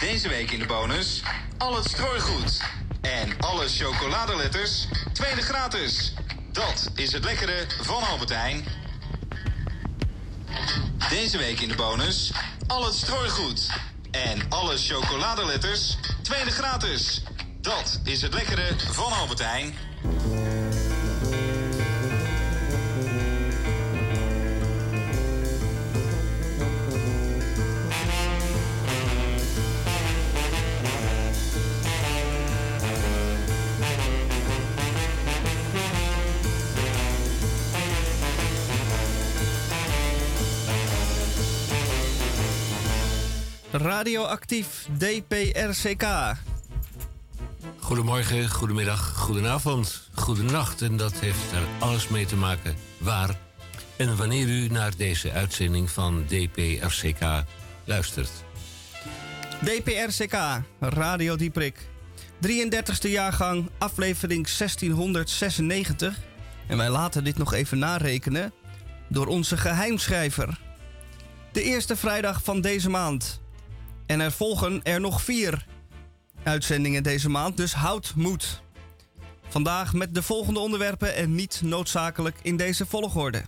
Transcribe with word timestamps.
Deze 0.00 0.28
week 0.28 0.50
in 0.50 0.58
de 0.58 0.66
bonus 0.66 1.22
al 1.58 1.76
het 1.76 1.84
strooigoed. 1.84 2.60
En 3.00 3.38
alle 3.40 3.68
chocoladeletters, 3.68 4.86
tweede 5.12 5.42
gratis. 5.42 6.14
Dat 6.52 6.90
is 6.94 7.12
het 7.12 7.24
lekkere 7.24 7.66
van 7.80 8.02
Albert 8.02 8.30
Heijn. 8.30 8.64
Deze 11.08 11.38
week 11.38 11.60
in 11.60 11.68
de 11.68 11.74
bonus 11.74 12.32
al 12.66 12.84
het 12.84 12.94
strooigoed. 12.94 13.66
En 14.10 14.40
alle 14.48 14.76
chocoladeletters, 14.76 15.96
tweede 16.22 16.50
gratis. 16.50 17.22
Dat 17.60 18.00
is 18.04 18.22
het 18.22 18.34
lekkere 18.34 18.74
van 18.90 19.12
Albert 19.12 19.40
Radioactief 43.98 44.86
DPRCK. 44.98 46.06
Goedemorgen, 47.78 48.50
goedemiddag, 48.50 49.16
goedenavond, 49.16 50.08
goedenacht. 50.14 50.82
En 50.82 50.96
dat 50.96 51.12
heeft 51.12 51.52
er 51.52 51.62
alles 51.78 52.08
mee 52.08 52.26
te 52.26 52.36
maken 52.36 52.76
waar 52.98 53.38
en 53.96 54.16
wanneer 54.16 54.48
u 54.48 54.68
naar 54.68 54.96
deze 54.96 55.32
uitzending 55.32 55.90
van 55.90 56.24
DPRCK 56.26 57.44
luistert. 57.84 58.30
DPRCK, 59.64 60.36
Radio 60.80 61.36
Dieprik. 61.36 61.88
33e 62.46 63.10
jaargang, 63.10 63.70
aflevering 63.78 64.48
1696. 64.58 66.18
En 66.66 66.76
wij 66.76 66.90
laten 66.90 67.24
dit 67.24 67.38
nog 67.38 67.52
even 67.52 67.78
narekenen 67.78 68.52
door 69.08 69.26
onze 69.26 69.56
geheimschrijver. 69.56 70.60
De 71.52 71.62
eerste 71.62 71.96
vrijdag 71.96 72.40
van 72.42 72.60
deze 72.60 72.90
maand. 72.90 73.40
En 74.08 74.20
er 74.20 74.32
volgen 74.32 74.82
er 74.82 75.00
nog 75.00 75.22
vier 75.22 75.66
uitzendingen 76.42 77.02
deze 77.02 77.28
maand, 77.28 77.56
dus 77.56 77.72
houd 77.72 78.12
moed. 78.16 78.62
Vandaag 79.48 79.92
met 79.92 80.14
de 80.14 80.22
volgende 80.22 80.60
onderwerpen 80.60 81.14
en 81.14 81.34
niet 81.34 81.60
noodzakelijk 81.64 82.36
in 82.42 82.56
deze 82.56 82.86
volgorde. 82.86 83.42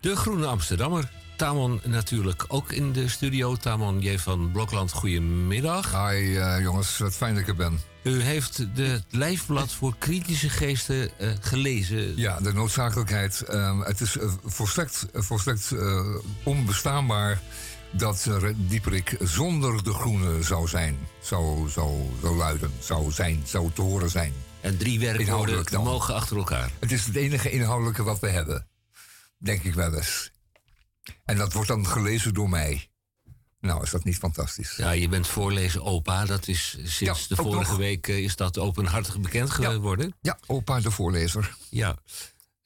De 0.00 0.16
Groene 0.16 0.46
Amsterdammer. 0.46 1.10
Tamon 1.36 1.80
natuurlijk 1.84 2.44
ook 2.48 2.72
in 2.72 2.92
de 2.92 3.08
studio. 3.08 3.56
Tamon 3.56 4.00
J. 4.00 4.18
van 4.18 4.50
Blokland, 4.52 4.92
goedemiddag. 4.92 5.90
Hi 5.90 6.36
eh, 6.36 6.60
jongens, 6.60 6.98
wat 6.98 7.14
fijn 7.14 7.34
dat 7.34 7.42
ik 7.42 7.48
er 7.48 7.56
ben. 7.56 7.80
U 8.02 8.22
heeft 8.22 8.76
de 8.76 9.02
lijfblad 9.10 9.72
voor 9.72 9.94
kritische 9.98 10.48
geesten 10.48 11.18
eh, 11.18 11.28
gelezen. 11.40 12.16
Ja, 12.16 12.40
de 12.40 12.52
noodzakelijkheid. 12.52 13.40
Ehm, 13.40 13.80
het 13.80 14.00
is 14.00 14.16
uh, 14.16 14.32
volstrekt, 14.44 15.06
volstrekt 15.12 15.72
onbestaanbaar 16.42 17.40
dat 17.96 18.28
Dieperik 18.56 19.16
zonder 19.20 19.84
de 19.84 19.92
groene 19.92 20.42
zou 20.42 20.68
zijn. 20.68 20.98
Zou, 21.20 21.68
zou, 21.68 22.02
zou 22.20 22.36
luiden, 22.36 22.70
zou 22.80 23.12
zijn, 23.12 23.42
zou 23.44 23.70
te 23.72 23.82
horen 23.82 24.10
zijn. 24.10 24.32
En 24.60 24.76
drie 24.76 25.00
werkwoorden 25.00 25.82
mogen 25.82 26.14
achter 26.14 26.36
elkaar. 26.36 26.70
Het 26.78 26.92
is 26.92 27.04
het 27.04 27.16
enige 27.16 27.50
inhoudelijke 27.50 28.02
wat 28.02 28.18
we 28.18 28.28
hebben. 28.28 28.66
Denk 29.38 29.62
ik 29.62 29.74
wel 29.74 29.94
eens. 29.94 30.30
En 31.24 31.36
dat 31.36 31.52
wordt 31.52 31.68
dan 31.68 31.86
gelezen 31.86 32.34
door 32.34 32.48
mij. 32.48 32.88
Nou, 33.60 33.82
is 33.82 33.90
dat 33.90 34.04
niet 34.04 34.18
fantastisch? 34.18 34.76
Ja, 34.76 34.90
je 34.90 35.08
bent 35.08 35.26
voorlezen 35.26 35.82
opa. 35.82 36.24
Dat 36.24 36.48
is 36.48 36.78
sinds 36.82 37.28
de 37.28 37.36
vorige 37.36 37.76
week 37.76 38.08
eh, 38.08 38.18
is 38.18 38.36
dat 38.36 38.58
openhartig 38.58 39.20
bekend 39.20 39.50
geworden. 39.50 40.06
Ja. 40.20 40.38
ja, 40.40 40.54
opa 40.54 40.80
de 40.80 40.90
voorlezer. 40.90 41.56
Ja. 41.70 41.96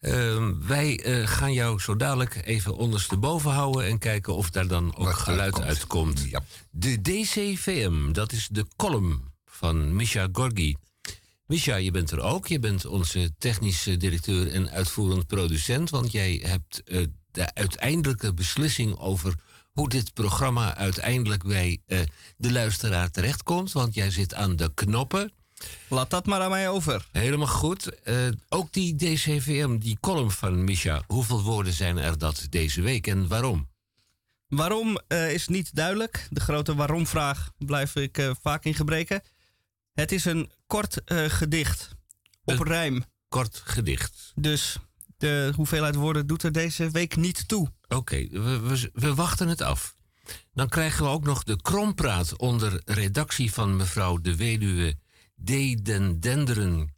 Uh, 0.01 0.49
wij 0.67 1.07
uh, 1.07 1.27
gaan 1.27 1.53
jou 1.53 1.81
zo 1.81 1.97
dadelijk 1.97 2.41
even 2.45 2.77
ondersteboven 2.77 3.51
houden 3.51 3.85
en 3.85 3.99
kijken 3.99 4.35
of 4.35 4.51
daar 4.51 4.67
dan 4.67 4.97
ook 4.97 5.05
Wat 5.05 5.15
geluid 5.15 5.61
uitkomt. 5.61 6.27
Ja. 6.31 6.43
De 6.71 7.01
DCVM, 7.01 8.13
dat 8.13 8.33
is 8.33 8.49
de 8.51 8.67
column 8.77 9.33
van 9.47 9.97
Misha 9.97 10.29
Gorgi. 10.33 10.77
Misha, 11.47 11.77
je 11.77 11.91
bent 11.91 12.11
er 12.11 12.21
ook. 12.21 12.47
Je 12.47 12.59
bent 12.59 12.87
onze 12.87 13.31
technische 13.39 13.97
directeur 13.97 14.53
en 14.53 14.71
uitvoerend 14.71 15.27
producent. 15.27 15.91
Want 15.91 16.13
jij 16.13 16.41
hebt 16.43 16.83
uh, 16.85 17.07
de 17.31 17.55
uiteindelijke 17.55 18.35
beslissing 18.35 18.99
over 18.99 19.35
hoe 19.73 19.89
dit 19.89 20.13
programma 20.13 20.77
uiteindelijk 20.77 21.43
bij 21.43 21.79
uh, 21.87 22.01
de 22.37 22.53
luisteraar 22.53 23.11
terechtkomt. 23.11 23.73
Want 23.73 23.95
jij 23.95 24.11
zit 24.11 24.35
aan 24.35 24.57
de 24.57 24.71
knoppen. 24.75 25.33
Laat 25.89 26.11
dat 26.11 26.27
maar 26.27 26.41
aan 26.41 26.51
mij 26.51 26.69
over. 26.69 27.07
Helemaal 27.13 27.47
goed. 27.47 27.91
Uh, 28.05 28.29
ook 28.49 28.73
die 28.73 28.97
DCVM, 28.97 29.79
die 29.79 29.99
column 30.01 30.31
van 30.31 30.65
Misha. 30.65 31.03
Hoeveel 31.07 31.43
woorden 31.43 31.73
zijn 31.73 31.99
er 31.99 32.19
dat 32.19 32.47
deze 32.51 32.81
week 32.81 33.07
en 33.07 33.29
waarom? 33.29 33.69
Waarom 34.49 35.01
uh, 35.09 35.33
is 35.33 35.49
niet 35.49 35.75
duidelijk. 35.75 36.27
De 36.31 36.41
grote 36.41 36.75
waarom-vraag 36.75 37.51
blijf 37.59 37.95
ik 37.97 38.19
uh, 38.19 38.31
vaak 38.43 38.65
in 38.65 38.75
gebreken. 38.75 39.23
Het 39.93 40.13
is 40.13 40.25
een 40.25 40.51
kort 40.67 41.01
gedicht. 41.07 41.89
Op 42.45 42.59
Een 42.59 42.67
rijm. 42.67 43.05
Kort 43.29 43.63
gedicht. 43.65 44.33
Dus 44.35 44.79
de 45.17 45.53
hoeveelheid 45.57 45.95
woorden 45.95 46.27
doet 46.27 46.43
er 46.43 46.53
deze 46.53 46.91
week 46.91 47.17
niet 47.17 47.49
toe. 47.49 47.73
Oké, 47.83 47.95
okay, 47.95 48.29
we, 48.31 48.59
we, 48.59 48.91
we 48.93 49.15
wachten 49.15 49.49
het 49.49 49.61
af. 49.61 49.97
Dan 50.53 50.69
krijgen 50.69 51.05
we 51.05 51.11
ook 51.11 51.25
nog 51.25 51.45
de 51.45 51.63
krompraat 51.63 52.37
onder 52.37 52.81
redactie 52.85 53.53
van 53.53 53.77
mevrouw 53.77 54.19
de 54.19 54.37
weduwe 54.37 54.97
Dedendenderen. 55.39 56.95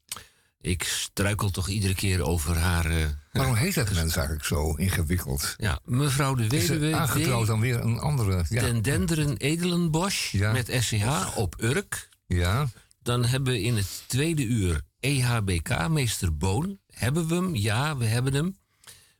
Ik 0.60 0.82
struikel 0.82 1.50
toch 1.50 1.68
iedere 1.68 1.94
keer 1.94 2.22
over 2.22 2.56
haar. 2.56 2.90
Uh, 2.90 3.06
Waarom 3.32 3.54
heet 3.54 3.74
dat 3.74 3.92
mens 3.92 4.16
eigenlijk 4.16 4.46
zo 4.46 4.74
ingewikkeld? 4.74 5.54
Ja, 5.56 5.80
mevrouw 5.84 6.34
de 6.34 6.48
weduwe. 6.48 6.94
Aangetrouwd 6.96 7.46
dan 7.46 7.60
weer 7.60 7.80
een 7.80 7.98
andere. 7.98 8.44
Ja. 8.48 8.60
Dendenderen 8.62 9.36
Edelenbosch 9.36 10.32
Ja. 10.32 10.52
met 10.52 10.76
SCH 10.80 11.36
op 11.36 11.54
Urk. 11.62 12.08
Ja, 12.26 12.68
Dan 13.02 13.24
hebben 13.24 13.52
we 13.52 13.62
in 13.62 13.76
het 13.76 14.04
tweede 14.06 14.44
uur 14.44 14.80
EHBK, 15.00 15.88
meester 15.88 16.36
Boon. 16.36 16.78
Hebben 16.86 17.28
we 17.28 17.34
hem? 17.34 17.54
Ja, 17.56 17.96
we 17.96 18.04
hebben 18.04 18.34
hem. 18.34 18.56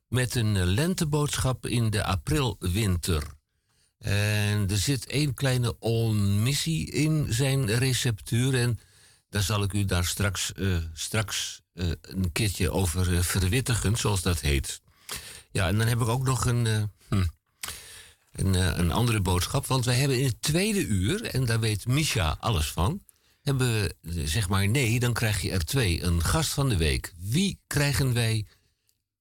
Met 0.09 0.35
een 0.35 0.57
eh, 0.57 0.63
lenteboodschap 0.65 1.67
in 1.67 1.91
de 1.91 2.05
aprilwinter. 2.05 3.23
En 3.99 4.71
er 4.71 4.77
zit 4.79 5.07
één 5.07 5.35
kleine 5.35 5.79
omissie 5.79 6.91
in 6.91 7.27
zijn 7.29 7.67
receptuur. 7.67 8.55
En 8.55 8.79
daar 9.31 9.43
zal 9.43 9.63
ik 9.63 9.73
u 9.73 9.85
daar 9.85 10.05
straks, 10.05 10.53
eh, 10.53 10.77
straks 10.93 11.63
eh, 11.73 11.91
een 12.01 12.33
keertje 12.33 12.71
over 12.71 13.17
eh, 13.17 13.23
verwittigen, 13.23 13.97
zoals 13.97 14.23
dat 14.23 14.41
heet. 14.41 14.81
Ja, 15.51 15.69
en 15.69 15.79
dan 15.79 15.87
heb 15.87 16.01
ik 16.01 16.09
ook 16.09 16.25
nog 16.25 16.45
een, 16.45 16.91
hm, 17.09 17.25
een, 18.33 18.55
een 18.55 18.93
andere 18.93 19.21
boodschap. 19.21 19.67
Want 19.67 19.85
wij 19.85 19.95
hebben 19.95 20.19
in 20.19 20.27
het 20.27 20.43
tweede 20.43 20.87
uur, 20.87 21.25
en 21.25 21.45
daar 21.45 21.61
weet 21.61 21.87
Misha 21.87 22.37
alles 22.41 22.71
van... 22.71 23.03
hebben 23.43 23.73
we, 24.01 24.27
zeg 24.27 24.49
maar, 24.49 24.69
nee, 24.69 25.01
dan 25.01 25.13
krijg 25.13 25.43
je 25.43 25.51
er 25.51 25.65
twee. 25.65 26.03
Een 26.03 26.25
gast 26.25 26.53
van 26.53 26.69
de 26.69 26.77
week. 26.77 27.15
Wie 27.19 27.61
krijgen 27.67 28.13
wij 28.13 28.47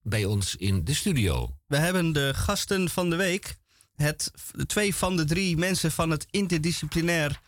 bij 0.02 0.25
ons 0.25 0.56
in 0.56 0.84
de 0.84 0.94
studio? 0.94 1.56
We 1.66 1.78
hebben 1.78 2.14
de 2.14 2.34
gasten 2.36 2.90
van 2.90 3.09
de 3.09 3.16
week. 3.16 3.58
Het, 3.96 4.31
twee 4.66 4.96
van 4.96 5.18
de 5.18 5.25
drie 5.25 5.58
mensen 5.58 5.92
van 5.92 6.09
het 6.09 6.25
interdisciplinair 6.30 7.42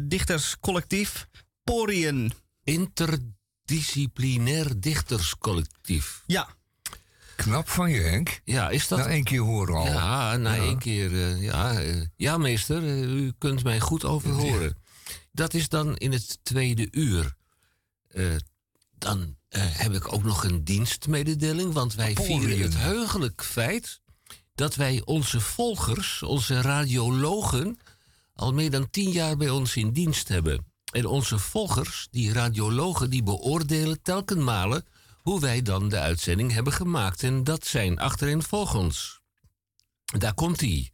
dichterscollectief 0.00 1.28
Porien. 1.64 2.32
Interdisciplinair 2.64 4.80
dichterscollectief. 4.80 6.22
Ja, 6.26 6.48
knap 7.36 7.68
van 7.68 7.90
je, 7.90 8.00
Henk. 8.00 8.40
Ja, 8.44 8.70
is 8.70 8.88
dat... 8.88 8.98
Na 8.98 9.06
één 9.06 9.24
keer 9.24 9.40
horen 9.40 9.74
al. 9.74 9.86
Ja, 9.86 10.36
na 10.36 10.54
Ja. 10.54 10.62
één 10.62 10.78
keer. 10.78 11.12
eh, 11.22 11.42
ja, 11.42 11.80
eh, 11.80 12.06
ja, 12.16 12.38
meester, 12.38 12.82
eh, 12.82 13.00
u 13.02 13.32
kunt 13.38 13.64
mij 13.64 13.80
goed 13.80 14.04
overhoren. 14.04 14.76
Dat 15.32 15.54
is 15.54 15.68
dan 15.68 15.96
in 15.96 16.12
het 16.12 16.38
tweede 16.42 16.88
uur. 16.90 17.34
Eh, 18.08 18.26
dan 18.98 19.36
heb 19.48 19.92
ik 19.92 20.12
ook 20.12 20.22
nog 20.22 20.44
een 20.44 20.64
dienstmededeling, 20.64 21.72
want 21.72 21.94
wij 21.94 22.10
Aporiën. 22.10 22.40
vieren 22.40 22.60
het 22.64 22.76
heugelijk 22.78 23.44
feit 23.44 24.00
dat 24.54 24.74
wij 24.74 25.02
onze 25.04 25.40
volgers, 25.40 26.22
onze 26.22 26.60
radiologen, 26.60 27.78
al 28.34 28.52
meer 28.52 28.70
dan 28.70 28.90
tien 28.90 29.10
jaar 29.10 29.36
bij 29.36 29.50
ons 29.50 29.76
in 29.76 29.92
dienst 29.92 30.28
hebben. 30.28 30.71
En 30.92 31.06
onze 31.06 31.38
volgers, 31.38 32.08
die 32.10 32.32
radiologen, 32.32 33.10
die 33.10 33.22
beoordelen 33.22 34.02
telkenmale 34.02 34.84
hoe 35.22 35.40
wij 35.40 35.62
dan 35.62 35.88
de 35.88 35.98
uitzending 35.98 36.52
hebben 36.52 36.72
gemaakt. 36.72 37.22
En 37.22 37.44
dat 37.44 37.66
zijn 37.66 37.98
achterin 37.98 38.42
volgens. 38.42 39.20
Daar 40.18 40.34
komt 40.34 40.60
hij. 40.60 40.90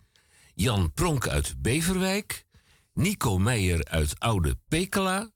Jan 0.55 0.93
Pronk 0.93 1.29
uit 1.29 1.63
Beverwijk. 1.63 2.47
Nico 2.95 3.39
Meijer 3.39 3.85
uit 3.85 4.19
Oude 4.19 4.59
Pekela. 4.69 5.31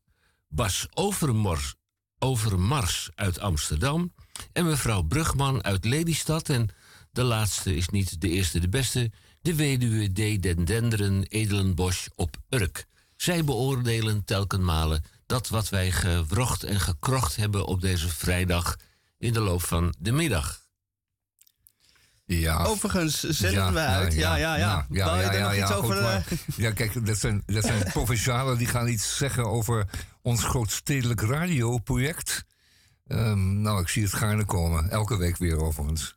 Bas 0.48 0.86
Overmars, 0.94 1.74
Overmars 2.18 3.10
uit 3.14 3.38
Amsterdam. 3.38 4.12
En 4.52 4.64
mevrouw 4.64 5.02
Brugman 5.02 5.64
uit 5.64 5.84
Lelystad. 5.84 6.48
En 6.48 6.68
de 7.10 7.22
laatste 7.22 7.76
is 7.76 7.88
niet 7.88 8.20
de 8.20 8.28
eerste 8.28 8.58
de 8.58 8.68
beste. 8.68 9.10
De 9.40 9.54
weduwe 9.54 10.12
D. 10.12 10.42
Den 10.42 10.64
Denderen 10.64 11.22
Edelenbosch 11.22 12.08
op 12.14 12.36
Urk. 12.48 12.86
Zij 13.22 13.44
beoordelen 13.44 14.24
telkenmale 14.24 15.02
dat 15.26 15.48
wat 15.48 15.68
wij 15.68 15.92
gewrocht 15.92 16.64
en 16.64 16.80
gekrocht 16.80 17.36
hebben 17.36 17.66
op 17.66 17.80
deze 17.80 18.08
vrijdag 18.08 18.76
in 19.18 19.32
de 19.32 19.40
loop 19.40 19.62
van 19.62 19.94
de 19.98 20.12
middag. 20.12 20.60
Ja. 22.24 22.64
Overigens 22.64 23.20
zenden 23.20 23.72
we 23.72 23.78
uit. 23.78 24.14
Ja, 24.14 24.36
ja, 24.36 24.56
ja. 24.56 24.86
ja, 24.90 25.20
ja, 25.20 25.32
ja, 25.32 25.50
ja, 25.52 25.72
over, 25.72 26.02
maar, 26.02 26.24
ja, 26.56 26.72
kijk, 26.72 27.06
dat 27.06 27.18
zijn, 27.18 27.42
dat 27.46 27.64
zijn 27.64 27.84
provincialen 27.92 28.58
die 28.58 28.66
gaan 28.66 28.88
iets 28.88 29.16
zeggen 29.16 29.44
over 29.46 29.86
ons 30.22 30.44
grootstedelijk 30.44 31.20
radioproject. 31.20 32.44
Um, 33.06 33.60
nou, 33.60 33.80
ik 33.80 33.88
zie 33.88 34.02
het 34.02 34.14
gaarne 34.14 34.44
komen. 34.44 34.90
Elke 34.90 35.16
week 35.16 35.36
weer 35.36 35.56
overigens. 35.56 36.16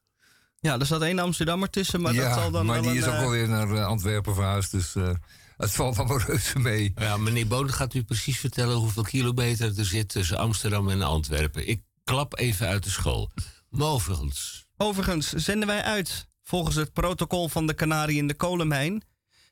Ja, 0.59 0.79
er 0.79 0.85
zat 0.85 1.01
één 1.01 1.19
Amsterdammer 1.19 1.69
tussen, 1.69 2.01
maar 2.01 2.13
dat 2.13 2.33
zal 2.33 2.51
dan 2.51 2.65
maar 2.65 2.81
die 2.81 2.97
is 2.97 3.05
ook 3.05 3.17
wel 3.17 3.29
weer 3.29 3.49
naar 3.49 3.69
uh, 3.69 3.85
Antwerpen 3.85 4.33
verhuisd, 4.33 4.71
dus 4.71 4.95
uh, 4.95 5.09
het 5.57 5.71
valt 5.71 5.95
van 5.95 6.17
reuze 6.17 6.59
mee. 6.59 6.91
Ja, 6.95 7.17
meneer 7.17 7.47
Boon 7.47 7.73
gaat 7.73 7.93
u 7.93 8.03
precies 8.03 8.39
vertellen 8.39 8.75
hoeveel 8.75 9.03
kilometer 9.03 9.77
er 9.77 9.85
zit 9.85 10.09
tussen 10.09 10.37
Amsterdam 10.37 10.89
en 10.89 11.01
Antwerpen. 11.01 11.67
Ik 11.67 11.83
klap 12.03 12.37
even 12.37 12.67
uit 12.67 12.83
de 12.83 12.89
school. 12.89 13.31
Maar 13.69 13.87
overigens... 13.87 14.67
Overigens 14.77 15.29
zenden 15.29 15.67
wij 15.67 15.83
uit 15.83 16.27
volgens 16.43 16.75
het 16.75 16.93
protocol 16.93 17.49
van 17.49 17.67
de 17.67 17.75
Canarie 17.75 18.17
in 18.17 18.27
de 18.27 18.33
kolenmijn. 18.33 19.03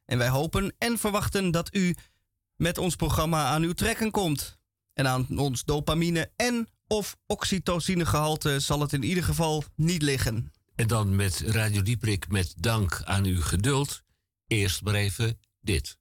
En 0.05 0.17
wij 0.17 0.29
hopen 0.29 0.75
en 0.77 0.97
verwachten 0.97 1.51
dat 1.51 1.75
u 1.75 1.95
met 2.55 2.77
ons 2.77 2.95
programma 2.95 3.45
aan 3.45 3.63
uw 3.63 3.73
trekken 3.73 4.11
komt. 4.11 4.57
En 4.93 5.07
aan 5.07 5.27
ons 5.35 5.63
dopamine 5.63 6.31
en 6.35 6.67
of 6.87 7.15
oxytocinegehalte 7.25 8.59
zal 8.59 8.79
het 8.79 8.93
in 8.93 9.03
ieder 9.03 9.23
geval 9.23 9.63
niet 9.75 10.01
liggen. 10.01 10.51
En 10.75 10.87
dan 10.87 11.15
met 11.15 11.43
Radio 11.45 11.81
Dieprik 11.81 12.27
met 12.29 12.53
dank 12.57 13.01
aan 13.03 13.25
uw 13.25 13.41
geduld. 13.41 14.01
Eerst 14.47 14.81
maar 14.83 14.93
even 14.93 15.39
dit. 15.63 15.97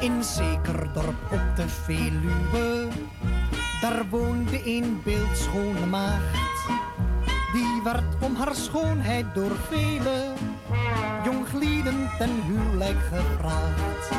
In 0.00 0.24
zeker 0.24 0.92
dorp 0.92 1.32
op 1.32 1.56
de 1.56 1.68
Veluwe, 1.68 2.88
daar 3.80 4.08
woonde 4.08 4.60
een 4.64 5.00
beeldschone 5.04 5.86
maagd. 5.86 6.66
Die 7.52 7.80
werd 7.84 8.22
om 8.22 8.34
haar 8.34 8.54
schoonheid 8.54 9.34
door 9.34 9.56
vele 9.56 10.32
jonglieden 11.24 12.10
ten 12.18 12.42
huwelijk 12.42 12.98
gevraagd. 12.98 14.10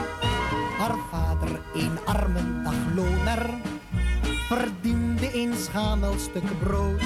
Haar 0.77 0.95
vader, 1.11 1.61
een 1.73 1.99
arme 2.05 2.61
dagloner, 2.63 3.49
verdiende 4.47 5.35
een 5.39 5.53
schamel 5.53 6.19
stuk 6.19 6.59
brood. 6.59 7.01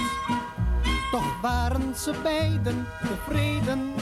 Toch 1.12 1.42
waren 1.42 1.96
ze 1.96 2.14
beiden 2.24 2.88
tevreden, 3.02 3.94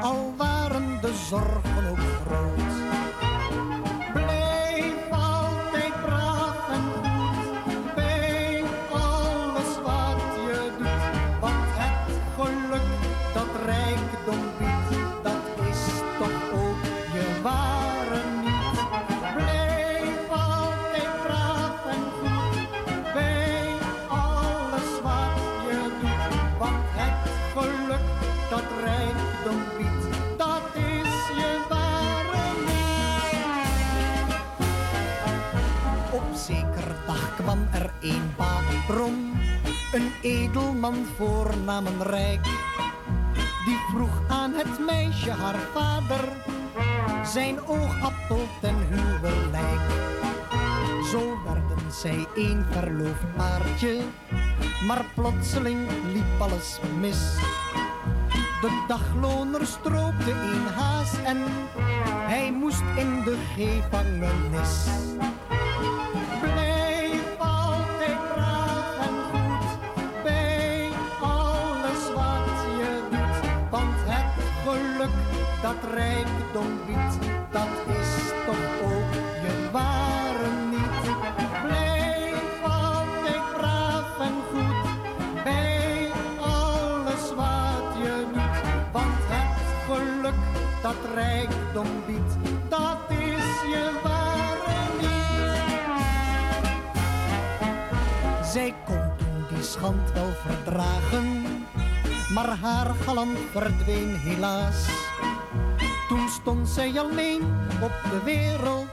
al 0.00 0.34
waren 0.36 1.00
de 1.00 1.14
zorgen 1.28 1.90
ook 1.90 1.98
groot. 2.26 2.69
Een 37.50 38.34
baron, 38.36 39.32
een 39.92 40.12
edelman 40.22 41.06
voornamen 41.16 42.02
rijk. 42.02 42.44
Die 43.64 43.78
vroeg 43.92 44.22
aan 44.28 44.52
het 44.54 44.78
meisje 44.86 45.30
haar 45.30 45.58
vader, 45.74 46.28
zijn 47.24 47.66
oogappel 47.66 48.46
ten 48.60 48.74
huwelijk. 48.88 49.80
Zo 51.10 51.38
werden 51.44 51.92
zij 51.92 52.26
een 52.34 52.64
verloofd 52.70 53.36
paardje, 53.36 54.00
maar 54.86 55.04
plotseling 55.14 55.88
liep 56.12 56.40
alles 56.40 56.80
mis. 57.00 57.34
De 58.60 58.84
dagloner 58.88 59.66
stroopte 59.66 60.30
een 60.30 60.66
haas 60.76 61.12
en 61.24 61.38
hij 62.26 62.52
moest 62.52 62.84
in 62.96 63.22
de 63.24 63.36
gevangenis. 63.56 64.86
Dat 75.70 75.90
rijkdom 75.94 76.70
biedt, 76.86 77.18
dat 77.50 77.68
is 78.00 78.12
toch 78.46 78.66
ook 78.84 79.12
je 79.42 79.68
ware 79.72 80.50
niet. 80.70 81.02
Blijf 81.62 82.62
altijd 82.62 83.42
braaf 83.56 84.18
en 84.18 84.34
goed 84.50 84.82
bij 85.44 86.10
alles 86.40 87.34
wat 87.36 87.96
je 88.02 88.26
doet, 88.32 88.58
want 88.92 89.18
het 89.28 89.58
geluk 89.86 90.40
dat 90.82 90.96
rijkdom 91.14 91.88
biedt, 92.06 92.34
dat 92.68 92.98
is 93.08 93.46
je 93.72 94.00
ware 94.02 94.80
niet. 95.00 95.66
Zij 98.46 98.74
kon 98.84 99.02
toen 99.16 99.44
die 99.54 99.62
schand 99.62 100.12
wel 100.12 100.32
verdragen, 100.46 101.42
maar 102.34 102.56
haar 102.60 102.94
galant 102.94 103.38
verdween 103.52 104.16
helaas 104.16 105.00
toen 106.10 106.28
stond 106.28 106.68
zij 106.68 107.00
alleen 107.00 107.42
op 107.82 107.92
de 108.10 108.20
wereld 108.24 108.88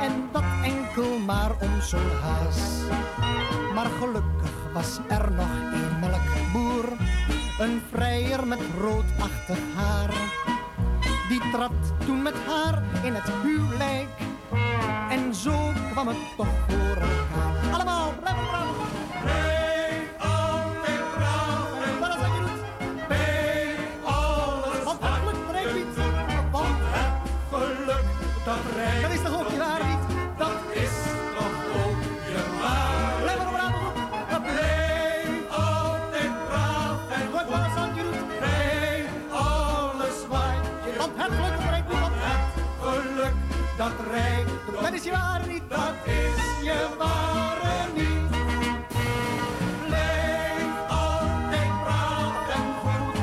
en 0.00 0.28
dat 0.32 0.42
enkel 0.62 1.18
maar 1.18 1.50
om 1.60 1.80
zo'n 1.80 2.10
haas. 2.22 2.58
Maar 3.74 3.86
gelukkig 3.86 4.72
was 4.72 4.98
er 5.08 5.32
nog 5.32 5.50
een 5.72 6.00
melkboer, 6.00 6.92
een 7.58 7.82
vrijer 7.92 8.46
met 8.46 8.60
roodachtig 8.80 9.58
haar. 9.74 10.14
Die 11.28 11.50
trad 11.52 12.06
toen 12.06 12.22
met 12.22 12.36
haar 12.46 12.82
in 13.04 13.14
het 13.14 13.30
huwelijk 13.42 14.08
en 15.10 15.34
zo 15.34 15.72
kwam 15.92 16.08
het 16.08 16.36
toch 16.36 16.54
voor 16.68 16.96
elkaar. 16.96 17.45
Je 45.06 45.12
ware 45.12 45.46
niet, 45.46 45.62
dat 45.68 45.94
is 46.04 46.64
je 46.64 46.94
ware 46.98 47.92
niet. 47.94 48.30
Blijf 49.86 50.88
altijd 50.88 51.82
braaf 51.82 52.48
en 52.48 52.74
goed 52.82 53.18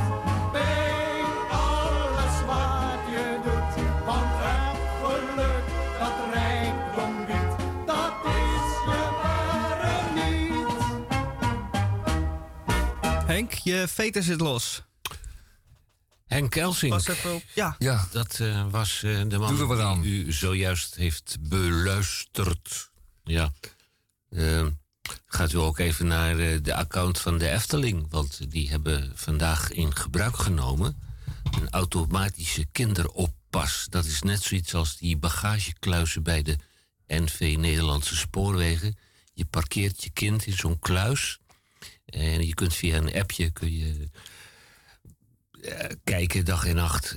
bij 0.52 1.22
alles 1.52 2.36
wat 2.46 3.02
je 3.14 3.40
doet. 3.44 3.76
Want 4.06 4.32
het 4.44 4.78
geluk 5.04 5.66
dat 6.00 6.34
rijkdom 6.34 7.26
biedt, 7.26 7.56
dat 7.86 8.14
is 8.26 8.70
je 8.86 9.02
ware 9.22 9.96
niet. 10.14 10.68
Henk, 13.26 13.52
je 13.52 13.88
veter 13.88 14.24
zit 14.24 14.42
los. 14.42 14.84
Henk 16.34 16.52
Kelsing. 16.52 17.02
Ja. 17.54 17.76
ja. 17.80 18.08
Dat 18.12 18.40
uh, 18.42 18.66
was 18.70 19.02
uh, 19.04 19.22
de 19.28 19.38
man 19.38 20.02
die 20.02 20.26
u 20.26 20.32
zojuist 20.32 20.96
heeft 20.96 21.38
beluisterd. 21.40 22.92
Ja. 23.24 23.54
Uh, 24.30 24.66
gaat 25.26 25.52
u 25.52 25.58
ook 25.58 25.80
even 25.80 26.08
naar 26.08 26.62
de 26.62 26.76
account 26.76 27.20
van 27.20 27.38
de 27.38 27.50
Efteling. 27.50 28.06
Want 28.10 28.52
die 28.52 28.70
hebben 28.70 29.12
vandaag 29.16 29.72
in 29.72 29.96
gebruik 29.96 30.38
genomen. 30.38 31.02
Een 31.44 31.70
automatische 31.70 32.66
kinderoppas. 32.72 33.88
Dat 33.90 34.06
is 34.06 34.22
net 34.22 34.42
zoiets 34.42 34.74
als 34.74 34.98
die 34.98 35.18
bagagekluizen 35.18 36.24
bij 36.24 36.42
de 36.42 36.58
NV 37.08 37.56
Nederlandse 37.60 38.16
Spoorwegen. 38.16 38.98
Je 39.34 39.46
parkeert 39.46 40.04
je 40.04 40.10
kind 40.10 40.46
in 40.46 40.58
zo'n 40.58 40.80
kluis. 40.80 41.40
En 42.06 42.48
je 42.48 42.54
kunt 42.54 42.74
via 42.74 42.98
een 42.98 43.14
appje 43.14 43.50
kun 43.50 43.78
je 43.78 44.10
kijken 46.04 46.46
dag 46.46 46.66
en 46.66 46.76
nacht. 46.76 47.16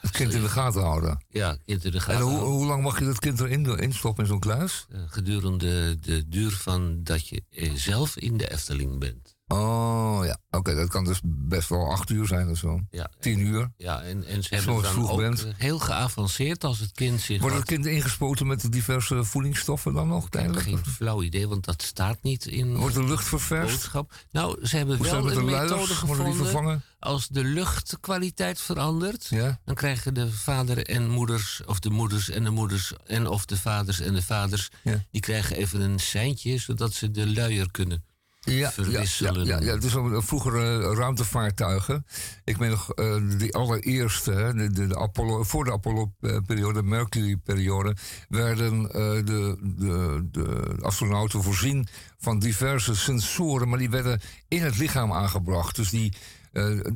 Het 0.00 0.10
kind 0.10 0.34
in 0.34 0.42
de 0.42 0.48
gaten 0.48 0.82
houden. 0.82 1.24
Ja, 1.28 1.56
kind 1.66 1.84
in 1.84 1.90
de 1.90 2.00
gaten 2.00 2.14
En 2.14 2.22
hoe, 2.22 2.66
lang 2.66 2.82
mag 2.82 2.98
je 2.98 3.04
dat 3.04 3.18
kind 3.18 3.40
erin 3.40 3.78
instoppen 3.78 4.24
in 4.24 4.30
zo'n 4.30 4.40
kluis? 4.40 4.86
Eh, 4.90 5.00
gedurende 5.06 5.98
de 6.00 6.28
duur 6.28 6.50
van 6.50 7.02
dat 7.02 7.28
je 7.28 7.42
eh, 7.50 7.72
zelf 7.74 8.16
in 8.16 8.36
de 8.36 8.50
Efteling 8.50 8.98
bent. 8.98 9.33
Oh 9.46 10.20
ja, 10.24 10.38
oké, 10.50 10.74
dat 10.74 10.88
kan 10.88 11.04
dus 11.04 11.20
best 11.24 11.68
wel 11.68 11.90
acht 11.90 12.10
uur 12.10 12.26
zijn 12.26 12.48
of 12.48 12.56
zo. 12.58 12.80
Ja, 12.90 13.10
Tien 13.20 13.38
uur. 13.38 13.72
ja 13.76 14.02
en, 14.02 14.24
en 14.24 14.42
ze 14.42 14.54
hebben 14.54 14.82
dan 14.82 14.92
vroeg 14.92 15.10
ook 15.10 15.18
bent. 15.18 15.44
eh, 15.44 15.50
heel 15.56 15.78
geavanceerd 15.78 16.64
als 16.64 16.78
het 16.78 16.92
kind 16.92 17.20
zich 17.20 17.40
Wordt 17.40 17.56
het 17.56 17.64
kind 17.64 17.86
ingespoten 17.86 18.46
met 18.46 18.60
de 18.60 18.68
diverse 18.68 19.24
voedingsstoffen 19.24 19.92
dan 19.94 20.08
nog 20.08 20.16
Ik 20.26 20.32
heb 20.32 20.32
tijdelijk? 20.32 20.64
geen 20.66 20.92
flauw 20.92 21.22
idee, 21.22 21.48
want 21.48 21.64
dat 21.64 21.82
staat 21.82 22.18
niet 22.22 22.46
in 22.46 22.76
Wordt 22.76 22.94
de 22.94 23.04
lucht 23.04 23.24
ververst? 23.24 23.74
boodschap. 23.74 24.12
Nou, 24.30 24.66
ze 24.66 24.76
hebben 24.76 24.96
Hoe 24.96 25.06
wel 25.06 25.30
een 25.30 25.34
de 25.34 25.42
methode 25.42 25.86
die 25.86 25.94
gevonden. 25.96 26.34
vervangen? 26.34 26.82
Als 26.98 27.28
de 27.28 27.44
luchtkwaliteit 27.44 28.60
verandert, 28.60 29.26
Ja? 29.30 29.60
dan 29.64 29.74
krijgen 29.74 30.14
de 30.14 30.32
vader 30.32 30.86
en 30.86 31.10
moeders, 31.10 31.62
of 31.66 31.78
de 31.78 31.90
moeders 31.90 32.30
en 32.30 32.44
de 32.44 32.50
moeders, 32.50 32.92
en 33.06 33.26
of 33.26 33.44
de 33.44 33.56
vaders 33.56 34.00
en 34.00 34.14
de 34.14 34.22
vaders, 34.22 34.68
Ja. 34.82 35.04
die 35.10 35.20
krijgen 35.20 35.56
even 35.56 35.80
een 35.80 35.98
seintje, 36.00 36.58
zodat 36.58 36.92
ze 36.92 37.10
de 37.10 37.32
luier 37.32 37.70
kunnen. 37.70 38.04
Ja, 38.44 38.72
ja, 38.76 39.02
ja, 39.18 39.32
ja, 39.32 39.60
ja, 39.60 39.74
het 39.74 39.84
is 39.84 39.92
wel 39.92 40.22
vroeger 40.22 40.54
eh, 40.54 40.96
ruimtevaartuigen. 40.96 42.06
Ik 42.44 42.58
meen 42.58 42.70
nog 42.70 42.92
eh, 42.92 43.16
die 43.38 43.54
allereerste, 43.54 44.32
hè, 44.32 44.54
de, 44.54 44.70
de, 44.70 44.86
de 44.86 44.96
Apollo, 44.96 45.42
voor 45.42 45.64
de 45.64 45.72
Apollo-periode, 45.72 46.72
de 46.72 46.82
Mercury-periode, 46.82 47.96
werden 48.28 48.90
eh, 48.90 49.24
de, 49.24 49.56
de, 49.62 50.26
de 50.30 50.76
astronauten 50.80 51.42
voorzien 51.42 51.88
van 52.18 52.38
diverse 52.38 52.96
sensoren, 52.96 53.68
maar 53.68 53.78
die 53.78 53.90
werden 53.90 54.20
in 54.48 54.62
het 54.62 54.78
lichaam 54.78 55.12
aangebracht. 55.12 55.76
Dus 55.76 55.90
die. 55.90 56.12
Eh, 56.54 56.92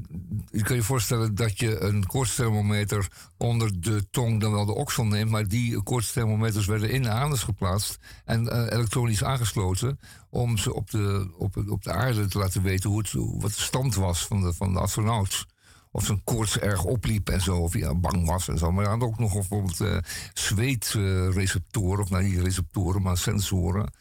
je 0.51 0.63
kan 0.63 0.77
je 0.77 0.83
voorstellen 0.83 1.35
dat 1.35 1.59
je 1.59 1.81
een 1.81 2.07
koortsthermometer 2.07 3.09
onder 3.37 3.81
de 3.81 4.11
tong 4.11 4.41
dan 4.41 4.53
wel 4.53 4.67
de 4.67 4.75
oksel 4.75 5.05
neemt, 5.05 5.31
maar 5.31 5.49
die 5.49 5.83
koortsthermometers 5.83 6.67
werden 6.67 6.91
in 6.91 7.03
de 7.03 7.11
anus 7.11 7.43
geplaatst 7.43 7.99
en 8.25 8.49
eh, 8.49 8.73
elektronisch 8.79 9.25
aangesloten 9.25 10.01
om 10.31 10.57
ze 10.57 10.75
op 10.75 10.91
de, 10.91 11.35
op, 11.39 11.57
op 11.69 11.83
de 11.83 11.93
aarde 11.93 12.27
te 12.27 12.39
laten 12.39 12.63
weten 12.63 12.91
hoe 12.91 12.99
het, 12.99 13.13
wat 13.13 13.55
de 13.55 13.61
stand 13.61 13.95
was 13.95 14.27
van 14.27 14.41
de, 14.41 14.53
van 14.53 14.73
de 14.73 14.81
astronaut. 14.81 15.47
Of 15.91 16.05
zijn 16.05 16.25
koorts 16.25 16.59
erg 16.59 16.85
opliep 16.85 17.29
en 17.29 17.41
zo, 17.41 17.57
of 17.57 17.73
hij 17.73 17.97
bang 17.97 18.27
was 18.27 18.49
en 18.49 18.59
zo. 18.59 18.73
Maar 18.73 18.85
hij 18.85 18.93
had 18.93 19.03
ook 19.03 19.19
nog 19.19 19.33
bijvoorbeeld 19.33 19.81
eh 19.81 19.99
zweetreceptoren, 20.33 22.03
of 22.03 22.11
nou 22.11 22.23
niet 22.23 22.39
receptoren, 22.41 23.03
maar 23.03 23.19
sensoren. 23.19 23.93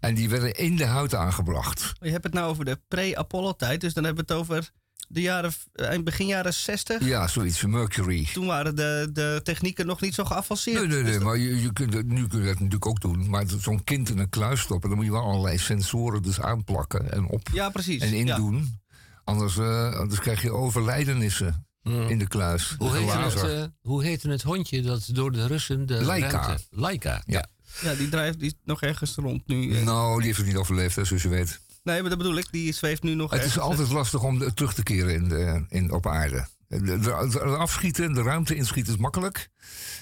En 0.00 0.14
die 0.14 0.28
werden 0.28 0.54
in 0.54 0.76
de 0.76 0.86
huid 0.86 1.14
aangebracht. 1.14 1.92
Je 2.00 2.10
hebt 2.10 2.24
het 2.24 2.32
nou 2.32 2.50
over 2.50 2.64
de 2.64 2.80
pre-Apollo-tijd, 2.88 3.80
dus 3.80 3.94
dan 3.94 4.04
hebben 4.04 4.26
we 4.26 4.32
het 4.32 4.42
over 4.42 4.72
de 5.08 5.20
jaren, 5.20 5.52
eind 5.72 6.04
begin 6.04 6.26
jaren 6.26 6.54
60. 6.54 7.04
Ja, 7.04 7.28
zoiets, 7.28 7.62
Mercury. 7.64 8.28
Toen 8.32 8.46
waren 8.46 8.76
de, 8.76 9.10
de 9.12 9.40
technieken 9.42 9.86
nog 9.86 10.00
niet 10.00 10.14
zo 10.14 10.24
geavanceerd. 10.24 10.88
Nee, 10.88 11.02
nee, 11.02 11.02
nee, 11.12 11.20
maar 11.20 11.36
je, 11.38 11.60
je 11.62 11.72
kunt 11.72 11.94
het, 11.94 12.06
nu 12.06 12.26
kun 12.26 12.38
je 12.38 12.44
dat 12.46 12.54
natuurlijk 12.54 12.86
ook 12.86 13.00
doen. 13.00 13.30
Maar 13.30 13.44
zo'n 13.60 13.84
kind 13.84 14.08
in 14.08 14.18
een 14.18 14.28
kluis 14.28 14.60
stoppen, 14.60 14.88
dan 14.88 14.98
moet 14.98 15.06
je 15.06 15.12
wel 15.12 15.22
allerlei 15.22 15.58
sensoren 15.58 16.22
dus 16.22 16.40
aanplakken 16.40 17.12
en 17.12 17.24
op 17.26 17.48
Ja, 17.52 17.70
precies. 17.70 18.00
en 18.02 18.08
ja. 18.10 18.16
indoen. 18.36 18.80
Anders, 19.24 19.56
eh, 19.58 19.94
anders 19.94 20.20
krijg 20.20 20.42
je 20.42 20.50
overlijdenissen 20.52 21.66
in 21.84 22.18
de 22.18 22.28
kluis. 22.28 22.74
Hoe 22.78 22.96
heette, 22.96 23.18
het, 23.18 23.42
eh, 23.50 23.64
hoe 23.80 24.04
heette 24.04 24.30
het 24.30 24.42
hondje 24.42 24.82
dat 24.82 25.08
door 25.12 25.32
de 25.32 25.46
Russen 25.46 25.86
de 25.86 26.02
Laika. 26.04 26.28
ruimte... 26.46 26.64
Laika. 26.70 27.22
Ja. 27.26 27.46
Ja, 27.80 27.94
die 27.94 28.08
drijft 28.08 28.38
die 28.40 28.56
nog 28.64 28.82
ergens 28.82 29.14
rond 29.14 29.46
nu. 29.46 29.76
eh. 29.76 29.84
Nou, 29.84 30.16
die 30.16 30.26
heeft 30.26 30.38
het 30.38 30.46
niet 30.46 30.56
overleefd, 30.56 30.96
hè, 30.96 31.04
zoals 31.04 31.22
je 31.22 31.28
weet. 31.28 31.60
Nee, 31.82 32.00
maar 32.00 32.08
dat 32.10 32.18
bedoel 32.18 32.36
ik. 32.36 32.46
Die 32.50 32.72
zweeft 32.72 33.02
nu 33.02 33.14
nog 33.14 33.30
Het 33.30 33.38
is 33.40 33.44
ergens. 33.46 33.64
altijd 33.64 33.88
lastig 33.90 34.22
om 34.22 34.38
de- 34.38 34.54
terug 34.54 34.74
te 34.74 34.82
keren 34.82 35.14
in 35.14 35.28
de, 35.28 35.64
in, 35.68 35.92
op 35.92 36.06
aarde. 36.06 36.46
De, 36.68 36.80
de, 36.80 36.98
de 37.30 37.40
afschieten, 37.40 38.12
de 38.12 38.22
ruimte 38.22 38.54
inschieten 38.54 38.92
is 38.92 38.98
makkelijk. 38.98 39.48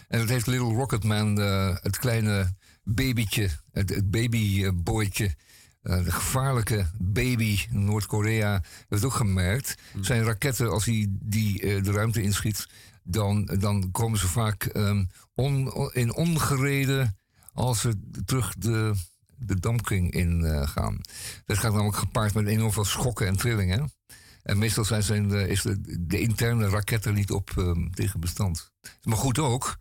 En 0.08 0.18
dat 0.18 0.28
heeft 0.28 0.46
Little 0.46 0.74
Rocketman, 0.74 1.40
eh, 1.40 1.76
het 1.80 1.98
kleine 1.98 2.54
babytje, 2.84 3.48
het, 3.72 3.88
het 3.94 4.10
babyboytje, 4.10 5.34
eh, 5.82 6.04
de 6.04 6.12
gevaarlijke 6.12 6.90
baby 6.98 7.58
in 7.70 7.84
Noord-Korea, 7.84 8.52
heeft 8.52 8.88
het 8.88 9.04
ook 9.04 9.14
gemerkt. 9.14 9.74
Zijn 10.00 10.22
raketten, 10.24 10.70
als 10.70 10.84
hij 10.84 11.06
die 11.10 11.60
eh, 11.62 11.82
de 11.84 11.92
ruimte 11.92 12.22
inschiet, 12.22 12.66
dan, 13.02 13.44
dan 13.58 13.90
komen 13.90 14.18
ze 14.18 14.28
vaak 14.28 14.64
ehm, 14.64 15.04
on- 15.34 15.90
in 15.92 16.14
ongereden 16.14 17.16
als 17.52 17.80
ze 17.80 18.00
terug 18.24 18.54
de, 18.58 18.94
de 19.40 19.60
dampkring 19.60 20.12
in 20.12 20.44
eh, 20.44 20.68
gaan. 20.68 21.00
Dat 21.44 21.58
gaat 21.58 21.72
namelijk 21.72 21.96
gepaard 21.96 22.34
met 22.34 22.46
enorm 22.46 22.72
veel 22.72 22.84
schokken 22.84 23.26
en 23.26 23.36
trillingen. 23.36 23.90
En 24.42 24.58
meestal 24.58 24.84
zijn 24.84 25.02
zijn, 25.02 25.34
eh, 25.34 25.46
is 25.46 25.62
de, 25.62 26.06
de 26.06 26.20
interne 26.20 26.68
raket 26.68 27.04
er 27.04 27.12
niet 27.12 27.30
op 27.30 27.50
ehm, 27.56 27.90
tegen 27.90 28.20
bestand. 28.20 28.72
Maar 29.02 29.16
goed 29.16 29.38
ook, 29.38 29.78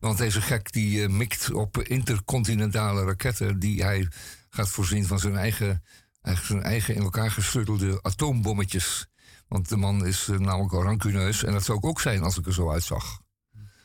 want 0.00 0.18
deze 0.18 0.40
gek 0.40 0.72
die 0.72 1.02
eh, 1.02 1.08
mikt 1.08 1.52
op 1.52 1.78
intercontinentale 1.78 3.04
raketten... 3.04 3.58
die 3.58 3.82
hij 3.82 4.08
gaat 4.50 4.68
voorzien 4.68 5.06
van 5.06 5.18
zijn 5.18 5.36
eigen, 5.36 5.84
zijn 6.22 6.62
eigen 6.62 6.94
in 6.94 7.02
elkaar 7.02 7.30
gestruttelde 7.30 8.02
atoombommetjes. 8.02 9.06
Want 9.48 9.68
de 9.68 9.76
man 9.76 10.06
is 10.06 10.28
eh, 10.28 10.38
namelijk 10.38 10.72
al 10.72 10.82
rancuneus. 10.82 11.44
En 11.44 11.52
dat 11.52 11.64
zou 11.64 11.78
ik 11.78 11.84
ook 11.84 12.00
zijn 12.00 12.22
als 12.22 12.38
ik 12.38 12.46
er 12.46 12.54
zo 12.54 12.70
uitzag. 12.70 13.20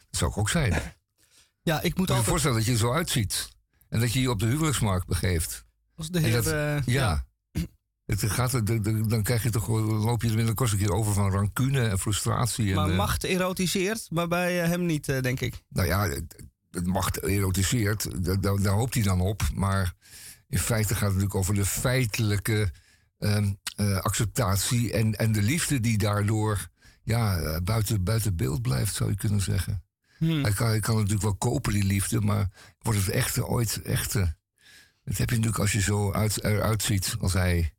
Dat 0.09 0.19
zou 0.19 0.31
ik 0.31 0.37
ook 0.37 0.49
zijn. 0.49 0.81
Ja, 1.61 1.81
ik 1.81 1.97
moet 1.97 2.09
altijd... 2.09 2.27
voorstellen 2.27 2.57
dat 2.57 2.65
je 2.65 2.71
er 2.71 2.77
zo 2.77 2.93
uitziet. 2.93 3.52
En 3.93 3.99
dat 3.99 4.13
je 4.13 4.21
je 4.21 4.29
op 4.29 4.39
de 4.39 4.45
huwelijksmarkt 4.45 5.07
begeeft. 5.07 5.65
Als 5.95 6.09
de 6.09 6.19
heer... 6.19 6.31
dat- 6.43 6.47
eh, 6.47 6.85
Ja. 6.85 7.25
Het 8.05 8.23
gaat, 8.23 8.51
de- 8.67 8.79
de- 8.79 9.07
dan 9.07 9.23
krijg 9.23 9.43
je 9.43 9.49
toch, 9.49 9.67
loop 9.67 10.21
je 10.21 10.29
er 10.29 10.35
binnenkort 10.35 10.71
een 10.71 10.77
keer 10.77 10.91
over 10.93 11.13
van 11.13 11.31
rancune 11.31 11.87
en 11.87 11.99
frustratie. 11.99 12.73
Maar 12.73 12.89
eh, 12.89 12.95
macht 12.97 13.23
erotiseert, 13.23 14.07
maar 14.09 14.27
bij 14.27 14.61
eh, 14.61 14.67
hem 14.69 14.85
niet, 14.85 15.05
denk 15.05 15.39
ik. 15.39 15.61
Nou 15.69 15.87
ja, 15.87 16.09
het, 16.71 16.85
macht 16.85 17.19
erotiseert, 17.23 18.25
da- 18.25 18.35
da- 18.35 18.55
daar 18.55 18.73
hoopt 18.73 18.93
hij 18.93 19.03
dan 19.03 19.21
op. 19.21 19.41
Maar 19.53 19.93
in 20.47 20.59
feite 20.59 20.87
gaat 20.93 20.99
het 21.01 21.09
natuurlijk 21.09 21.35
over 21.35 21.53
de 21.53 21.65
feitelijke 21.65 22.71
ehm, 23.17 23.53
eh, 23.75 23.97
acceptatie 23.97 24.91
en, 24.93 25.15
en 25.15 25.31
de 25.31 25.41
liefde 25.41 25.79
die 25.79 25.97
daardoor 25.97 26.67
ja, 27.03 27.61
buiten, 27.61 28.03
buiten 28.03 28.35
beeld 28.35 28.61
blijft, 28.61 28.95
zou 28.95 29.09
je 29.09 29.15
kunnen 29.15 29.41
zeggen. 29.41 29.83
Hmm. 30.23 30.43
Hij, 30.43 30.53
kan, 30.53 30.79
kan 30.79 30.95
natuurlijk 30.95 31.21
wel 31.21 31.35
kopen, 31.35 31.73
die 31.73 31.83
liefde, 31.83 32.21
maar 32.21 32.49
wordt 32.81 32.99
het 32.99 33.09
echte 33.09 33.47
ooit 33.47 33.81
echte? 33.81 34.35
Dat 35.03 35.17
heb 35.17 35.29
je 35.29 35.35
natuurlijk 35.35 35.61
als 35.61 35.71
je 35.71 35.81
zo 35.81 36.11
uit, 36.11 36.43
eruit 36.43 36.83
ziet 36.83 37.15
als 37.19 37.33
hij, 37.33 37.73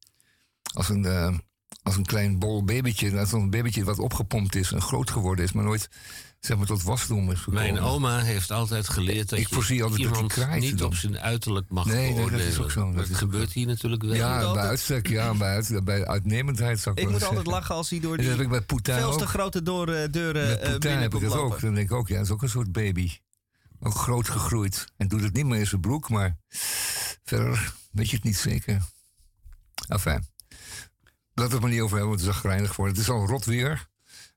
als 0.75 0.89
een, 0.89 1.05
eh, 1.05 1.37
als 1.83 1.97
een 1.97 2.05
klein 2.05 2.39
bol 2.39 2.65
babytje, 2.65 3.19
als 3.19 3.33
een 3.33 3.51
babytje 3.51 3.85
wat 3.85 3.99
opgepompt 3.99 4.55
is 4.55 4.73
en 4.73 4.83
groot 4.83 5.11
geworden 5.11 5.45
is, 5.45 5.53
maar 5.53 5.65
nooit 5.65 5.89
zeg 6.47 6.57
maar, 6.57 6.67
tot 6.67 6.83
wasdom 6.83 7.31
is 7.31 7.39
gekomen. 7.39 7.63
Mijn 7.63 7.81
oma 7.81 8.19
heeft 8.21 8.51
altijd 8.51 8.89
geleerd 8.89 9.29
dat 9.29 9.39
Ik 9.39 9.49
voorzie 9.49 9.77
je 9.77 9.83
altijd 9.83 10.01
iemand 10.01 10.37
niet 10.61 10.79
dan. 10.79 10.87
op 10.87 10.95
zijn 10.95 11.19
uiterlijk 11.19 11.69
mag 11.69 11.85
Nee, 11.87 11.95
nee, 11.97 12.05
dat 12.07 12.17
is 12.17 12.25
beoordelen. 12.31 12.63
ook 12.63 12.71
zo, 12.71 12.85
dat 12.87 12.95
Dat 12.95 13.05
is 13.05 13.11
ook 13.13 13.17
gebeurt 13.19 13.53
hier 13.53 13.67
natuurlijk 13.67 14.03
wel. 14.03 14.15
Ja, 14.15 14.35
altijd- 14.37 14.55
bij 14.55 14.65
uitstek, 14.65 15.09
ja, 15.09 15.35
bij, 15.35 15.49
uit, 15.55 15.85
bij 15.85 16.07
uitnemendheid 16.07 16.81
zou 16.81 16.95
ik 16.95 17.03
Ik 17.03 17.11
moet 17.11 17.25
altijd 17.25 17.47
lachen 17.47 17.75
als 17.75 17.91
hij 17.91 18.01
door 18.01 18.11
En 18.11 18.17
dat 18.17 18.27
heb 18.27 18.35
die 18.37 18.45
ik 18.45 18.51
bij 18.51 18.61
Poetin 18.61 18.95
veel 18.95 19.17
te 19.17 19.27
grote 19.27 19.63
deuren, 19.63 20.13
deuren 20.13 20.47
Met 20.47 20.61
Poetin 20.61 20.79
binnen 20.81 21.01
heb 21.01 21.15
ik 21.15 21.21
komt 21.21 21.33
dat 21.33 21.41
ook. 21.41 21.61
Dan 21.61 21.75
denk 21.75 21.91
ik 21.91 21.97
ook, 21.97 22.09
ja, 22.09 22.17
dat 22.17 22.25
is 22.25 22.31
ook 22.31 22.43
een 22.43 22.49
soort 22.49 22.73
baby. 22.73 23.11
Ook 23.81 23.95
groot 23.95 24.29
gegroeid. 24.29 24.85
En 24.97 25.09
doet 25.09 25.23
het 25.23 25.33
niet 25.33 25.47
meer 25.47 25.59
in 25.59 25.67
zijn 25.67 25.81
broek, 25.81 26.09
maar 26.09 26.37
verder 27.25 27.73
weet 27.91 28.11
je 28.11 28.17
het 28.17 28.25
niet 28.25 28.37
zeker. 28.37 28.83
Enfin. 29.89 30.13
Laten 30.13 30.33
we 31.35 31.43
het 31.43 31.61
maar 31.61 31.71
niet 31.71 31.81
over 31.81 31.97
hebben, 31.97 32.09
want 32.09 32.21
het 32.21 32.29
is 32.31 32.35
zagrijnig 32.35 32.75
voor. 32.75 32.87
Het 32.87 32.99
is 32.99 33.11
al 33.11 33.27
rot 33.27 33.45
weer. 33.45 33.93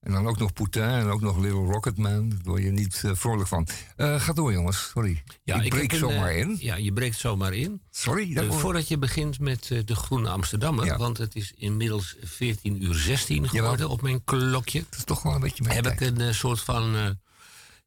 En 0.08 0.14
dan 0.14 0.28
ook 0.28 0.38
nog 0.38 0.54
Poetin 0.54 0.82
en 0.84 1.08
ook 1.08 1.22
nog 1.22 1.38
Little 1.38 1.66
Rocketman. 1.66 2.30
Daar 2.30 2.40
word 2.44 2.64
je 2.64 2.72
niet 2.72 3.02
eh, 3.06 3.12
vrolijk 3.16 3.48
van. 3.48 3.68
Eh 3.96 4.22
ga 4.22 4.34
door, 4.34 4.52
jongens. 4.52 4.90
Sorry. 4.90 5.24
Ja, 5.44 5.62
ik 5.62 5.70
breek 5.70 5.92
een, 5.92 5.98
zomaar 5.98 6.30
eh, 6.30 6.40
in. 6.40 6.58
Ja, 6.60 6.76
je 6.76 6.94
breekt 6.94 7.18
zomaar 7.18 7.54
in. 7.54 7.82
Sorry. 7.92 8.52
Voordat 8.52 8.88
je 8.88 8.98
begint 8.98 9.40
met 9.40 9.68
de 9.86 9.96
Groene 9.96 10.30
Amsterdammer, 10.30 10.86
Ja. 10.86 10.98
want 10.98 11.18
het 11.18 11.36
is 11.36 11.54
inmiddels 11.56 12.16
14 12.24 12.84
uur 12.84 12.94
16 12.96 13.50
geworden 13.50 13.72
Jawel. 13.78 13.90
op 13.90 14.02
mijn 14.02 14.24
klokje, 14.24 14.80
Het 14.80 14.96
is 14.98 15.04
toch 15.04 15.24
wel 15.24 15.34
een 15.34 15.40
beetje 15.42 15.64
mijn 15.64 15.76
heb 15.76 15.84
tijd. 15.84 16.02
ik 16.02 16.20
een 16.20 16.36
soort 16.36 16.62
van 16.62 17.18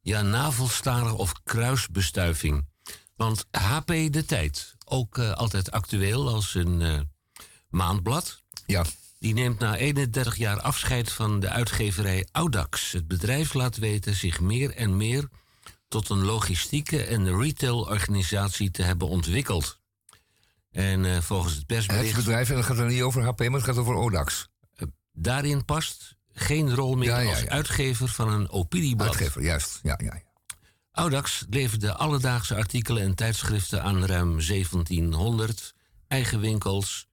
ja, 0.01 0.21
navelstarig 0.21 1.13
of 1.13 1.33
kruisbestuiving. 1.43 2.65
Want 3.15 3.45
HP 3.51 3.87
De 3.87 4.23
Tijd, 4.25 4.75
ook 4.85 5.19
altijd 5.19 5.71
actueel 5.71 6.29
als 6.29 6.55
een 6.55 7.09
maandblad, 7.69 8.41
Ja. 8.65 8.85
Die 9.21 9.33
neemt 9.33 9.59
na 9.59 9.75
31 9.75 10.35
jaar 10.35 10.61
afscheid 10.61 11.11
van 11.11 11.39
de 11.39 11.49
uitgeverij 11.49 12.27
Audax. 12.31 12.91
Het 12.91 13.07
bedrijf 13.07 13.53
laat 13.53 13.77
weten 13.77 14.15
zich 14.15 14.39
meer 14.39 14.75
en 14.75 14.97
meer 14.97 15.27
tot 15.87 16.09
een 16.09 16.25
logistieke 16.25 17.03
en 17.03 17.37
retailorganisatie 17.39 18.71
te 18.71 18.83
hebben 18.83 19.07
ontwikkeld. 19.07 19.79
En 20.71 21.05
eh, 21.05 21.21
volgens 21.21 21.51
het 21.51 21.59
Het 21.59 21.67
persbericht 21.67 22.15
bedrijf, 22.15 22.49
en 22.49 22.55
dat 22.55 22.65
gaat 22.65 22.77
er 22.77 22.85
niet 22.85 23.01
over 23.01 23.23
HP, 23.23 23.39
maar 23.39 23.51
het 23.51 23.63
gaat 23.63 23.77
over 23.77 23.95
Odax. 23.95 24.47
daarin 25.13 25.65
past 25.65 26.15
geen 26.33 26.75
rol 26.75 26.95
meer 26.95 27.09
Ja, 27.09 27.19
ja, 27.19 27.29
als 27.29 27.47
uitgever 27.47 28.07
van 28.07 28.29
een 28.29 28.49
opinieblad. 28.49 29.07
Uitgever, 29.07 29.41
juist. 29.41 29.79
Ja, 29.83 29.99
ja, 30.03 30.13
ja. 30.13 30.21
Audax 30.91 31.45
leverde 31.49 31.93
alledaagse 31.93 32.55
artikelen 32.55 33.03
en 33.03 33.15
tijdschriften 33.15 33.83
aan 33.83 34.05
ruim 34.05 34.45
1700 34.47 35.73
eigen 36.07 36.39
winkels, 36.39 37.07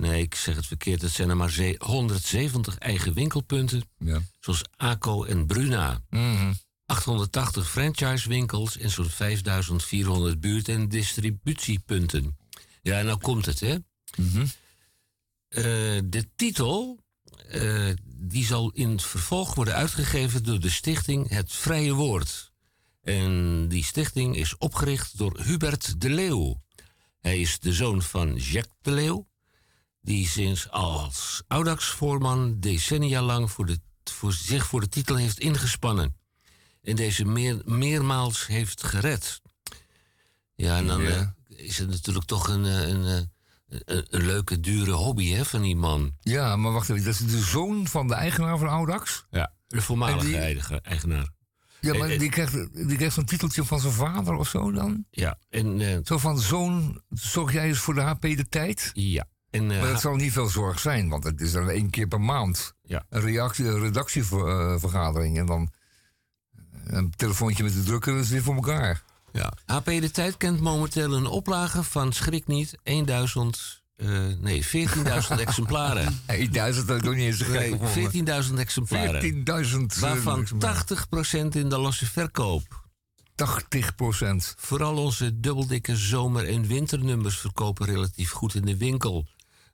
Nee, 0.00 0.22
ik 0.22 0.34
zeg 0.34 0.56
het 0.56 0.66
verkeerd. 0.66 1.02
Het 1.02 1.10
zijn 1.12 1.28
er 1.30 1.36
maar 1.36 1.50
ze- 1.50 1.74
170 1.78 2.78
eigen 2.78 3.12
winkelpunten. 3.14 3.82
Ja. 3.98 4.20
Zoals 4.40 4.62
ACO 4.76 5.24
en 5.24 5.46
Bruna. 5.46 6.00
Mhm. 6.10 6.52
880 6.86 7.70
franchisewinkels 7.70 8.76
en 8.78 8.90
zo'n 8.90 9.08
5400 9.10 10.40
buurt- 10.40 10.68
en 10.68 10.88
distributiepunten. 10.88 12.36
Ja, 12.82 13.02
nou 13.02 13.18
komt 13.18 13.46
het, 13.46 13.60
hè? 13.60 13.76
Mhm. 14.16 14.46
Eh, 15.48 15.62
de 16.04 16.28
titel 16.36 16.98
eh, 17.48 17.90
die 18.06 18.44
zal 18.44 18.70
in 18.70 18.90
het 18.90 19.02
vervolg 19.02 19.54
worden 19.54 19.74
uitgegeven 19.74 20.44
door 20.44 20.60
de 20.60 20.70
stichting 20.70 21.28
Het 21.28 21.52
Vrije 21.52 21.92
Woord. 21.92 22.52
En 23.02 23.66
die 23.68 23.84
stichting 23.84 24.36
is 24.36 24.56
opgericht 24.56 25.18
door 25.18 25.40
Hubert 25.40 26.00
de 26.00 26.10
Leeuw. 26.10 26.62
Hij 27.20 27.40
is 27.40 27.58
de 27.58 27.72
zoon 27.72 28.02
van 28.02 28.36
Jacques 28.36 28.76
de 28.80 28.90
Leeuw, 28.90 29.28
die 30.02 30.28
sinds 30.28 30.70
als 30.70 31.42
Audax-voorman 31.48 32.60
decennia 32.60 33.22
lang 33.22 33.50
voor 33.50 33.66
de, 33.66 33.80
voor 34.04 34.32
zich 34.32 34.66
voor 34.66 34.80
de 34.80 34.88
titel 34.88 35.16
heeft 35.16 35.38
ingespannen. 35.40 36.16
En 36.82 36.96
deze 36.96 37.24
meer, 37.24 37.62
meermaals 37.64 38.46
heeft 38.46 38.82
gered. 38.84 39.40
Ja, 40.54 40.76
en 40.76 40.86
dan 40.86 41.02
Ja. 41.02 41.08
eh, 41.48 41.66
is 41.66 41.78
het 41.78 41.88
natuurlijk 41.88 42.26
toch 42.26 42.48
een, 42.48 42.64
eh, 42.64 42.88
een, 42.88 43.04
eh, 43.04 43.16
een, 43.84 44.06
een 44.10 44.26
leuke, 44.26 44.60
dure 44.60 44.90
hobby 44.90 45.30
hè, 45.32 45.44
van 45.44 45.62
die 45.62 45.76
man. 45.76 46.12
Ja, 46.20 46.56
maar 46.56 46.72
wacht 46.72 46.88
even. 46.90 47.04
Dat 47.04 47.12
is 47.14 47.26
de 47.26 47.38
zoon 47.40 47.86
van 47.86 48.08
de 48.08 48.14
eigenaar 48.14 48.58
van 48.58 48.68
Audax? 48.68 49.26
Ja. 49.30 49.52
De 49.66 49.82
voormalige 49.82 50.26
die- 50.26 50.36
eigenaar. 50.82 51.28
Ja, 51.80 51.94
maar 51.94 52.08
die 52.08 52.28
krijgt, 52.30 52.52
die 52.88 52.96
krijgt 52.96 53.14
zo'n 53.14 53.24
titeltje 53.24 53.64
van 53.64 53.80
zijn 53.80 53.92
vader 53.92 54.34
of 54.34 54.48
zo 54.48 54.72
dan? 54.72 55.04
Ja, 55.10 55.38
en, 55.48 56.00
Zo 56.04 56.18
van 56.18 56.38
zoon, 56.40 57.02
zorg 57.10 57.52
jij 57.52 57.66
eens 57.68 57.78
voor 57.78 57.94
de 57.94 58.00
HP 58.00 58.20
de 58.22 58.46
tijd? 58.48 58.90
ja. 58.94 59.26
En, 59.50 59.70
eh, 59.70 59.80
Maar 59.80 59.92
dat 59.92 60.00
zal 60.00 60.14
niet 60.16 60.32
veel 60.32 60.48
zorg 60.48 60.78
zijn, 60.78 61.08
want 61.08 61.24
het 61.24 61.40
is 61.40 61.52
dan 61.52 61.68
één 61.68 61.90
keer 61.90 62.06
per 62.06 62.20
maand. 62.20 62.74
Ja. 62.82 63.04
Een, 63.08 63.20
reactie, 63.20 63.64
een 63.64 63.80
redactievergadering 63.80 65.38
en 65.38 65.46
dan 65.46 65.70
een 66.84 67.12
telefoontje 67.16 67.62
met 67.62 67.72
de 67.74 67.82
drukker, 67.82 68.14
dat 68.14 68.24
is 68.24 68.30
weer 68.30 68.42
voor 68.42 68.54
elkaar. 68.54 69.02
ja. 69.32 69.52
HP 69.66 69.84
De 69.84 70.10
Tijd 70.10 70.36
kent 70.36 70.60
momenteel 70.60 71.12
een 71.14 71.26
oplage 71.26 71.82
van, 71.82 72.12
schrik 72.12 72.46
niet, 72.46 72.78
1000, 72.82 73.82
eh, 73.96 74.08
nee, 74.40 74.64
14.000 74.66 75.40
exemplaren. 75.46 76.20
Hey, 76.26 76.48
duizend 76.48 76.88
heb 76.88 76.96
ik 76.96 77.02
nog 77.04 77.14
niet 77.14 77.24
eens 77.24 77.48
Nee, 77.48 77.78
gegeven. 77.78 78.44
14.000 78.48 78.58
exemplaren. 78.58 79.20
14.000. 79.22 79.94
eh, 79.94 80.00
Waarvan 80.00 80.46
80% 80.58 81.54
in 81.56 81.68
de 81.68 81.78
losse 81.78 82.06
verkoop. 82.06 82.88
80 83.34 83.94
procent. 83.94 84.54
Vooral 84.58 84.96
onze 84.96 85.40
dubbeldikke 85.40 85.96
zomer- 85.96 86.48
en 86.48 86.66
winternummers 86.66 87.36
verkopen 87.38 87.86
relatief 87.86 88.30
goed 88.30 88.54
in 88.54 88.64
de 88.64 88.76
winkel. 88.76 89.26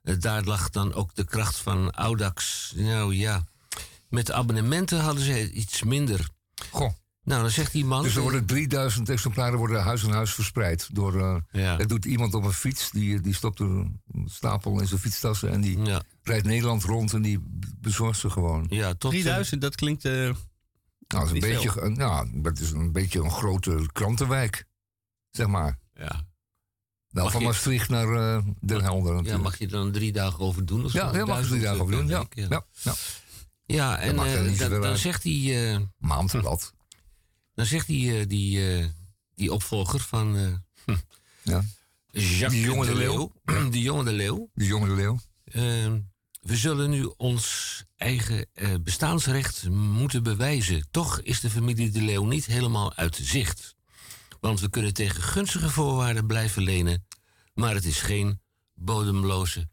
Eh, 0.07 0.15
Daar 0.19 0.43
lag 0.43 0.69
dan 0.69 0.93
ook 0.93 1.15
de 1.15 1.23
kracht 1.25 1.57
van 1.57 1.91
Audax. 1.91 2.71
Nou 2.75 3.15
ja, 3.15 3.43
met 4.09 4.25
de 4.25 4.33
abonnementen 4.33 4.99
hadden 4.99 5.23
ze 5.23 5.51
iets 5.51 5.83
minder. 5.83 6.29
Goh. 6.71 6.91
Nou, 7.23 7.41
dan 7.41 7.51
zegt 7.51 7.71
die 7.71 7.85
man... 7.85 8.03
Dus 8.03 8.15
er 8.15 8.21
worden 8.21 8.45
3000 8.45 9.09
exemplaren 9.09 9.57
worden 9.57 9.83
huis 9.83 10.03
aan 10.05 10.11
huis 10.11 10.33
verspreid. 10.33 10.89
Door, 10.91 11.19
eh, 11.21 11.37
Ja. 11.61 11.75
Dat 11.77 11.89
doet 11.89 12.05
iemand 12.05 12.33
op 12.33 12.43
een 12.43 12.53
fiets. 12.53 12.91
Die, 12.91 13.21
die 13.21 13.33
stopt 13.33 13.59
een 13.59 14.01
stapel 14.25 14.79
in 14.79 14.87
zijn 14.87 14.99
fietstassen. 14.99 15.51
En 15.51 15.61
die 15.61 15.79
Ja, 15.79 16.01
rijdt 16.23 16.45
Nederland 16.45 16.83
rond 16.83 17.13
en 17.13 17.21
die 17.21 17.39
bezorgt 17.77 18.19
ze 18.19 18.29
gewoon. 18.29 18.65
ja 18.69 18.93
tot... 18.93 19.13
eh, 19.13 19.19
3000, 19.21 19.61
dat 19.61 19.75
klinkt... 19.75 20.05
eh, 20.05 20.11
Nou, 20.13 20.33
dat 21.07 21.23
is 21.25 21.31
een 21.31 21.39
beetje, 21.39 21.81
een- 21.81 21.97
nou, 21.97 22.41
dat 22.41 22.59
is 22.59 22.71
een 22.71 22.91
beetje 22.91 23.19
een 23.19 23.31
grote 23.31 23.89
krantenwijk. 23.93 24.65
Zeg 25.31 25.47
maar. 25.47 25.79
ja. 25.93 26.25
Mag 27.23 27.31
van 27.31 27.43
Maastricht 27.43 27.89
naar 27.89 28.35
eh, 28.37 28.43
Den 28.61 28.81
Helder 28.81 29.09
ja, 29.11 29.15
natuurlijk. 29.17 29.43
mag 29.43 29.57
je 29.59 29.65
er 29.65 29.71
dan 29.71 29.91
drie 29.91 30.11
dagen 30.11 30.39
over 30.39 30.65
doen? 30.65 30.85
of 30.85 30.93
Ja, 30.93 31.09
zo? 31.13 31.17
ja, 31.17 31.25
mag 31.25 31.39
je 31.39 31.45
drie 31.47 31.61
dagen 31.61 31.81
over 31.81 31.93
doen. 31.95 32.07
Ja, 32.07 32.25
ja. 32.29 32.65
ja. 32.81 32.93
Ja, 33.65 33.97
en 33.99 34.09
eh, 34.19 34.59
dan, 34.59 34.83
uit. 34.83 34.99
zegt 34.99 35.21
die, 35.23 35.67
eh, 35.69 35.77
Maandblad. 35.97 36.73
dan 37.55 37.65
zegt 37.65 37.87
die, 37.87 38.19
eh, 38.19 38.27
die, 38.27 38.77
eh, 38.77 38.85
die 39.35 39.53
opvolger 39.53 39.99
van 39.99 40.35
eh, 40.85 40.95
Ja. 41.43 41.63
Jacques 42.11 42.49
Die 42.51 42.61
jonge 42.61 42.85
de 42.85 42.91
de 42.91 42.97
Leeuw. 42.97 43.31
die 43.71 43.81
jonge 43.81 44.03
de 44.03 44.11
Leeuw. 44.13 44.49
Die 44.53 44.67
jonge 44.67 44.87
de 44.87 44.93
leeuw. 44.95 45.19
Eh, 45.43 45.61
we 46.41 46.55
zullen 46.57 46.89
nu 46.89 47.13
ons 47.17 47.83
eigen 47.97 48.45
eh, 48.53 48.69
bestaansrecht 48.81 49.69
moeten 49.69 50.23
bewijzen. 50.23 50.87
Toch 50.91 51.21
is 51.21 51.39
de 51.39 51.49
familie 51.49 51.89
de 51.89 52.01
Leeuw 52.01 52.25
niet 52.25 52.45
helemaal 52.45 52.93
uit 52.95 53.19
zicht. 53.21 53.75
Want 54.39 54.59
we 54.59 54.69
kunnen 54.69 54.93
tegen 54.93 55.23
gunstige 55.23 55.69
voorwaarden 55.69 56.27
blijven 56.27 56.63
lenen. 56.63 57.06
Maar 57.57 57.73
het 57.73 57.85
is 57.85 58.01
geen 58.01 58.41
bodemloze 58.73 59.69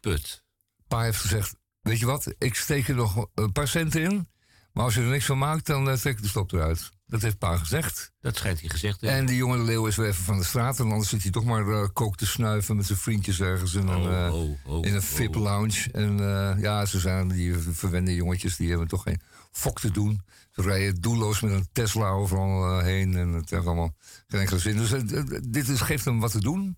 put. 0.00 0.44
Pa 0.88 1.02
heeft 1.02 1.20
gezegd, 1.20 1.56
weet 1.80 1.98
je 1.98 2.06
wat, 2.06 2.34
ik 2.38 2.54
steek 2.54 2.88
er 2.88 2.94
nog 2.94 3.26
een 3.34 3.52
paar 3.52 3.68
centen 3.68 4.02
in. 4.02 4.28
Maar 4.72 4.84
als 4.84 4.94
je 4.94 5.00
er 5.00 5.06
niks 5.06 5.24
van 5.24 5.38
maakt, 5.38 5.66
dan 5.66 5.90
eh, 5.90 5.96
trek 5.96 6.16
ik 6.16 6.22
de 6.22 6.28
stop 6.28 6.52
eruit. 6.52 6.90
Dat 7.06 7.22
heeft 7.22 7.38
pa 7.38 7.56
gezegd. 7.56 8.12
Dat 8.20 8.36
schijnt 8.36 8.60
hij 8.60 8.68
gezegd. 8.68 9.02
En 9.02 9.26
die 9.26 9.36
jonge 9.36 9.58
leeuw 9.58 9.86
is 9.86 9.96
weer 9.96 10.08
even 10.08 10.24
van 10.24 10.38
de 10.38 10.44
straat. 10.44 10.78
En 10.78 10.90
anders 10.90 11.08
zit 11.08 11.22
hij 11.22 11.30
toch 11.30 11.44
maar 11.44 11.68
eh, 11.68 11.88
kook 11.92 12.16
te 12.16 12.26
snuiven 12.26 12.76
met 12.76 12.86
zijn 12.86 12.98
vriendjes 12.98 13.40
ergens 13.40 13.74
in 13.74 13.88
een, 13.88 14.06
Oh, 14.06 14.26
eh, 14.26 14.34
oh, 14.34 14.58
oh, 14.66 14.86
in 14.86 14.92
een 14.92 15.00
oh. 15.00 15.04
VIP-lounge. 15.04 15.90
En 15.92 16.18
ja, 16.60 16.84
ze 16.84 17.00
zijn 17.00 17.28
die 17.28 17.58
verwende 17.58 18.14
jongetjes, 18.14 18.56
die 18.56 18.68
hebben 18.68 18.88
toch 18.88 19.02
geen 19.02 19.20
fok 19.50 19.80
te 19.80 19.90
doen. 19.90 20.22
Ze 20.50 20.62
rijden 20.62 21.00
doelloos 21.00 21.40
met 21.40 21.52
een 21.52 21.68
Tesla 21.72 22.08
overal 22.08 22.78
heen. 22.78 23.16
En 23.16 23.32
het 23.32 23.50
heeft 23.50 23.66
allemaal 23.66 23.94
geen 24.26 24.40
enkele 24.40 24.58
zin. 24.58 24.76
Dus 24.76 24.90
dit 25.48 25.68
is, 25.68 25.80
geeft 25.80 26.04
hem 26.04 26.20
wat 26.20 26.30
te 26.30 26.40
doen. 26.40 26.76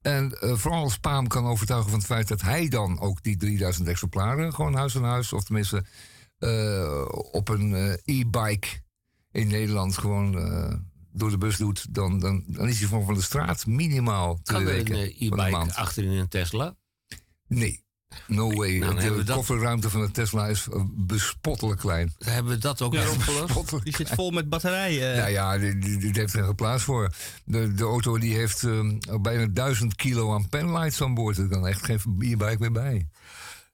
En 0.00 0.40
eh, 0.40 0.56
vooral 0.56 0.82
als 0.82 0.98
Paam 0.98 1.26
kan 1.26 1.46
overtuigen 1.46 1.90
van 1.90 1.98
het 1.98 2.08
feit 2.08 2.28
dat 2.28 2.40
hij 2.40 2.68
dan 2.68 3.00
ook 3.00 3.22
die 3.22 3.36
3000 3.36 3.88
exemplaren 3.88 4.54
gewoon 4.54 4.74
huis 4.74 4.96
aan 4.96 5.04
huis, 5.04 5.32
of 5.32 5.44
tenminste 5.44 5.84
eh, 6.38 7.04
op 7.32 7.48
een 7.48 7.74
eh, 7.74 8.18
e-bike 8.20 8.68
in 9.30 9.48
Nederland 9.48 9.98
gewoon 9.98 10.32
door 11.12 11.30
de 11.30 11.38
bus 11.38 11.56
doet, 11.56 11.94
dan, 11.94 12.18
dan, 12.18 12.44
dan 12.46 12.68
is 12.68 12.78
hij 12.78 12.88
van, 12.88 13.04
van 13.04 13.14
de 13.14 13.22
straat 13.22 13.66
minimaal 13.66 14.38
twee 14.42 14.64
Kan 14.64 14.94
er 14.94 15.02
een 15.02 15.14
e-bike 15.18 15.74
achterin 15.74 16.10
een 16.10 16.28
Tesla? 16.28 16.76
Nee. 17.46 17.84
No 18.26 18.50
way. 18.52 18.78
Nou, 18.78 18.94
dan 19.00 19.16
de 19.16 19.22
dat- 19.22 19.36
kofferruimte 19.36 19.90
van 19.90 20.00
de 20.00 20.10
Tesla 20.10 20.46
is 20.46 20.66
eh, 20.72 20.82
bespottelijk 20.88 21.80
klein. 21.80 22.14
Hebben 22.18 22.52
we 22.52 22.58
dat 22.58 22.82
ook 22.82 22.92
Ja, 22.94 23.10
opgelost? 23.54 23.84
Die 23.84 23.96
zit 23.96 24.08
vol 24.08 24.30
met 24.30 24.48
batterijen. 24.48 25.16
Ja, 25.16 25.26
ja, 25.26 25.58
die, 25.58 25.78
die, 25.78 25.98
die 25.98 26.10
heeft 26.12 26.34
er 26.34 26.44
geen 26.44 26.54
plaats 26.54 26.82
voor. 26.82 27.12
De, 27.44 27.74
de 27.74 27.84
auto 27.84 28.18
die 28.18 28.34
heeft 28.34 28.62
eh, 28.62 28.80
bijna 29.20 29.46
1000 29.46 29.94
kilo 29.96 30.34
aan 30.34 30.48
penlights 30.48 31.02
aan 31.02 31.14
boord. 31.14 31.38
Er 31.38 31.48
kan 31.48 31.66
echt 31.66 31.84
geen 31.84 32.00
e-bike 32.18 32.56
meer 32.58 32.72
bij. 32.72 33.08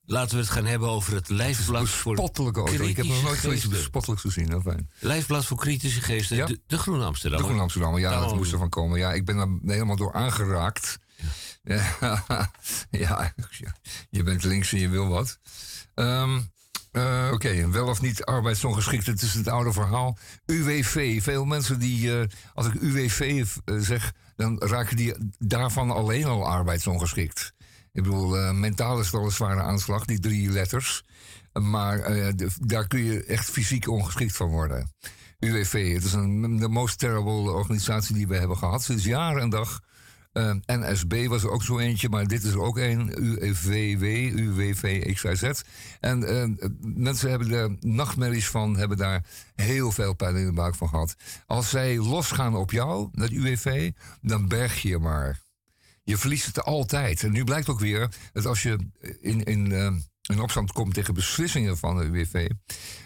Laten 0.09 0.35
we 0.37 0.42
het 0.42 0.51
gaan 0.53 0.64
hebben 0.66 0.88
over 0.88 1.14
het 1.14 1.29
lijfblad 1.29 1.88
voor 1.88 2.12
Bespottelijke 2.14 2.61
auto. 2.61 2.85
Ik 2.85 2.96
heb 2.96 3.07
nog 3.07 3.22
nooit 3.22 3.38
zoiets 3.38 3.61
geesten. 3.62 3.70
bespottelijks 3.70 4.22
gezien. 4.22 4.49
Nou, 4.49 4.62
fijn. 4.62 4.90
Lijfblad 4.99 5.44
voor 5.44 5.57
kritische 5.57 6.01
geesten. 6.01 6.37
Ja. 6.37 6.46
De, 6.46 6.61
de 6.66 6.79
Groene 6.79 7.01
De 7.01 7.07
Amsterdam. 7.07 7.40
Groene 7.42 7.61
Amsterdammer, 7.61 8.01
ja, 8.01 8.20
dat 8.20 8.35
moest 8.37 8.53
ervan 8.53 8.68
komen. 8.68 8.99
Ja, 8.99 9.12
ik 9.12 9.25
ben 9.25 9.38
er 9.38 9.49
helemaal 9.72 9.96
door 9.96 10.12
aangeraakt. 10.12 10.99
Ja, 11.16 11.25
ja, 12.90 13.33
je 14.11 14.22
bent 14.22 14.44
links 14.44 14.72
en 14.72 14.79
je 14.79 14.88
wil 14.88 15.09
wat. 15.09 15.38
Ehm, 15.94 16.40
eh, 16.92 17.31
Oké, 17.33 17.70
wel 17.70 17.87
of 17.87 18.00
niet 18.00 18.24
arbeidsongeschikt, 18.24 19.07
het 19.07 19.22
is 19.22 19.35
het 19.35 19.48
oude 19.48 19.72
verhaal. 19.72 20.18
UWV, 20.46 21.22
veel 21.22 21.44
mensen 21.44 21.79
die, 21.79 22.20
eh, 22.20 22.26
als 22.55 22.66
ik 22.66 22.74
UWV 22.74 23.44
eh, 23.64 23.76
zeg, 23.79 24.12
dan 24.37 24.59
raken 24.59 24.96
die 24.96 25.14
daarvan 25.38 25.90
alleen 25.90 26.24
al 26.24 26.46
arbeidsongeschikt. 26.46 27.52
Ik 27.92 28.02
bedoel, 28.02 28.52
mentaal 28.52 29.00
is 29.00 29.14
al 29.14 29.24
een 29.24 29.31
zware 29.31 29.62
aanslag, 29.62 30.05
die 30.05 30.20
drie 30.20 30.50
letters. 30.50 31.05
Maar 31.52 32.33
daar 32.61 32.87
kun 32.87 33.05
je 33.05 33.24
echt 33.24 33.50
fysiek 33.50 33.88
ongeschikt 33.88 34.37
van 34.37 34.48
worden. 34.48 34.92
UWV, 35.38 35.94
het 35.94 36.05
is 36.05 36.12
een, 36.12 36.57
de 36.57 36.68
most 36.68 36.98
terrible 36.98 37.50
organisatie 37.50 38.14
die 38.14 38.26
we 38.26 38.37
hebben 38.37 38.57
gehad 38.57 38.83
sinds 38.83 39.05
jaren 39.05 39.42
en 39.42 39.50
dag. 39.50 39.81
Eh, 40.37 40.53
NSB 40.66 41.27
was 41.27 41.42
er 41.42 41.51
ook 41.51 41.62
zo 41.62 41.79
eentje, 41.79 42.09
maar 42.09 42.27
dit 42.27 42.42
is 42.42 42.53
er 42.53 42.61
ook 42.61 42.79
een. 42.79 43.12
UWV, 44.35 45.14
XYZ. 45.14 45.51
En 46.01 46.25
eh, 46.25 46.68
mensen 46.81 47.31
hebben 47.31 47.51
er 47.51 47.77
nachtmerries 47.81 48.49
van, 48.49 48.77
hebben 48.77 48.96
daar 48.96 49.25
heel 49.55 49.92
veel 49.92 50.14
pijn 50.14 50.37
in 50.37 50.46
de 50.46 50.53
buik 50.53 50.75
van 50.75 50.88
gehad. 50.88 51.16
Als 51.46 51.70
zij 51.70 51.99
losgaan 51.99 52.57
op 52.57 52.70
jou, 52.70 53.09
dat 53.12 53.31
UWV, 53.31 53.90
dan 54.20 54.49
berg 54.49 54.83
je 54.83 54.99
maar. 54.99 55.40
Je 56.03 56.16
verliest 56.16 56.46
het 56.46 56.64
altijd. 56.64 57.22
En 57.22 57.33
nu 57.33 57.44
blijkt 57.44 57.68
ook 57.68 57.81
weer 57.81 58.09
dat 58.33 58.46
als 58.46 58.62
je 58.62 58.79
in, 59.20 59.44
in, 59.44 59.72
eh, 59.72 59.92
in 60.22 60.40
opstand 60.40 60.72
komt 60.72 60.94
tegen 60.94 61.14
beslissingen 61.14 61.79
van 61.79 61.96
de 61.96 62.05
UWV, 62.05 62.49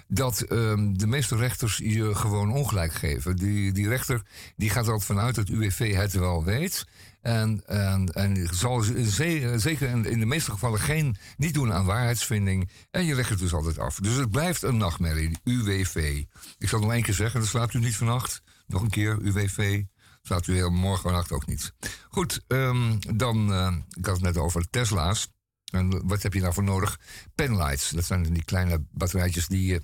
dat 0.09 0.41
ehm, 0.41 0.93
de 0.93 1.07
meeste 1.07 1.37
rechters 1.37 1.77
je 1.77 2.15
gewoon 2.15 2.53
ongelijk 2.53 2.93
geven. 2.93 3.37
Die, 3.37 3.73
die 3.73 3.89
rechter 3.89 4.23
die 4.57 4.71
gaat 4.71 4.87
er 4.87 4.93
altijd 4.93 5.11
vanuit 5.11 5.35
dat 5.35 5.49
UWV 5.49 5.95
het 5.95 6.13
wel 6.13 6.45
weet. 6.45 6.87
En, 7.21 7.63
en, 7.67 8.07
en 8.09 8.49
zal 8.55 8.81
ze- 8.81 9.11
ze- 9.11 9.55
zeker 9.57 9.89
in, 10.07 10.21
de 10.21 10.27
meeste 10.27 10.51
gevallen 10.51 10.81
geen, 10.81 11.17
niet 11.37 11.55
doen 11.55 11.73
aan 11.73 11.85
waarheidsvinding. 11.85 12.71
En 12.91 13.05
je 13.05 13.15
legt 13.15 13.31
het 13.31 13.39
dus 13.39 13.53
altijd 13.53 13.79
af. 13.79 13.99
Dus 13.99 14.15
het 14.17 14.31
blijft 14.31 14.63
een 14.63 14.77
nachtmerrie, 14.77 15.39
UWV. 15.45 16.25
Ik 16.59 16.69
zal 16.69 16.81
nog 16.81 16.93
één 16.93 17.03
keer 17.03 17.15
zeggen, 17.15 17.41
dan 17.41 17.49
slaapt 17.49 17.75
u 17.75 17.79
niet 17.79 17.97
vannacht. 17.97 18.43
Nog 18.67 18.83
een 18.83 18.91
keer, 18.91 19.19
UWV. 19.23 19.83
Slaapt 20.23 20.47
u 20.47 20.55
heel 20.55 20.71
morgen 20.71 21.03
vannacht 21.03 21.33
ook 21.33 21.47
niet. 21.47 21.73
Goed, 22.09 22.41
ehm, 22.47 22.97
dan, 23.17 23.53
eh, 23.53 23.77
ik 23.91 24.07
had 24.07 24.15
het 24.15 24.25
net 24.25 24.37
over 24.37 24.71
Tesla's. 24.71 25.29
En 25.73 26.07
wat 26.07 26.23
heb 26.23 26.33
je 26.35 26.41
daarvoor 26.41 26.65
nodig? 26.65 26.99
Penlights. 27.35 27.91
Dat 27.91 28.05
zijn 28.05 28.23
die 28.23 28.45
kleine 28.45 28.85
batterijtjes 28.91 29.47
die 29.47 29.67
je 29.67 29.83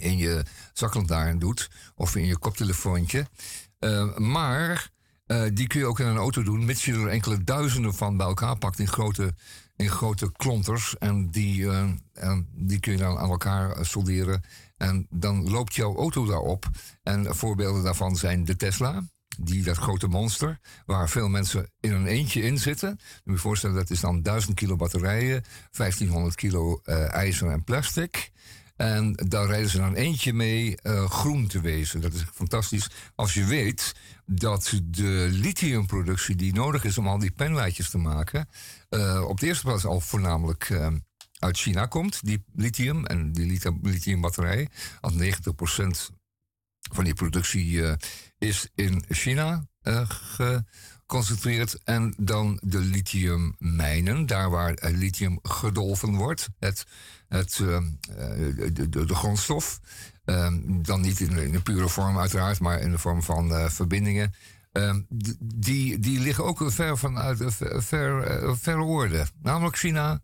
in 0.00 0.16
je 0.16 0.44
zaklantaarn 0.72 1.38
doet. 1.38 1.70
Of 1.94 2.16
in 2.16 2.26
je 2.26 2.38
koptelefoontje. 2.38 3.26
Uh, 3.80 4.16
maar 4.16 4.90
uh, 5.26 5.42
die 5.52 5.66
kun 5.66 5.80
je 5.80 5.86
ook 5.86 6.00
in 6.00 6.06
een 6.06 6.16
auto 6.16 6.42
doen, 6.42 6.64
mits 6.64 6.84
je 6.84 6.92
er 6.92 7.08
enkele 7.08 7.44
duizenden 7.44 7.94
van 7.94 8.16
bij 8.16 8.26
elkaar 8.26 8.58
pakt 8.58 8.78
in 8.78 8.88
grote, 8.88 9.34
in 9.76 9.88
grote 9.88 10.32
klonters. 10.32 10.98
En 10.98 11.30
die, 11.30 11.60
uh, 11.60 11.84
en 12.12 12.48
die 12.52 12.80
kun 12.80 12.92
je 12.92 12.98
dan 12.98 13.18
aan 13.18 13.30
elkaar 13.30 13.86
solderen. 13.86 14.42
En 14.76 15.06
dan 15.10 15.50
loopt 15.50 15.74
jouw 15.74 15.96
auto 15.96 16.26
daarop. 16.26 16.66
En 17.02 17.36
voorbeelden 17.36 17.82
daarvan 17.82 18.16
zijn 18.16 18.44
de 18.44 18.56
Tesla. 18.56 19.02
Die, 19.38 19.62
dat 19.62 19.76
grote 19.76 20.06
monster, 20.06 20.60
waar 20.86 21.08
veel 21.08 21.28
mensen 21.28 21.70
in 21.80 21.92
een 21.92 22.06
eentje 22.06 22.42
in 22.42 22.58
zitten. 22.58 23.00
Moet 23.24 23.34
je 23.34 23.40
voorstellen, 23.40 23.76
dat 23.76 23.90
is 23.90 24.00
dan 24.00 24.22
1000 24.22 24.54
kilo 24.54 24.76
batterijen, 24.76 25.44
1500 25.70 26.34
kilo 26.34 26.80
ijzer 27.10 27.50
en 27.50 27.64
plastic. 27.64 28.30
En 28.76 29.12
daar 29.12 29.46
rijden 29.46 29.70
ze 29.70 29.78
dan 29.78 29.94
eentje 29.94 30.32
mee 30.32 30.78
groen 31.08 31.46
te 31.46 31.60
wezen. 31.60 32.00
Dat 32.00 32.12
is 32.12 32.24
fantastisch. 32.32 32.90
Als 33.14 33.34
je 33.34 33.44
weet 33.44 33.94
dat 34.26 34.72
de 34.84 35.28
lithiumproductie 35.30 36.36
die 36.36 36.52
nodig 36.52 36.84
is 36.84 36.98
om 36.98 37.06
al 37.06 37.18
die 37.18 37.30
penlijtjes 37.30 37.90
te 37.90 37.98
maken, 37.98 38.48
uh, 38.90 39.24
op 39.28 39.40
de 39.40 39.46
eerste 39.46 39.64
plaats 39.64 39.84
al 39.84 40.00
voornamelijk 40.00 40.68
uh, 40.68 40.86
uit 41.38 41.58
China 41.58 41.86
komt, 41.86 42.24
die 42.24 42.44
lithium 42.54 43.06
en 43.06 43.32
die 43.32 43.60
lithiumbatterij. 43.82 44.68
Al 45.00 45.12
90% 45.12 45.16
van 46.92 47.04
die 47.04 47.14
productie 47.14 47.96
is 48.38 48.68
in 48.74 49.04
China 49.08 49.66
geconcentreerd. 50.08 51.82
En 51.84 52.14
dan 52.18 52.58
de 52.62 52.78
lithiummijnen, 52.78 54.26
daar 54.26 54.50
waar 54.50 54.78
lithium 54.80 55.38
gedolven 55.42 56.14
wordt. 56.14 56.48
Het 56.58 56.86
het, 57.32 57.54
de, 57.56 58.88
de, 58.88 59.06
de, 59.06 59.14
grondstof. 59.14 59.80
Uh, 60.24 60.48
dan 60.64 61.00
niet 61.00 61.20
in, 61.20 61.30
in, 61.30 61.54
een 61.54 61.62
pure 61.62 61.88
vorm 61.88 62.18
uiteraard, 62.18 62.60
maar 62.60 62.80
in 62.80 62.90
de 62.90 62.98
vorm 62.98 63.22
van 63.22 63.50
uh, 63.50 63.68
verbindingen. 63.68 64.34
Ehm, 64.72 65.00
die, 65.38 65.98
die 65.98 66.20
liggen 66.20 66.44
ook 66.44 66.62
ver 66.66 66.98
vanuit 66.98 67.42
ver, 67.46 67.82
ver, 67.82 68.56
ver 68.58 68.78
orde. 68.78 69.26
Namelijk 69.42 69.76
China, 69.76 70.20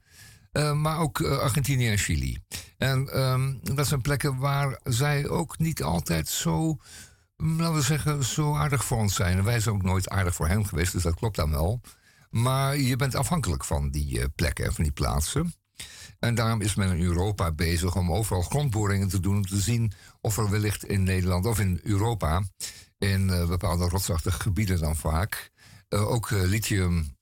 maar 0.75 0.99
ook 0.99 1.23
Argentinië 1.23 1.89
en 1.89 1.99
Chili. 1.99 2.39
En 2.79 3.21
um, 3.21 3.61
dat 3.63 3.87
zijn 3.87 4.01
plekken 4.01 4.37
waar 4.37 4.81
zij 4.85 5.29
ook 5.29 5.59
niet 5.59 5.83
altijd 5.83 6.29
zo, 6.29 6.77
laten 7.37 7.75
we 7.75 7.83
zeggen, 7.83 8.25
zo 8.25 8.55
aardig 8.55 8.85
voor 8.85 8.99
ons 8.99 9.15
zijn. 9.15 9.39
En 9.39 9.45
wij 9.45 9.61
zijn 9.61 9.75
ook 9.75 9.83
nooit 9.83 10.09
aardig 10.09 10.35
voor 10.35 10.49
hen 10.49 10.67
geweest, 10.67 10.93
dus 10.93 11.03
dat 11.03 11.15
klopt 11.15 11.37
dan 11.37 11.51
wel. 11.51 11.81
Maar 12.31 12.77
je 12.77 12.97
bent 12.97 13.15
afhankelijk 13.15 13.65
van 13.65 13.91
die 13.91 14.29
plekken 14.29 14.65
en 14.65 14.73
van 14.73 14.85
die 14.85 14.93
plaatsen. 14.93 15.55
En 16.19 16.35
daarom 16.35 16.61
is 16.61 16.75
men 16.75 16.97
in 16.97 17.05
Europa 17.05 17.53
bezig 17.53 17.97
om 17.97 18.13
overal 18.13 18.43
grondboringen 18.43 19.09
te 19.09 19.21
doen. 19.21 19.37
Om 19.37 19.47
te 19.47 19.61
zien 19.61 19.93
of 20.21 20.39
er 20.39 20.51
wellicht 20.51 20.85
in 20.85 21.03
Nederland 21.03 21.47
of 21.47 21.61
in 21.61 21.81
Europa. 21.83 22.43
in 22.99 23.29
uh, 23.29 23.49
bepaalde 23.49 23.89
rotsachtige 23.89 24.41
gebieden 24.41 24.81
dan 24.81 24.97
vaak. 24.97 25.51
Uh, 25.89 26.11
ook 26.11 26.31
uh, 26.31 26.43
lithium 26.43 27.17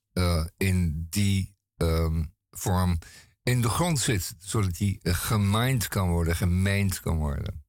in 0.57 1.07
die 1.09 1.55
um, 1.75 2.33
vorm 2.51 2.99
in 3.43 3.61
de 3.61 3.69
grond 3.69 3.99
zit. 3.99 4.35
Zodat 4.39 4.77
die 4.77 4.99
gemined 5.01 5.87
kan 5.87 6.09
worden, 6.09 6.35
gemijnd 6.35 6.99
kan 6.99 7.17
worden. 7.17 7.65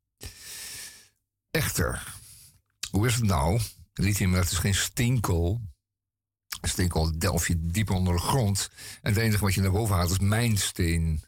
Echter, 1.50 2.14
hoe 2.90 3.06
is 3.06 3.14
het 3.14 3.24
nou? 3.24 3.60
Lithium 3.94 4.32
dat 4.32 4.50
is 4.50 4.58
geen 4.58 4.74
steenkool. 4.74 5.60
Steenkool 6.62 7.18
delf 7.18 7.48
je 7.48 7.66
diep 7.66 7.90
onder 7.90 8.14
de 8.14 8.20
grond. 8.20 8.70
En 9.02 9.12
het 9.12 9.22
enige 9.22 9.44
wat 9.44 9.54
je 9.54 9.60
naar 9.60 9.70
boven 9.70 9.94
haalt 9.94 10.10
is 10.10 10.18
mijnsteen. 10.18 11.24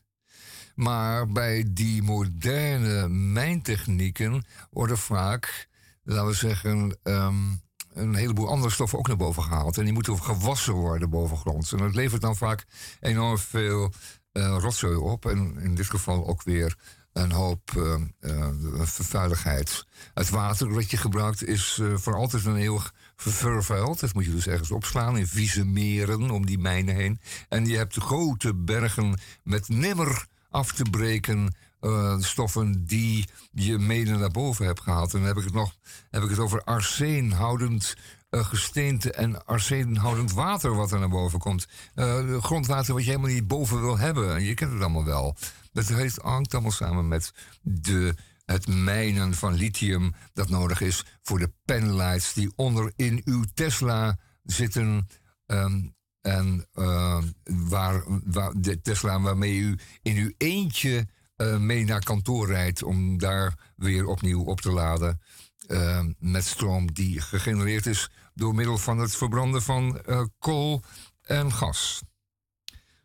Maar 0.74 1.28
bij 1.28 1.64
die 1.68 2.02
moderne 2.02 3.08
mijntechnieken 3.08 4.44
worden 4.70 4.98
vaak, 4.98 5.68
laten 6.02 6.26
we 6.26 6.32
zeggen, 6.32 6.98
um, 7.02 7.62
een 7.92 8.14
heleboel 8.14 8.48
andere 8.48 8.72
stoffen 8.72 8.98
ook 8.98 9.08
naar 9.08 9.16
boven 9.16 9.42
gehaald. 9.42 9.78
En 9.78 9.84
die 9.84 9.92
moeten 9.92 10.22
gewassen 10.22 10.74
worden 10.74 11.10
bovengronds. 11.10 11.72
En 11.72 11.78
dat 11.78 11.94
levert 11.94 12.22
dan 12.22 12.36
vaak 12.36 12.64
enorm 13.00 13.38
veel 13.38 13.92
uh, 14.32 14.56
rotzooi 14.58 14.96
op. 14.96 15.26
En 15.26 15.56
in 15.58 15.74
dit 15.74 15.86
geval 15.86 16.26
ook 16.26 16.42
weer 16.42 16.78
een 17.12 17.32
hoop 17.32 17.70
uh, 17.76 17.94
uh, 18.20 18.48
vervuiligheid. 18.82 19.86
Het 20.14 20.30
water 20.30 20.72
dat 20.72 20.90
je 20.90 20.96
gebruikt 20.96 21.44
is 21.44 21.80
voor 21.94 22.14
altijd 22.14 22.44
een 22.44 22.56
eeuwig 22.56 22.94
vervuild. 23.20 24.00
Dat 24.00 24.14
moet 24.14 24.24
je 24.24 24.30
dus 24.34 24.46
ergens 24.46 24.70
opslaan 24.70 25.18
in 25.18 25.26
vieze 25.26 25.64
meren 25.64 26.30
om 26.30 26.46
die 26.46 26.58
mijnen 26.58 26.94
heen. 26.94 27.20
En 27.48 27.66
je 27.66 27.76
hebt 27.76 27.96
grote 27.96 28.54
bergen 28.54 29.18
met 29.42 29.68
nimmer 29.68 30.26
af 30.50 30.72
te 30.72 30.84
breken 30.90 31.54
uh, 31.80 32.18
stoffen 32.18 32.86
die 32.86 33.28
je 33.52 33.78
mede 33.78 34.16
naar 34.16 34.30
boven 34.30 34.66
hebt 34.66 34.80
gehaald. 34.80 35.12
En 35.12 35.18
dan 35.18 35.28
heb 35.28 35.36
ik 35.36 35.44
het 35.44 35.52
nog 35.52 35.74
heb 36.10 36.22
ik 36.22 36.30
het 36.30 36.38
over 36.38 36.62
arseenhoudend 36.64 37.94
uh, 38.30 38.44
gesteente 38.44 39.12
en 39.12 39.46
arseenhoudend 39.46 40.32
water 40.32 40.74
wat 40.74 40.92
er 40.92 40.98
naar 40.98 41.08
boven 41.08 41.38
komt. 41.38 41.66
Uh, 41.94 42.42
grondwater 42.42 42.94
wat 42.94 43.04
je 43.04 43.10
helemaal 43.10 43.32
niet 43.32 43.48
boven 43.48 43.80
wil 43.80 43.98
hebben. 43.98 44.44
Je 44.44 44.54
kent 44.54 44.72
het 44.72 44.80
allemaal 44.80 45.04
wel. 45.04 45.36
Dat 45.72 45.88
hangt 46.22 46.54
allemaal 46.54 46.70
samen 46.70 47.08
met 47.08 47.32
de 47.62 48.14
het 48.50 48.66
mijnen 48.66 49.34
van 49.34 49.54
lithium 49.54 50.14
dat 50.32 50.48
nodig 50.48 50.80
is 50.80 51.04
voor 51.22 51.38
de 51.38 51.52
penlights 51.64 52.32
die 52.32 52.52
onder 52.56 52.92
in 52.96 53.22
uw 53.24 53.44
Tesla 53.54 54.18
zitten. 54.42 55.06
Um, 55.46 55.94
en 56.20 56.66
uh, 56.74 57.22
waar, 57.44 58.02
waar, 58.24 58.52
de 58.56 58.80
Tesla 58.80 59.20
waarmee 59.20 59.58
u 59.58 59.78
in 60.02 60.16
uw 60.16 60.32
eentje 60.36 61.08
uh, 61.36 61.56
mee 61.56 61.84
naar 61.84 62.04
kantoor 62.04 62.46
rijdt 62.46 62.82
om 62.82 63.18
daar 63.18 63.72
weer 63.76 64.06
opnieuw 64.06 64.44
op 64.44 64.60
te 64.60 64.70
laden. 64.70 65.20
Uh, 65.66 66.04
met 66.18 66.44
stroom 66.44 66.92
die 66.92 67.20
gegenereerd 67.20 67.86
is 67.86 68.10
door 68.34 68.54
middel 68.54 68.78
van 68.78 68.98
het 68.98 69.16
verbranden 69.16 69.62
van 69.62 70.00
kool 70.38 70.82
en 71.22 71.52
gas. 71.52 72.02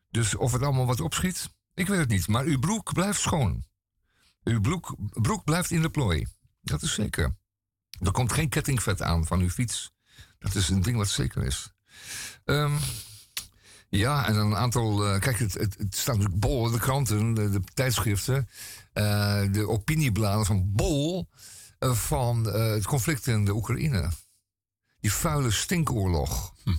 Dus 0.10 0.36
of 0.36 0.52
het 0.52 0.62
allemaal 0.62 0.86
wat 0.86 1.02
opschiet, 1.02 1.50
ik 1.74 1.88
weet 1.88 2.00
het 2.00 2.10
niet. 2.10 2.28
Maar 2.28 2.46
uw 2.46 2.60
broek 2.60 2.94
blijft 2.94 3.20
schoon. 3.20 3.64
Uw 4.46 4.62
broek, 4.62 4.96
broek 5.14 5.44
blijft 5.44 5.72
in 5.72 5.82
de 5.82 5.90
plooi. 5.90 6.28
Dat 6.62 6.82
is 6.82 6.94
zeker. 6.94 7.36
Er 8.00 8.12
komt 8.12 8.34
geen 8.34 8.50
kettingvet 8.50 9.02
aan 9.02 9.26
van 9.26 9.40
uw 9.40 9.50
fiets. 9.50 9.92
Dat 10.40 10.56
is 10.56 10.70
een 10.70 10.82
ding 10.82 10.98
wat 10.98 11.08
zeker 11.08 11.44
is. 11.44 11.74
Um, 12.46 12.78
ja, 13.90 14.28
en 14.28 14.36
een 14.36 14.56
aantal. 14.56 15.08
Uh, 15.08 15.20
kijk, 15.20 15.40
het, 15.40 15.54
het, 15.54 15.78
het, 15.78 15.96
staat 15.96 16.16
natuurlijk 16.16 16.42
bol 16.42 16.66
in 16.66 16.72
de 16.72 16.80
kranten, 16.80 17.34
de, 17.34 17.50
de 17.50 17.62
tijdschriften. 17.74 18.50
Uh, 18.94 19.52
de 19.52 19.68
opiniebladen 19.68 20.46
van 20.46 20.72
bol. 20.74 21.30
Uh, 21.80 21.94
van 21.94 22.46
het 22.46 22.86
conflict 22.86 23.28
in 23.28 23.46
de 23.46 23.54
Oekraïne. 23.54 24.10
Die 25.00 25.14
vuile 25.14 25.52
stinkoorlog. 25.52 26.54
Hm. 26.64 26.76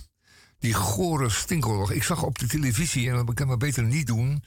Die 0.59 0.73
gore 0.73 1.29
stinkoorlog. 1.29 1.91
Ik 1.91 2.03
zag 2.03 2.23
op 2.23 2.39
de 2.39 2.47
televisie, 2.47 3.09
en 3.09 3.25
dat 3.25 3.35
kan 3.35 3.47
maar 3.47 3.57
beter 3.57 3.83
niet 3.83 4.07
doen. 4.07 4.43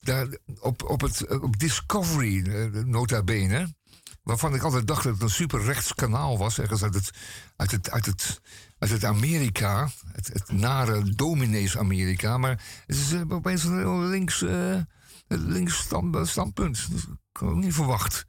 Daar, 0.00 0.26
op, 0.60 0.82
op, 0.82 1.00
het, 1.00 1.40
op 1.40 1.58
Discovery, 1.58 2.40
nota 2.86 3.22
bene. 3.22 3.74
Waarvan 4.22 4.54
ik 4.54 4.62
altijd 4.62 4.86
dacht 4.86 5.02
dat 5.02 5.12
het 5.12 5.22
een 5.22 5.30
super 5.30 5.62
rechts 5.62 5.94
kanaal 5.94 6.38
was. 6.38 6.58
Ergens 6.58 6.82
uit 6.82 6.94
het, 6.94 7.10
uit 7.56 7.70
het, 7.70 7.90
uit 7.90 8.06
het 8.06 8.40
uit 8.82 8.90
het 8.90 9.04
Amerika, 9.04 9.90
het, 10.12 10.52
nare 10.52 11.14
dominees-Amerika. 11.14 12.38
Maar 12.38 12.82
het 12.86 12.96
is 12.96 13.12
uh, 13.12 13.20
opeens 13.28 13.64
een 13.64 14.08
links, 14.08 14.42
uh, 14.42 14.80
links 15.28 15.78
stand, 15.78 16.28
standpunt. 16.28 16.88
Dat 16.90 17.16
ik 17.32 17.42
ook 17.42 17.54
niet 17.54 17.74
verwacht. 17.74 18.26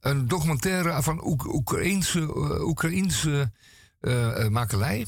Een 0.00 0.28
documentaire 0.28 1.02
van 1.02 1.24
Oekraïense, 1.46 2.20
Oekraïense 2.66 3.52
makelij. 4.50 5.06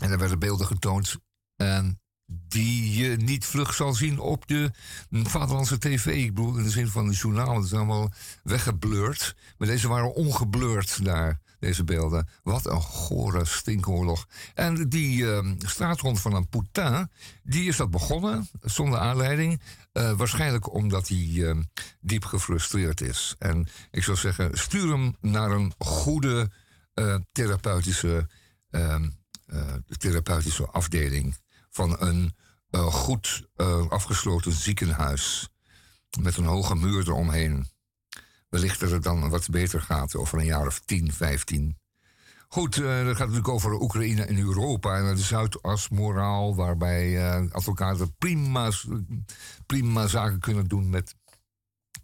En 0.00 0.10
er 0.10 0.18
werden 0.18 0.38
beelden 0.38 0.66
getoond. 0.66 1.16
En 1.56 2.00
die 2.26 3.02
je 3.02 3.16
niet 3.16 3.44
vlug 3.44 3.74
zal 3.74 3.94
zien 3.94 4.18
op 4.18 4.46
de 4.46 4.70
vaderlandse 5.10 5.78
tv. 5.78 6.06
Ik 6.06 6.34
bedoel, 6.34 6.56
in 6.56 6.62
de 6.62 6.70
zin 6.70 6.88
van 6.88 7.08
de 7.08 7.14
journaal. 7.14 7.54
Het 7.54 7.64
is 7.64 7.72
allemaal 7.72 8.12
weggeblurred. 8.42 9.34
Maar 9.58 9.68
deze 9.68 9.88
waren 9.88 10.14
ongeblurred 10.14 11.04
daar 11.04 11.40
deze 11.58 11.84
beelden. 11.84 12.28
Wat 12.42 12.66
een 12.66 12.80
gore 12.80 13.44
stinkoorlog. 13.44 14.26
En 14.54 14.88
die 14.88 15.18
uh, 15.18 15.52
straathond 15.58 16.20
van 16.20 16.34
een 16.34 16.48
Poutin, 16.48 17.10
die 17.42 17.68
is 17.68 17.76
dat 17.76 17.90
begonnen, 17.90 18.48
zonder 18.60 18.98
aanleiding. 18.98 19.60
Uh, 19.92 20.12
waarschijnlijk 20.12 20.72
omdat 20.72 21.08
hij 21.08 21.18
uh, 21.18 21.56
diep 22.00 22.24
gefrustreerd 22.24 23.00
is. 23.00 23.34
En 23.38 23.68
ik 23.90 24.02
zou 24.02 24.16
zeggen, 24.16 24.58
stuur 24.58 24.88
hem 24.88 25.16
naar 25.20 25.50
een 25.50 25.72
goede 25.78 26.50
uh, 26.94 27.16
therapeutische, 27.32 28.28
ehm, 29.46 29.80
therapeutische 29.98 30.66
afdeling 30.66 31.36
van 31.70 32.00
een 32.00 32.34
goed 32.70 33.48
afgesloten 33.88 34.52
ziekenhuis. 34.52 35.48
Met 36.20 36.36
een 36.36 36.44
hoge 36.44 36.74
muur 36.74 37.08
eromheen 37.08 37.68
wellicht 38.48 38.80
dat 38.80 38.90
het 38.90 39.02
dan 39.02 39.28
wat 39.30 39.50
beter 39.50 39.82
gaat 39.82 40.16
over 40.16 40.38
een 40.38 40.44
jaar 40.44 40.66
of 40.66 40.80
10, 40.80 41.12
15. 41.12 41.78
Goed, 42.48 42.76
uh, 42.76 43.04
dat 43.04 43.16
gaat 43.16 43.18
natuurlijk 43.18 43.48
over 43.48 43.80
Oekraïne 43.80 44.22
en 44.22 44.38
Europa 44.38 44.96
en 44.96 45.14
de 45.14 45.22
Zuidasmoraal, 45.22 46.54
waarbij 46.54 47.50
advocaten 47.50 48.14
prima, 48.18 48.70
prima 49.66 50.06
zaken 50.06 50.40
kunnen 50.40 50.68
doen 50.68 50.90
met, 50.90 51.14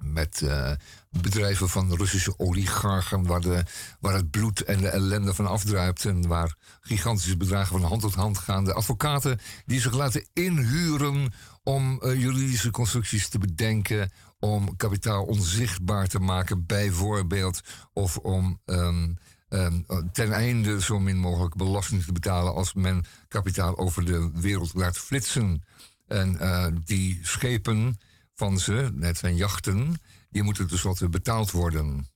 met 0.03 0.41
uh, 0.45 0.71
bedrijven 1.11 1.69
van 1.69 1.97
Russische 1.97 2.39
oligarchen, 2.39 3.27
waar, 3.27 3.41
de, 3.41 3.65
waar 4.01 4.15
het 4.15 4.31
bloed 4.31 4.61
en 4.61 4.81
de 4.81 4.89
ellende 4.89 5.35
van 5.35 5.47
afdruipt 5.47 6.05
en 6.05 6.29
waar 6.29 6.57
gigantische 6.81 7.37
bedragen 7.37 7.81
van 7.81 7.89
hand 7.89 8.01
tot 8.01 8.15
hand 8.15 8.39
gaan. 8.39 8.65
De 8.65 8.73
advocaten 8.73 9.41
die 9.67 9.81
zich 9.81 9.95
laten 9.95 10.27
inhuren 10.33 11.33
om 11.63 12.01
juridische 12.03 12.71
constructies 12.71 13.29
te 13.29 13.39
bedenken, 13.39 14.11
om 14.39 14.77
kapitaal 14.77 15.25
onzichtbaar 15.25 16.07
te 16.07 16.19
maken, 16.19 16.67
bijvoorbeeld, 16.67 17.61
of 17.93 18.17
om. 18.17 18.61
Um, 18.65 19.19
um, 19.49 19.87
ten 20.13 20.33
einde 20.33 20.81
zo 20.81 20.99
min 20.99 21.19
mogelijk 21.19 21.57
belasting 21.57 22.05
te 22.05 22.13
betalen 22.13 22.55
als 22.55 22.75
men 22.75 23.05
kapitaal 23.29 23.79
over 23.79 24.05
de 24.05 24.31
wereld 24.35 24.75
laat 24.75 24.99
flitsen. 24.99 25.63
En 26.07 26.37
uh, 26.41 26.67
die 26.85 27.19
schepen 27.23 27.99
van 28.43 28.59
ze, 28.59 28.91
net 28.95 29.19
zijn 29.19 29.37
jachten, 29.37 30.01
die 30.31 30.43
moeten 30.43 30.67
tenslotte 30.67 31.09
betaald 31.09 31.51
worden. 31.51 32.09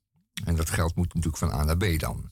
En 0.45 0.57
dat 0.57 0.71
geld 0.71 0.95
moet 0.95 1.15
natuurlijk 1.15 1.37
van 1.37 1.53
A 1.53 1.65
naar 1.65 1.77
B 1.77 1.99
dan. 1.99 2.31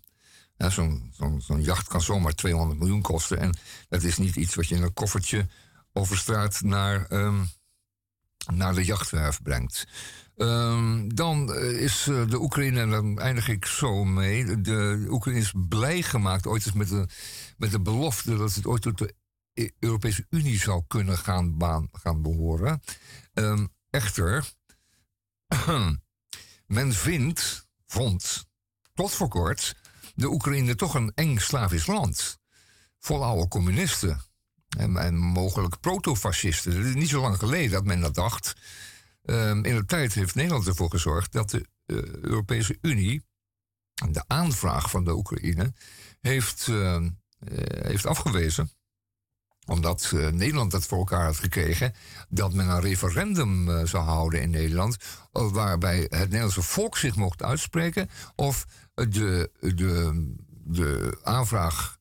Ja, 0.56 0.70
Zo'n 0.70 1.12
zo 1.12 1.38
zo 1.38 1.58
jacht 1.58 1.88
kan 1.88 2.00
zomaar 2.00 2.32
200 2.32 2.78
miljoen 2.78 3.02
kosten. 3.02 3.38
En 3.38 3.56
dat 3.88 4.02
is 4.02 4.16
niet 4.16 4.36
iets 4.36 4.54
wat 4.54 4.68
je 4.68 4.74
in 4.74 4.82
een 4.82 4.92
koffertje 4.92 5.46
over 5.92 6.16
straat 6.16 6.60
naar, 6.60 7.12
um, 7.12 7.48
naar 8.54 8.74
de 8.74 8.84
jachtwerf 8.84 9.42
brengt. 9.42 9.86
Um, 10.36 11.14
dan 11.14 11.54
is 11.54 12.02
de 12.04 12.40
Oekraïne, 12.40 12.80
en 12.80 12.90
dan 12.90 13.18
eindig 13.18 13.48
ik 13.48 13.64
zo 13.66 14.04
mee. 14.04 14.60
De 14.60 15.06
Oekraïne 15.08 15.40
is 15.40 15.52
blij 15.68 16.02
gemaakt 16.02 16.46
ooit 16.46 16.66
eens 16.66 16.74
met 16.74 16.88
de, 16.88 17.08
met 17.56 17.70
de 17.70 17.80
belofte 17.80 18.36
dat 18.36 18.54
het 18.54 18.66
ooit 18.66 18.82
tot 18.82 18.98
de 18.98 19.14
Europese 19.78 20.26
Unie 20.30 20.58
zou 20.58 20.82
kunnen 20.86 21.18
gaan, 21.18 21.56
baan, 21.58 21.88
gaan 21.92 22.22
behoren. 22.22 22.82
Um, 23.34 23.73
echter, 23.94 24.52
men 26.76 26.92
vindt, 26.92 27.66
vond 27.86 28.44
tot 28.94 29.12
voor 29.12 29.28
kort 29.28 29.74
de 30.14 30.30
Oekraïne 30.30 30.74
toch 30.74 30.94
een 30.94 31.12
eng 31.14 31.38
Slavisch 31.38 31.86
land. 31.86 32.38
Vol 32.98 33.24
oude 33.24 33.48
communisten. 33.48 34.22
En, 34.78 34.96
en 34.96 35.16
mogelijk 35.16 35.80
protofascisten. 35.80 36.76
Het 36.76 36.86
is 36.86 36.94
niet 36.94 37.08
zo 37.08 37.20
lang 37.20 37.38
geleden 37.38 37.70
dat 37.70 37.84
men 37.84 38.00
dat 38.00 38.14
dacht. 38.14 38.52
Um, 39.22 39.64
in 39.64 39.74
de 39.74 39.84
tijd 39.84 40.14
heeft 40.14 40.34
Nederland 40.34 40.66
ervoor 40.66 40.90
gezorgd 40.90 41.32
dat 41.32 41.50
de 41.50 41.66
uh, 41.86 41.96
Europese 42.20 42.78
Unie 42.80 43.22
de 44.10 44.24
aanvraag 44.26 44.90
van 44.90 45.04
de 45.04 45.12
Oekraïne 45.12 45.72
heeft, 46.20 46.66
uh, 46.66 46.76
uh, 46.76 47.08
heeft 47.82 48.06
afgewezen 48.06 48.70
omdat 49.66 50.10
uh, 50.14 50.28
Nederland 50.28 50.70
dat 50.70 50.86
voor 50.86 50.98
elkaar 50.98 51.24
had 51.24 51.36
gekregen, 51.36 51.94
dat 52.28 52.52
men 52.52 52.68
een 52.68 52.80
referendum 52.80 53.68
uh, 53.68 53.84
zou 53.84 54.04
houden 54.04 54.42
in 54.42 54.50
Nederland, 54.50 54.96
uh, 55.32 55.52
waarbij 55.52 55.98
het 55.98 56.10
Nederlandse 56.10 56.62
volk 56.62 56.96
zich 56.96 57.16
mocht 57.16 57.42
uitspreken 57.42 58.08
of 58.34 58.66
de, 58.94 59.50
de, 59.60 60.34
de 60.64 61.18
aanvraag 61.22 61.98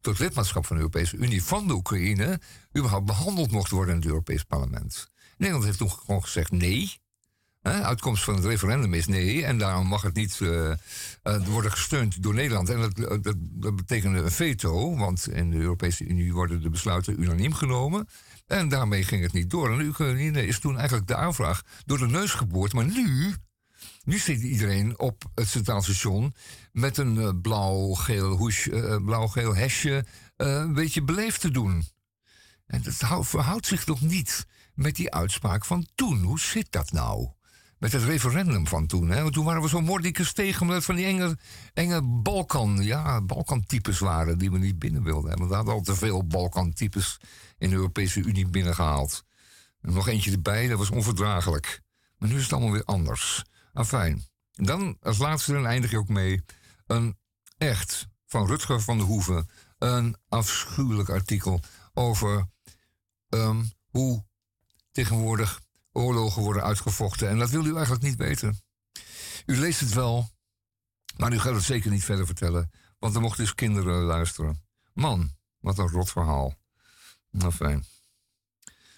tot 0.00 0.18
lidmaatschap 0.18 0.66
van 0.66 0.76
de 0.76 0.82
Europese 0.82 1.16
Unie 1.16 1.42
van 1.42 1.66
de 1.66 1.74
Oekraïne 1.74 2.40
überhaupt 2.76 3.06
behandeld 3.06 3.50
mocht 3.50 3.70
worden 3.70 3.94
in 3.94 4.00
het 4.00 4.08
Europees 4.08 4.42
Parlement. 4.42 5.08
Nederland 5.36 5.64
heeft 5.64 5.78
toen 5.78 5.90
gewoon 5.90 6.22
gezegd 6.22 6.50
nee. 6.50 7.04
Uitkomst 7.66 8.24
van 8.24 8.34
het 8.34 8.44
referendum 8.44 8.94
is 8.94 9.06
nee. 9.06 9.44
En 9.44 9.58
daarom 9.58 9.86
mag 9.86 10.02
het 10.02 10.14
niet 10.14 10.38
uh, 10.42 10.72
uh, 11.22 11.46
worden 11.46 11.70
gesteund 11.70 12.22
door 12.22 12.34
Nederland. 12.34 12.68
En 12.68 12.80
dat, 12.80 13.34
dat, 13.50 13.76
betekende 13.76 14.18
een 14.18 14.30
veto. 14.30 14.96
Want 14.96 15.28
in 15.28 15.50
de 15.50 15.56
Europese 15.56 16.04
Unie 16.04 16.32
worden 16.32 16.62
de 16.62 16.70
besluiten 16.70 17.22
unaniem 17.22 17.54
genomen. 17.54 18.08
En 18.46 18.68
daarmee 18.68 19.04
ging 19.04 19.22
het 19.22 19.32
niet 19.32 19.50
door. 19.50 19.72
En 19.72 19.86
Oekraïne 19.86 20.46
is 20.46 20.58
toen 20.58 20.76
eigenlijk 20.76 21.08
de 21.08 21.16
aanvraag 21.16 21.62
door 21.84 21.98
de 21.98 22.06
neus 22.06 22.32
geboord. 22.32 22.72
Maar 22.72 22.86
nu, 22.86 23.34
nu 24.04 24.18
zit 24.18 24.40
iedereen 24.40 24.98
op 24.98 25.24
het 25.34 25.48
Centraal 25.48 25.82
Station 25.82 26.34
met 26.72 26.96
een 26.96 27.16
uh, 27.16 27.30
blauw-geel 27.42 28.50
blauw 29.04 29.32
hesje 29.54 30.04
een 30.36 30.74
beetje 30.74 31.02
beleefd 31.02 31.40
te 31.40 31.50
doen. 31.50 31.84
En 32.66 32.82
dat 32.82 33.26
verhoudt 33.26 33.66
zich 33.66 33.86
nog 33.86 34.00
niet 34.00 34.46
met 34.74 34.96
die 34.96 35.14
uitspraak 35.14 35.64
van 35.64 35.86
toen. 35.94 36.22
Hoe 36.22 36.40
zit 36.40 36.72
dat 36.72 36.92
nou? 36.92 37.34
Met 37.78 37.92
het 37.92 38.02
referendum 38.02 38.66
van 38.66 38.86
toen. 38.86 39.08
Hè? 39.08 39.22
Want 39.22 39.34
toen 39.34 39.44
waren 39.44 39.62
we 39.62 39.68
zo 39.68 39.80
mordicus 39.80 40.32
tegen 40.32 40.62
omdat 40.62 40.84
van 40.84 40.94
die 40.94 41.06
enge, 41.06 41.38
enge 41.74 42.02
Balkan, 42.02 42.82
ja, 42.82 43.20
Balkantypes 43.20 43.98
waren 43.98 44.38
die 44.38 44.50
we 44.50 44.58
niet 44.58 44.78
binnen 44.78 45.02
wilden 45.02 45.28
hebben. 45.28 45.48
We 45.48 45.54
hadden 45.54 45.74
al 45.74 45.80
te 45.80 45.94
veel 45.94 46.26
Balkantypes 46.26 47.20
in 47.58 47.70
de 47.70 47.76
Europese 47.76 48.20
Unie 48.20 48.48
binnengehaald. 48.48 49.24
En 49.80 49.92
nog 49.92 50.08
eentje 50.08 50.32
erbij, 50.32 50.68
dat 50.68 50.78
was 50.78 50.90
onverdraaglijk. 50.90 51.82
Maar 52.18 52.28
nu 52.28 52.36
is 52.36 52.42
het 52.42 52.52
allemaal 52.52 52.72
weer 52.72 52.84
anders. 52.84 53.44
Afijn. 53.72 54.24
Dan 54.52 54.96
als 55.00 55.18
laatste, 55.18 55.52
dan 55.52 55.66
eindig 55.66 55.90
je 55.90 55.98
ook 55.98 56.08
mee, 56.08 56.44
een 56.86 57.16
echt 57.58 58.06
van 58.26 58.46
Rutger 58.46 58.80
van 58.80 58.96
der 58.96 59.06
Hoeven, 59.06 59.48
een 59.78 60.16
afschuwelijk 60.28 61.08
artikel 61.08 61.60
over 61.94 62.46
um, 63.28 63.70
hoe 63.86 64.24
tegenwoordig 64.92 65.60
oorlogen 65.96 66.42
worden 66.42 66.62
uitgevochten. 66.62 67.28
En 67.28 67.38
dat 67.38 67.50
wil 67.50 67.64
u 67.64 67.74
eigenlijk 67.74 68.02
niet 68.02 68.16
weten. 68.16 68.60
U 69.46 69.56
leest 69.56 69.80
het 69.80 69.92
wel, 69.92 70.30
maar 71.16 71.32
u 71.32 71.38
gaat 71.38 71.54
het 71.54 71.64
zeker 71.64 71.90
niet 71.90 72.04
verder 72.04 72.26
vertellen. 72.26 72.70
Want 72.98 73.14
er 73.14 73.20
mochten 73.20 73.44
dus 73.44 73.54
kinderen 73.54 74.02
luisteren. 74.02 74.64
Man, 74.92 75.36
wat 75.58 75.78
een 75.78 75.88
rot 75.88 76.10
verhaal. 76.10 76.54
Nou 77.30 77.52
fijn. 77.52 77.84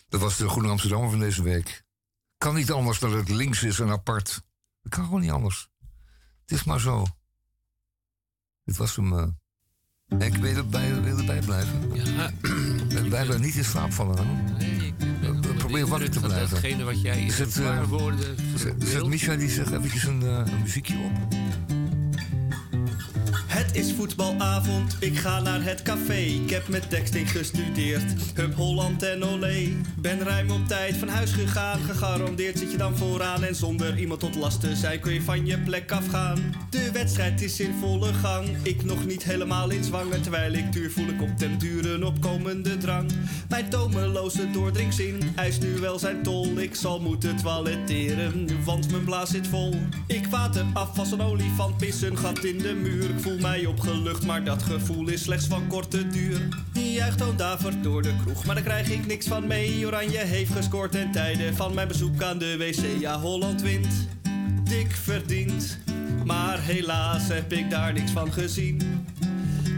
Dat 0.08 0.20
was 0.20 0.36
de 0.36 0.48
Goede 0.48 0.68
Amsterdammer 0.68 1.10
van 1.10 1.18
deze 1.18 1.42
week. 1.42 1.84
Kan 2.38 2.54
niet 2.54 2.70
anders 2.70 2.98
dat 2.98 3.12
het 3.12 3.28
links 3.28 3.62
is 3.62 3.80
en 3.80 3.90
apart. 3.90 4.42
Dat 4.82 4.92
kan 4.92 5.04
gewoon 5.04 5.20
niet 5.20 5.30
anders. 5.30 5.68
Het 6.40 6.50
is 6.58 6.64
maar 6.64 6.80
zo. 6.80 7.06
Dit 8.64 8.76
was 8.76 8.96
hem. 8.96 9.12
Uh... 9.12 9.26
Ik 10.18 10.34
wil 10.34 10.56
erbij, 10.56 11.02
wil 11.02 11.18
erbij 11.18 11.40
blijven. 11.40 11.94
Ja. 11.94 12.32
Bijna 13.08 13.36
niet 13.36 13.54
in 13.54 13.64
slaap 13.64 13.92
vallen. 13.92 14.60
Ik 14.60 14.77
probeer 15.68 15.86
wakker 15.86 16.10
te 16.10 16.20
blijven. 16.20 16.50
Datgene 16.50 16.84
wat 16.84 17.00
jij 17.00 17.20
in 17.20 17.30
zet, 17.30 17.56
uh, 17.56 17.82
woorden 17.82 18.36
Zet 18.78 19.06
Micha 19.06 19.36
die 19.36 19.50
zegt 19.50 19.72
eventjes 19.72 20.04
een, 20.04 20.22
uh, 20.22 20.30
een 20.44 20.62
muziekje 20.62 20.94
op. 20.94 21.77
Is 23.78 23.92
voetbalavond, 23.92 24.96
ik 25.00 25.18
ga 25.18 25.40
naar 25.40 25.62
het 25.62 25.82
café. 25.82 26.16
Ik 26.16 26.50
heb 26.50 26.68
met 26.68 26.90
texting 26.90 27.30
gestudeerd, 27.30 28.04
Hup 28.34 28.54
Holland 28.54 29.02
en 29.02 29.24
Olé. 29.24 29.68
Ben 29.96 30.20
ruim 30.20 30.50
op 30.50 30.66
tijd 30.68 30.96
van 30.96 31.08
huis 31.08 31.32
gegaan, 31.32 31.80
gegarandeerd 31.80 32.58
zit 32.58 32.70
je 32.70 32.76
dan 32.76 32.96
vooraan. 32.96 33.44
En 33.44 33.54
zonder 33.54 33.98
iemand 33.98 34.20
tot 34.20 34.34
last 34.34 34.60
te 34.60 34.76
zijn 34.76 35.00
kun 35.00 35.12
je 35.12 35.22
van 35.22 35.46
je 35.46 35.58
plek 35.58 35.92
afgaan. 35.92 36.54
De 36.70 36.92
wedstrijd 36.92 37.42
is 37.42 37.60
in 37.60 37.74
volle 37.80 38.12
gang, 38.12 38.48
ik 38.62 38.84
nog 38.84 39.06
niet 39.06 39.24
helemaal 39.24 39.70
in 39.70 39.84
zwanger. 39.84 40.20
Terwijl 40.20 40.52
ik 40.52 40.72
duur 40.72 40.90
voel 40.90 41.08
ik 41.08 41.22
op 41.22 41.38
den 41.38 41.58
duren 41.58 42.04
opkomende 42.04 42.76
drang. 42.76 43.10
Mijn 43.48 43.68
tomeloze 43.68 44.50
doordringzin 44.50 45.32
eist 45.34 45.62
nu 45.62 45.78
wel 45.80 45.98
zijn 45.98 46.22
tol. 46.22 46.58
Ik 46.58 46.74
zal 46.74 47.00
moeten 47.00 47.36
toiletteren, 47.36 48.64
want 48.64 48.90
mijn 48.90 49.04
blaas 49.04 49.30
zit 49.30 49.46
vol. 49.46 49.74
Ik 50.06 50.26
water 50.26 50.64
af 50.72 50.98
als 50.98 51.12
een 51.12 51.20
olifant, 51.20 51.76
pis 51.76 52.02
een 52.02 52.18
gat 52.18 52.44
in 52.44 52.58
de 52.58 52.74
muur. 52.74 53.10
Ik 53.10 53.20
voel 53.20 53.38
mij 53.38 53.66
opgelucht, 53.68 54.26
maar 54.26 54.44
dat 54.44 54.62
gevoel 54.62 55.08
is 55.08 55.22
slechts 55.22 55.46
van 55.46 55.66
korte 55.66 56.08
duur. 56.08 56.48
Die 56.72 56.92
juicht 56.92 57.18
dan 57.18 57.36
davert 57.36 57.82
door 57.82 58.02
de 58.02 58.12
kroeg, 58.22 58.44
maar 58.44 58.54
daar 58.54 58.64
krijg 58.64 58.90
ik 58.90 59.06
niks 59.06 59.26
van 59.26 59.46
mee. 59.46 59.86
Oranje 59.86 60.18
heeft 60.18 60.52
gescoord 60.52 60.92
ten 60.92 61.12
tijde 61.12 61.54
van 61.54 61.74
mijn 61.74 61.88
bezoek 61.88 62.22
aan 62.22 62.38
de 62.38 62.56
wc. 62.56 63.00
Ja, 63.00 63.20
Holland 63.20 63.62
wint, 63.62 64.08
dik 64.64 64.90
verdiend. 64.90 65.78
Maar 66.24 66.60
helaas 66.60 67.28
heb 67.28 67.52
ik 67.52 67.70
daar 67.70 67.92
niks 67.92 68.10
van 68.10 68.32
gezien. 68.32 69.06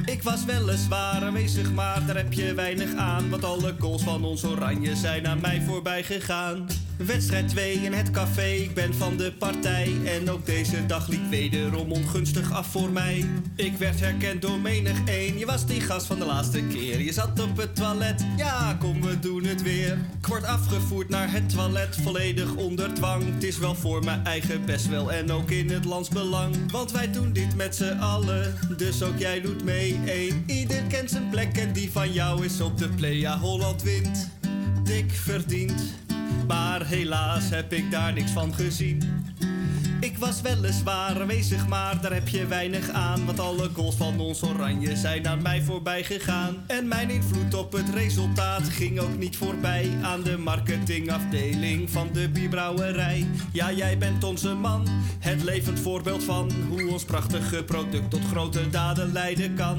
Ik 0.05 0.23
was 0.23 0.45
weliswaar 0.45 1.23
aanwezig, 1.23 1.73
maar 1.73 2.07
daar 2.07 2.17
heb 2.17 2.33
je 2.33 2.55
weinig 2.55 2.95
aan. 2.95 3.31
Want 3.31 3.45
alle 3.45 3.75
goals 3.79 4.03
van 4.03 4.25
ons 4.25 4.45
oranje 4.45 4.97
zijn 4.97 5.27
aan 5.27 5.41
mij 5.41 5.63
voorbij 5.67 6.03
gegaan. 6.03 6.67
Wedstrijd 7.07 7.49
2 7.49 7.73
in 7.73 7.93
het 7.93 8.11
café, 8.11 8.47
ik 8.47 8.75
ben 8.75 8.95
van 8.95 9.17
de 9.17 9.33
partij. 9.33 9.93
En 10.05 10.31
ook 10.31 10.47
deze 10.47 10.87
dag 10.87 11.09
liep 11.09 11.31
wederom 11.31 11.93
ongunstig 11.93 12.53
af 12.53 12.67
voor 12.67 12.91
mij. 12.91 13.25
Ik 13.55 13.77
werd 13.77 14.01
herkend 14.01 14.43
door 14.43 14.59
menig 14.59 15.05
één. 15.05 15.39
Je 15.39 15.47
was 15.47 15.67
die 15.67 15.81
gast 15.81 16.07
van 16.07 16.19
de 16.19 16.25
laatste 16.25 16.63
keer. 16.63 17.01
Je 17.01 17.13
zat 17.13 17.41
op 17.41 17.57
het 17.57 17.77
toilet, 17.77 18.25
ja 18.37 18.77
kom 18.81 19.03
we 19.03 19.19
doen 19.19 19.45
het 19.45 19.63
weer. 19.63 19.99
Ik 20.19 20.27
word 20.27 20.45
afgevoerd 20.45 21.09
naar 21.09 21.33
het 21.33 21.49
toilet, 21.49 21.97
volledig 22.03 22.55
onder 22.55 22.95
dwang. 22.95 23.35
Het 23.35 23.45
is 23.45 23.59
wel 23.59 23.75
voor 23.75 24.05
mijn 24.05 24.25
eigen 24.25 24.65
best 24.65 24.89
wel 24.89 25.13
en 25.13 25.31
ook 25.31 25.51
in 25.51 25.71
het 25.71 25.85
landsbelang. 25.85 26.71
Want 26.73 26.93
wij 26.93 27.11
doen 27.11 27.33
dit 27.33 27.57
met 27.57 27.77
z'n 27.77 27.99
allen, 28.01 28.55
dus 28.77 29.03
ook 29.03 29.19
jij 29.19 29.41
doet 29.41 29.65
mee. 29.65 29.99
Eén, 30.07 30.45
ieder 30.47 30.83
kent 30.83 31.11
zijn 31.11 31.29
plek 31.29 31.57
en 31.57 31.73
die 31.73 31.91
van 31.91 32.13
jou 32.13 32.45
is 32.45 32.61
op 32.61 32.79
de 32.79 32.89
play. 32.89 33.15
Ja, 33.15 33.39
Holland 33.39 33.83
wint, 33.83 34.29
dik 34.85 35.11
verdiend. 35.13 35.83
Maar 36.47 36.87
helaas 36.87 37.51
heb 37.51 37.73
ik 37.73 37.91
daar 37.91 38.13
niks 38.13 38.31
van 38.31 38.55
gezien. 38.55 39.03
Ik 40.01 40.19
was 40.19 40.41
weliswaar 40.41 41.21
aanwezig, 41.21 41.69
maar 41.69 42.01
daar 42.01 42.13
heb 42.13 42.29
je 42.29 42.47
weinig 42.47 42.89
aan. 42.91 43.27
Want 43.27 43.41
alle 43.41 43.71
goals 43.73 43.95
van 43.95 44.21
ons 44.21 44.43
oranje 44.43 44.97
zijn 44.97 45.29
aan 45.29 45.43
mij 45.43 45.63
voorbij 45.63 46.05
gegaan. 46.05 46.57
En 46.67 46.89
mijn 46.89 47.11
invloed 47.11 47.55
op 47.55 47.73
het 47.73 47.89
resultaat 47.95 48.69
ging 48.69 48.99
ook 49.01 49.19
niet 49.19 49.37
voorbij 49.37 49.91
aan 50.03 50.23
de 50.23 50.39
marketingafdeling 50.39 51.91
van 51.91 52.09
de 52.13 52.29
bierbrouwerij. 52.29 53.27
Ja, 53.53 53.73
jij 53.73 53.99
bent 53.99 54.25
onze 54.25 54.55
man, 54.55 54.87
het 55.19 55.43
levend 55.43 55.81
voorbeeld 55.81 56.25
van 56.25 56.51
hoe 56.69 56.89
ons 56.89 57.05
prachtige 57.05 57.65
product 57.65 58.11
tot 58.11 58.25
grote 58.31 58.71
daden 58.71 59.13
leiden 59.13 59.55
kan. 59.55 59.79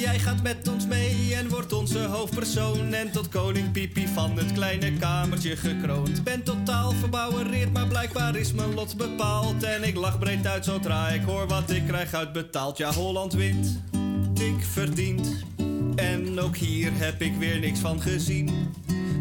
Jij 0.00 0.18
gaat 0.18 0.42
met 0.42 0.68
ons 0.68 0.86
mee 0.86 1.34
en 1.34 1.48
wordt 1.48 1.72
onze 1.72 1.98
hoofdpersoon. 1.98 2.92
En 2.92 3.10
tot 3.12 3.28
koning 3.28 3.72
Pipi 3.72 4.08
van 4.08 4.36
het 4.36 4.52
kleine 4.52 4.92
kamertje 4.92 5.56
gekroond. 5.56 6.24
Ben 6.24 6.42
totaal 6.42 6.90
verbouwereerd, 6.90 7.72
maar 7.72 7.86
blijkbaar 7.86 8.36
is 8.36 8.52
mijn 8.52 8.74
lot 8.74 8.96
bepaald. 8.96 9.53
En 9.62 9.82
ik 9.82 9.96
lach 9.96 10.18
breed 10.18 10.46
uit 10.46 10.64
zodra 10.64 11.08
ik 11.08 11.22
hoor 11.22 11.48
wat 11.48 11.70
ik 11.70 11.86
krijg 11.86 12.14
uitbetaald. 12.14 12.78
Ja, 12.78 12.92
Holland 12.92 13.32
wint, 13.32 13.80
dik 14.32 14.64
verdient. 14.64 15.44
En 15.94 16.40
ook 16.40 16.56
hier 16.56 16.90
heb 16.94 17.20
ik 17.22 17.34
weer 17.36 17.58
niks 17.58 17.78
van 17.78 18.00
gezien. 18.00 18.50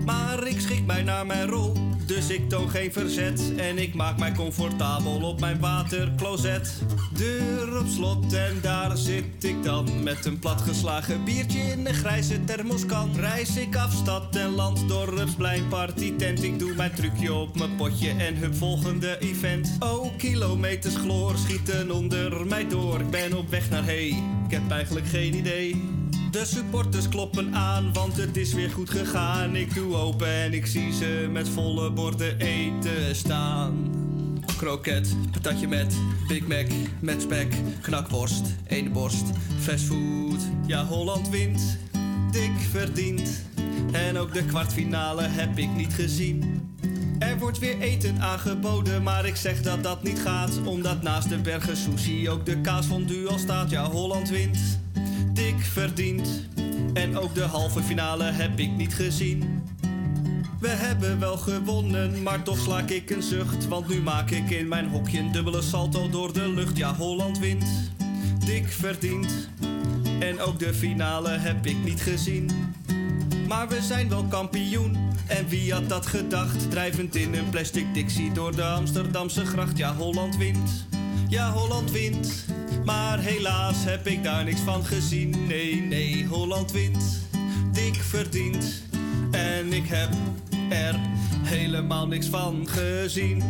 Maar 0.05 0.47
ik 0.47 0.59
schik 0.59 0.85
mij 0.85 1.03
naar 1.03 1.25
mijn 1.25 1.47
rol, 1.47 1.73
dus 2.05 2.29
ik 2.29 2.49
toon 2.49 2.69
geen 2.69 2.93
verzet. 2.93 3.53
En 3.57 3.77
ik 3.77 3.93
maak 3.93 4.17
mij 4.17 4.31
comfortabel 4.31 5.21
op 5.21 5.39
mijn 5.39 5.59
watercloset. 5.59 6.81
Deur 7.17 7.79
op 7.79 7.87
slot 7.87 8.33
en 8.33 8.59
daar 8.61 8.97
zit 8.97 9.43
ik 9.43 9.63
dan. 9.63 10.03
Met 10.03 10.25
een 10.25 10.39
platgeslagen 10.39 11.23
biertje 11.23 11.59
in 11.59 11.85
een 11.85 11.93
grijze 11.93 12.43
thermoskan. 12.43 13.09
Reis 13.15 13.57
ik 13.57 13.75
af 13.75 13.93
stad 13.93 14.35
en 14.35 14.49
land, 14.49 14.87
dorpsplein, 14.87 15.67
partytent. 15.67 16.43
Ik 16.43 16.59
doe 16.59 16.73
mijn 16.75 16.93
trucje 16.93 17.33
op 17.33 17.57
mijn 17.57 17.75
potje 17.75 18.09
en 18.09 18.35
hup 18.35 18.55
volgende 18.55 19.17
event. 19.19 19.75
Oh, 19.79 20.17
kilometers 20.17 20.95
chloor 20.95 21.37
schieten 21.37 21.91
onder 21.91 22.47
mij 22.47 22.67
door. 22.67 22.99
Ik 22.99 23.09
ben 23.09 23.37
op 23.37 23.49
weg 23.49 23.69
naar 23.69 23.85
hey, 23.85 24.07
ik 24.45 24.51
heb 24.51 24.71
eigenlijk 24.71 25.07
geen 25.07 25.35
idee. 25.35 26.01
De 26.33 26.45
supporters 26.45 27.09
kloppen 27.09 27.55
aan, 27.55 27.93
want 27.93 28.17
het 28.17 28.37
is 28.37 28.53
weer 28.53 28.69
goed 28.69 28.89
gegaan. 28.89 29.55
Ik 29.55 29.73
doe 29.73 29.95
open 29.95 30.27
en 30.27 30.53
ik 30.53 30.65
zie 30.65 30.93
ze 30.93 31.29
met 31.31 31.49
volle 31.49 31.91
borden 31.91 32.39
eten 32.39 33.15
staan. 33.15 33.93
Kroket, 34.57 35.15
patatje 35.31 35.67
met 35.67 35.95
Big 36.27 36.47
Mac, 36.47 36.67
met 36.99 37.21
spek, 37.21 37.55
knakworst, 37.81 38.55
borst, 38.93 39.25
fastfood. 39.59 40.39
Ja, 40.65 40.85
Holland 40.85 41.29
wint, 41.29 41.77
dik 42.31 42.59
verdient. 42.71 43.43
En 43.91 44.17
ook 44.17 44.33
de 44.33 44.45
kwartfinale 44.45 45.21
heb 45.21 45.57
ik 45.57 45.69
niet 45.75 45.93
gezien. 45.93 46.71
Er 47.19 47.39
wordt 47.39 47.59
weer 47.59 47.79
eten 47.79 48.21
aangeboden, 48.21 49.03
maar 49.03 49.25
ik 49.25 49.35
zeg 49.35 49.61
dat 49.61 49.83
dat 49.83 50.03
niet 50.03 50.19
gaat. 50.19 50.59
Omdat 50.65 51.01
naast 51.01 51.29
de 51.29 51.37
bergen 51.37 51.77
sushi 51.77 52.29
ook 52.29 52.45
de 52.45 52.61
kaasfondue 52.61 53.27
al 53.27 53.37
staat. 53.37 53.69
Ja, 53.69 53.89
Holland 53.89 54.29
wint, 54.29 54.81
dik 55.33 55.59
verdient. 55.59 56.47
En 56.93 57.17
ook 57.17 57.35
de 57.35 57.43
halve 57.43 57.83
finale 57.83 58.23
heb 58.23 58.59
ik 58.59 58.71
niet 58.71 58.93
gezien. 58.93 59.63
We 60.59 60.69
hebben 60.69 61.19
wel 61.19 61.37
gewonnen, 61.37 62.23
maar 62.23 62.43
toch 62.43 62.57
slaak 62.59 62.89
ik 62.89 63.09
een 63.09 63.23
zucht. 63.23 63.67
Want 63.67 63.87
nu 63.87 64.01
maak 64.01 64.29
ik 64.29 64.49
in 64.49 64.67
mijn 64.67 64.89
hokje 64.89 65.19
een 65.19 65.31
dubbele 65.31 65.61
salto 65.61 66.09
door 66.09 66.33
de 66.33 66.47
lucht. 66.47 66.77
Ja, 66.77 66.95
Holland 66.95 67.39
wint, 67.39 67.65
dik 68.45 68.67
verdient. 68.67 69.49
En 70.19 70.39
ook 70.39 70.59
de 70.59 70.73
finale 70.73 71.29
heb 71.29 71.65
ik 71.65 71.77
niet 71.83 72.01
gezien. 72.01 72.49
Maar 73.47 73.67
we 73.67 73.81
zijn 73.81 74.09
wel 74.09 74.23
kampioen. 74.23 74.97
En 75.27 75.47
wie 75.47 75.73
had 75.73 75.89
dat 75.89 76.05
gedacht? 76.05 76.69
Drijvend 76.69 77.15
in 77.15 77.33
een 77.33 77.49
plastic 77.49 77.93
dixie 77.93 78.31
door 78.31 78.55
de 78.55 78.63
Amsterdamse 78.63 79.45
gracht. 79.45 79.77
Ja, 79.77 79.95
Holland 79.95 80.37
wint. 80.37 80.85
Ja, 81.29 81.51
Holland 81.51 81.91
wint. 81.91 82.45
Maar 82.85 83.19
helaas 83.19 83.83
heb 83.83 84.07
ik 84.07 84.23
daar 84.23 84.43
niks 84.43 84.59
van 84.59 84.85
gezien. 84.85 85.47
Nee, 85.47 85.81
nee, 85.81 86.25
Holland 86.25 86.71
wint. 86.71 87.27
Dik 87.71 87.95
verdient. 87.95 88.83
En 89.31 89.73
ik 89.73 89.87
heb 89.87 90.09
er 90.69 90.95
helemaal 91.43 92.07
niks 92.07 92.27
van 92.27 92.67
gezien. 92.67 93.43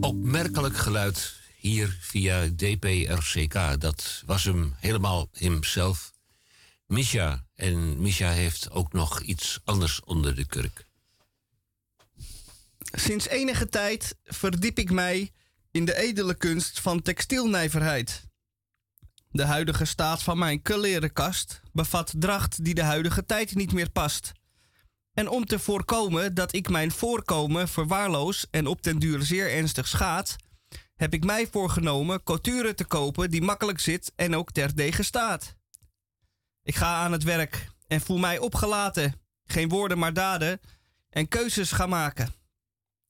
Opmerkelijk 0.00 0.76
geluid 0.76 1.34
hier 1.56 1.96
via 2.00 2.48
DPRCK. 2.56 3.80
Dat 3.80 4.22
was 4.26 4.44
hem 4.44 4.74
helemaal 4.78 5.28
hemzelf. 5.32 6.12
Misha. 6.86 7.44
En 7.54 8.02
Misha 8.02 8.30
heeft 8.30 8.70
ook 8.70 8.92
nog 8.92 9.20
iets 9.20 9.60
anders 9.64 10.04
onder 10.04 10.34
de 10.34 10.46
kurk. 10.46 10.86
Sinds 12.80 13.28
enige 13.28 13.68
tijd 13.68 14.16
verdiep 14.24 14.78
ik 14.78 14.90
mij 14.90 15.30
in 15.76 15.84
de 15.84 15.96
edele 15.96 16.34
kunst 16.34 16.80
van 16.80 17.02
textielnijverheid. 17.02 18.22
De 19.30 19.44
huidige 19.44 19.84
staat 19.84 20.22
van 20.22 20.38
mijn 20.38 20.62
kast 21.12 21.60
bevat 21.72 22.14
dracht 22.18 22.64
die 22.64 22.74
de 22.74 22.82
huidige 22.82 23.26
tijd 23.26 23.54
niet 23.54 23.72
meer 23.72 23.90
past. 23.90 24.32
En 25.12 25.28
om 25.28 25.44
te 25.44 25.58
voorkomen 25.58 26.34
dat 26.34 26.54
ik 26.54 26.68
mijn 26.68 26.90
voorkomen 26.90 27.68
verwaarloos 27.68 28.46
en 28.50 28.66
op 28.66 28.82
den 28.82 28.98
duur 28.98 29.22
zeer 29.22 29.52
ernstig 29.52 29.88
schaadt, 29.88 30.36
heb 30.94 31.14
ik 31.14 31.24
mij 31.24 31.48
voorgenomen 31.50 32.22
couture 32.22 32.74
te 32.74 32.84
kopen 32.84 33.30
die 33.30 33.42
makkelijk 33.42 33.80
zit 33.80 34.12
en 34.14 34.36
ook 34.36 34.52
terdege 34.52 35.02
staat. 35.02 35.54
Ik 36.62 36.74
ga 36.74 36.94
aan 36.94 37.12
het 37.12 37.22
werk 37.22 37.68
en 37.86 38.00
voel 38.00 38.18
mij 38.18 38.38
opgelaten, 38.38 39.20
geen 39.44 39.68
woorden 39.68 39.98
maar 39.98 40.12
daden 40.12 40.60
en 41.10 41.28
keuzes 41.28 41.72
gaan 41.72 41.88
maken. 41.88 42.34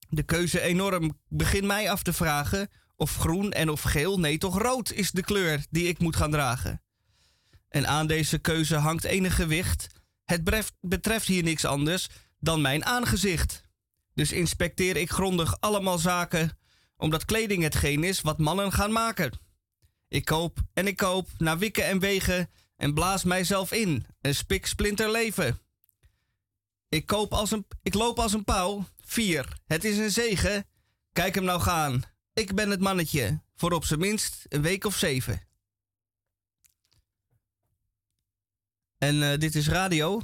De 0.08 0.22
keuze 0.22 0.60
enorm 0.60 1.18
begint 1.28 1.64
mij 1.64 1.90
af 1.90 2.02
te 2.02 2.12
vragen 2.12 2.68
of 2.96 3.16
groen 3.16 3.52
en 3.52 3.70
of 3.70 3.82
geel, 3.82 4.18
nee 4.18 4.38
toch 4.38 4.58
rood 4.58 4.92
is 4.92 5.10
de 5.10 5.22
kleur 5.22 5.66
die 5.70 5.88
ik 5.88 5.98
moet 5.98 6.16
gaan 6.16 6.30
dragen. 6.30 6.82
En 7.68 7.86
aan 7.86 8.06
deze 8.06 8.38
keuze 8.38 8.76
hangt 8.76 9.04
enig 9.04 9.34
gewicht. 9.34 9.86
Het 10.24 10.64
betreft 10.80 11.26
hier 11.26 11.42
niks 11.42 11.64
anders 11.64 12.08
dan 12.38 12.60
mijn 12.60 12.84
aangezicht. 12.84 13.64
Dus 14.14 14.32
inspecteer 14.32 14.96
ik 14.96 15.10
grondig 15.10 15.60
allemaal 15.60 15.98
zaken, 15.98 16.58
omdat 16.96 17.24
kleding 17.24 17.62
hetgeen 17.62 18.04
is 18.04 18.20
wat 18.20 18.38
mannen 18.38 18.72
gaan 18.72 18.92
maken. 18.92 19.32
Ik 20.08 20.24
koop 20.24 20.58
en 20.72 20.86
ik 20.86 20.96
koop 20.96 21.28
naar 21.38 21.58
wikken 21.58 21.84
en 21.84 21.98
wegen 21.98 22.50
en 22.76 22.94
blaas 22.94 23.24
mijzelf 23.24 23.72
in, 23.72 24.06
een 24.20 24.34
spik 24.34 24.66
splinter 24.66 25.10
leven. 25.10 25.58
Ik, 26.88 27.06
koop 27.06 27.32
als 27.32 27.50
een, 27.50 27.66
ik 27.82 27.94
loop 27.94 28.18
als 28.18 28.32
een 28.32 28.44
pauw, 28.44 28.86
vier, 29.06 29.58
het 29.66 29.84
is 29.84 29.98
een 29.98 30.10
zegen. 30.10 30.66
Kijk 31.12 31.34
hem 31.34 31.44
nou 31.44 31.60
gaan, 31.60 32.02
ik 32.32 32.54
ben 32.54 32.70
het 32.70 32.80
mannetje, 32.80 33.42
voor 33.54 33.72
op 33.72 33.84
zijn 33.84 34.00
minst 34.00 34.44
een 34.48 34.62
week 34.62 34.84
of 34.84 34.96
zeven. 34.96 35.40
En 38.98 39.14
uh, 39.14 39.38
dit 39.38 39.54
is 39.54 39.68
radio. 39.68 40.20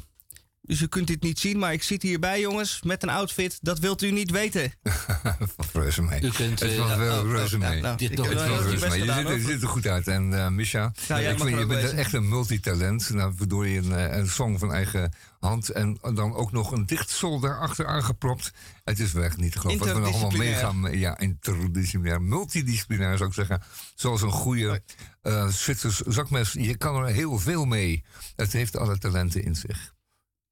Dus 0.64 0.80
u 0.80 0.86
kunt 0.86 1.06
dit 1.06 1.22
niet 1.22 1.38
zien, 1.38 1.58
maar 1.58 1.72
ik 1.72 1.82
zit 1.82 2.02
hierbij, 2.02 2.40
jongens, 2.40 2.82
met 2.82 3.02
een 3.02 3.08
outfit. 3.08 3.58
Dat 3.62 3.78
wilt 3.78 4.02
u 4.02 4.10
niet 4.10 4.30
weten. 4.30 4.72
reuze 5.72 6.02
mee. 6.02 6.22
U 6.22 6.30
kunt, 6.30 6.60
het 6.60 6.70
uh, 6.70 6.78
was 6.78 6.96
wel 6.96 7.24
oh, 7.24 7.30
reuze 7.30 7.56
oh, 7.56 7.68
mee. 7.68 7.80
nou, 7.80 7.96
dit 7.96 8.08
het 8.08 8.18
was 8.18 8.28
wel 8.28 8.62
reuze 8.62 8.88
mee. 8.88 9.04
Je 9.04 9.12
ziet, 9.12 9.28
je 9.28 9.52
ziet, 9.52 9.62
er 9.62 9.68
goed 9.68 9.86
uit. 9.86 10.08
En 10.08 10.30
uh, 10.30 10.48
Misha, 10.48 10.92
ja, 11.08 11.16
ik 11.16 11.38
vind, 11.38 11.58
je 11.58 11.66
bent 11.66 11.80
wezen. 11.80 11.96
echt 11.96 12.12
een 12.12 12.28
multitalent. 12.28 13.10
Nou, 13.10 13.34
waardoor 13.38 13.66
je 13.66 13.78
een, 13.78 14.18
een 14.18 14.28
song 14.28 14.58
van 14.58 14.72
eigen 14.72 15.12
hand 15.40 15.68
en 15.68 15.98
dan 16.14 16.34
ook 16.34 16.52
nog 16.52 16.72
een 16.72 16.86
dichtsol 16.86 17.40
daarachter 17.40 17.86
aangepropt. 17.86 18.52
Het 18.84 18.98
is 18.98 19.12
werkelijk 19.12 19.42
niet 19.42 19.52
te 19.52 19.58
geloven. 19.58 19.86
Wat 19.86 19.94
we 19.94 20.00
nog 20.00 20.12
allemaal 20.12 20.38
meegaan. 20.38 20.98
Ja, 20.98 21.18
interdisciplinair, 21.18 22.22
multidisciplinair 22.22 23.16
zou 23.16 23.28
ik 23.28 23.34
zeggen. 23.34 23.62
Zoals 23.94 24.22
een 24.22 24.30
goede 24.30 24.82
uh, 25.22 25.48
Zwitsers 25.48 26.00
zakmes. 26.00 26.52
Je 26.52 26.76
kan 26.76 26.96
er 26.96 27.12
heel 27.12 27.38
veel 27.38 27.64
mee. 27.64 28.04
Het 28.36 28.52
heeft 28.52 28.76
alle 28.76 28.98
talenten 28.98 29.44
in 29.44 29.54
zich. 29.54 29.92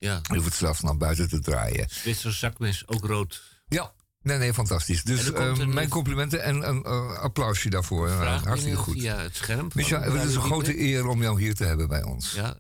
Ja. 0.01 0.21
Je 0.23 0.35
hoeft 0.35 0.45
het 0.45 0.55
zelfs 0.55 0.81
naar 0.81 0.97
buiten 0.97 1.29
te 1.29 1.41
draaien. 1.41 1.87
Zwitser 1.91 2.33
zakmes, 2.33 2.83
ook 2.87 3.05
rood. 3.05 3.43
Ja, 3.69 3.93
nee, 4.23 4.39
nee, 4.39 4.55
fantastisch. 4.55 5.03
Dus 5.03 5.31
uh, 5.31 5.53
een, 5.59 5.75
mijn 5.75 5.89
complimenten 5.89 6.43
en 6.43 6.69
een 6.69 6.83
uh, 6.87 7.19
applausje 7.19 7.71
daarvoor. 7.71 8.09
Uh, 8.09 8.43
hartstikke 8.43 8.77
goed. 8.77 8.95
Via 8.95 9.17
het 9.17 9.37
scherm. 9.37 9.71
Micha, 9.75 10.01
het 10.01 10.29
is 10.29 10.35
een 10.35 10.43
grote 10.43 10.81
eer 10.81 11.07
om 11.07 11.23
jou 11.23 11.41
hier 11.41 11.55
te 11.55 11.65
hebben 11.65 11.89
bij 11.89 12.03
ons. 12.03 12.33
Ja, 12.33 12.57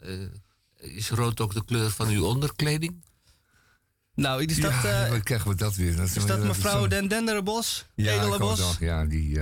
is 0.76 1.11
rood 1.11 1.41
ook 1.41 1.55
de 1.55 1.64
kleur 1.64 1.91
van 1.91 2.09
uw 2.09 2.24
onderkleding? 2.24 3.05
Nou, 4.14 4.45
is 4.45 4.61
dat... 4.61 4.72
Ja, 4.82 5.09
wat 5.11 5.22
krijgen 5.22 5.51
we 5.51 5.57
dat 5.57 5.74
weer? 5.74 5.97
Dat 5.97 6.16
is 6.16 6.26
dat 6.26 6.45
mevrouw 6.45 6.86
Den 6.86 7.09
Denderenbos? 7.09 7.86
Ja, 7.95 8.12
Edelenbos? 8.12 8.76
ja, 8.80 9.05
die... 9.05 9.41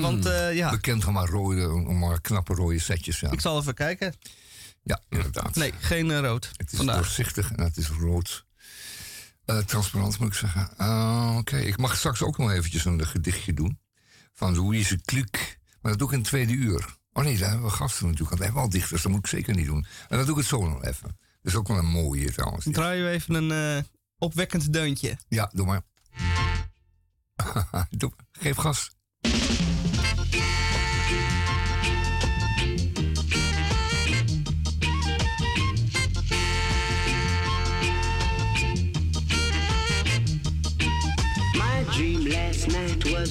Want, 0.00 0.24
ja... 0.52 0.70
Bekend 0.70 1.04
van 1.04 1.12
maar 1.12 1.28
rode, 1.28 1.68
maar 1.92 2.20
knappe 2.20 2.54
rode 2.54 2.78
setjes. 2.78 3.20
Ja. 3.20 3.30
Ik 3.30 3.40
zal 3.40 3.60
even 3.60 3.74
kijken. 3.74 4.14
Ja, 4.88 5.00
inderdaad. 5.08 5.54
Nee, 5.54 5.72
geen 5.78 6.08
uh, 6.08 6.18
rood. 6.18 6.50
Het 6.56 6.72
is 6.72 6.76
vandaag. 6.76 6.96
doorzichtig 6.96 7.52
en 7.52 7.64
het 7.64 7.76
is 7.76 7.88
rood. 7.88 8.46
Uh, 9.46 9.58
transparant 9.58 10.18
moet 10.18 10.28
ik 10.28 10.34
zeggen. 10.34 10.70
Uh, 10.80 11.28
Oké, 11.30 11.38
okay. 11.38 11.62
ik 11.62 11.76
mag 11.76 11.96
straks 11.96 12.22
ook 12.22 12.38
nog 12.38 12.50
eventjes 12.50 12.84
een 12.84 13.06
gedichtje 13.06 13.52
doen. 13.52 13.80
Van 14.34 14.56
Louise 14.56 15.00
Kluk. 15.00 15.58
Maar 15.80 15.90
dat 15.90 15.98
doe 16.00 16.08
ik 16.08 16.14
in 16.14 16.20
het 16.20 16.28
tweede 16.28 16.52
uur. 16.52 16.96
Oh 17.12 17.24
nee, 17.24 17.38
daar 17.38 17.48
hebben 17.48 17.66
we 17.66 17.72
gasten 17.72 18.02
natuurlijk. 18.02 18.28
Want 18.28 18.38
we 18.38 18.44
hebben 18.44 18.62
al 18.62 18.68
dichters, 18.68 19.02
dat 19.02 19.12
moet 19.12 19.20
ik 19.20 19.26
zeker 19.26 19.54
niet 19.54 19.66
doen. 19.66 19.86
En 20.08 20.16
dan 20.16 20.26
doe 20.26 20.34
ik 20.34 20.40
het 20.40 20.46
zo 20.46 20.68
nog 20.68 20.84
even. 20.84 21.18
Dat 21.42 21.52
is 21.52 21.54
ook 21.54 21.68
wel 21.68 21.78
een 21.78 21.86
mooie 21.86 22.32
trouwens. 22.32 22.64
Dan 22.64 22.72
draai 22.72 23.02
je 23.02 23.08
even 23.08 23.34
een 23.34 23.86
opwekkend 24.18 24.72
deuntje. 24.72 25.18
Ja, 25.28 25.50
doe 25.54 25.66
maar. 25.66 25.82
Geef 28.32 28.56
gas. 28.56 28.90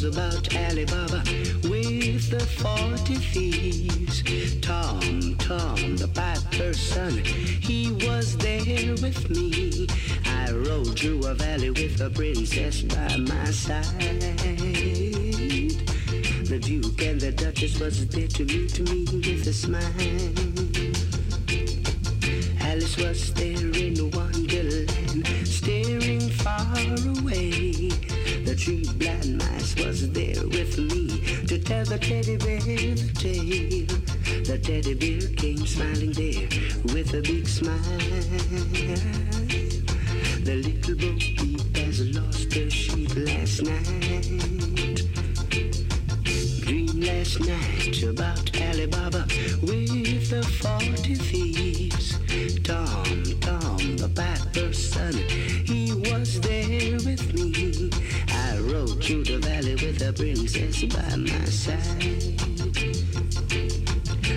Was 0.02 0.16
about 0.16 0.56
Alibaba 0.56 1.24
with 1.64 2.30
the 2.30 2.46
forty 2.62 3.16
thieves. 3.16 4.22
Tom, 4.62 5.36
Tom, 5.38 5.96
the 5.96 6.08
piper's 6.14 6.80
son, 6.80 7.24
he 7.24 7.92
was 8.06 8.38
there 8.38 8.94
with 9.02 9.30
me. 9.30 9.88
I 10.26 10.52
rode 10.52 11.00
through 11.00 11.26
a 11.26 11.34
valley 11.34 11.72
with 11.72 12.00
a 12.02 12.10
princess 12.12 12.82
by 12.84 13.18
my 13.18 13.46
side. 13.46 13.86
The 16.46 16.60
Duke 16.60 17.02
and 17.02 17.20
the 17.20 17.32
Duchess 17.32 17.80
was 17.80 18.06
there 18.08 18.28
to 18.28 18.46
meet 18.46 18.80
me 18.80 19.06
with 19.06 19.48
a 19.48 19.54
smile. 19.54 19.82
Alice 22.62 22.98
was 22.98 23.34
there 23.34 23.72
in 23.76 24.12
Wonderland, 24.12 25.28
staring 25.48 26.30
far 26.30 26.87
the 31.90 31.98
teddy 31.98 32.36
bear 32.38 32.60
the 32.60 33.12
tale. 33.14 33.88
The 34.44 34.58
teddy 34.58 34.94
bear 34.94 35.30
came 35.36 35.66
smiling 35.66 36.12
there 36.12 36.48
with 36.94 37.14
a 37.14 37.22
big 37.22 37.48
smile. 37.48 37.78
The 40.44 40.56
little 40.56 40.96
bo 40.96 41.16
peep 41.18 41.78
has 41.78 42.02
lost 42.14 42.54
her 42.56 42.70
sheep 42.70 43.16
last 43.16 43.62
night. 43.64 45.08
Dream 46.66 47.00
last 47.00 47.40
night 47.40 48.04
about 48.04 48.60
Alibaba 48.60 49.26
with 49.62 50.30
the 50.30 50.44
forty 50.60 51.16
thieves. 51.16 52.18
Tom, 52.64 53.24
Tom, 53.40 53.96
the 53.96 54.10
piper's 54.14 54.92
son, 54.92 55.14
he 55.14 55.94
was 55.94 56.42
there 56.42 56.98
with 57.08 57.34
me 57.34 57.90
I 58.30 58.60
rode 58.60 59.02
through 59.02 59.24
the 59.24 59.38
valley 59.40 59.77
a 60.02 60.14
princess 60.14 60.84
by 60.84 61.16
my 61.16 61.46
side. 61.46 62.02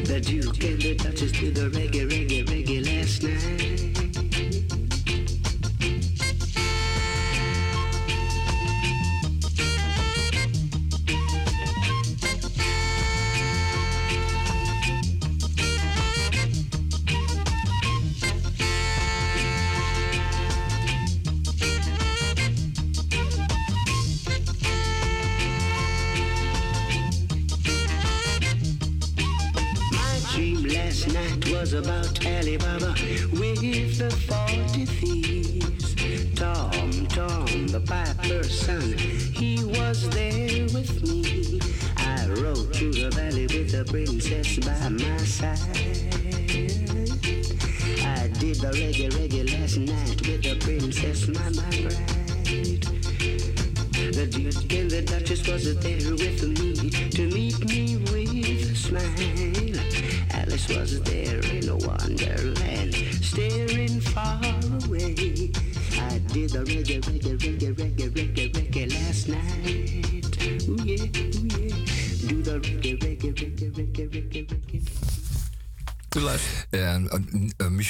The 0.07 0.21
Duke 0.21 0.65
and 0.65 0.81
the 0.81 0.95
Duchess 0.95 1.33
did 1.33 1.55
the 1.55 1.69
reggae, 1.71 2.09
reggae, 2.09 2.47
reggae 2.47 2.60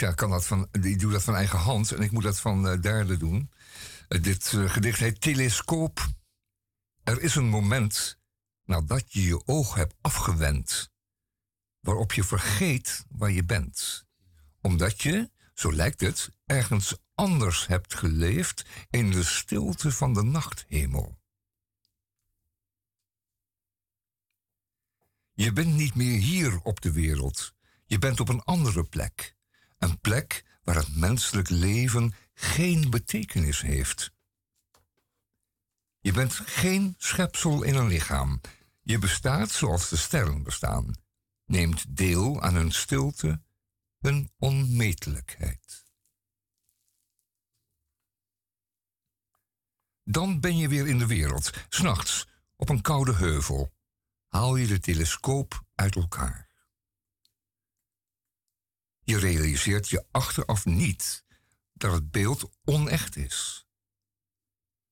Micha 0.01 0.15
kan 0.15 0.31
dat 0.31 0.47
van, 0.47 0.69
die 0.71 0.97
doet 0.97 1.13
dat 1.13 1.23
van 1.23 1.35
eigen 1.35 1.59
hand 1.59 1.93
en 1.93 2.03
ik 2.03 2.11
moet 2.11 2.23
dat 2.23 2.41
van 2.41 2.85
uh, 2.85 3.19
doen. 3.19 3.51
Uh, 4.09 4.23
dit 4.23 4.47
gedicht 4.47 4.99
heet 4.99 5.21
Telescoop. 5.21 6.09
Er 7.03 7.21
is 7.21 7.35
een 7.35 7.49
moment 7.49 8.19
nadat 8.65 9.13
je 9.13 9.23
je 9.23 9.47
oog 9.47 9.75
hebt 9.75 9.95
afgewend 10.01 10.91
waarop 11.81 12.13
je 12.13 12.25
vergeet 12.25 13.05
waar 13.09 13.31
je 13.31 13.45
bent. 13.45 14.07
Omdat 14.61 15.03
je, 15.03 15.31
zo 15.55 15.73
lijkt 15.73 16.01
het, 16.01 16.31
ergens 16.47 16.97
anders 17.15 17.67
hebt 17.67 17.95
geleefd 17.95 18.65
in 18.91 19.11
de 19.11 19.25
stilte 19.25 19.93
van 19.93 20.15
de 20.15 20.23
nachthemel. 20.23 21.19
Je 25.33 25.53
bent 25.53 25.75
niet 25.75 25.95
meer 25.95 26.19
hier 26.19 26.61
op 26.61 26.81
de 26.81 26.93
wereld. 26.93 27.55
Je 27.87 27.99
bent 27.99 28.21
op 28.21 28.29
een 28.29 28.43
andere 28.43 28.85
plek. 28.85 29.39
Een 29.81 30.01
plek 30.01 30.45
waar 30.65 30.75
het 30.75 30.97
menselijk 30.97 31.49
leven 31.49 32.15
geen 32.35 32.91
betekenis 32.91 33.61
heeft. 33.61 34.13
Je 36.01 36.13
bent 36.13 36.33
geen 36.35 36.95
schepsel 36.99 37.63
in 37.63 37.75
een 37.75 37.87
lichaam. 37.87 38.41
Je 38.83 38.99
bestaat 38.99 39.51
zoals 39.51 39.89
de 39.89 39.97
sterren 39.97 40.43
bestaan 40.43 40.95
neemt 41.45 41.97
deel 41.97 42.43
aan 42.43 42.55
hun 42.55 42.73
stilte, 42.73 43.43
hun 43.99 44.31
onmetelijkheid. 44.39 45.85
Dan 50.05 50.41
ben 50.41 50.57
je 50.57 50.69
weer 50.69 50.87
in 50.87 50.99
de 50.99 51.07
wereld, 51.07 51.51
s'nachts, 51.69 52.29
op 52.57 52.69
een 52.69 52.81
koude 52.81 53.15
heuvel. 53.15 53.73
Haal 54.29 54.57
je 54.57 54.67
de 54.67 54.81
telescoop 54.81 55.63
uit 55.75 55.97
elkaar. 55.97 56.50
Je 59.11 59.19
realiseert 59.19 59.89
je 59.89 60.05
achteraf 60.11 60.65
niet 60.65 61.25
dat 61.73 61.93
het 61.93 62.11
beeld 62.11 62.51
onecht 62.65 63.17
is. 63.17 63.67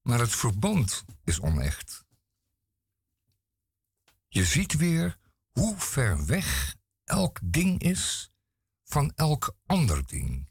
Maar 0.02 0.18
het 0.18 0.34
verband 0.34 1.04
is 1.24 1.40
onecht. 1.40 2.04
Je 4.28 4.44
ziet 4.44 4.76
weer 4.76 5.18
hoe 5.50 5.78
ver 5.78 6.26
weg 6.26 6.76
elk 7.04 7.38
ding 7.42 7.80
is 7.80 8.30
van 8.84 9.12
elk 9.14 9.56
ander 9.66 10.06
ding. 10.06 10.47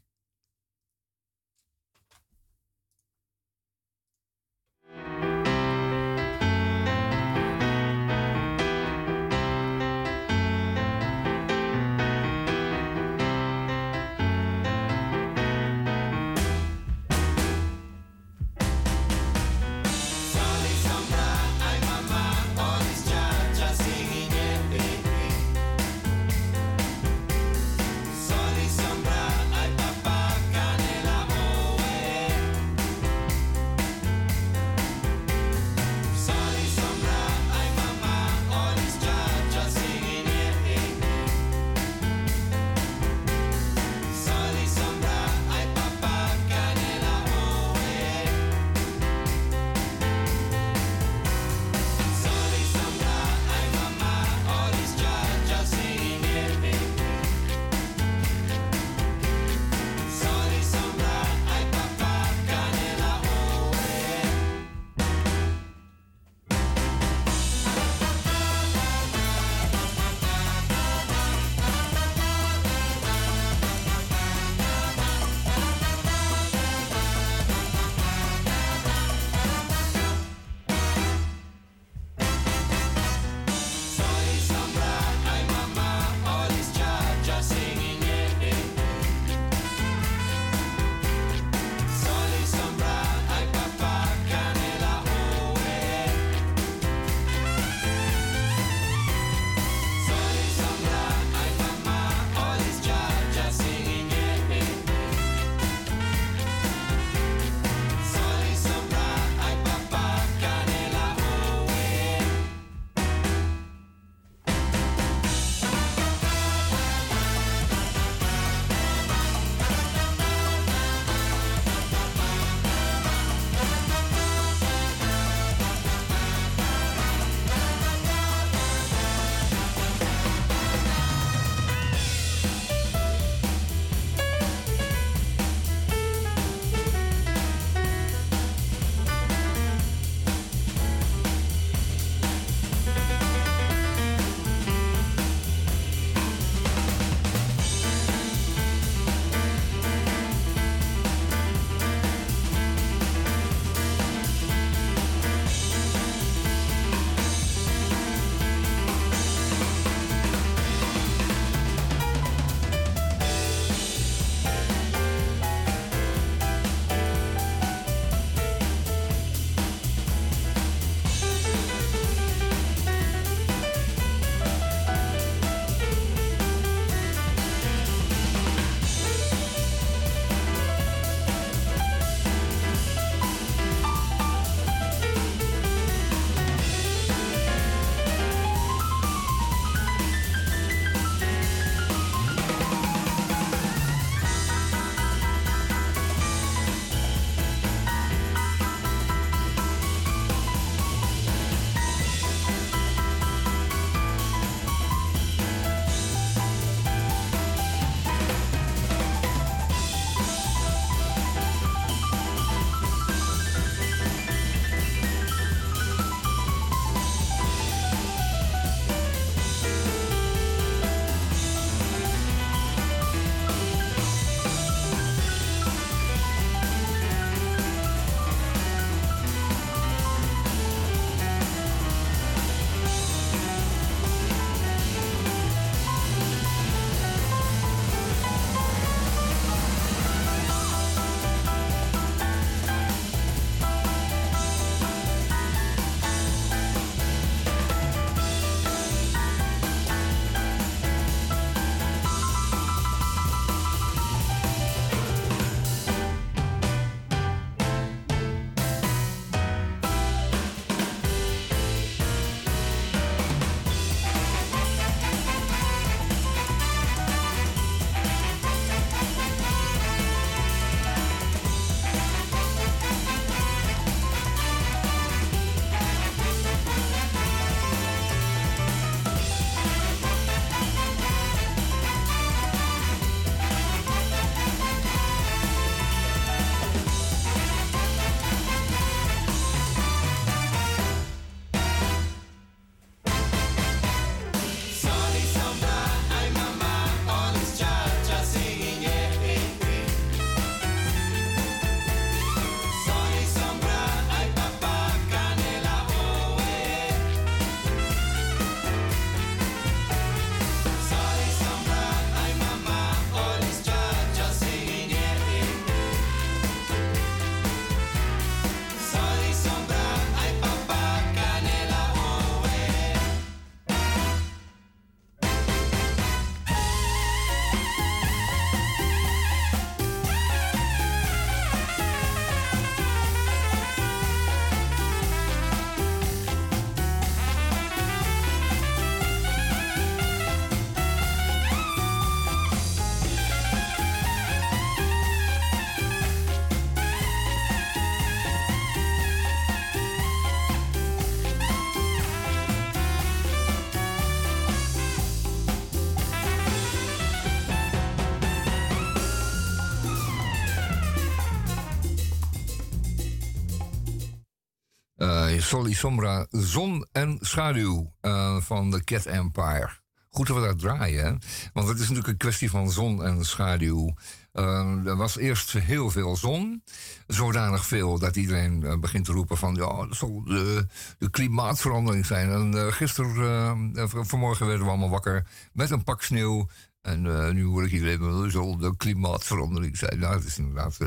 Soli 365.48 365.74
Sombra, 365.74 366.26
Zon 366.30 366.86
en 366.92 367.18
Schaduw 367.20 367.92
uh, 368.02 368.40
van 368.40 368.70
de 368.70 368.84
Cat 368.84 369.06
Empire. 369.06 369.70
Goed 370.08 370.26
dat 370.26 370.36
we 370.36 370.42
dat 370.42 370.58
draaien, 370.58 371.04
hè? 371.04 371.10
want 371.52 371.68
het 371.68 371.76
is 371.76 371.80
natuurlijk 371.80 372.08
een 372.08 372.16
kwestie 372.16 372.50
van 372.50 372.70
zon 372.70 373.04
en 373.04 373.24
schaduw. 373.24 373.94
Uh, 374.32 374.86
er 374.86 374.96
was 374.96 375.16
eerst 375.16 375.52
heel 375.52 375.90
veel 375.90 376.16
zon, 376.16 376.62
zodanig 377.06 377.66
veel 377.66 377.98
dat 377.98 378.16
iedereen 378.16 378.80
begint 378.80 379.04
te 379.04 379.12
roepen 379.12 379.36
van 379.36 379.54
ja, 379.54 379.86
dat 379.86 379.96
zal 379.96 380.24
de, 380.24 380.66
de 380.98 381.10
klimaatverandering 381.10 382.06
zijn. 382.06 382.30
En 382.30 382.72
gisteren, 382.72 383.72
vanmorgen 383.90 384.46
werden 384.46 384.64
we 384.64 384.70
allemaal 384.70 384.90
wakker 384.90 385.26
met 385.52 385.70
een 385.70 385.84
pak 385.84 386.02
sneeuw. 386.02 386.48
En 386.82 387.02
nu 387.34 387.44
hoor 387.44 387.64
ik 387.64 387.72
iedereen, 387.72 387.98
dat 387.98 388.30
zal 388.30 388.56
de 388.56 388.76
klimaatverandering 388.76 389.76
zijn. 389.76 389.98
Nou, 389.98 390.14
het 390.14 390.24
is 390.24 390.38
inderdaad. 390.38 390.78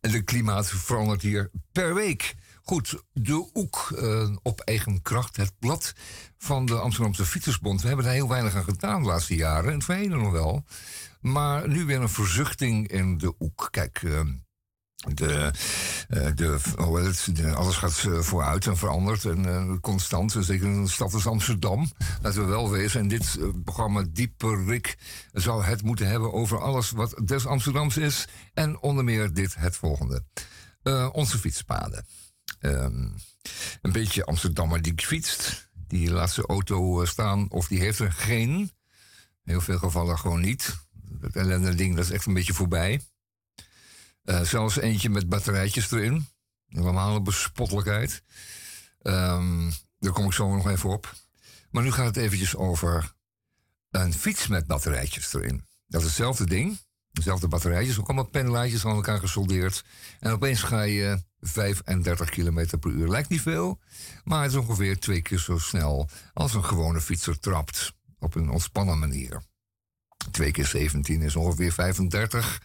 en 0.00 0.10
de 0.10 0.22
klimaat 0.22 0.68
verandert 0.68 1.22
hier 1.22 1.50
per 1.72 1.94
week. 1.94 2.34
Goed, 2.66 3.02
de 3.12 3.50
Oek 3.54 3.92
uh, 3.94 4.36
op 4.42 4.60
eigen 4.60 5.02
kracht, 5.02 5.36
het 5.36 5.52
blad 5.58 5.92
van 6.38 6.66
de 6.66 6.74
Amsterdamse 6.74 7.24
Fietsersbond. 7.24 7.80
We 7.80 7.86
hebben 7.86 8.04
daar 8.04 8.14
heel 8.14 8.28
weinig 8.28 8.54
aan 8.54 8.64
gedaan 8.64 9.02
de 9.02 9.08
laatste 9.08 9.34
jaren, 9.34 9.68
en 9.68 9.74
het 9.74 9.84
verleden 9.84 10.18
nog 10.18 10.32
wel. 10.32 10.64
Maar 11.20 11.68
nu 11.68 11.84
weer 11.84 12.00
een 12.00 12.08
verzuchting 12.08 12.88
in 12.88 13.18
de 13.18 13.34
Oek. 13.38 13.68
Kijk, 13.70 14.02
uh, 14.02 14.20
de, 15.14 15.52
uh, 16.08 16.26
de, 16.34 16.58
de, 17.32 17.54
alles 17.54 17.76
gaat 17.76 18.08
vooruit 18.24 18.66
en 18.66 18.76
verandert 18.76 19.24
en 19.24 19.78
constant. 19.80 20.36
Zeker 20.40 20.66
in 20.66 20.72
een 20.72 20.88
stad 20.88 21.14
als 21.14 21.26
Amsterdam. 21.26 21.90
Laten 22.22 22.40
we 22.40 22.46
wel 22.46 22.70
wezen. 22.70 23.00
En 23.00 23.08
dit 23.08 23.38
programma 23.64 24.04
Dieper 24.10 24.64
Rik 24.64 24.98
zou 25.32 25.64
het 25.64 25.82
moeten 25.82 26.06
hebben 26.06 26.32
over 26.32 26.60
alles 26.60 26.90
wat 26.90 27.20
des 27.24 27.46
Amsterdams 27.46 27.96
is. 27.96 28.28
En 28.54 28.80
onder 28.80 29.04
meer 29.04 29.32
dit, 29.32 29.54
het 29.54 29.76
volgende. 29.76 30.24
onze 31.12 31.38
fietspaden. 31.38 32.04
Um, 32.60 33.14
een 33.82 33.92
beetje 33.92 34.24
Amsterdammer 34.24 34.82
die 34.82 34.92
fietst. 34.96 35.68
Die 35.86 36.10
laat 36.10 36.30
zijn 36.30 36.46
auto 36.46 37.00
eh, 37.02 37.08
staan 37.08 37.50
of 37.50 37.68
die 37.68 37.80
heeft 37.80 37.98
er 37.98 38.12
geen. 38.12 38.70
Heel 39.42 39.60
veel 39.60 39.78
gevallen 39.78 40.18
gewoon 40.18 40.40
niet. 40.40 40.76
Dat 40.92 41.34
ellende 41.34 41.74
ding 41.74 41.96
dat 41.96 42.04
is 42.04 42.10
echt 42.10 42.26
een 42.26 42.34
beetje 42.34 42.54
voorbij. 42.54 43.00
Uh, 44.24 44.40
zelfs 44.40 44.76
eentje 44.76 45.10
met 45.10 45.28
batterijtjes 45.28 45.90
erin. 45.90 46.26
Normale 46.66 47.22
bespottelijkheid. 47.22 48.22
Um, 49.02 49.72
daar 49.98 50.12
kom 50.12 50.24
ik 50.24 50.32
zo 50.32 50.54
nog 50.54 50.68
even 50.68 50.90
op. 50.90 51.14
Maar 51.70 51.82
nu 51.82 51.92
gaat 51.92 52.06
het 52.06 52.16
eventjes 52.16 52.56
over 52.56 53.14
een 53.90 54.14
fiets 54.14 54.46
met 54.46 54.66
batterijtjes 54.66 55.34
erin. 55.34 55.66
Dat 55.86 56.00
is 56.00 56.06
hetzelfde 56.06 56.46
ding. 56.46 56.78
Dezelfde 57.14 57.48
batterijtjes, 57.48 57.98
ook 57.98 58.06
allemaal 58.06 58.24
pendelaartjes 58.24 58.84
aan 58.84 58.94
elkaar 58.94 59.18
gesoldeerd. 59.18 59.84
En 60.20 60.32
opeens 60.32 60.62
ga 60.62 60.82
je 60.82 61.22
35 61.40 62.30
km 62.30 62.78
per 62.78 62.90
uur. 62.90 63.08
Lijkt 63.08 63.28
niet 63.28 63.40
veel, 63.40 63.80
maar 64.24 64.42
het 64.42 64.50
is 64.50 64.58
ongeveer 64.58 64.98
twee 64.98 65.22
keer 65.22 65.38
zo 65.38 65.58
snel 65.58 66.08
als 66.32 66.54
een 66.54 66.64
gewone 66.64 67.00
fietser 67.00 67.40
trapt. 67.40 67.92
Op 68.18 68.34
een 68.34 68.50
ontspannen 68.50 68.98
manier. 68.98 69.42
2 70.30 70.50
keer 70.50 70.66
17 70.66 71.22
is 71.22 71.36
ongeveer 71.36 71.72
35. 71.72 72.62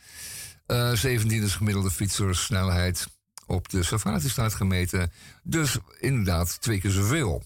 Uh, 0.67 0.93
17 0.93 1.43
is 1.43 1.55
gemiddelde 1.55 1.91
fietsersnelheid 1.91 3.07
op 3.45 3.69
de 3.69 3.83
safari 3.83 4.29
staat 4.29 4.53
gemeten. 4.53 5.11
Dus 5.43 5.77
inderdaad 5.99 6.61
twee 6.61 6.79
keer 6.79 6.91
zoveel. 6.91 7.43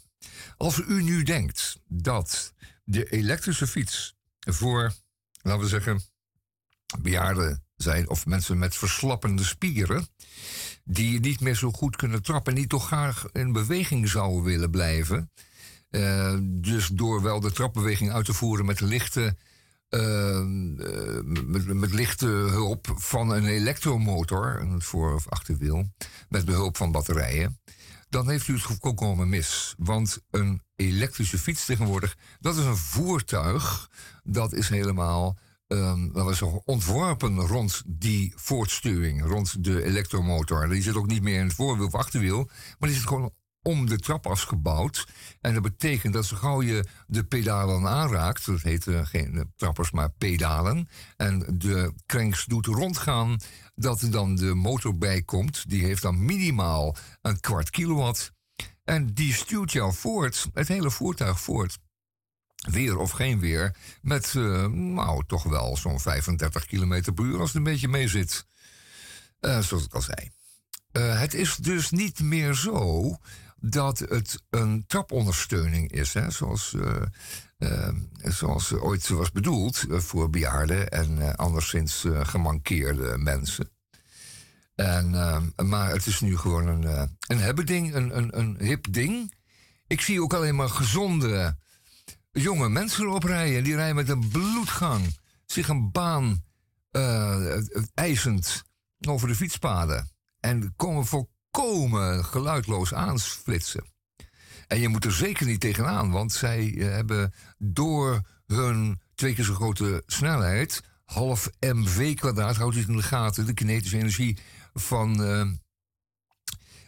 Als 0.58 0.80
u 0.88 1.04
nu 1.04 1.24
denkt 1.24 1.80
dat 1.88 2.54
de 2.84 3.10
elektrische 3.10 3.68
fiets 3.68 4.16
voor, 4.40 4.94
laten 5.42 5.62
we 5.62 5.68
zeggen, 5.68 6.02
bejaarden 7.02 7.64
zijn 7.76 8.10
of 8.10 8.26
mensen 8.26 8.58
met 8.58 8.76
verslappende 8.76 9.44
spieren, 9.44 10.08
die 10.84 11.20
niet 11.20 11.40
meer 11.40 11.56
zo 11.56 11.72
goed 11.72 11.96
kunnen 11.96 12.22
trappen, 12.22 12.56
die 12.56 12.68
toch 12.68 12.86
graag 12.86 13.26
in 13.32 13.52
beweging 13.52 14.10
zouden 14.10 14.44
willen 14.44 14.72
blijven. 14.72 15.32
Uh, 15.90 16.38
dus 16.42 16.88
door 16.88 17.22
wel 17.22 17.40
de 17.40 17.52
trapbeweging 17.52 18.12
uit 18.12 18.26
te 18.26 18.34
voeren 18.34 18.66
met 18.66 18.80
lichte, 18.80 19.36
uh, 19.90 20.42
met, 21.46 21.74
met, 21.74 21.94
lichte 21.94 22.26
hulp 22.28 22.94
van 22.96 23.30
een 23.30 23.46
elektromotor, 23.46 24.60
een 24.62 24.82
voor- 24.82 25.14
of 25.14 25.30
achterwiel, 25.30 25.88
met 26.30 26.46
behulp 26.46 26.78
van 26.78 26.92
batterijen, 26.92 27.60
dan 28.10 28.30
heeft 28.30 28.48
u 28.48 28.54
het 28.54 28.62
volkomen 28.62 29.30
mis. 29.30 29.76
Want 29.78 30.22
een 30.32 30.62
elektrische 30.76 31.38
fiets 31.38 31.66
tegenwoordig, 31.66 32.18
dat 32.40 32.58
is 32.58 32.66
een 32.66 32.78
voertuig, 32.78 33.90
dat 34.24 34.54
is 34.54 34.70
helemaal 34.70 35.38
dat 36.14 36.26
was 36.26 36.42
ontworpen 36.66 37.40
rond 37.40 37.84
die 37.86 38.34
voortsturing, 38.36 39.26
rond 39.26 39.64
de 39.64 39.84
elektromotor. 39.84 40.70
Die 40.70 40.82
zit 40.82 40.96
ook 40.96 41.08
niet 41.08 41.24
meer 41.24 41.40
in 41.40 41.46
het 41.46 41.54
voorwiel 41.54 41.86
of 41.86 41.96
achterwiel, 41.96 42.50
maar 42.80 42.90
die 42.90 42.98
zit 42.98 43.08
gewoon 43.08 43.34
om 43.64 43.86
de 43.86 43.98
trap 43.98 44.28
afgebouwd. 44.28 45.08
En 45.42 45.54
dat 45.54 45.64
betekent 45.64 46.14
dat 46.14 46.26
zo 46.26 46.36
gauw 46.36 46.62
je 46.62 46.86
de 47.08 47.24
pedalen 47.24 47.88
aanraakt, 47.88 48.46
dat 48.46 48.62
heet 48.62 48.86
uh, 48.86 49.06
geen 49.06 49.52
trappers, 49.56 49.92
maar 49.92 50.10
pedalen, 50.10 50.88
en 51.18 51.46
de 51.58 51.94
cranks 52.06 52.46
doet 52.46 52.66
rondgaan, 52.66 53.40
dat 53.76 54.02
er 54.02 54.12
dan 54.12 54.36
de 54.36 54.54
motor 54.54 54.98
bij 54.98 55.22
komt. 55.22 55.70
Die 55.70 55.84
heeft 55.84 56.02
dan 56.02 56.26
minimaal 56.26 56.96
een 57.22 57.40
kwart 57.40 57.70
kilowatt. 57.70 58.32
En 58.84 59.14
die 59.14 59.34
stuurt 59.34 59.72
jou 59.72 59.94
voort, 59.94 60.50
het 60.54 60.68
hele 60.68 60.92
voertuig 60.92 61.40
voort 61.40 61.78
weer 62.72 62.98
of 62.98 63.12
geen 63.12 63.40
weer, 63.40 63.76
met 64.02 64.34
uh, 64.34 64.66
nou 64.68 65.24
toch 65.28 65.44
wel 65.44 65.78
zo'n 65.78 66.00
35 66.00 66.66
km 66.66 67.14
per 67.14 67.26
uur 67.26 67.40
als 67.40 67.48
het 67.48 67.58
een 67.58 67.64
beetje 67.64 67.88
mee 67.88 68.08
zit. 68.08 68.46
Uh, 69.42 69.60
zoals 69.60 69.86
ik 69.86 69.94
al 69.94 70.02
zei. 70.02 70.32
Uh, 70.92 71.20
het 71.20 71.34
is 71.34 71.56
dus 71.56 71.90
niet 71.90 72.20
meer 72.20 72.54
zo 72.54 73.18
dat 73.60 74.00
het 74.00 74.44
een 74.50 74.84
trapondersteuning 74.88 75.92
is, 75.92 76.14
hè, 76.14 76.32
zoals, 76.32 76.76
zoals 78.18 78.74
ooit 78.74 79.08
was 79.08 79.32
bedoeld 79.32 79.86
voor 79.90 80.30
bejaarden 80.30 80.90
en 80.90 81.36
anderszins 81.36 82.06
gemankeerde 82.10 83.18
mensen. 83.18 83.70
En, 84.76 85.10
maar 85.56 85.90
het 85.90 86.06
is 86.06 86.20
nu 86.20 86.38
gewoon 86.38 86.68
een, 86.68 87.10
een 87.28 87.40
hebbeding, 87.40 87.94
een, 87.94 88.18
een, 88.18 88.40
een 88.40 88.58
hip 88.60 88.94
ding. 88.94 89.34
Ik 89.88 90.02
zie 90.02 90.22
ook 90.22 90.34
alleen 90.34 90.56
maar 90.56 90.70
gezonde 90.70 91.58
jonge 92.34 92.70
mensen 92.70 93.10
oprijden. 93.10 93.64
Die 93.64 93.76
rijden 93.76 93.96
met 93.96 94.10
een 94.10 94.30
bloedgang 94.30 95.18
zich 95.46 95.68
een 95.68 95.92
baan 95.92 96.44
uh, 96.92 97.58
eisend 97.94 98.64
over 99.08 99.28
de 99.28 99.36
fietspaden. 99.36 100.10
En 100.40 100.74
komen 100.76 101.06
volkomen 101.06 102.26
geluidloos 102.26 102.94
aanflitsen. 102.94 103.92
En 104.68 104.80
je 104.80 104.88
moet 104.88 105.06
er 105.06 105.14
zeker 105.14 105.46
niet 105.46 105.60
tegenaan, 105.60 106.12
want 106.12 106.32
zij 106.32 106.74
eh, 106.78 106.88
hebben 106.88 107.34
door 107.58 108.22
hun 108.46 109.02
twee 109.16 109.34
keer 109.34 109.44
zo 109.44 109.54
grote 109.54 110.04
snelheid, 110.06 110.82
half 111.06 111.50
MV 111.60 112.16
kwadraat, 112.16 112.56
houdt 112.56 112.76
het 112.76 112.88
in 112.88 112.96
de 112.96 113.04
gaten, 113.04 113.46
de 113.46 113.54
kinetische 113.54 113.98
energie 113.98 114.38
van, 114.74 115.22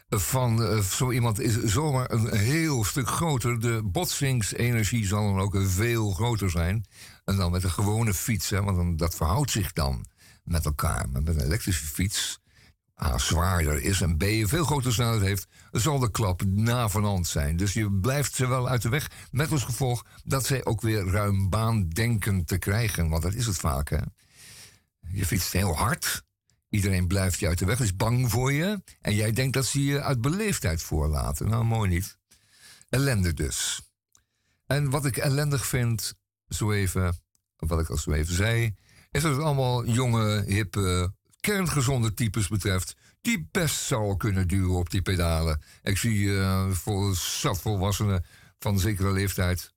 van 0.10 0.62
uh, 0.62 0.80
zo 0.80 1.12
iemand 1.12 1.39
is 1.39 1.64
zomaar 1.64 2.12
een 2.12 2.38
heel 2.38 2.84
stuk 2.84 3.08
groter. 3.08 3.60
De 3.60 3.82
botsingsenergie 3.84 5.06
zal 5.06 5.34
dan 5.34 5.39
ook 5.39 5.58
veel 5.62 6.12
groter 6.12 6.49
zijn. 6.49 6.86
En 7.24 7.36
dan 7.36 7.51
met 7.51 7.64
een 7.64 7.72
gewone 7.72 8.14
fiets, 8.14 8.49
hè, 8.49 8.64
want 8.64 8.78
dan, 8.78 8.95
dat 8.95 9.16
verhoudt 9.16 9.51
zich 9.51 9.74
dan 9.74 10.06
met 10.43 10.66
elkaar. 10.66 11.10
Maar 11.10 11.24
met 11.24 11.36
een 11.36 11.45
elektrische 11.45 11.86
fiets, 11.86 12.39
A, 13.03 13.18
zwaarder 13.18 13.82
is 13.82 14.01
en 14.01 14.18
B, 14.18 14.24
veel 14.24 14.66
grotere 14.66 14.93
snelheid 14.93 15.22
heeft, 15.22 15.47
zal 15.72 15.99
de 15.99 16.12
klap 16.12 16.43
navenant 16.45 17.28
zijn. 17.28 17.58
Dus 17.58 17.74
je 17.74 17.91
blijft 17.91 18.36
ze 18.36 18.47
wel 18.47 18.68
uit 18.68 18.82
de 18.82 18.89
weg, 18.89 19.12
met 19.32 19.51
als 19.51 19.64
gevolg 19.64 20.06
dat 20.24 20.45
zij 20.45 20.66
ook 20.66 20.82
weer 20.82 21.06
ruim 21.06 21.49
baan 21.49 21.89
denken 21.89 22.45
te 22.45 22.58
krijgen. 22.58 23.10
Want 23.10 23.24
dat 23.24 23.34
is 23.34 23.45
het 23.45 23.58
vaak, 23.58 23.89
hè. 23.89 23.99
Je 25.12 25.26
fietst 25.26 25.51
heel 25.53 25.76
hard, 25.76 26.24
Iedereen 26.76 27.07
blijft 27.07 27.39
je 27.39 27.47
uit 27.47 27.59
de 27.59 27.65
weg, 27.65 27.80
is 27.80 27.95
bang 27.95 28.32
voor 28.32 28.51
je. 28.53 28.82
En 29.01 29.15
jij 29.15 29.32
denkt 29.32 29.53
dat 29.53 29.65
ze 29.65 29.84
je 29.84 30.01
uit 30.01 30.21
beleefdheid 30.21 30.82
voorlaten. 30.82 31.49
Nou, 31.49 31.63
mooi 31.63 31.89
niet. 31.89 32.17
Ellende 32.89 33.34
dus. 33.34 33.82
En 34.65 34.89
wat 34.89 35.05
ik 35.05 35.17
ellendig 35.17 35.65
vind, 35.67 36.13
zo 36.47 36.71
even, 36.71 37.17
wat 37.55 37.80
ik 37.80 37.89
al 37.89 37.97
zo 37.97 38.11
even 38.11 38.36
zei, 38.36 38.76
is 39.11 39.21
dat 39.21 39.32
het 39.36 39.41
allemaal 39.41 39.86
jonge, 39.86 40.43
hippe, 40.47 41.13
kerngezonde 41.39 42.13
types 42.13 42.47
betreft. 42.47 42.95
Die 43.21 43.47
best 43.51 43.82
zou 43.82 44.17
kunnen 44.17 44.47
duwen 44.47 44.78
op 44.78 44.89
die 44.89 45.01
pedalen. 45.01 45.61
Ik 45.84 45.97
zie 45.97 46.19
uh, 46.19 46.71
vol, 46.71 47.13
zat 47.13 47.61
volwassenen 47.61 48.26
van 48.59 48.80
zekere 48.80 49.11
leeftijd, 49.11 49.73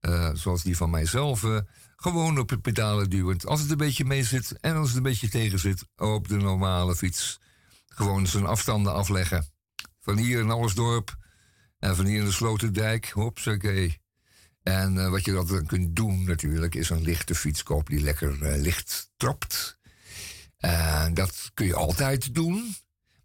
uh, 0.00 0.30
zoals 0.34 0.62
die 0.62 0.76
van 0.76 0.90
mijzelf, 0.90 1.42
uh, 1.42 1.58
gewoon 2.00 2.38
op 2.38 2.48
de 2.48 2.58
pedalen 2.58 3.10
duwend. 3.10 3.46
Als 3.46 3.60
het 3.60 3.70
een 3.70 3.76
beetje 3.76 4.04
mee 4.04 4.24
zit 4.24 4.60
en 4.60 4.76
als 4.76 4.88
het 4.88 4.96
een 4.96 5.02
beetje 5.02 5.28
tegen 5.28 5.58
zit 5.58 5.84
op 5.96 6.28
de 6.28 6.36
normale 6.36 6.96
fiets. 6.96 7.40
Gewoon 7.86 8.26
zijn 8.26 8.46
afstanden 8.46 8.94
afleggen. 8.94 9.46
Van 10.00 10.16
hier 10.16 10.40
in 10.40 10.50
Allersdorp 10.50 11.16
en 11.78 11.96
van 11.96 12.04
hier 12.04 12.18
in 12.18 12.24
de 12.24 12.32
Sloterdijk. 12.32 13.10
Hopsakee. 13.10 14.00
En 14.62 14.94
uh, 14.94 15.10
wat 15.10 15.24
je 15.24 15.32
dan 15.32 15.66
kunt 15.66 15.96
doen 15.96 16.24
natuurlijk 16.24 16.74
is 16.74 16.90
een 16.90 17.02
lichte 17.02 17.34
fiets 17.34 17.62
kopen 17.62 17.94
die 17.94 18.04
lekker 18.04 18.42
uh, 18.42 18.62
licht 18.62 19.10
trapt. 19.16 19.78
En 20.56 21.14
dat 21.14 21.50
kun 21.54 21.66
je 21.66 21.74
altijd 21.74 22.34
doen. 22.34 22.74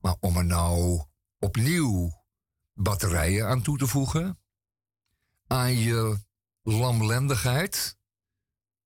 Maar 0.02 0.16
om 0.20 0.38
er 0.38 0.46
nou 0.46 1.04
opnieuw 1.40 2.24
batterijen 2.74 3.48
aan 3.48 3.62
toe 3.62 3.78
te 3.78 3.88
voegen. 3.88 4.40
Aan 5.48 5.78
je 5.78 6.18
lamlendigheid 6.64 7.98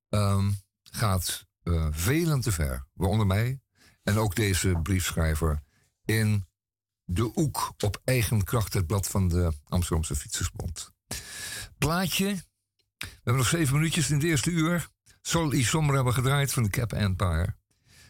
ehm, 0.09 0.51
gaat 0.83 1.45
uh, 1.63 1.87
velen 1.91 2.41
te 2.41 2.51
ver. 2.51 2.87
Waaronder 2.93 3.27
mij 3.27 3.61
en 4.03 4.17
ook 4.17 4.35
deze 4.35 4.79
briefschrijver 4.83 5.63
in 6.05 6.47
de 7.03 7.31
Oek 7.35 7.73
op 7.77 8.01
eigen 8.03 8.43
kracht, 8.43 8.73
het 8.73 8.87
blad 8.87 9.07
van 9.07 9.27
de 9.27 9.51
Amsterdamse 9.63 10.15
Fietsersbond. 10.15 10.91
Plaatje. 11.77 12.45
We 12.97 13.07
hebben 13.13 13.35
nog 13.35 13.47
zeven 13.47 13.75
minuutjes 13.75 14.09
in 14.09 14.15
het 14.15 14.25
eerste 14.25 14.49
uur. 14.49 14.87
Sol 15.21 15.51
Sommer 15.53 15.95
hebben 15.95 16.13
gedraaid 16.13 16.53
van 16.53 16.63
de 16.63 16.69
Cap 16.69 16.93
Empire. 16.93 17.55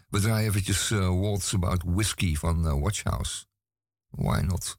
We 0.10 0.20
draaien 0.20 0.50
eventjes 0.50 0.92
uh, 0.92 1.00
Waltz 1.00 1.54
About 1.54 1.84
Whiskey 1.86 2.36
van 2.36 2.66
uh, 2.66 2.82
Watchhouse. 2.82 3.46
Why 4.10 4.40
not? 4.40 4.78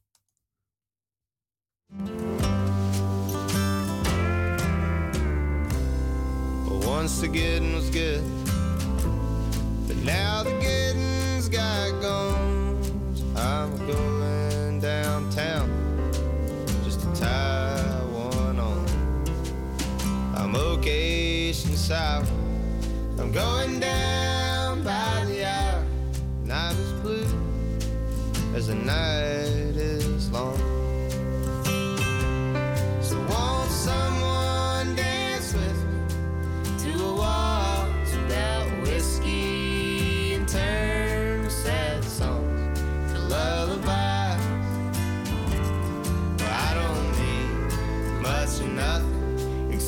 Once 6.89 7.21
the 7.21 7.29
getting 7.29 7.75
was 7.75 7.91
good, 7.91 8.23
but 9.87 9.97
now 9.99 10.43
the 10.43 10.51
getting's 10.59 11.49
got 11.49 11.91
gone. 12.01 12.83
I'm 13.37 13.77
going 13.87 14.81
downtown 14.81 15.69
just 16.85 17.01
to 17.01 17.21
tie 17.21 18.01
one 18.11 18.59
on. 18.59 18.87
I'm 20.35 20.57
okay 20.57 21.53
sour. 21.89 22.27
I'm 23.19 23.33
going 23.33 23.81
down 23.81 24.83
by 24.83 25.25
the 25.27 25.47
hour. 25.47 25.85
Night 26.45 26.77
is 26.77 26.93
blue 27.01 27.27
as 28.55 28.67
the 28.67 28.75
night 28.75 29.48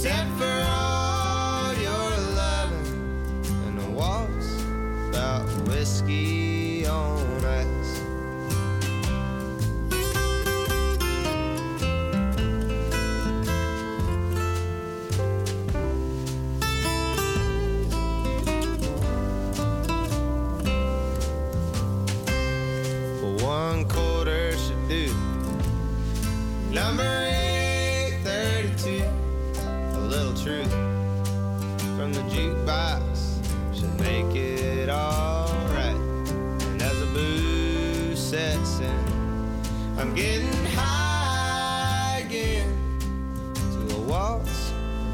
set 0.02 0.26
for 0.38 0.69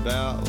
about 0.06 0.45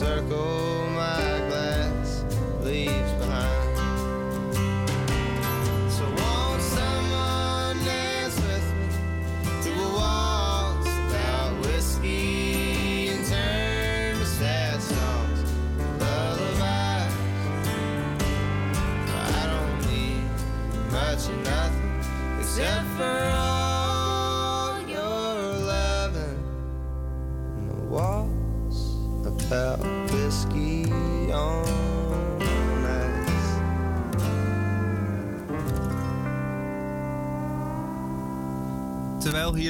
circle 0.00 0.69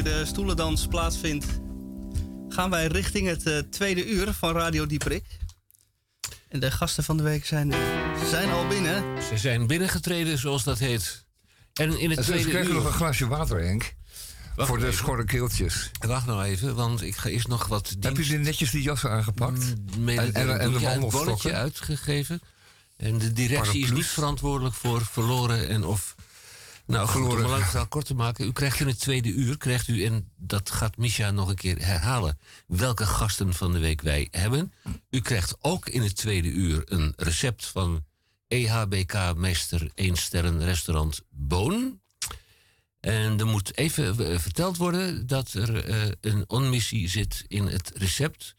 hier 0.02 0.12
de 0.12 0.24
stoelendans 0.24 0.86
plaatsvindt, 0.86 1.46
gaan 2.48 2.70
wij 2.70 2.86
richting 2.86 3.26
het 3.26 3.46
eh, 3.46 3.58
tweede 3.58 4.06
uur 4.06 4.32
van 4.32 4.52
Radio 4.52 4.86
Dieprik. 4.86 5.24
En 6.48 6.60
de 6.60 6.70
gasten 6.70 7.04
van 7.04 7.16
de 7.16 7.22
week 7.22 7.46
zijn, 7.46 7.74
zijn 8.30 8.50
al 8.50 8.66
binnen. 8.66 9.22
Ze 9.22 9.38
zijn 9.38 9.66
binnengetreden, 9.66 10.38
zoals 10.38 10.64
dat 10.64 10.78
heet. 10.78 11.24
En 11.74 11.98
in 11.98 12.10
het 12.10 12.18
En 12.18 12.24
tweede 12.24 12.48
krijgen 12.48 12.70
uur... 12.70 12.76
nog 12.76 12.86
een 12.86 12.92
glaasje 12.92 13.26
water, 13.26 13.60
Henk. 13.60 13.94
Wacht 14.56 14.68
voor 14.68 14.78
de 14.78 14.86
even. 14.86 14.96
schorre 14.96 15.24
keeltjes. 15.24 15.90
Wacht 16.06 16.26
nou 16.26 16.44
even, 16.44 16.74
want 16.74 17.02
ik 17.02 17.16
ga 17.16 17.28
eerst 17.28 17.48
nog 17.48 17.66
wat 17.66 17.96
Heb 18.00 18.16
je 18.16 18.38
netjes 18.38 18.70
die 18.70 18.82
jassen 18.82 19.10
aangepakt? 19.10 19.74
Mm, 19.96 20.08
en, 20.08 20.34
en, 20.34 20.60
en 20.60 20.72
de 20.72 20.80
wandelstokken? 20.80 21.54
uitgegeven. 21.54 22.40
En 22.96 23.18
de 23.18 23.32
directie 23.32 23.82
is 23.82 23.90
niet 23.90 24.06
verantwoordelijk 24.06 24.74
voor 24.74 25.06
verloren 25.06 25.68
en 25.68 25.84
of... 25.84 26.14
Nou, 26.90 27.08
goed, 27.08 27.22
om 27.22 27.30
een 27.30 27.48
lang 27.48 27.64
verhaal 27.64 27.86
kort 27.86 28.06
te 28.06 28.14
maken. 28.14 28.46
U 28.46 28.52
krijgt 28.52 28.80
in 28.80 28.86
het 28.86 29.00
tweede 29.00 29.28
uur, 29.28 29.56
krijgt 29.56 29.88
u, 29.88 30.04
en 30.04 30.28
dat 30.36 30.70
gaat 30.70 30.96
Misha 30.96 31.30
nog 31.30 31.48
een 31.48 31.54
keer 31.54 31.86
herhalen... 31.86 32.38
welke 32.66 33.06
gasten 33.06 33.54
van 33.54 33.72
de 33.72 33.78
week 33.78 34.00
wij 34.00 34.28
hebben. 34.30 34.72
U 35.10 35.20
krijgt 35.20 35.56
ook 35.60 35.88
in 35.88 36.02
het 36.02 36.16
tweede 36.16 36.48
uur 36.48 36.82
een 36.84 37.12
recept 37.16 37.66
van 37.66 38.04
EHBK-meester 38.48 39.90
1 39.94 40.16
sterren 40.16 40.64
restaurant 40.64 41.20
Boon. 41.28 42.00
En 43.00 43.38
er 43.38 43.46
moet 43.46 43.76
even 43.76 44.32
eh, 44.32 44.38
verteld 44.38 44.76
worden 44.76 45.26
dat 45.26 45.52
er 45.52 45.84
eh, 45.84 46.10
een 46.20 46.44
onmissie 46.46 47.08
zit 47.08 47.44
in 47.48 47.66
het 47.66 47.92
recept. 47.94 48.54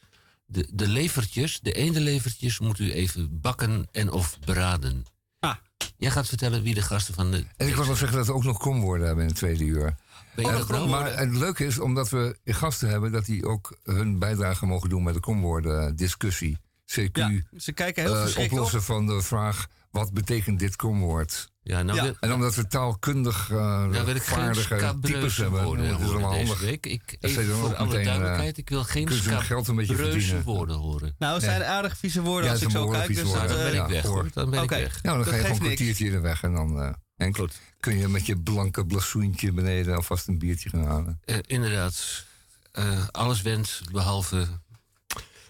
De, 0.46 0.68
de 0.74 0.88
levertjes, 0.88 1.60
de 1.60 1.74
eendelevertjes, 1.74 2.60
moet 2.60 2.80
u 2.80 2.92
even 2.92 3.42
bakken 3.42 3.88
en 3.92 4.12
of 4.12 4.40
braden. 4.40 5.06
Ah. 5.42 5.56
Jij 5.98 6.12
gaat 6.12 6.28
vertellen 6.28 6.64
wie 6.64 6.74
de 6.74 6.82
gasten 6.82 7.14
van 7.14 7.32
de... 7.32 7.46
En 7.58 7.68
ik 7.68 7.76
wil 7.76 7.86
nog 7.86 7.98
zeggen 7.98 8.18
dat 8.18 8.28
we 8.28 8.34
ook 8.34 8.44
nog 8.44 8.58
komwoorden 8.58 9.06
hebben 9.06 9.24
in 9.24 9.30
het 9.30 9.40
tweede 9.40 9.64
uur. 9.64 9.96
Ben 10.36 10.46
je 10.46 10.52
dat 10.52 10.68
nou? 10.68 10.90
maar 10.90 11.18
het 11.18 11.36
leuke 11.36 11.66
is, 11.66 11.80
omdat 11.80 12.10
we 12.10 12.38
gasten 12.46 12.90
hebben, 12.90 13.12
dat 13.12 13.26
die 13.26 13.46
ook 13.46 13.78
hun 13.84 14.20
bijdrage 14.20 14.66
mogen 14.66 14.90
doen 14.90 15.04
met 15.04 15.14
de 15.14 15.20
komwoorden 15.20 15.96
discussie. 15.96 16.58
CQ, 16.86 17.12
Ja, 17.12 17.42
ze 17.58 17.72
kijken 17.72 18.04
heel 18.04 18.28
op. 18.28 18.38
oplossen 18.38 18.84
van 18.84 19.08
de 19.08 19.22
vraag, 19.22 19.68
wat 19.92 20.14
betekent 20.14 20.60
dit 20.60 20.76
komwoord? 20.76 21.51
Ja, 21.64 21.82
nou, 21.82 21.98
Ja. 21.98 22.04
wil- 22.04 22.16
En 22.20 22.34
omdat 22.34 22.56
we 22.56 22.68
taalkundig 22.68 23.50
uh, 23.50 23.58
nou 23.58 24.06
wil 24.06 24.16
ik 24.16 24.22
vaardige 24.22 24.98
types 25.02 25.38
hebben, 25.38 25.64
woorden 25.64 25.90
dat 25.90 26.00
is 26.00 26.06
horen 26.06 26.20
allemaal 26.24 26.38
handig. 26.38 26.60
week. 26.60 26.86
Ik, 26.86 27.18
Dat 27.20 27.32
even 27.32 27.56
voor 27.56 27.70
ook 27.70 27.76
alle 27.76 27.88
meteen, 27.88 28.04
duidelijkheid, 28.06 28.58
ik 28.58 28.70
wil 28.70 28.84
geen 28.84 29.06
kunnen 29.06 29.24
ze 29.24 29.30
hun 29.30 29.42
geld 29.42 29.68
een 29.68 29.76
beetje 29.76 29.94
scabreuze 29.94 30.20
verdienen. 30.20 30.44
woorden 30.46 30.76
horen. 30.76 31.16
Nou, 31.20 31.34
het 31.34 31.42
Nee. 31.42 31.52
zijn 31.52 31.64
aardig 31.64 31.98
vieze 31.98 32.22
woorden 32.22 32.46
Ja, 32.46 32.52
als 32.52 32.62
ik 32.62 32.70
zo 32.70 32.88
kijk. 32.88 33.08
Dus 33.08 33.18
vieze 33.18 33.34
dat, 33.40 33.48
Dan 33.48 33.58
ben 33.58 33.74
eh, 33.74 33.80
ik 33.84 33.88
weg 33.88 34.04
hoor. 34.04 34.28
dan 34.34 34.50
ben 34.50 34.64
Oké. 34.64 34.76
ik 34.76 34.82
weg. 34.84 35.00
Ja, 35.02 35.10
dan 35.10 35.18
Dat 35.18 35.28
ga 35.28 35.36
je 35.36 35.42
gewoon 35.42 35.56
een 35.58 35.64
kwartiertje 35.64 36.12
er 36.12 36.22
weg 36.22 36.44
en 36.44 36.54
dan 36.54 36.82
eh, 36.82 36.90
en 37.16 37.34
kun 37.80 37.98
je 37.98 38.08
met 38.08 38.26
je 38.26 38.38
blanke 38.38 38.86
blassoentje 38.86 39.52
beneden 39.52 39.96
alvast 39.96 40.28
een 40.28 40.40
biertje 40.40 40.70
gaan 40.70 40.86
halen. 40.86 41.20
Eh, 41.26 41.36
inderdaad, 41.46 42.26
Eh, 42.72 43.08
alles 43.12 43.42
went 43.42 43.82
behalve. 43.92 44.48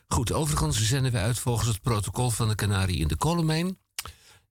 Goed, 0.07 0.31
overigens 0.31 0.87
zenden 0.87 1.11
we 1.11 1.17
uit 1.17 1.39
volgens 1.39 1.67
het 1.67 1.81
protocol 1.81 2.29
van 2.29 2.47
de 2.47 2.55
Canarie 2.55 2.97
in 2.99 3.07
de 3.07 3.15
Koolmijn. 3.15 3.77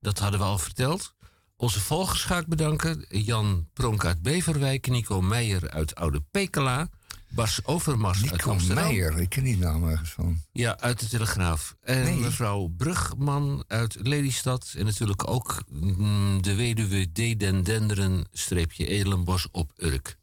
Dat 0.00 0.18
hadden 0.18 0.40
we 0.40 0.46
al 0.46 0.58
verteld. 0.58 1.14
Onze 1.60 1.80
volgers 1.80 2.22
ga 2.24 2.38
ik 2.38 2.46
bedanken. 2.46 3.04
Jan 3.08 3.68
Pronk 3.72 4.04
uit 4.04 4.22
Beverwijk, 4.22 4.86
Nico 4.88 5.20
Meijer 5.20 5.70
uit 5.70 5.94
Oude 5.94 6.20
Pekela, 6.30 6.88
Bas 7.28 7.64
Overmars 7.64 8.22
uit 8.22 8.30
Nico 8.32 8.50
Amsterdam. 8.50 8.84
Meijer, 8.84 9.18
ik 9.18 9.28
ken 9.28 9.44
die 9.44 9.56
naam 9.58 9.88
ergens 9.88 10.10
van. 10.10 10.40
Ja, 10.52 10.78
uit 10.78 11.00
de 11.00 11.08
Telegraaf. 11.08 11.76
En 11.80 12.02
Nee. 12.02 12.16
mevrouw 12.16 12.66
Brugman 12.66 13.64
uit 13.66 13.96
Lelystad. 14.02 14.74
En 14.76 14.84
natuurlijk 14.84 15.28
ook 15.30 15.62
mm, 15.68 16.42
de 16.42 16.54
weduwe 16.54 17.04
D. 17.12 17.38
den 17.40 17.62
Denderen, 17.64 18.28
streepje 18.32 18.86
Edelenbos 18.86 19.48
op 19.50 19.72
Urk. 19.76 20.16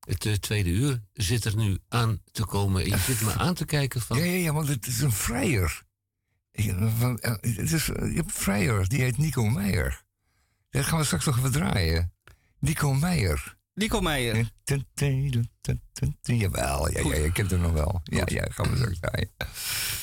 Het 0.00 0.26
eh, 0.26 0.32
tweede 0.32 0.70
uur 0.70 1.02
zit 1.12 1.44
er 1.44 1.56
nu 1.56 1.78
aan 1.88 2.20
te 2.32 2.44
komen. 2.44 2.88
Je 2.88 2.98
zit 2.98 3.20
me 3.20 3.32
aan 3.32 3.54
te 3.54 3.64
kijken 3.64 4.00
van... 4.00 4.18
Ja, 4.18 4.24
ja, 4.24 4.32
ja, 4.32 4.52
want 4.52 4.68
het 4.68 4.86
is 4.86 5.00
een 5.00 5.12
vrijer. 5.12 5.82
Eh, 6.52 6.80
Het 7.40 7.72
is, 7.72 7.88
eh, 7.88 8.08
je 8.10 8.14
hebt 8.16 8.34
een 8.34 8.40
vrijer, 8.42 8.88
die 8.88 9.00
heet 9.00 9.18
Nico 9.18 9.44
Meijer. 9.44 10.08
Dat 10.70 10.84
gaan 10.84 10.98
we 10.98 11.04
straks 11.04 11.24
nog 11.24 11.38
even 11.38 11.52
draaien. 11.52 12.12
Nico 12.58 12.94
Meijer. 12.94 13.56
Nico 13.74 14.00
Meijer. 14.00 14.50
Jawel, 16.22 16.90
ja, 16.90 17.00
ja, 17.00 17.14
je 17.14 17.32
kent 17.32 17.50
hem 17.50 17.60
nog 17.60 17.72
wel. 17.72 18.00
Ja, 18.04 18.22
ja, 18.26 18.46
gaan 18.50 18.70
we 18.70 18.76
straks 18.76 18.98
draaien. 19.00 19.30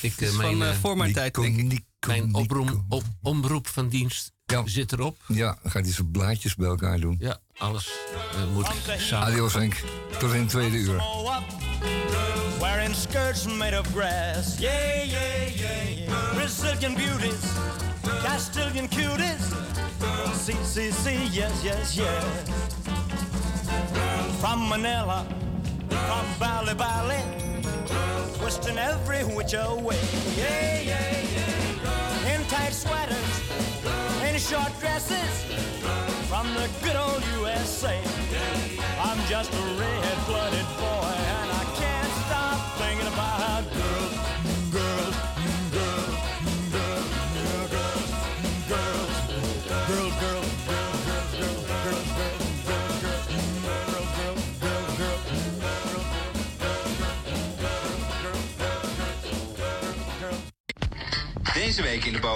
Ik, 0.01 0.20
Dat 0.20 0.30
is 0.30 0.36
mijn 0.36 0.51
van 0.57 0.61
eh, 0.63 0.70
eh, 0.70 0.76
voor 0.78 0.97
mijn 0.97 1.13
tijd, 1.13 1.34
denk 1.36 1.57
ik. 1.57 1.63
Nico, 1.63 1.84
mijn 2.07 2.26
Nico. 2.26 2.39
oproep, 2.39 2.84
op, 2.89 3.03
omroep 3.22 3.68
van 3.68 3.88
dienst 3.89 4.32
Ja. 4.45 4.68
zit 4.68 4.91
erop. 4.91 5.18
Ja, 5.28 5.57
dan 5.61 5.72
gaat 5.72 5.84
hij 5.84 5.93
zijn 5.93 6.11
blaadjes 6.11 6.55
bij 6.55 6.68
elkaar 6.68 6.99
doen. 6.99 7.15
Ja, 7.20 7.39
alles 7.57 7.89
eh, 8.34 8.53
moet 8.53 8.68
samen. 8.97 9.28
Adios 9.28 9.53
Henk, 9.53 9.84
tot 10.20 10.34
in 10.34 10.39
het 10.39 10.49
tweede 10.49 10.78
uur. 10.78 11.01
Wearing 12.59 12.95
skirts 12.95 13.45
made 13.45 13.80
of 13.80 13.88
grass. 13.88 14.57
Yeah, 14.57 15.05
yeah, 15.05 15.55
yeah, 15.55 15.97
yeah. 15.97 16.34
Brazilian 16.34 16.93
beauties, 16.95 17.39
Castilian 18.24 18.88
cuties. 18.89 19.45
See, 20.34 20.53
see, 20.63 20.91
see, 20.91 21.26
yes, 21.32 21.63
yes, 21.63 21.95
yes. 21.95 22.24
From 24.41 24.68
Manila, 24.70 25.26
from 25.89 26.26
Bali, 26.39 26.74
Bali, 26.74 27.22
twisting 28.38 28.78
every 28.78 29.24
which 29.36 29.53
way. 29.53 29.99
Yeah, 30.38 30.80
yeah, 30.82 31.26
yeah. 31.36 32.34
In 32.34 32.43
tight 32.47 32.74
sweaters, 32.74 33.41
in 34.28 34.39
short 34.39 34.72
dresses, 34.80 35.45
from 36.28 36.47
the 36.55 36.68
good 36.84 36.95
old 36.95 37.24
USA. 37.39 37.99
I'm 38.99 39.20
just 39.28 39.53
a 39.53 39.63
red-blooded 39.80 40.68
boy, 40.80 40.97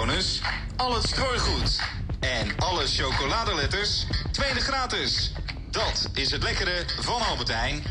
bonus. 0.06 0.40
Al 0.76 1.02
strooigoed. 1.02 1.80
En 2.20 2.58
alle 2.58 2.86
chocoladeletters. 2.86 4.06
Tweede 4.30 4.60
gratis. 4.60 5.32
Dat 5.70 6.08
is 6.14 6.30
het 6.30 6.42
lekkere 6.42 6.84
van 7.00 7.20
Albert 7.20 7.48
Heijn. 7.48 7.82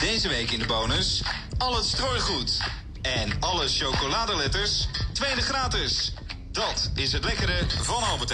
Deze 0.00 0.28
week 0.28 0.50
in 0.50 0.58
de 0.58 0.66
bonus. 0.66 1.22
Al 1.58 1.76
het 1.76 1.84
strooigoed. 1.84 2.60
En 3.02 3.40
alle 3.40 3.68
chocoladeletters. 3.68 4.88
Tweede 5.12 5.40
gratis. 5.40 6.12
Dat 6.52 6.90
is 6.94 7.12
het 7.12 7.24
lekkere 7.24 7.66
van 7.82 8.02
Albert 8.02 8.32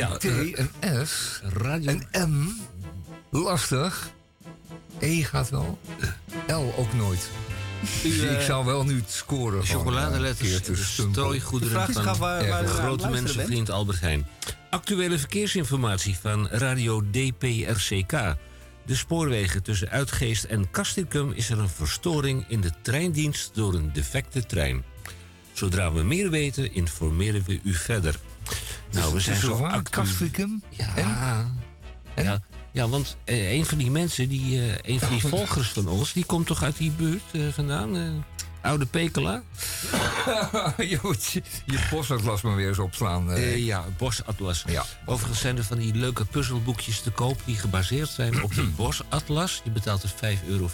Ja, 0.00 0.16
T, 0.16 0.24
eh, 0.24 0.64
een 0.80 1.06
S, 1.06 1.40
radio. 1.42 1.98
een 2.10 2.30
M. 2.30 2.48
Lastig. 3.30 4.10
E 4.98 5.22
gaat 5.22 5.50
wel. 5.50 5.78
L 6.46 6.72
ook 6.76 6.92
nooit. 6.94 7.30
Dus 8.02 8.18
eh, 8.18 8.32
ik 8.32 8.40
zou 8.40 8.64
wel 8.64 8.84
nu 8.84 8.96
het 8.96 9.10
scoren. 9.10 9.64
Chocoladeletters, 9.64 10.92
Stumpel. 10.92 11.22
strooigoederen 11.22 11.92
van 11.92 12.16
waar, 12.18 12.46
Ja, 12.46 12.66
grote 12.66 13.08
bent. 13.08 13.22
mensenvriend 13.22 13.70
Albert 13.70 14.00
Heijn. 14.00 14.26
Actuele 14.70 15.18
verkeersinformatie 15.18 16.16
van 16.20 16.48
Radio 16.48 17.02
DPRCK. 17.10 18.10
De 18.86 18.96
spoorwegen 18.96 19.62
tussen 19.62 19.90
Uitgeest 19.90 20.44
en 20.44 20.70
Castricum 20.70 21.32
is 21.32 21.50
er 21.50 21.58
een 21.58 21.68
verstoring 21.68 22.44
in 22.48 22.60
de 22.60 22.70
treindienst 22.82 23.50
door 23.54 23.74
een 23.74 23.92
defecte 23.92 24.46
trein. 24.46 24.84
Zodra 25.52 25.92
we 25.92 26.02
meer 26.02 26.30
weten, 26.30 26.74
informeren 26.74 27.42
we 27.46 27.60
u 27.62 27.74
verder. 27.74 28.14
Nou, 28.90 29.12
we 29.12 29.20
zijn 29.20 29.36
zo 29.36 29.68
Castricum. 29.90 30.62
Ja. 30.68 30.92
Ja, 32.16 32.40
ja, 32.72 32.88
want 32.88 33.16
eh, 33.24 33.52
een 33.52 33.66
van 33.66 33.78
die 33.78 33.90
mensen, 33.90 34.28
die, 34.28 34.60
eh, 34.60 34.92
een 34.94 35.00
van 35.00 35.08
die 35.10 35.26
volgers 35.26 35.68
van 35.68 35.88
ons, 35.88 36.12
die 36.12 36.24
komt 36.24 36.46
toch 36.46 36.62
uit 36.62 36.76
die 36.76 36.90
buurt 36.90 37.22
eh, 37.32 37.40
vandaan? 37.52 37.96
eh, 37.96 38.02
Oude 38.62 38.86
Pekela? 38.86 39.42
je 40.76 40.98
je, 41.66 41.86
postadres 41.90 42.40
maar 42.42 42.54
weer 42.56 42.68
eens 42.68 42.78
opslaan. 42.78 43.40
ja, 43.64 43.84
Bosatlas. 43.96 44.64
Ja. 44.66 44.84
Overigens 45.06 45.40
zijn 45.40 45.56
er 45.56 45.64
van 45.64 45.78
die 45.78 45.94
leuke 45.94 46.24
puzzelboekjes 46.24 47.00
te 47.00 47.10
koop 47.10 47.40
die 47.44 47.56
gebaseerd 47.56 48.08
zijn 48.08 48.42
op 48.42 48.54
de 48.54 48.62
Bosatlas. 48.76 49.60
Je 49.64 49.70
betaalt 49.70 50.02
er 50.02 50.36
5,95 50.38 50.46
euro 50.46 50.68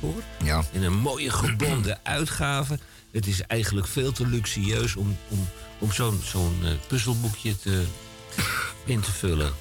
voor. 0.00 0.22
ja. 0.44 0.64
In 0.72 0.82
een 0.82 0.98
mooie 0.98 1.30
gebonden 1.30 1.98
uitgave. 2.18 2.78
Het 3.12 3.26
is 3.26 3.42
eigenlijk 3.46 3.86
veel 3.86 4.12
te 4.12 4.26
luxueus 4.26 4.96
om, 4.96 5.16
om, 5.28 5.48
om 5.82 5.92
zo'n 5.92 6.20
zo'n 6.24 6.58
eh, 6.62 6.72
puzzelboekje 6.86 7.58
te, 7.58 7.84
in 8.84 9.00
te 9.00 9.12
vullen. 9.12 9.52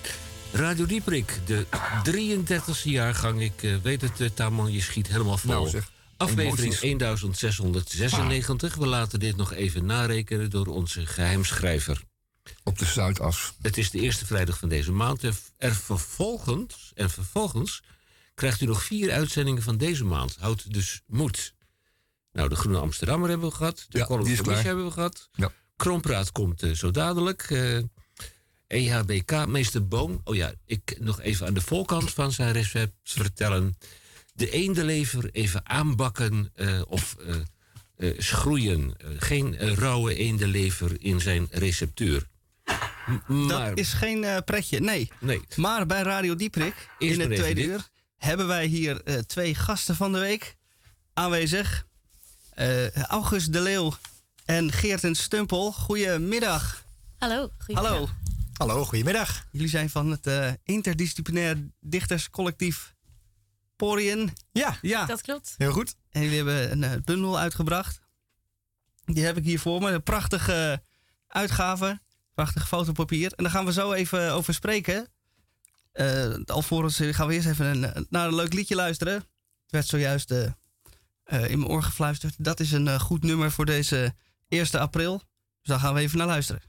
Radio 0.51 0.85
Dieprik, 0.85 1.39
de 1.45 1.65
33e 2.03 2.83
jaargang. 2.83 3.41
Ik 3.41 3.63
eh, 3.63 3.75
weet 3.83 4.01
het, 4.01 4.21
eh, 4.21 4.29
Tamon, 4.33 4.71
je 4.71 4.81
schiet 4.81 5.07
helemaal 5.07 5.37
vol. 5.37 5.51
Nou, 5.51 5.69
zeg. 5.69 5.91
Aflevering 6.17 6.79
Emoties. 6.79 7.39
1696. 7.39 8.75
We 8.75 8.87
laten 8.87 9.19
dit 9.19 9.35
nog 9.35 9.53
even 9.53 9.85
narekenen 9.85 10.49
door 10.49 10.67
onze 10.67 11.05
geheimschrijver. 11.05 12.01
Op 12.63 12.79
de 12.79 12.85
Zuidas. 12.85 13.53
Het 13.61 13.77
is 13.77 13.91
de 13.91 13.99
eerste 13.99 14.25
vrijdag 14.25 14.57
van 14.57 14.69
deze 14.69 14.91
maand. 14.91 15.23
En 15.23 15.33
Er 15.57 15.75
vervolgens, 15.75 16.91
en 16.95 17.09
vervolgens 17.09 17.81
krijgt 18.33 18.61
u 18.61 18.65
nog 18.65 18.83
vier 18.83 19.11
uitzendingen 19.11 19.63
van 19.63 19.77
deze 19.77 20.03
maand. 20.03 20.35
Houd 20.39 20.73
dus 20.73 21.01
moed. 21.07 21.53
Nou, 22.31 22.49
de 22.49 22.55
Groene 22.55 22.79
Amsterdammer 22.79 23.29
hebben 23.29 23.49
we 23.49 23.55
gehad. 23.55 23.85
De 23.89 23.97
Ja, 23.97 24.05
column 24.05 24.27
hebben 24.55 24.85
we 24.85 24.91
gehad. 24.91 25.29
Ja. 25.33 25.51
Krompraat 25.81 26.31
komt 26.31 26.63
eh, 26.63 26.71
zo 26.71 26.91
dadelijk. 26.91 27.41
Eh, 27.49 27.77
EHBK, 28.67 29.45
meester 29.47 29.87
Boom. 29.87 30.21
Oh 30.23 30.35
ja, 30.35 30.53
ik 30.65 30.95
nog 30.99 31.21
even 31.21 31.47
aan 31.47 31.53
de 31.53 31.61
voorkant 31.61 32.11
van 32.13 32.31
zijn 32.31 32.51
recept 32.51 32.93
vertellen. 33.03 33.77
De 34.33 34.49
eendelever 34.49 35.29
even 35.31 35.69
aanbakken 35.69 36.49
eh, 36.55 36.81
of 36.87 37.15
eh, 37.97 38.13
schroeien. 38.17 38.93
Geen 39.17 39.57
rauwe 39.75 40.15
eendenlever 40.15 41.01
in 41.01 41.19
zijn 41.21 41.47
receptuur. 41.51 42.27
M- 43.27 43.45
maar, 43.45 43.69
Dat 43.69 43.77
is 43.77 43.93
geen 43.93 44.43
pretje, 44.45 44.79
nee. 44.79 45.11
Nee. 45.19 45.41
Maar 45.55 45.85
bij 45.85 46.01
Radio 46.01 46.35
Dieprik, 46.35 46.89
Eerst 46.99 47.19
in 47.19 47.29
het 47.29 47.39
tweede 47.39 47.61
dit. 47.61 47.69
uur, 47.69 47.87
hebben 48.17 48.47
wij 48.47 48.65
hier 48.65 49.01
twee 49.25 49.55
gasten 49.55 49.95
van 49.95 50.11
de 50.13 50.19
week 50.19 50.55
aanwezig. 51.13 51.85
August 53.07 53.53
de 53.53 53.61
Leeuw 53.61 53.93
en 54.45 54.71
Geerten 54.71 55.15
Stumpel. 55.15 55.71
Goedemiddag. 55.71 56.83
Hallo. 57.17 57.49
goedemiddag. 57.57 57.91
Hallo. 57.93 58.09
Hallo, 58.53 58.85
goedemiddag. 58.85 59.45
Jullie 59.51 59.67
zijn 59.69 59.89
van 59.89 60.11
het 60.11 60.27
eh, 60.27 60.51
interdisciplinair 60.63 61.57
dichterscollectief 61.79 62.93
Porien. 63.75 64.33
Ja, 64.51 64.77
Ja, 64.81 65.05
Dat 65.05 65.21
klopt. 65.21 65.53
heel 65.57 65.71
goed. 65.71 65.95
en 66.09 66.21
jullie 66.21 66.35
hebben 66.37 66.71
een 66.71 66.83
eh, 66.83 66.91
bundel 67.03 67.39
uitgebracht. 67.39 68.01
Die 69.05 69.23
heb 69.23 69.37
ik 69.37 69.43
hier 69.43 69.59
voor 69.59 69.81
me. 69.81 69.91
Een 69.91 70.03
prachtige 70.03 70.81
uitgave. 71.27 71.99
Prachtig 72.33 72.67
fotopapier. 72.67 73.33
En 73.35 73.43
daar 73.43 73.53
gaan 73.53 73.65
we 73.65 73.71
zo 73.73 73.91
even 73.93 74.31
over 74.33 74.53
spreken. 74.53 75.07
Eh 75.91 76.33
alvorens 76.45 76.99
gaan 77.03 77.27
we 77.27 77.33
eerst 77.33 77.47
even 77.47 77.65
een, 77.83 78.05
naar 78.09 78.27
een 78.27 78.35
leuk 78.35 78.53
liedje 78.53 78.75
luisteren. 78.75 79.13
Het 79.13 79.71
werd 79.71 79.87
zojuist 79.87 80.31
in 80.31 81.59
mijn 81.59 81.65
oor 81.67 81.83
gefluisterd. 81.83 82.35
Dat 82.37 82.59
is 82.59 82.71
een 82.71 82.99
goed 82.99 83.23
nummer 83.23 83.51
voor 83.51 83.65
deze 83.65 84.13
1 84.51 84.79
april. 84.79 85.17
Dus 85.17 85.69
daar 85.69 85.79
gaan 85.79 85.93
we 85.93 85.99
even 85.99 86.17
naar 86.17 86.27
luisteren. 86.27 86.61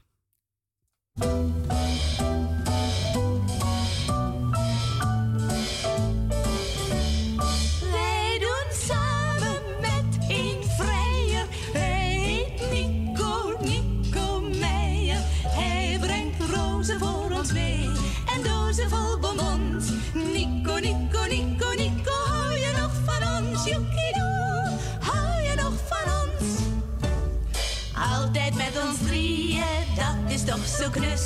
Toch 30.45 30.67
zo 30.79 30.89
knus. 30.89 31.21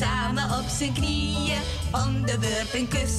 Samen 0.00 0.44
op 0.44 0.64
zijn 0.78 0.92
knieën, 0.92 1.60
om 1.92 2.26
de 2.26 2.38
beurt 2.38 2.74
een 2.74 2.88
kus. 2.88 3.12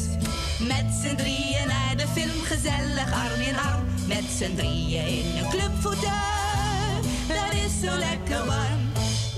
Met 0.59 0.85
z'n 1.01 1.15
drieën 1.15 1.67
naar 1.67 1.97
de 1.97 2.07
film, 2.13 2.41
gezellig 2.43 3.11
arm 3.13 3.41
in 3.41 3.57
arm. 3.57 3.85
Met 4.07 4.23
z'n 4.37 4.55
drieën 4.55 5.07
in 5.07 5.37
een 5.37 5.49
clubfauteuil, 5.49 7.01
dat 7.27 7.53
is 7.53 7.89
zo 7.89 7.97
lekker 7.97 8.45
warm. 8.45 8.91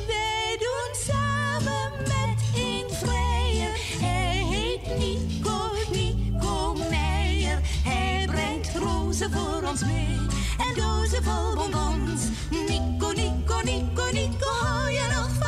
Wij 0.07 0.57
doen 0.59 1.15
samen 1.15 1.91
met 1.97 2.39
een 2.55 2.85
vrijer. 2.89 3.71
Hij 3.99 4.45
heet 4.49 4.97
Nico, 4.97 5.71
Nico 5.91 6.75
Meijer. 6.89 7.59
Hij 7.83 8.25
brengt 8.25 8.75
rozen 8.75 9.31
voor 9.31 9.69
ons 9.69 9.81
mee 9.85 10.17
en 10.57 10.73
dozen 10.75 11.23
vol 11.23 11.55
bonbons. 11.55 12.21
Nico, 12.49 13.11
Nico, 13.11 13.61
Nico, 13.63 14.03
Nico, 14.11 14.49
hou 14.61 14.89
je 14.89 15.07
nog 15.15 15.40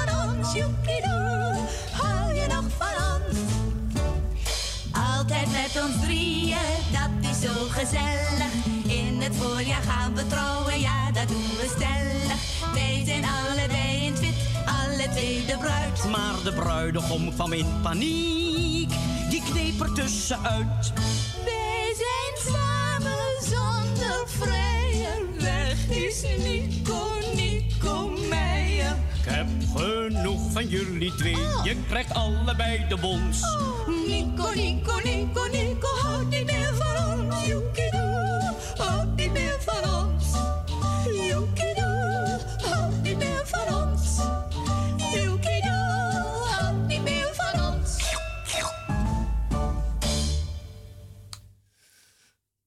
van 0.53 0.61
ons? 0.61 0.85
Joekidoe, 0.85 1.67
hou 1.91 2.33
je 2.33 2.47
nog 2.47 2.65
van 2.77 2.95
ons? 3.13 3.37
Altijd 4.91 5.47
met 5.51 5.83
ons 5.83 6.01
drieën, 6.01 6.57
dat 6.91 7.31
is 7.31 7.41
zo 7.41 7.53
gezellig. 7.69 8.53
In 8.87 9.21
het 9.21 9.35
voorjaar 9.35 9.81
gaan 9.81 10.15
we 10.15 10.27
trouwen, 10.27 10.79
ja, 10.79 11.11
dat 11.11 11.27
doen 11.27 11.37
we 11.37 11.71
stellig. 11.75 12.71
Wij 12.73 13.03
zijn 13.05 13.23
allebei 13.25 14.05
in 14.05 14.11
het 14.11 14.19
wit, 14.19 14.35
alle 14.65 15.09
twee 15.11 15.45
de 15.45 15.57
bruid. 15.57 16.03
Maar 16.11 16.43
de 16.43 16.53
bruidegom 16.53 17.33
kwam 17.33 17.53
in 17.53 17.81
paniek. 17.81 18.91
Die 19.29 19.43
kneep 19.51 19.81
er 19.81 19.93
tussenuit. 19.93 20.93
Wij 21.45 21.95
zijn 21.97 22.53
samen 22.53 23.41
zonder 23.41 24.27
vrijer. 24.27 25.25
Weg 25.39 25.89
is. 25.89 26.23
Ik 26.23 26.82
heb 29.25 29.47
genoeg 29.75 30.51
van 30.51 30.67
jullie 30.67 31.15
twee. 31.15 31.37
Je 31.63 31.75
krijgt 31.87 32.13
allebei 32.13 32.85
de 32.89 32.97
bons. 32.97 33.41
Nico, 34.07 34.51
Nico, 34.53 34.99
Nico, 35.03 35.43
Nico, 35.51 35.87
houd 36.01 36.29
niet 36.29 36.45
meer 36.45 36.75
van 36.75 37.05
ons. 37.05 37.45
Joekidoe, 37.45 38.53
houd 38.77 39.15
niet 39.15 39.31
meer 39.31 39.57
van 39.59 39.93
ons. 39.93 40.25
Joekidoe, 41.29 42.39
houd 42.61 43.01
niet 43.03 43.17
meer 43.17 43.43
van 43.45 43.75
ons. 43.75 44.17
Joekidoe, 45.13 46.45
houd 46.49 46.87
niet 46.87 47.03
meer 47.03 47.29
van 47.33 47.65
ons. 47.65 47.97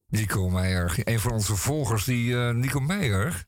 Nico 0.09 0.49
Meijer, 0.51 0.99
een 1.05 1.21
van 1.21 1.33
onze 1.33 1.57
volgers, 1.57 2.05
die 2.05 2.37
eh, 2.37 2.51
Nico 2.55 2.81
Meijer, 2.81 3.45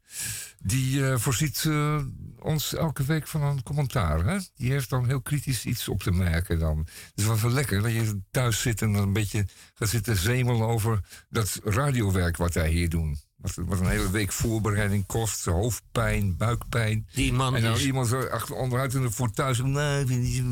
die 0.59 1.06
eh, 1.06 1.18
voorziet 1.18 1.64
eh, 1.66 2.00
ons 2.49 2.74
elke 2.74 3.05
week 3.05 3.26
van 3.26 3.42
een 3.42 3.62
commentaar. 3.62 4.24
Hè? 4.24 4.38
Die 4.57 4.70
heeft 4.70 4.90
dan 4.90 5.07
heel 5.07 5.20
kritisch 5.20 5.64
iets 5.64 5.88
op 5.88 6.03
te 6.03 6.11
merken 6.11 6.59
dan. 6.59 6.86
Dus 7.14 7.24
wat 7.24 7.40
wel 7.40 7.51
lekker 7.51 7.82
dat 7.82 7.92
je 7.92 8.20
thuis 8.30 8.61
zit 8.61 8.82
en 8.82 8.92
dan 8.92 9.03
een 9.03 9.12
beetje 9.12 9.46
gaat 9.74 9.88
zitten 9.88 10.16
zemelen 10.16 10.66
over 10.66 11.01
dat 11.30 11.61
radiowerk 11.64 12.36
wat 12.36 12.55
wij 12.55 12.70
hier 12.70 12.88
doen. 12.88 13.18
Wat, 13.36 13.55
wat 13.55 13.80
een 13.80 13.88
hele 13.88 14.11
week 14.11 14.32
voorbereiding 14.32 15.07
kost, 15.07 15.44
hoofdpijn, 15.44 16.36
buikpijn. 16.36 17.07
Die 17.14 17.32
man 17.32 17.55
en 17.57 17.62
dan 17.62 17.74
is- 17.74 17.84
iemand 17.84 18.09
zo 18.09 18.20
achter 18.26 18.55
onderuit 18.55 18.90
de 18.92 19.11
voor 19.11 19.30
thuis. 19.30 19.59
Nee, 19.62 20.01
ik 20.01 20.07
vind 20.07 20.26
zo- 20.26 20.42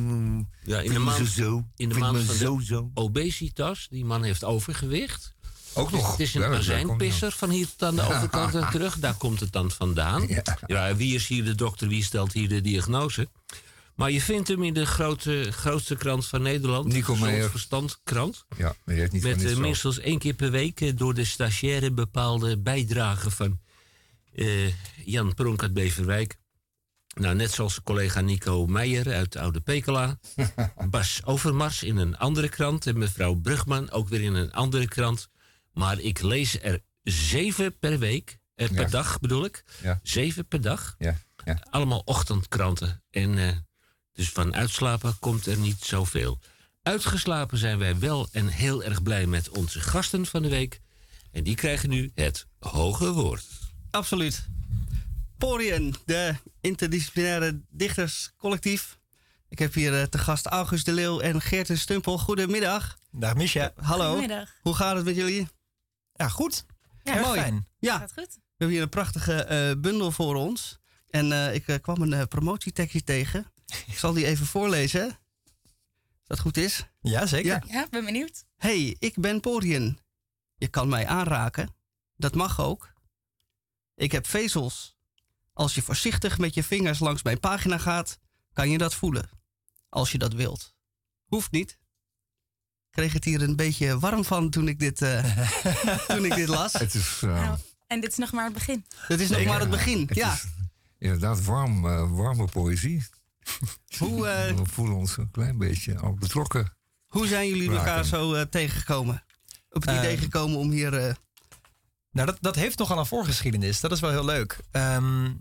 Ja, 0.62 0.80
in 0.80 0.92
de 0.92 0.98
maand, 0.98 1.28
zo 1.28 1.64
in 1.76 1.88
de 1.88 1.98
maand 1.98 2.18
van 2.24 2.34
zo 2.34 2.58
zo. 2.62 2.90
obesitas, 2.94 3.86
die 3.90 4.04
man 4.04 4.22
heeft 4.22 4.44
overgewicht. 4.44 5.34
Ook 5.76 5.90
nog. 5.90 6.10
Het 6.10 6.20
is 6.20 6.34
een 6.34 6.44
azijnpisser 6.44 7.32
van 7.32 7.50
hier 7.50 7.66
tot 7.66 7.82
aan 7.82 7.96
de 7.96 8.02
overkant 8.02 8.54
en 8.54 8.70
terug. 8.70 8.98
Daar 8.98 9.14
komt 9.14 9.40
het 9.40 9.52
dan 9.52 9.70
vandaan. 9.70 10.28
Ja. 10.66 10.96
wie 10.96 11.14
is 11.14 11.26
hier 11.26 11.44
de 11.44 11.54
dokter? 11.54 11.88
Wie 11.88 12.04
stelt 12.04 12.32
hier 12.32 12.48
de 12.48 12.60
diagnose? 12.60 13.28
Maar 13.96 14.10
je 14.10 14.20
vindt 14.20 14.48
hem 14.48 14.62
in 14.62 14.74
de 14.74 14.86
grote, 14.86 15.52
grootste 15.52 15.96
krant 15.96 16.26
van 16.26 16.42
Nederland. 16.42 16.92
Nico 16.92 17.16
Meijer. 17.16 17.50
Verstandkrant. 17.50 18.44
Ja, 18.56 18.74
maar 18.84 18.94
je 18.94 19.08
niet 19.12 19.22
Met 19.22 19.44
eh, 19.44 19.56
minstens 19.56 19.98
één 19.98 20.18
keer 20.18 20.34
per 20.34 20.50
week 20.50 20.80
eh, 20.80 20.92
door 20.96 21.14
de 21.14 21.24
stagiaire 21.24 21.92
bepaalde 21.92 22.58
bijdragen 22.58 23.30
van 23.30 23.60
eh, 24.34 24.72
Jan 25.04 25.34
Pronk 25.34 25.62
uit 25.62 25.72
Beverwijk. 25.72 26.36
Nou, 27.14 27.34
net 27.34 27.50
zoals 27.50 27.82
collega 27.82 28.20
Nico 28.20 28.66
Meijer 28.66 29.12
uit 29.12 29.36
Oude 29.36 29.60
Pekela. 29.60 30.18
Bas 30.90 31.20
Overmars 31.24 31.82
in 31.82 31.96
een 31.96 32.18
andere 32.18 32.48
krant. 32.48 32.86
En 32.86 32.98
mevrouw 32.98 33.34
Brugman 33.34 33.90
ook 33.90 34.08
weer 34.08 34.22
in 34.22 34.34
een 34.34 34.52
andere 34.52 34.88
krant. 34.88 35.28
Maar 35.76 35.98
ik 36.00 36.20
lees 36.22 36.60
er 36.62 36.80
zeven 37.02 37.78
per 37.78 37.98
week. 37.98 38.38
Eh, 38.54 38.68
per 38.68 38.80
Ja. 38.80 38.88
dag 38.88 39.18
bedoel 39.20 39.44
ik. 39.44 39.64
Ja. 39.82 40.00
Zeven 40.02 40.46
per 40.48 40.60
dag. 40.60 40.94
Ja, 40.98 41.16
ja. 41.44 41.58
Allemaal 41.70 42.02
ochtendkranten. 42.04 43.02
En 43.10 43.38
eh, 43.38 43.56
dus 44.12 44.30
van 44.30 44.54
uitslapen 44.54 45.18
komt 45.18 45.46
er 45.46 45.56
niet 45.56 45.80
zoveel. 45.84 46.38
Uitgeslapen 46.82 47.58
zijn 47.58 47.78
wij 47.78 47.98
wel 47.98 48.28
en 48.32 48.46
heel 48.48 48.82
erg 48.84 49.02
blij 49.02 49.26
met 49.26 49.48
onze 49.48 49.80
gasten 49.80 50.26
van 50.26 50.42
de 50.42 50.48
week. 50.48 50.80
En 51.32 51.44
die 51.44 51.54
krijgen 51.54 51.88
nu 51.88 52.10
het 52.14 52.46
hoge 52.58 53.12
woord. 53.12 53.44
Absoluut. 53.90 54.46
Porien, 55.38 55.94
de 56.04 56.34
interdisciplinaire 56.60 57.60
dichterscollectief. 57.70 58.98
Ik 59.48 59.58
heb 59.58 59.74
hier 59.74 60.00
eh, 60.00 60.02
te 60.06 60.18
gast 60.18 60.46
August 60.46 60.84
de 60.84 60.92
Leeuw 60.92 61.20
en 61.20 61.40
Geerten 61.40 61.78
Stumpel. 61.78 62.18
Goedemiddag. 62.18 62.98
Dag 63.10 63.34
Misha. 63.34 63.72
Hallo. 63.76 64.06
Goedemiddag. 64.12 64.50
Hoe 64.62 64.74
gaat 64.74 64.96
het 64.96 65.04
met 65.04 65.16
jullie? 65.16 65.48
Ja, 66.16 66.28
goed. 66.28 66.64
Ja, 67.02 67.14
Erg 67.14 67.26
mooi. 67.26 67.40
fijn. 67.40 67.68
Ja, 67.78 67.98
Gaat 67.98 68.12
goed? 68.12 68.34
we 68.34 68.40
hebben 68.56 68.74
hier 68.76 68.82
een 68.82 68.88
prachtige 68.88 69.44
eh, 69.44 69.80
bundel 69.80 70.12
voor 70.12 70.34
ons. 70.34 70.78
En 71.10 71.32
eh, 71.32 71.54
ik 71.54 71.68
eh, 71.68 71.80
kwam 71.80 72.02
een 72.02 72.28
promotietekstje 72.28 73.04
tegen. 73.04 73.52
Ik 73.86 73.98
zal 73.98 74.12
die 74.12 74.26
even 74.26 74.46
voorlezen. 74.46 75.04
Als 75.04 76.38
dat 76.38 76.40
goed 76.40 76.56
is. 76.56 76.86
Ja, 77.00 77.26
zeker. 77.26 77.50
Ja. 77.50 77.62
Ja, 77.66 77.86
ben 77.90 78.04
benieuwd. 78.04 78.44
Hey, 78.56 78.96
ik 78.98 79.20
ben 79.20 79.40
Porien. 79.40 79.98
Je 80.56 80.68
kan 80.68 80.88
mij 80.88 81.06
aanraken. 81.06 81.74
Dat 82.16 82.34
mag 82.34 82.60
ook. 82.60 82.92
Ik 83.94 84.12
heb 84.12 84.26
vezels. 84.26 84.96
Als 85.52 85.74
je 85.74 85.82
voorzichtig 85.82 86.38
met 86.38 86.54
je 86.54 86.62
vingers 86.62 86.98
langs 86.98 87.22
mijn 87.22 87.40
pagina 87.40 87.78
gaat, 87.78 88.18
kan 88.52 88.70
je 88.70 88.78
dat 88.78 88.94
voelen. 88.94 89.30
Als 89.88 90.12
je 90.12 90.18
dat 90.18 90.32
wilt. 90.32 90.74
Hoeft 91.24 91.50
niet. 91.50 91.78
Ik 92.96 93.02
kreeg 93.02 93.14
het 93.14 93.24
hier 93.24 93.42
een 93.42 93.56
beetje 93.56 93.98
warm 93.98 94.24
van 94.24 94.50
toen 94.50 94.68
ik 94.68 94.78
dit, 94.78 95.02
eh, 95.02 95.24
toen 96.08 96.24
ik 96.24 96.34
dit 96.34 96.48
las. 96.48 96.72
Het 96.72 96.94
is, 96.94 97.20
eh, 97.22 97.28
Nou, 97.44 97.58
en 97.86 98.00
dit 98.00 98.10
is 98.10 98.16
nog 98.16 98.32
maar 98.32 98.44
het 98.44 98.52
begin. 98.52 98.84
Het 98.96 99.20
is 99.20 99.28
nog 99.28 99.44
maar 99.44 99.60
het 99.60 99.70
begin. 99.70 100.00
het 100.06 100.16
Ja. 100.16 100.32
is 100.32 100.44
inderdaad 100.98 101.44
warm, 101.44 101.86
eh, 101.86 102.10
warme 102.10 102.44
poëzie. 102.44 103.06
Hoe, 103.98 104.26
eh, 104.28 104.54
We 104.58 104.64
voelen 104.66 104.96
ons 104.96 105.16
een 105.16 105.30
klein 105.30 105.58
beetje 105.58 105.98
al 105.98 106.14
betrokken. 106.14 106.72
hoe 107.06 107.26
zijn 107.26 107.48
jullie 107.48 107.70
elkaar 107.70 108.04
zo 108.04 108.34
eh, 108.34 108.42
tegengekomen? 108.42 109.24
Op 109.70 109.80
het 109.82 109.90
Eh, 109.90 109.96
idee 109.98 110.16
gekomen 110.18 110.58
om 110.58 110.70
hier 110.70 110.94
eh, 111.06 111.14
Nou, 112.10 112.26
dat, 112.26 112.38
dat 112.40 112.54
heeft 112.54 112.78
nogal 112.78 112.98
een 112.98 113.06
voorgeschiedenis. 113.06 113.80
Dat 113.80 113.92
is 113.92 114.00
wel 114.00 114.10
heel 114.10 114.24
leuk. 114.24 114.58
Ehm, 114.70 115.32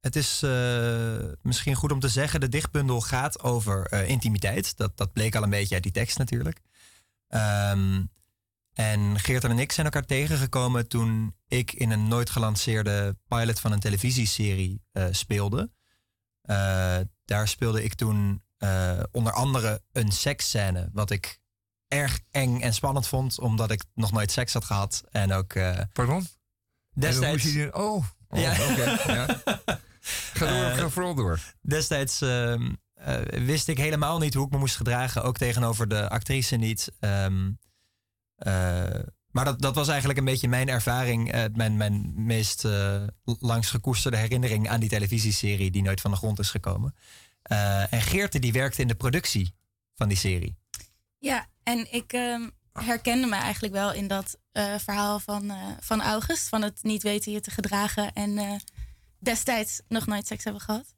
het 0.00 0.16
is 0.16 0.40
eh, 0.42 1.16
misschien 1.42 1.74
goed 1.74 1.92
om 1.92 2.00
te 2.00 2.08
zeggen, 2.08 2.40
de 2.40 2.48
dichtbundel 2.48 3.00
gaat 3.00 3.42
over 3.42 3.86
eh, 3.86 4.08
intimiteit. 4.08 4.76
Dat, 4.76 4.96
dat 4.96 5.12
bleek 5.12 5.34
al 5.34 5.42
een 5.42 5.50
beetje 5.50 5.74
uit 5.74 5.82
die 5.82 5.92
tekst 5.92 6.18
natuurlijk. 6.18 6.60
Ehm, 7.34 8.02
en 8.72 9.18
Geert 9.18 9.44
en 9.44 9.58
ik 9.58 9.72
zijn 9.72 9.86
elkaar 9.86 10.04
tegengekomen 10.04 10.88
toen 10.88 11.36
ik 11.48 11.72
in 11.72 11.90
een 11.90 12.08
nooit 12.08 12.30
gelanceerde 12.30 13.16
pilot 13.28 13.60
van 13.60 13.72
een 13.72 13.80
televisieserie 13.80 14.82
eh, 14.92 15.06
speelde. 15.10 15.70
Eh, 16.42 16.96
daar 17.24 17.48
speelde 17.48 17.84
ik 17.84 17.94
toen 17.94 18.42
eh, 18.56 19.00
onder 19.12 19.32
andere 19.32 19.82
een 19.92 20.12
seksscène, 20.12 20.88
wat 20.92 21.10
ik 21.10 21.40
erg 21.88 22.20
eng 22.30 22.60
en 22.60 22.74
spannend 22.74 23.06
vond, 23.06 23.38
omdat 23.38 23.70
ik 23.70 23.84
nog 23.94 24.12
nooit 24.12 24.30
seks 24.30 24.52
had 24.52 24.64
gehad. 24.64 25.02
En 25.10 25.32
ook. 25.32 25.52
Pardon? 25.92 26.26
Destijds. 26.92 27.52
je 27.52 27.74
oh, 27.74 28.04
oh, 28.28 28.40
ja. 28.40 28.52
oké, 28.52 29.12
ja. 29.12 29.26
Ga 30.34 30.46
door, 30.46 30.70
ga 30.70 30.88
vooral 30.88 31.14
door. 31.14 31.40
Destijds 31.60 32.20
ehm, 32.20 32.62
eh, 32.62 32.72
wist 33.26 33.68
ik 33.68 33.78
helemaal 33.78 34.18
niet 34.18 34.34
hoe 34.34 34.46
ik 34.46 34.52
me 34.52 34.58
moest 34.58 34.76
gedragen, 34.76 35.22
ook 35.22 35.36
tegenover 35.36 35.88
de 35.88 36.08
actrice 36.08 36.56
niet. 36.56 36.92
Ehm, 37.00 37.50
eh, 38.36 39.00
maar 39.30 39.44
dat, 39.44 39.60
dat 39.60 39.74
was 39.74 39.88
eigenlijk 39.88 40.18
een 40.18 40.24
beetje 40.24 40.48
mijn 40.48 40.68
ervaring, 40.68 41.32
eh, 41.32 41.44
mijn, 41.52 41.76
mijn 41.76 42.12
meest 42.16 42.64
eh, 42.64 43.02
langs 43.24 43.70
gekoesterde 43.70 44.16
herinnering 44.16 44.68
aan 44.68 44.80
die 44.80 44.88
televisieserie 44.88 45.70
die 45.70 45.82
nooit 45.82 46.00
van 46.00 46.10
de 46.10 46.16
grond 46.16 46.38
is 46.38 46.50
gekomen. 46.50 46.94
Eh, 47.42 47.92
en 47.92 48.02
Geerte 48.02 48.38
die 48.38 48.52
werkte 48.52 48.82
in 48.82 48.88
de 48.88 48.94
productie 48.94 49.54
van 49.94 50.08
die 50.08 50.16
serie. 50.16 50.56
Ja, 51.18 51.46
en 51.62 51.92
ik 51.92 52.12
ehm, 52.12 52.48
herkende 52.72 53.26
me 53.26 53.36
eigenlijk 53.36 53.74
wel 53.74 53.92
in 53.92 54.08
dat 54.08 54.38
eh, 54.52 54.74
verhaal 54.78 55.18
van, 55.18 55.50
eh, 55.50 55.56
van 55.80 56.02
August. 56.02 56.48
Van 56.48 56.62
het 56.62 56.82
niet 56.82 57.02
weten 57.02 57.32
je 57.32 57.40
te 57.40 57.50
gedragen 57.50 58.12
en 58.12 58.38
eh, 58.38 58.54
destijds 59.18 59.80
nog 59.88 60.06
nooit 60.06 60.26
seks 60.26 60.44
hebben 60.44 60.62
gehad. 60.62 60.93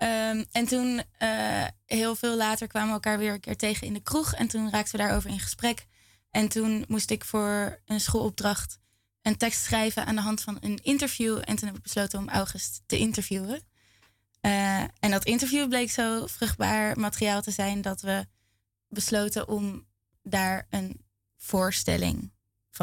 Ehm, 0.00 0.44
en 0.52 0.66
toen, 0.66 1.02
eh, 1.18 1.66
heel 1.86 2.16
veel 2.16 2.36
later, 2.36 2.66
kwamen 2.66 2.88
we 2.88 2.94
elkaar 2.94 3.18
weer 3.18 3.32
een 3.32 3.40
keer 3.40 3.56
tegen 3.56 3.86
in 3.86 3.92
de 3.92 4.02
kroeg. 4.02 4.34
En 4.34 4.48
toen 4.48 4.70
raakten 4.70 4.92
we 4.92 5.04
daarover 5.04 5.30
in 5.30 5.40
gesprek. 5.40 5.86
En 6.30 6.48
toen 6.48 6.84
moest 6.88 7.10
ik 7.10 7.24
voor 7.24 7.80
een 7.86 8.00
schoolopdracht 8.00 8.78
een 9.22 9.36
tekst 9.36 9.62
schrijven 9.62 10.06
aan 10.06 10.14
de 10.14 10.20
hand 10.20 10.40
van 10.40 10.58
een 10.60 10.78
interview. 10.82 11.36
En 11.44 11.56
toen 11.56 11.68
heb 11.68 11.76
ik 11.76 11.82
besloten 11.82 12.18
om 12.18 12.28
August 12.28 12.82
te 12.86 12.98
interviewen. 12.98 13.60
Eh, 14.40 14.78
en 14.80 15.10
dat 15.10 15.24
interview 15.24 15.68
bleek 15.68 15.90
zo 15.90 16.26
vruchtbaar 16.26 16.98
materiaal 17.00 17.42
te 17.42 17.50
zijn 17.50 17.82
dat 17.82 18.00
we 18.00 18.26
besloten 18.88 19.48
om 19.48 19.86
daar 20.22 20.66
een 20.70 21.04
voorstelling 21.36 22.32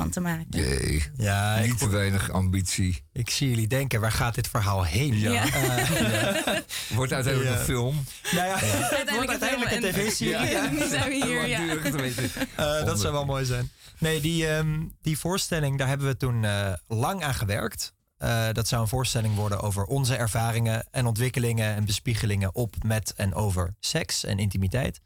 van 0.01 0.09
te 0.09 0.19
maken. 0.19 0.45
Jee. 0.49 1.03
Ja, 1.17 1.59
Niet 1.59 1.77
te 1.77 1.89
weinig 1.89 2.31
ambitie. 2.31 3.03
Ik 3.13 3.29
zie 3.29 3.49
jullie 3.49 3.67
denken, 3.67 4.01
waar 4.01 4.11
gaat 4.11 4.35
dit 4.35 4.47
verhaal 4.47 4.83
heen? 4.83 5.19
Ja. 5.19 5.31
Ja. 5.31 5.45
Eh, 5.47 6.59
Wordt 6.89 7.13
uiteindelijk 7.13 7.53
Ja. 7.53 7.59
een 7.59 7.65
film. 7.65 8.03
nou 8.31 8.47
ja, 8.47 8.57
het 8.57 8.69
wordt 8.69 8.93
Uiteindelijk 8.93 9.29
uiteindelijk 9.29 9.71
een 9.71 9.81
tv-serie. 10.05 10.49
Ja, 10.49 10.69
nu 10.69 10.87
zijn 10.87 11.09
we 11.09 11.25
hier, 11.25 11.47
ja. 11.47 11.57
Langdurig 11.57 11.91
te 11.91 12.01
weten. 12.01 12.29
Eh, 12.55 12.85
dat 12.85 12.99
zou 12.99 13.13
wel 13.13 13.25
mooi 13.25 13.45
zijn. 13.45 13.71
Nee, 13.99 14.21
die, 14.21 14.47
ehm, 14.47 14.79
die 15.01 15.17
voorstelling, 15.17 15.77
daar 15.77 15.87
hebben 15.87 16.07
we 16.07 16.17
toen 16.17 16.43
eh, 16.43 16.73
lang 16.87 17.23
aan 17.23 17.33
gewerkt. 17.35 17.93
Eh, 18.17 18.47
dat 18.51 18.67
zou 18.67 18.81
een 18.81 18.87
voorstelling 18.87 19.35
worden 19.35 19.59
over 19.61 19.83
onze 19.83 20.15
ervaringen 20.15 20.87
en 20.91 21.05
ontwikkelingen 21.05 21.75
en 21.75 21.85
bespiegelingen 21.85 22.55
op, 22.55 22.75
met 22.83 23.13
en 23.15 23.33
over 23.33 23.75
seks 23.79 24.23
en 24.23 24.39
intimiteit. 24.39 25.01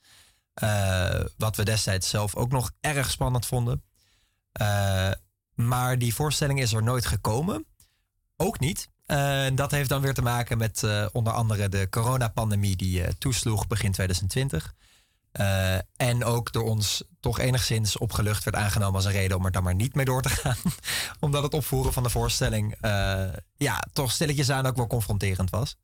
Eh, 0.54 1.20
wat 1.38 1.56
we 1.56 1.64
destijds 1.66 2.10
zelf 2.10 2.36
ook 2.36 2.52
nog 2.52 2.72
erg 2.82 3.12
spannend 3.12 3.46
vonden. 3.46 3.84
Eh, 4.52 5.12
maar 5.54 5.98
die 5.98 6.14
voorstelling 6.14 6.62
is 6.62 6.74
er 6.74 6.84
nooit 6.84 7.06
gekomen. 7.06 7.66
Ook 8.38 8.60
niet. 8.60 8.90
Eh, 9.12 9.46
dat 9.54 9.72
heeft 9.72 9.90
dan 9.90 10.02
weer 10.02 10.14
te 10.14 10.22
maken 10.22 10.58
met 10.58 10.84
eh, 10.84 11.06
onder 11.12 11.34
andere 11.34 11.70
de 11.70 11.90
coronapandemie 11.90 12.76
die 12.76 13.18
toesloeg 13.18 13.68
begin 13.68 13.92
2020. 13.92 14.74
Eh, 15.32 15.76
en 15.96 16.24
ook 16.24 16.52
door 16.52 16.64
ons 16.64 17.04
toch 17.20 17.40
enigszins 17.40 17.98
opgelucht 17.98 18.44
werd 18.44 18.56
aangenomen 18.58 18.96
als 18.96 19.06
een 19.06 19.12
reden 19.12 19.38
om 19.38 19.46
er 19.46 19.52
dan 19.52 19.64
maar 19.64 19.76
niet 19.76 19.96
mee 19.96 20.06
door 20.06 20.22
te 20.22 20.30
gaan. 20.30 20.58
Omdat 21.20 21.44
het 21.44 21.54
opvoeren 21.54 21.94
van 21.94 22.04
de 22.04 22.10
voorstelling 22.10 22.76
ja, 23.58 23.84
toch 23.94 24.12
stilletjes 24.12 24.50
aan 24.50 24.66
ook 24.66 24.76
wel 24.76 24.88
confronterend 24.88 25.50
was. 25.50 25.78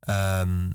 Ehm, 0.00 0.70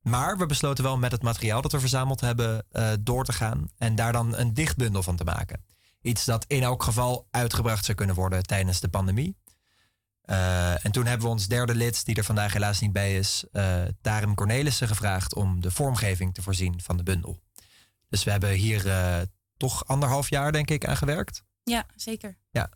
maar 0.00 0.38
we 0.38 0.46
besloten 0.46 0.84
wel 0.84 0.98
met 0.98 1.12
het 1.12 1.22
materiaal 1.22 1.62
dat 1.62 1.72
we 1.72 1.80
verzameld 1.80 2.20
hebben 2.20 2.66
door 3.00 3.24
te 3.24 3.32
gaan. 3.32 3.68
En 3.78 3.94
daar 3.94 4.12
dan 4.12 4.36
een 4.36 4.54
dichtbundel 4.54 5.02
van 5.02 5.16
te 5.16 5.24
maken. 5.24 5.64
Iets 6.02 6.24
dat 6.24 6.44
in 6.44 6.62
elk 6.62 6.82
geval 6.82 7.26
uitgebracht 7.30 7.84
zou 7.84 7.96
kunnen 7.96 8.16
worden 8.16 8.42
tijdens 8.42 8.80
de 8.80 8.88
pandemie. 8.88 9.36
Eh, 10.22 10.84
en 10.84 10.92
toen 10.92 11.06
hebben 11.06 11.26
we 11.26 11.32
ons 11.32 11.46
derde 11.46 11.74
lid, 11.74 12.04
die 12.04 12.14
er 12.14 12.24
vandaag 12.24 12.52
helaas 12.52 12.80
niet 12.80 12.92
bij 12.92 13.16
is, 13.16 13.44
eh 13.52 13.82
Tarim 14.00 14.34
Cornelissen, 14.34 14.88
gevraagd 14.88 15.34
om 15.34 15.60
de 15.60 15.70
vormgeving 15.70 16.34
te 16.34 16.42
voorzien 16.42 16.80
van 16.80 16.96
de 16.96 17.02
bundel. 17.02 17.40
Dus 18.08 18.24
we 18.24 18.30
hebben 18.30 18.50
hier 18.50 18.88
eh, 18.88 19.20
toch 19.56 19.86
anderhalf 19.86 20.30
jaar, 20.30 20.52
denk 20.52 20.70
ik, 20.70 20.86
aan 20.86 20.96
gewerkt. 20.96 21.44
Ja, 21.62 21.86
zeker. 21.96 22.38
Ja. 22.50 22.70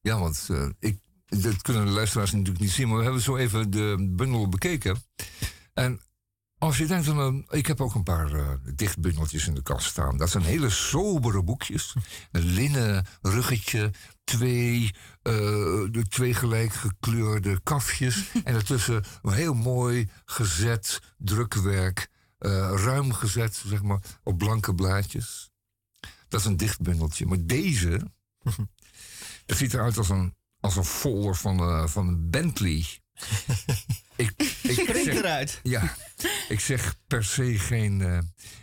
Ja, 0.00 0.18
want 0.18 0.48
ik, 0.78 0.98
dat 1.26 1.62
kunnen 1.62 1.86
de 1.86 1.90
luisteraars 1.90 2.32
natuurlijk 2.32 2.60
niet 2.60 2.70
zien, 2.70 2.88
maar 2.88 2.96
we 2.96 3.02
hebben 3.02 3.22
zo 3.22 3.36
even 3.36 3.70
de 3.70 4.12
bundel 4.16 4.48
bekeken. 4.48 5.02
En 5.74 6.00
als 6.58 6.78
je 6.78 6.86
denkt, 6.86 7.06
van, 7.06 7.44
eh, 7.48 7.58
ik 7.58 7.66
heb 7.66 7.80
ook 7.80 7.94
een 7.94 8.02
paar 8.02 8.32
eh, 8.32 8.48
dichtbundeltjes 8.74 9.46
in 9.46 9.54
de 9.54 9.62
kast 9.62 9.86
staan. 9.86 10.16
Dat 10.16 10.30
zijn 10.30 10.42
hele 10.44 10.70
sobere 10.70 11.42
boekjes. 11.42 11.94
Een 12.30 12.44
linnen 12.44 13.06
ruggetje, 13.22 13.92
twee, 14.24 14.94
eh, 15.22 15.32
de 15.90 16.04
twee 16.08 16.34
gelijk 16.34 16.72
gekleurde 16.72 17.60
kafjes. 17.62 18.30
en 18.44 18.52
daartussen 18.52 19.04
een 19.22 19.32
heel 19.32 19.54
mooi 19.54 20.08
gezet 20.24 21.00
drukwerk. 21.18 22.08
eh, 22.38 22.72
ruim 22.76 23.12
gezet, 23.12 23.62
zeg 23.66 23.82
maar, 23.82 24.00
op 24.22 24.38
blanke 24.38 24.74
blaadjes. 24.74 25.50
Dat 26.28 26.40
is 26.40 26.46
een 26.46 26.56
dichtbundeltje. 26.56 27.26
Maar 27.26 27.38
deze, 27.40 28.10
dat 29.46 29.56
ziet 29.56 29.74
eruit 29.74 29.98
als 29.98 30.08
een, 30.08 30.34
als 30.60 30.76
een 30.76 30.84
folder 30.84 31.36
van, 31.36 31.88
van 31.88 32.08
een 32.08 32.30
Bentley. 32.30 32.84
Ik, 34.16 34.32
ik 34.62 34.72
Springt 34.72 35.06
eruit. 35.06 35.60
Ja, 35.62 35.94
ik 36.48 36.60
zeg 36.60 36.94
per 37.06 37.24
se 37.24 37.58
geen. 37.58 38.00
eh, 38.02 38.18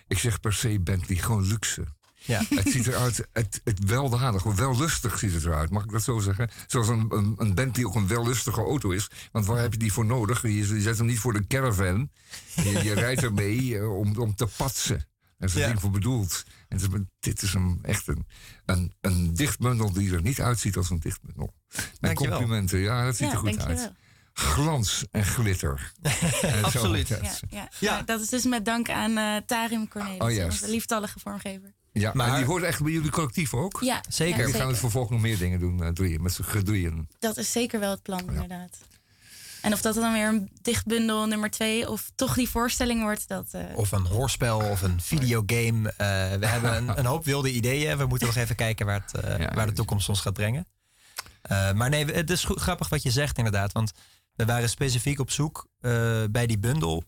ik 0.08 0.18
zeg 0.18 0.40
per 0.40 0.54
se 0.54 0.80
Bentley, 0.80 1.18
gewoon 1.18 1.48
luxe. 1.48 1.86
Ja. 2.26 2.42
Het 2.50 2.70
ziet 2.72 2.88
eruit, 2.88 3.28
het, 3.34 3.62
het 3.64 3.80
weldadig, 3.86 4.44
wellustig 4.44 5.20
ziet 5.20 5.34
het 5.34 5.44
eruit. 5.46 5.70
Mag 5.70 5.84
ik 5.84 5.92
dat 5.92 6.04
zo 6.04 6.20
zeggen? 6.20 6.50
Zoals 6.68 6.88
een, 6.88 7.06
een, 7.10 7.34
een 7.38 7.54
Bentley 7.56 7.86
ook 7.86 7.96
een 7.96 8.08
wellustige 8.08 8.62
auto 8.62 8.90
is. 8.90 9.08
Want 9.32 9.46
waar 9.46 9.62
heb 9.62 9.72
je 9.74 9.80
die 9.80 9.94
voor 9.94 10.06
nodig? 10.06 10.42
Je, 10.42 10.56
je 10.58 10.82
zet 10.82 10.98
hem 10.98 11.08
niet 11.08 11.20
voor 11.20 11.34
de 11.34 11.48
caravan. 11.48 12.10
Je, 12.56 12.84
je 12.84 12.94
rijdt 12.94 13.24
ermee 13.24 13.78
eh, 13.78 13.98
om, 13.98 14.18
om 14.18 14.36
te 14.36 14.48
patsen. 14.58 15.08
Daar 15.38 15.48
is 15.48 15.54
het 15.54 15.64
Ja. 15.64 15.68
ding 15.70 15.82
voor 15.82 15.92
bedoeld. 15.92 16.44
En 16.68 16.78
het 16.82 16.92
is- 16.94 17.00
dit 17.20 17.42
is 17.42 17.54
een, 17.54 17.80
echt 17.82 18.08
een, 18.08 18.28
een, 18.66 18.94
een 19.02 19.34
dichtbundel 19.34 19.92
die 19.94 20.14
er 20.14 20.22
niet 20.22 20.42
uitziet 20.42 20.78
als 20.78 20.90
een 20.90 21.00
dichtbundel. 21.00 21.54
Mijn 21.76 21.88
Dankjewel. 22.00 22.38
complimenten, 22.38 22.80
ja, 22.80 23.06
dat 23.06 23.16
ziet 23.16 23.28
Ja, 23.28 23.34
er 23.34 23.40
goed 23.40 23.50
dankjewel. 23.58 23.78
uit. 23.78 23.94
Glans 24.40 25.06
en 25.12 25.26
glitter. 25.26 25.92
En 26.42 26.60
zo 26.60 26.66
Absoluut. 26.66 27.08
Ja, 27.50 27.70
ja. 27.80 28.02
Dat 28.02 28.22
is 28.22 28.30
dus 28.30 28.44
met 28.44 28.66
dank 28.66 28.90
aan 28.90 29.18
eh, 29.18 29.36
Tarim 29.46 29.88
Cornelis, 29.88 30.38
Oh, 30.40 30.46
onze 30.46 30.70
lieftallige 30.70 31.20
vormgever. 31.20 31.74
Ja, 31.92 32.12
maar 32.14 32.36
die 32.38 32.46
hoort 32.46 32.64
echt 32.64 32.84
bij 32.84 32.92
jullie 32.92 33.12
collectief 33.12 33.54
ook? 33.54 33.78
Ja, 33.82 34.04
Zeker. 34.10 34.38
ja, 34.38 34.42
Jullie 34.46 34.60
gaan 34.60 34.68
het 34.68 34.78
vervolgens 34.78 35.12
nog 35.14 35.22
meer 35.22 35.38
dingen 35.38 35.60
doen, 35.60 35.84
eh, 35.84 35.90
drieën, 35.90 36.22
met 36.22 36.34
z'n 36.34 36.44
gedrieën. 36.44 37.08
Dat 37.20 37.38
is 37.38 37.52
zeker 37.52 37.80
wel 37.80 37.92
het 37.92 38.02
plan, 38.02 38.20
inderdaad. 38.30 38.78
En 39.62 39.74
of 39.74 39.82
dat 39.82 39.96
dan 39.96 40.14
weer 40.14 40.28
een 40.28 40.50
dichtbundel 40.62 41.26
nummer 41.28 41.50
twee 41.50 41.90
of 41.90 42.12
toch 42.16 42.34
die 42.36 42.50
voorstelling 42.50 43.02
wordt, 43.02 43.28
dat... 43.28 43.46
eh, 43.52 43.62
Of 43.76 43.92
een 43.92 44.06
hoorspel 44.06 44.60
of 44.60 44.82
een 44.82 45.02
videogame. 45.02 45.90
Eh, 45.90 45.98
we 46.40 46.48
hebben 46.48 46.76
een, 46.78 47.00
een 47.00 47.06
hoop 47.06 47.26
wilde 47.26 47.52
ideeën. 47.52 47.98
We 47.98 48.06
moeten 48.06 48.28
nog 48.28 48.36
even 48.36 48.56
kijken 48.56 48.86
waar, 48.86 49.02
het, 49.12 49.24
eh, 49.24 49.40
Ja, 49.40 49.54
waar 49.54 49.66
de 49.68 49.74
toekomst 49.74 50.10
ons 50.10 50.20
gaat 50.22 50.34
brengen. 50.34 50.66
Eh, 51.42 51.72
maar 51.74 51.90
nee, 51.90 52.06
het 52.06 52.30
is 52.30 52.44
goed- 52.44 52.60
grappig 52.62 52.90
wat 52.90 53.04
je 53.04 53.12
zegt 53.12 53.38
inderdaad. 53.38 53.72
Want 53.72 53.92
we 54.36 54.46
waren 54.46 54.70
specifiek 54.70 55.20
op 55.20 55.32
zoek 55.32 55.68
eh, 55.80 56.24
bij 56.32 56.48
die 56.48 56.60
bundel. 56.60 57.04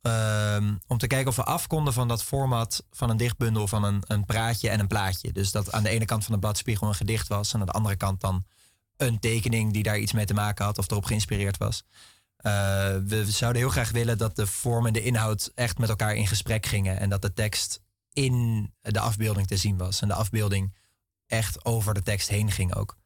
ehm, 0.00 0.74
om 0.86 0.98
te 0.98 1.06
kijken 1.06 1.28
of 1.28 1.36
we 1.36 1.44
af 1.44 1.66
konden 1.66 1.92
van 1.92 2.08
dat 2.08 2.22
format 2.24 2.84
van 2.90 3.10
een 3.10 3.16
dichtbundel 3.16 3.66
van 3.66 3.84
een, 3.84 4.02
een 4.06 4.24
praatje 4.24 4.70
en 4.70 4.80
een 4.80 4.86
plaatje. 4.86 5.32
Dus 5.32 5.50
dat 5.50 5.72
aan 5.72 5.82
de 5.82 5.88
ene 5.88 6.04
kant 6.04 6.24
van 6.24 6.34
de 6.34 6.40
bladspiegel 6.40 6.88
een 6.88 6.94
gedicht 6.94 7.28
was. 7.28 7.52
En 7.54 7.60
aan 7.60 7.66
de 7.66 7.72
andere 7.72 7.96
kant 7.96 8.20
dan 8.20 8.44
een 8.96 9.18
tekening 9.18 9.72
die 9.72 9.82
daar 9.82 9.98
iets 9.98 10.12
mee 10.12 10.24
te 10.24 10.34
maken 10.34 10.64
had 10.64 10.78
of 10.78 10.90
erop 10.90 11.04
geïnspireerd 11.04 11.56
was. 11.56 11.84
Eh, 12.36 12.52
we 13.06 13.24
zouden 13.30 13.62
heel 13.62 13.70
graag 13.70 13.90
willen 13.90 14.18
dat 14.18 14.36
de 14.36 14.46
vorm 14.46 14.86
en 14.86 14.92
de 14.92 15.02
inhoud 15.02 15.52
echt 15.54 15.78
met 15.78 15.88
elkaar 15.88 16.14
in 16.14 16.26
gesprek 16.26 16.66
gingen. 16.66 17.00
En 17.00 17.08
dat 17.08 17.22
de 17.22 17.32
tekst 17.32 17.80
in 18.12 18.72
de 18.80 19.00
afbeelding 19.00 19.46
te 19.46 19.56
zien 19.56 19.76
was. 19.76 20.00
En 20.00 20.08
de 20.08 20.14
afbeelding 20.14 20.76
echt 21.26 21.64
over 21.64 21.94
de 21.94 22.02
tekst 22.02 22.28
heen 22.28 22.50
ging 22.50 22.74
ook. 22.74 22.96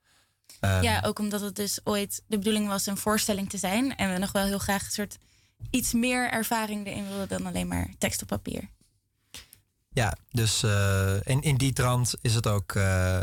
Ehm, 0.60 0.82
ja, 0.82 1.02
ook 1.05 1.18
omdat 1.18 1.40
het 1.40 1.56
dus 1.56 1.81
ooit 1.85 2.22
de 2.26 2.39
bedoeling 2.39 2.68
was 2.68 2.86
een 2.86 2.97
voorstelling 2.97 3.51
te 3.51 3.59
zijn. 3.59 3.97
En 3.97 4.12
we 4.12 4.18
nog 4.18 4.32
wel 4.32 4.44
heel 4.44 4.59
graag 4.59 4.85
een 4.85 4.90
soort 4.90 5.18
iets 5.70 5.93
meer 5.93 6.31
ervaring 6.31 6.86
erin 6.86 7.09
wilden 7.09 7.28
dan 7.28 7.47
alleen 7.47 7.68
maar 7.68 7.94
tekst 7.98 8.22
op 8.22 8.28
papier. 8.28 8.68
Ja, 9.89 10.16
dus 10.31 10.62
eh, 10.62 11.14
in, 11.22 11.43
in 11.43 11.56
die 11.56 11.72
trant 11.72 12.14
is 12.20 12.35
het 12.35 12.47
ook 12.47 12.74
eh, 12.74 13.20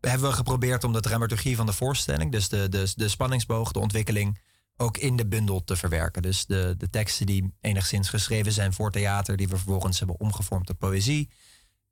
hebben 0.00 0.28
we 0.28 0.34
geprobeerd 0.34 0.84
om 0.84 0.92
de 0.92 1.00
dramaturgie 1.00 1.56
van 1.56 1.66
de 1.66 1.72
voorstelling, 1.72 2.32
dus 2.32 2.48
de, 2.48 2.68
de, 2.68 2.92
de 2.96 3.08
spanningsboog, 3.08 3.72
de 3.72 3.78
ontwikkeling, 3.78 4.40
ook 4.76 4.96
in 4.96 5.16
de 5.16 5.26
bundel 5.26 5.64
te 5.64 5.76
verwerken. 5.76 6.22
Dus 6.22 6.46
de, 6.46 6.74
de 6.78 6.90
teksten 6.90 7.26
die 7.26 7.54
enigszins 7.60 8.08
geschreven 8.08 8.52
zijn 8.52 8.72
voor 8.72 8.90
theater, 8.90 9.36
die 9.36 9.48
we 9.48 9.56
vervolgens 9.56 9.98
hebben 9.98 10.20
omgevormd 10.20 10.66
tot 10.66 10.78
poëzie, 10.78 11.30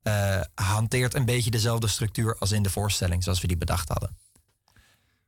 eh, 0.02 0.40
hanteert 0.54 1.14
een 1.14 1.24
beetje 1.24 1.50
dezelfde 1.50 1.86
structuur 1.86 2.36
als 2.38 2.52
in 2.52 2.62
de 2.62 2.70
voorstelling, 2.70 3.22
zoals 3.22 3.40
we 3.40 3.46
die 3.46 3.56
bedacht 3.56 3.88
hadden. 3.88 4.16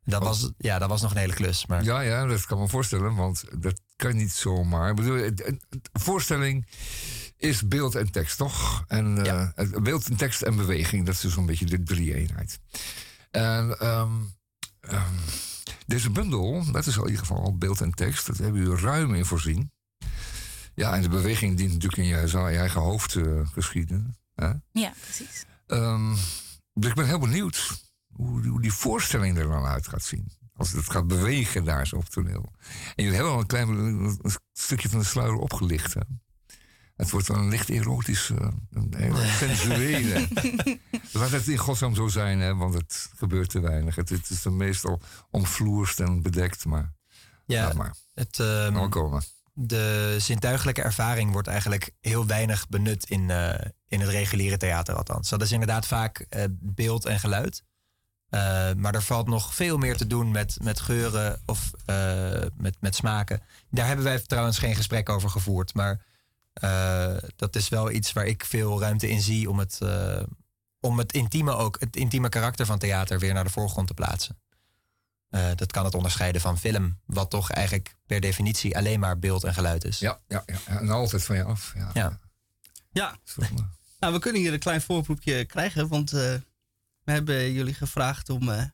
Dat, 0.04 0.22
was, 0.22 0.50
ja, 0.58 0.78
dat 0.78 0.88
was 0.88 1.02
nog 1.02 1.10
een 1.10 1.16
hele 1.16 1.34
klus. 1.34 1.66
Maar... 1.66 1.84
Ja, 1.84 2.00
ja, 2.00 2.26
dat 2.26 2.46
kan 2.46 2.58
me 2.58 2.68
voorstellen, 2.68 3.14
want 3.14 3.44
dat 3.58 3.80
kan 3.96 4.16
niet 4.16 4.32
zomaar. 4.32 4.90
Ik 4.90 4.96
bedoel, 4.96 5.30
voorstelling 5.92 6.66
is 7.36 7.68
beeld 7.68 7.94
en 7.94 8.10
tekst, 8.10 8.36
toch? 8.36 8.84
En 8.86 9.26
eh, 9.26 9.80
beeld 9.82 10.08
en 10.08 10.16
tekst 10.16 10.42
en 10.42 10.56
beweging, 10.56 11.06
dat 11.06 11.14
is 11.14 11.32
zo'n 11.32 11.46
beetje 11.46 11.66
de 11.66 11.82
drie-eenheid. 11.82 12.60
En 13.30 13.78
ehm, 13.78 14.12
ehm, 14.80 15.14
deze 15.86 16.10
bundel, 16.10 16.64
dat 16.72 16.86
is 16.86 16.96
al 16.96 17.02
in 17.02 17.10
ieder 17.10 17.26
geval 17.26 17.42
al 17.42 17.56
beeld 17.56 17.80
en 17.80 17.92
tekst, 17.92 18.26
dat 18.26 18.38
hebben 18.38 18.70
we 18.70 18.76
ruim 18.76 19.14
in 19.14 19.24
voorzien. 19.24 19.72
Ja, 20.74 20.94
en 20.94 21.02
de 21.02 21.08
beweging 21.08 21.56
dient 21.56 21.72
natuurlijk 21.72 22.02
in 22.02 22.08
je, 22.08 22.28
je 22.52 22.58
eigen 22.58 22.80
hoofd 22.80 23.14
eh, 23.14 23.48
geschieden. 23.52 24.16
Hè? 24.34 24.52
Ja, 24.72 24.92
precies. 25.00 25.44
Ehm, 25.66 26.14
dus 26.72 26.90
ik 26.90 26.96
ben 26.96 27.06
heel 27.06 27.18
benieuwd 27.18 27.82
hoe, 28.16 28.46
hoe 28.46 28.60
die 28.60 28.72
voorstelling 28.72 29.38
er 29.38 29.48
dan 29.48 29.64
uit 29.64 29.88
gaat 29.88 30.04
zien. 30.04 30.32
Als 30.56 30.72
het 30.72 30.90
gaat 30.90 31.06
bewegen 31.06 31.64
daar 31.64 31.86
zo 31.86 31.96
op 31.96 32.08
toneel. 32.08 32.52
En 32.94 33.04
jullie 33.04 33.14
hebben 33.14 33.32
al 33.32 33.40
een 33.40 33.46
klein 33.46 33.68
een 33.68 34.18
stukje 34.52 34.88
van 34.88 34.98
de 34.98 35.04
sluier 35.04 35.34
opgelicht. 35.34 35.94
Hè? 35.94 36.00
Het 36.96 37.10
wordt 37.10 37.28
wel 37.28 37.36
een 37.36 37.48
licht 37.48 37.68
erotisch, 37.68 38.30
eh, 38.30 38.48
een 38.70 38.94
hele 38.96 39.26
sensuele. 39.38 40.28
Laat 41.12 41.30
het 41.30 41.48
in 41.48 41.58
godsnaam 41.58 41.94
zo 41.94 42.08
zijn, 42.08 42.38
hè, 42.38 42.54
want 42.54 42.74
het 42.74 43.10
gebeurt 43.16 43.50
te 43.50 43.60
weinig. 43.60 43.94
Het, 43.94 44.08
het 44.08 44.30
is 44.30 44.42
dan 44.42 44.56
meestal 44.56 45.00
omvloerst 45.30 46.00
en 46.00 46.22
bedekt, 46.22 46.64
maar... 46.64 46.92
Ja, 47.46 47.72
maar. 47.72 47.94
Het, 48.14 48.36
wel 48.36 48.88
komen. 48.88 49.22
de 49.52 50.16
zintuigelijke 50.18 50.82
ervaring 50.82 51.32
wordt 51.32 51.48
eigenlijk 51.48 51.90
heel 52.00 52.26
weinig 52.26 52.68
benut 52.68 53.10
in, 53.10 53.30
eh, 53.30 53.70
in 53.88 54.00
het 54.00 54.10
reguliere 54.10 54.56
theater 54.56 54.94
althans. 54.94 55.28
Dat 55.28 55.42
is 55.42 55.52
inderdaad 55.52 55.86
vaak 55.86 56.18
eh, 56.18 56.44
beeld 56.50 57.04
en 57.04 57.20
geluid. 57.20 57.62
Eh, 58.34 58.72
maar 58.76 58.94
er 58.94 59.02
valt 59.02 59.26
nog 59.26 59.54
veel 59.54 59.78
meer 59.78 59.96
te 59.96 60.06
doen 60.06 60.30
met, 60.30 60.56
met 60.62 60.80
geuren 60.80 61.42
of 61.46 61.70
eh, 61.84 62.40
met, 62.56 62.76
met 62.80 62.94
smaken. 62.94 63.42
Daar 63.70 63.86
hebben 63.86 64.04
wij 64.04 64.20
trouwens 64.20 64.58
geen 64.58 64.76
gesprek 64.76 65.08
over 65.08 65.30
gevoerd. 65.30 65.74
Maar 65.74 66.04
eh, 66.52 67.16
dat 67.36 67.56
is 67.56 67.68
wel 67.68 67.90
iets 67.90 68.12
waar 68.12 68.26
ik 68.26 68.44
veel 68.44 68.80
ruimte 68.80 69.08
in 69.08 69.20
zie 69.20 69.50
om 69.50 69.58
het, 69.58 69.78
eh, 69.80 70.22
om 70.80 70.98
het 70.98 71.12
intieme 71.12 71.52
ook, 71.52 71.80
het 71.80 71.96
intieme 71.96 72.28
karakter 72.28 72.66
van 72.66 72.78
theater 72.78 73.18
weer 73.18 73.34
naar 73.34 73.44
de 73.44 73.50
voorgrond 73.50 73.86
te 73.86 73.94
plaatsen. 73.94 74.38
Eh, 75.30 75.50
dat 75.54 75.72
kan 75.72 75.84
het 75.84 75.94
onderscheiden 75.94 76.40
van 76.40 76.58
film, 76.58 76.98
wat 77.06 77.30
toch 77.30 77.50
eigenlijk 77.50 77.96
per 78.06 78.20
definitie 78.20 78.76
alleen 78.76 79.00
maar 79.00 79.18
beeld 79.18 79.44
en 79.44 79.54
geluid 79.54 79.84
is. 79.84 79.98
Ja, 79.98 80.20
ja, 80.28 80.42
ja. 80.46 80.78
En 80.78 80.90
altijd 80.90 81.24
van 81.24 81.36
je 81.36 81.44
af. 81.44 81.72
Ja. 81.76 81.90
Ja. 81.94 82.18
Ja. 82.92 83.16
Nou, 84.00 84.12
we 84.12 84.18
kunnen 84.18 84.40
hier 84.40 84.52
een 84.52 84.58
klein 84.58 84.82
voorproefje 84.82 85.44
krijgen, 85.44 85.88
want 85.88 86.12
eh, 86.12 86.34
we 87.04 87.12
hebben 87.12 87.52
jullie 87.52 87.74
gevraagd 87.74 88.30
om 88.30 88.48
eh 88.48 88.64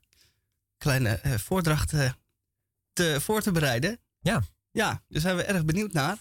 kleine 0.78 1.08
eh, 1.08 1.34
voordrachten 1.34 2.16
te, 2.92 3.16
voor 3.20 3.42
te 3.42 3.52
bereiden. 3.52 4.00
Ja. 4.20 4.42
Ja, 4.70 5.02
daar 5.08 5.20
zijn 5.20 5.36
we 5.36 5.42
erg 5.42 5.64
benieuwd 5.64 5.92
naar. 5.92 6.16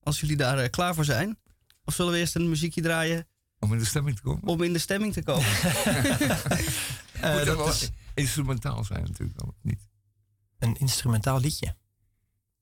Als 0.00 0.20
jullie 0.20 0.36
daar 0.36 0.58
eh, 0.58 0.70
klaar 0.70 0.94
voor 0.94 1.04
zijn. 1.04 1.38
Of 1.84 1.94
zullen 1.94 2.12
we 2.12 2.18
eerst 2.18 2.34
een 2.34 2.48
muziekje 2.48 2.82
draaien? 2.82 3.28
Om 3.58 3.72
in 3.72 3.78
de 3.78 3.84
stemming 3.84 4.16
te 4.16 4.22
komen? 4.22 4.42
Om 4.48 4.62
in 4.62 4.72
de 4.72 4.78
stemming 4.78 5.12
te 5.12 5.22
komen. 5.22 5.46
Eh, 7.20 7.36
Moet 7.36 7.44
dat 7.44 7.56
wel 7.56 7.68
is 7.68 7.90
instrumentaal 8.14 8.84
zijn 8.84 9.02
natuurlijk 9.02 9.38
niet? 9.62 9.80
een 10.58 10.76
instrumentaal 10.76 11.40
liedje. 11.40 11.76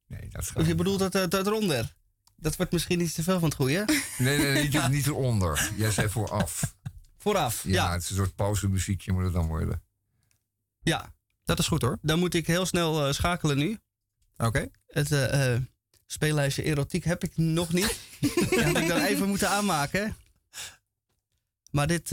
Nee, 0.06 0.28
dat 0.30 0.52
Of 0.54 0.66
je 0.66 0.74
bedoelt 0.74 0.98
dat, 0.98 1.12
dat, 1.12 1.30
dat 1.30 1.46
eronder? 1.46 1.96
Dat 2.36 2.56
wordt 2.56 2.72
misschien 2.72 3.00
iets 3.00 3.12
te 3.12 3.22
veel 3.22 3.38
van 3.38 3.48
het 3.48 3.56
goede. 3.58 3.84
Nee, 4.18 4.38
nee, 4.38 4.52
nee 4.52 4.62
niet, 4.68 4.88
niet 4.88 5.06
eronder. 5.06 5.70
Jij 5.76 5.90
zei 5.90 6.08
vooraf. 6.08 6.74
Vooraf, 7.26 7.62
Ja, 7.62 7.70
ja. 7.70 7.92
het 7.92 8.02
is 8.02 8.10
een 8.10 8.16
soort 8.16 8.34
pauzemuziekje 8.34 9.12
moet 9.12 9.24
het 9.24 9.32
dan 9.32 9.46
worden. 9.46 9.82
Ja. 10.82 11.14
Dat 11.44 11.58
is 11.58 11.66
goed 11.66 11.82
hoor. 11.82 11.98
Dan 12.02 12.18
moet 12.18 12.34
ik 12.34 12.46
heel 12.46 12.66
snel 12.66 13.06
eh, 13.06 13.12
schakelen 13.12 13.56
nu. 13.58 13.78
Oké. 14.36 14.68
Het 14.86 15.12
eh, 15.12 15.56
speellijstje 16.06 16.62
erotiek 16.62 17.04
heb 17.04 17.24
ik 17.24 17.36
nog 17.36 17.72
niet. 17.72 17.98
Dat 18.50 18.62
had 18.62 18.76
ik 18.76 18.88
dan 18.88 19.00
even 19.00 19.28
moeten 19.28 19.48
aanmaken. 19.50 20.16
Maar 21.70 21.86
dit 21.86 22.08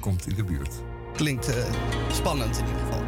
Komt 0.00 0.26
in 0.26 0.34
de 0.34 0.44
buurt. 0.44 0.74
klinkt 1.12 1.50
spannend 2.12 2.56
in 2.58 2.66
ieder 2.66 2.80
geval. 2.80 3.03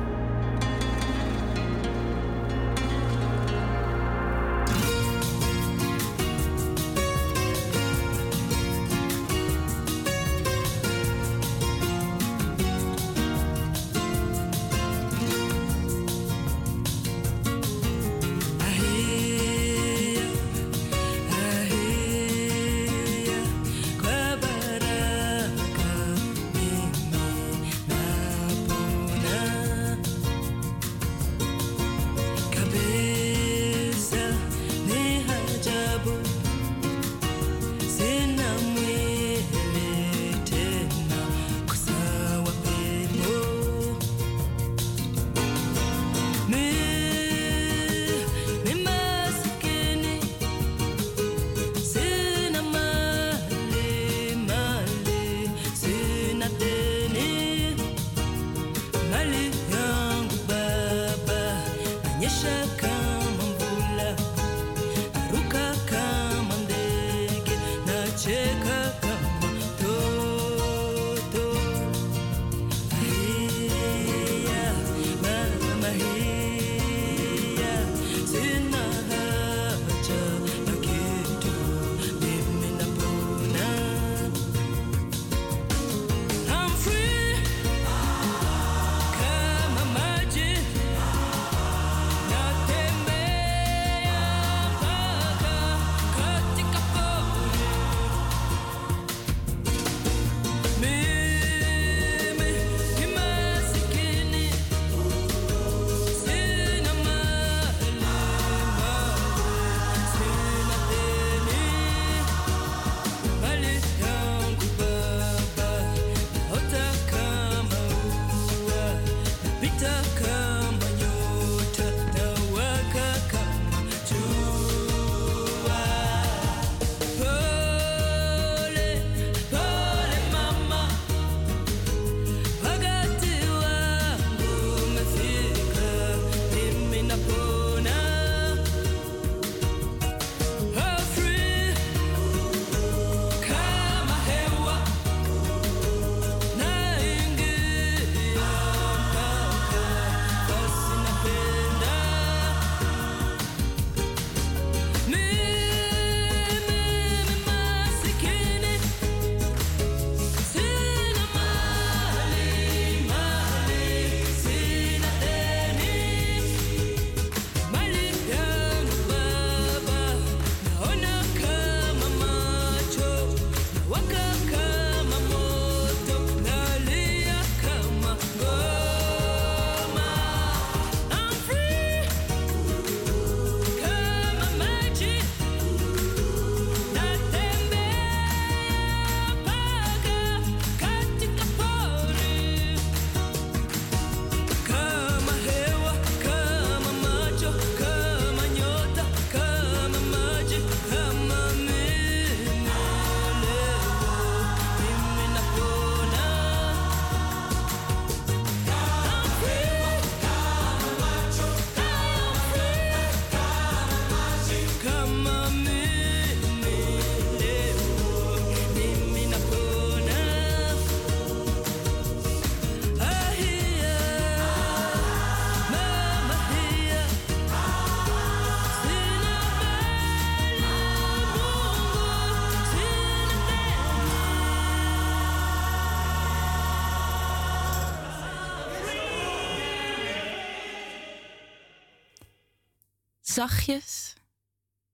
Zachtjes, 243.37 244.15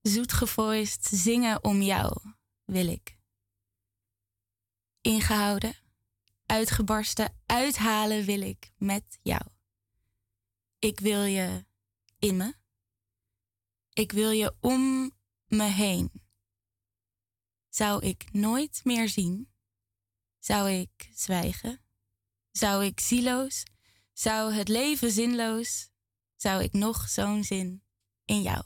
zoetgevoist 0.01 1.05
zingen 1.05 1.64
om 1.64 1.82
jou 1.82 2.20
wil 2.64 2.86
ik. 2.86 3.19
Ingehouden, 5.01 5.77
uitgebarsten, 6.47 7.36
uithalen 7.47 8.24
wil 8.24 8.40
ik 8.40 8.73
met 8.77 9.19
jou. 9.23 9.43
Ik 10.78 11.01
wil 11.01 11.23
je 11.23 11.64
in 12.19 12.36
me. 12.36 12.55
Ik 13.93 14.12
wil 14.12 14.31
je 14.31 14.55
om 14.60 15.10
me 15.47 15.64
heen. 15.64 16.10
Zou 17.69 18.06
ik 18.06 18.32
nooit 18.32 18.81
meer 18.85 19.09
zien? 19.09 19.52
Zou 20.39 20.70
ik 20.70 21.10
zwijgen? 21.14 21.81
Zou 22.51 22.85
ik 22.85 23.01
zieloos? 23.01 23.62
Zou 24.12 24.52
het 24.52 24.69
leven 24.69 25.10
zinloos? 25.10 25.90
Zou 26.36 26.62
ik 26.62 26.73
nog 26.73 27.09
zo'n 27.09 27.44
zin 27.44 27.81
in 28.24 28.43
jou? 28.43 28.65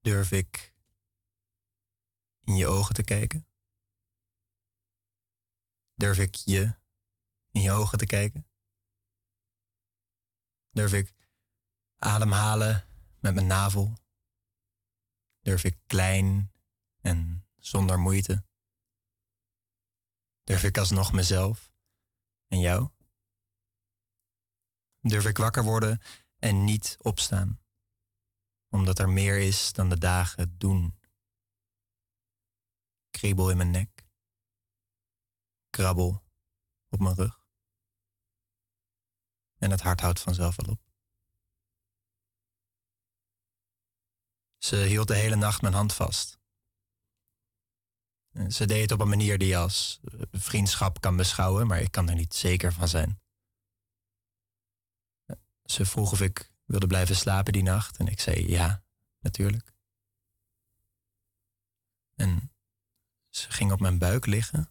Durf 0.00 0.32
ik 0.32 0.74
in 2.40 2.56
je 2.56 2.66
ogen 2.66 2.94
te 2.94 3.02
kijken? 3.04 3.46
Durf 5.94 6.18
ik 6.18 6.34
je 6.34 6.74
in 7.50 7.60
je 7.60 7.70
ogen 7.70 7.98
te 7.98 8.06
kijken? 8.06 8.46
Durf 10.70 10.92
ik 10.92 11.14
ademhalen 11.96 12.88
met 13.20 13.34
mijn 13.34 13.46
navel? 13.46 13.98
Durf 15.40 15.64
ik 15.64 15.78
klein 15.86 16.52
en 17.00 17.46
zonder 17.56 17.98
moeite? 17.98 18.44
Durf 20.44 20.62
ik 20.62 20.78
alsnog 20.78 21.12
mezelf 21.12 21.72
en 22.46 22.60
jou? 22.60 22.95
Durf 25.08 25.26
ik 25.26 25.36
wakker 25.36 25.62
worden 25.62 26.00
en 26.38 26.64
niet 26.64 26.96
opstaan? 27.00 27.60
Omdat 28.68 28.98
er 28.98 29.08
meer 29.08 29.38
is 29.38 29.72
dan 29.72 29.88
de 29.88 29.98
dagen 29.98 30.58
doen. 30.58 30.98
Kriebel 33.10 33.50
in 33.50 33.56
mijn 33.56 33.70
nek. 33.70 34.06
Krabbel 35.70 36.22
op 36.88 37.00
mijn 37.00 37.14
rug. 37.14 37.46
En 39.58 39.70
het 39.70 39.80
hart 39.80 40.00
houdt 40.00 40.20
vanzelf 40.20 40.56
wel 40.56 40.72
op. 40.74 40.80
Ze 44.58 44.76
hield 44.76 45.08
de 45.08 45.16
hele 45.16 45.36
nacht 45.36 45.62
mijn 45.62 45.74
hand 45.74 45.92
vast. 45.92 46.38
Ze 48.48 48.66
deed 48.66 48.82
het 48.82 48.92
op 48.92 49.00
een 49.00 49.08
manier 49.08 49.38
die 49.38 49.48
je 49.48 49.56
als 49.56 50.00
eh, 50.02 50.20
vriendschap 50.32 51.00
kan 51.00 51.16
beschouwen, 51.16 51.66
maar 51.66 51.80
ik 51.80 51.90
kan 51.90 52.08
er 52.08 52.14
niet 52.14 52.34
zeker 52.34 52.72
van 52.72 52.88
zijn. 52.88 53.20
Ze 55.66 55.84
vroeg 55.84 56.12
of 56.12 56.20
ik 56.20 56.52
wilde 56.64 56.86
blijven 56.86 57.16
slapen 57.16 57.52
die 57.52 57.62
nacht 57.62 57.96
en 57.96 58.06
ik 58.06 58.20
zei 58.20 58.48
ja, 58.48 58.84
natuurlijk. 59.18 59.74
En 62.14 62.52
ze 63.28 63.50
ging 63.50 63.72
op 63.72 63.80
mijn 63.80 63.98
buik 63.98 64.26
liggen. 64.26 64.70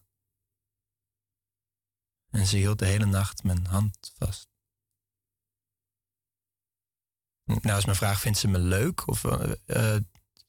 En 2.29 2.45
ze 2.45 2.57
hield 2.57 2.79
de 2.79 2.85
hele 2.85 3.05
nacht 3.05 3.43
mijn 3.43 3.65
hand 3.65 4.13
vast. 4.17 4.49
Nou 7.43 7.77
is 7.77 7.85
mijn 7.85 7.97
vraag, 7.97 8.19
vindt 8.19 8.37
ze 8.37 8.47
me 8.47 8.59
leuk? 8.59 9.07
Of, 9.07 9.23
eh, 9.23 9.51
eh, 9.65 10.01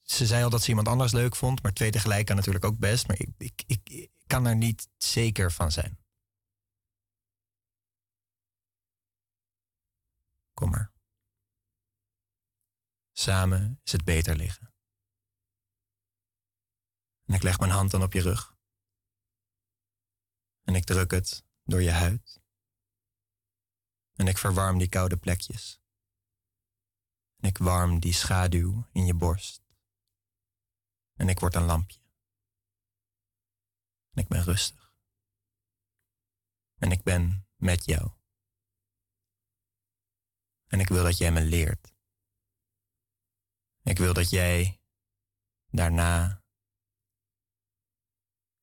ze 0.02 0.26
zei 0.26 0.44
al 0.44 0.50
dat 0.50 0.62
ze 0.62 0.68
iemand 0.68 0.88
anders 0.88 1.12
leuk 1.12 1.36
vond, 1.36 1.62
maar 1.62 1.72
twee 1.72 1.90
tegelijk 1.90 2.26
kan 2.26 2.36
natuurlijk 2.36 2.64
ook 2.64 2.78
best. 2.78 3.06
Maar 3.06 3.20
ik, 3.20 3.28
ik, 3.38 3.62
ik, 3.66 3.80
ik 3.90 4.10
kan 4.26 4.46
er 4.46 4.56
niet 4.56 4.88
zeker 4.96 5.52
van 5.52 5.72
zijn. 5.72 5.98
Kom 10.56 10.70
maar. 10.70 10.92
Samen 13.12 13.80
is 13.84 13.92
het 13.92 14.04
beter 14.04 14.36
liggen. 14.36 14.74
En 17.24 17.34
ik 17.34 17.42
leg 17.42 17.58
mijn 17.58 17.70
hand 17.70 17.90
dan 17.90 18.02
op 18.02 18.12
je 18.12 18.22
rug. 18.22 18.56
En 20.62 20.74
ik 20.74 20.84
druk 20.84 21.10
het 21.10 21.44
door 21.62 21.82
je 21.82 21.90
huid. 21.90 22.40
En 24.12 24.26
ik 24.26 24.38
verwarm 24.38 24.78
die 24.78 24.88
koude 24.88 25.16
plekjes. 25.16 25.80
En 27.36 27.48
ik 27.48 27.58
warm 27.58 28.00
die 28.00 28.12
schaduw 28.12 28.88
in 28.92 29.06
je 29.06 29.14
borst. 29.14 29.62
En 31.14 31.28
ik 31.28 31.40
word 31.40 31.54
een 31.54 31.64
lampje. 31.64 32.00
En 34.10 34.22
ik 34.22 34.28
ben 34.28 34.42
rustig. 34.42 34.94
En 36.74 36.90
ik 36.90 37.02
ben 37.02 37.48
met 37.56 37.84
jou. 37.84 38.15
En 40.66 40.80
ik 40.80 40.88
wil 40.88 41.02
dat 41.02 41.18
jij 41.18 41.32
me 41.32 41.40
leert. 41.40 41.94
Ik 43.82 43.98
wil 43.98 44.12
dat 44.12 44.30
jij 44.30 44.80
daarna. 45.70 46.42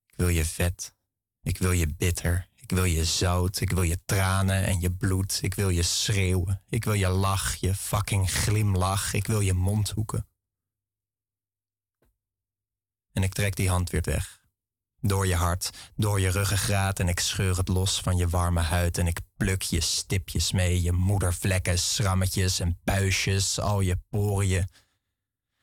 Ik 0.05 0.15
wil 0.15 0.27
je 0.27 0.45
vet. 0.45 0.95
Ik 1.41 1.57
wil 1.57 1.71
je 1.71 1.93
bitter. 1.93 2.49
Ik 2.55 2.69
wil 2.69 2.83
je 2.83 3.05
zout. 3.05 3.59
Ik 3.59 3.71
wil 3.71 3.83
je 3.83 3.99
tranen 4.05 4.65
en 4.65 4.79
je 4.79 4.91
bloed. 4.91 5.39
Ik 5.41 5.53
wil 5.53 5.69
je 5.69 5.83
schreeuwen. 5.83 6.61
Ik 6.69 6.83
wil 6.83 6.93
je 6.93 7.07
lach, 7.07 7.55
je 7.55 7.75
fucking 7.75 8.31
glimlach. 8.31 9.13
Ik 9.13 9.27
wil 9.27 9.39
je 9.39 9.53
mondhoeken. 9.53 10.27
En 13.11 13.23
ik 13.23 13.33
trek 13.33 13.55
die 13.55 13.69
hand 13.69 13.89
weer 13.89 14.01
weg. 14.01 14.42
Door 15.05 15.27
je 15.27 15.35
hart, 15.35 15.69
door 15.95 16.19
je 16.19 16.29
ruggengraat 16.29 16.99
en 16.99 17.07
ik 17.07 17.19
scheur 17.19 17.57
het 17.57 17.67
los 17.67 17.99
van 17.99 18.17
je 18.17 18.27
warme 18.27 18.61
huid 18.61 18.97
en 18.97 19.07
ik 19.07 19.19
pluk 19.37 19.61
je 19.61 19.81
stipjes 19.81 20.51
mee, 20.51 20.81
je 20.81 20.91
moedervlekken, 20.91 21.79
schrammetjes 21.79 22.59
en 22.59 22.79
puistjes, 22.83 23.59
al 23.59 23.81
je 23.81 23.97
poriën. 24.09 24.67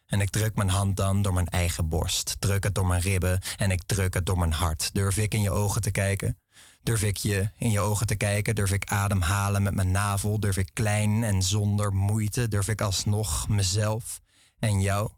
En 0.07 0.21
ik 0.21 0.31
druk 0.31 0.57
mijn 0.57 0.69
hand 0.69 0.97
dan 0.97 1.23
door 1.23 1.33
mijn 1.33 1.49
eigen 1.49 1.89
borst, 1.89 2.37
druk 2.39 2.65
het 2.65 2.75
door 2.75 2.87
mijn 2.87 3.01
ribben 3.01 3.41
en 3.57 3.71
ik 3.71 3.83
druk 3.83 4.15
het 4.15 4.27
door 4.27 4.39
mijn 4.39 4.53
hart. 4.53 4.91
Durf 4.95 5.17
ik 5.17 5.35
in 5.35 5.43
je 5.43 5.51
ogen 5.51 5.83
te 5.83 5.91
kijken? 5.91 6.39
Durf 6.83 7.03
ik 7.03 7.17
je 7.17 7.51
in 7.59 7.71
je 7.71 7.81
ogen 7.81 8.07
te 8.07 8.17
kijken? 8.17 8.55
Durf 8.55 8.73
ik 8.73 8.91
ademhalen 8.91 9.63
met 9.63 9.75
mijn 9.75 9.91
navel? 9.91 10.41
Durf 10.41 10.57
ik 10.57 10.71
klein 10.73 11.25
en 11.25 11.43
zonder 11.43 11.93
moeite? 11.93 12.49
Durf 12.49 12.69
ik 12.69 12.81
alsnog 12.81 13.49
mezelf 13.49 14.21
en 14.59 14.81
jou? 14.81 15.11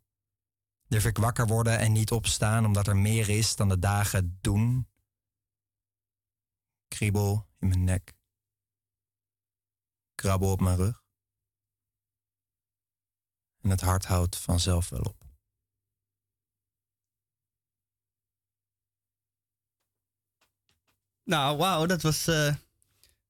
Durf 0.92 1.04
ik 1.04 1.18
wakker 1.18 1.46
worden 1.46 1.78
en 1.78 1.92
niet 1.92 2.10
opstaan 2.10 2.64
omdat 2.64 2.86
er 2.86 2.96
meer 2.96 3.28
is 3.28 3.56
dan 3.56 3.68
de 3.68 3.78
dagen 3.78 4.38
doen? 4.40 4.88
Kriebel 6.88 7.48
in 7.58 7.68
mijn 7.68 7.84
nek. 7.84 8.14
Krabbel 10.14 10.50
op 10.50 10.60
mijn 10.60 10.76
rug. 10.76 11.04
En 13.60 13.70
het 13.70 13.80
hart 13.80 14.04
houdt 14.04 14.36
vanzelf 14.36 14.88
wel 14.88 15.00
op. 15.00 15.24
Nou, 21.24 21.56
wauw, 21.56 21.86
dat 21.86 22.02
was 22.02 22.26
eh, 22.26 22.54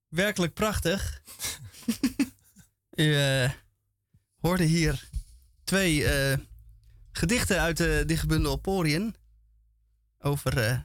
werkelijk 0.08 0.54
prachtig. 0.54 1.22
U 3.04 3.16
eh, 3.16 3.52
hoorde 4.40 4.64
hier 4.64 5.08
twee 5.64 6.04
eh, 6.04 6.38
gedichten 7.12 7.60
uit 7.60 7.76
de 7.76 8.02
dichtbundel 8.06 8.56
Poriën. 8.56 9.14
Over 10.18 10.58
eh, 10.58 10.78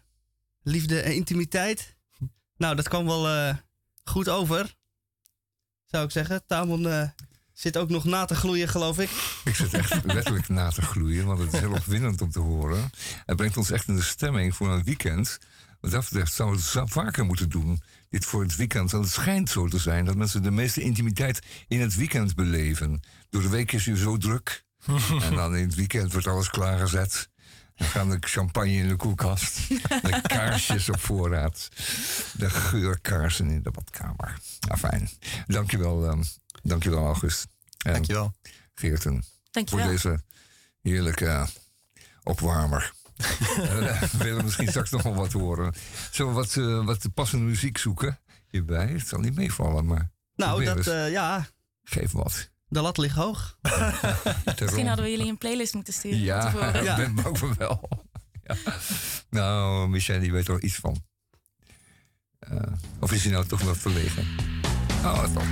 liefde 0.61 0.99
en 0.99 1.15
intimiteit. 1.15 1.95
Nou, 2.57 2.75
dat 2.75 2.87
kwam 2.87 3.05
wel 3.05 3.27
eh, 3.27 3.55
goed 4.03 4.29
over. 4.29 4.75
Zou 5.85 6.05
ik 6.05 6.11
zeggen. 6.11 6.45
Tamon 6.45 6.87
eh, 6.87 7.09
zit 7.53 7.77
ook 7.77 7.89
nog 7.89 8.03
na 8.03 8.25
te 8.25 8.35
gloeien, 8.35 8.67
geloof 8.67 8.99
ik. 8.99 9.09
Ik 9.43 9.55
zit 9.55 9.73
echt 9.73 10.03
letterlijk 10.13 10.49
na 10.49 10.69
te 10.69 10.81
gloeien, 10.81 11.25
want 11.25 11.39
het 11.39 11.53
is 11.53 11.59
heel 11.59 11.71
opwindend 11.71 12.21
om 12.21 12.31
te 12.31 12.39
horen. 12.39 12.89
Het 13.25 13.35
brengt 13.35 13.57
ons 13.57 13.71
echt 13.71 13.87
in 13.87 13.95
de 13.95 14.01
stemming 14.01 14.55
voor 14.55 14.69
een 14.69 14.83
weekend. 14.83 15.37
Wat 15.79 15.91
dat 15.91 16.03
betreft 16.03 16.33
zouden 16.33 16.59
we 16.59 16.79
het 16.79 16.91
vaker 16.91 17.25
moeten 17.25 17.49
doen. 17.49 17.81
Dit 18.09 18.25
voor 18.25 18.41
het 18.41 18.55
weekend. 18.55 18.91
Want 18.91 19.03
het 19.03 19.13
schijnt 19.13 19.49
zo 19.49 19.67
te 19.67 19.77
zijn 19.79 20.05
dat 20.05 20.15
mensen 20.15 20.43
de 20.43 20.51
meeste 20.51 20.81
intimiteit 20.81 21.39
in 21.67 21.81
het 21.81 21.95
weekend 21.95 22.35
beleven. 22.35 22.99
Door 23.29 23.41
de 23.41 23.49
week 23.49 23.71
is 23.71 23.85
u 23.85 23.97
zo 23.97 24.17
druk. 24.17 24.65
en 25.29 25.35
dan 25.35 25.55
in 25.55 25.65
het 25.65 25.75
weekend 25.75 26.11
wordt 26.11 26.27
alles 26.27 26.49
klaargezet. 26.49 27.29
Dan 27.75 27.87
gaan 27.87 28.09
de 28.09 28.17
champagne 28.19 28.71
in 28.71 28.87
de 28.87 28.95
koelkast. 28.95 29.67
De 30.07 30.21
kaarsjes 30.21 30.89
op 30.89 30.99
voorraad. 30.99 31.69
De 32.33 32.49
geurkaarsen 32.49 33.49
in 33.49 33.61
de 33.61 33.71
badkamer. 33.71 34.39
Nou, 34.59 34.79
fijn. 34.79 35.09
Dankjewel, 35.47 36.09
um, 36.09 36.23
dankjewel 36.63 37.05
August. 37.05 37.47
En 37.85 37.93
Dankjewel. 37.93 38.33
Geerten. 38.73 39.23
Dankjewel. 39.51 39.85
Voor 39.85 39.93
deze 39.93 40.21
heerlijke 40.81 41.25
uh, 41.25 41.47
opwarmer. 42.23 42.93
Eh, 43.57 44.01
we 44.01 44.23
willen 44.23 44.43
misschien 44.43 44.67
straks 44.67 44.89
nog 44.89 45.01
wel 45.01 45.15
wat 45.15 45.31
horen. 45.31 45.73
Zullen 46.11 46.33
we 46.33 46.37
wat, 46.37 46.55
uh, 46.55 46.85
wat 46.85 47.13
passende 47.13 47.45
muziek 47.45 47.77
zoeken 47.77 48.19
hierbij? 48.47 48.87
Het 48.87 49.07
zal 49.07 49.19
niet 49.19 49.35
meevallen, 49.35 49.85
maar... 49.85 50.11
Nou, 50.35 50.63
dat, 50.63 50.87
eh, 50.87 51.11
ja, 51.11 51.47
Geef 51.83 52.11
wat. 52.11 52.49
De 52.69 52.81
lat 52.81 52.97
ligt 52.97 53.15
hoog. 53.15 53.57
Misschien 54.59 54.87
hadden 54.87 55.05
we 55.05 55.11
jullie 55.11 55.27
een 55.27 55.37
playlist 55.37 55.73
moeten 55.73 55.93
sturen. 55.93 56.19
Ja, 56.19 56.51
ik 56.73 56.95
ben 56.95 57.15
bang 57.15 57.37
voor 57.37 57.55
wel. 57.57 57.89
Ja. 58.43 58.55
Nou, 59.29 59.87
Michel, 59.89 60.19
die 60.19 60.31
weet 60.31 60.47
er 60.47 60.53
wel 60.53 60.63
iets 60.63 60.75
van. 60.75 61.01
Eh, 62.39 62.57
of 62.99 63.11
is 63.11 63.23
hij 63.23 63.31
nou 63.31 63.45
toch 63.45 63.63
nog 63.63 63.77
verlegen? 63.77 64.27
Oh, 65.03 65.21
wat 65.21 65.33
top. 65.33 65.43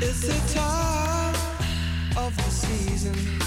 It's 0.00 0.20
the 0.20 0.40
time 0.52 1.36
of 2.26 2.34
the 2.34 2.66
season 2.66 3.38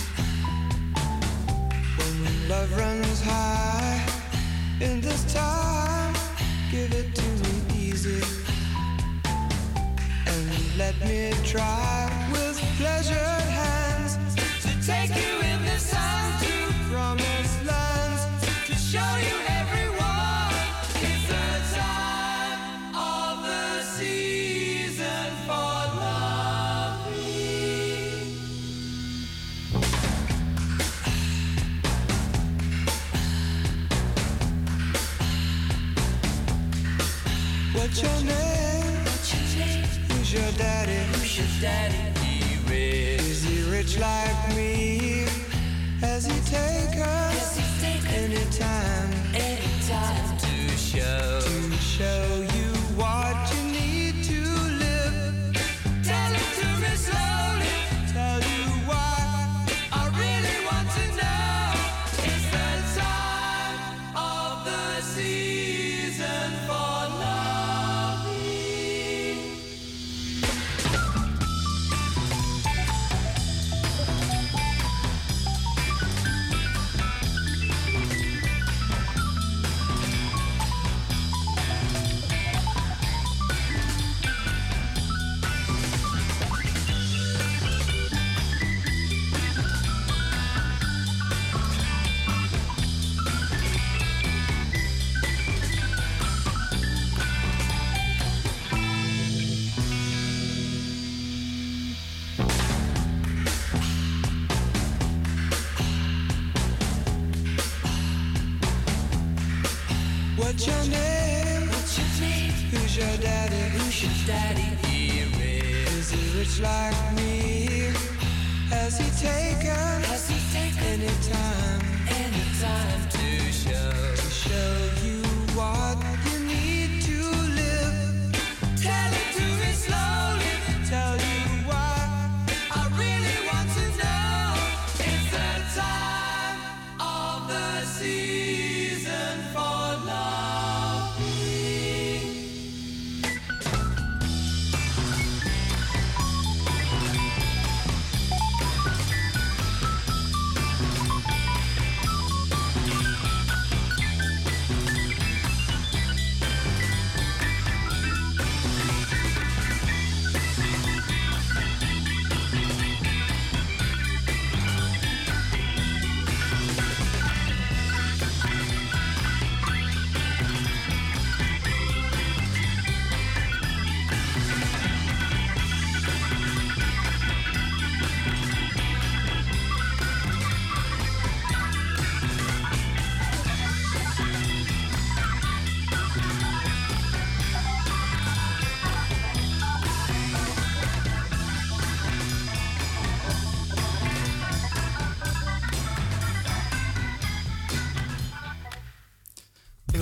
when 1.98 2.48
love 2.48 2.76
runs 2.76 3.22
high. 3.22 4.10
In 4.80 5.02
this 5.02 5.34
time, 5.34 5.71
let 10.78 10.96
me 11.06 11.32
try 11.44 12.30
with 12.32 12.58
pleasured 12.78 13.41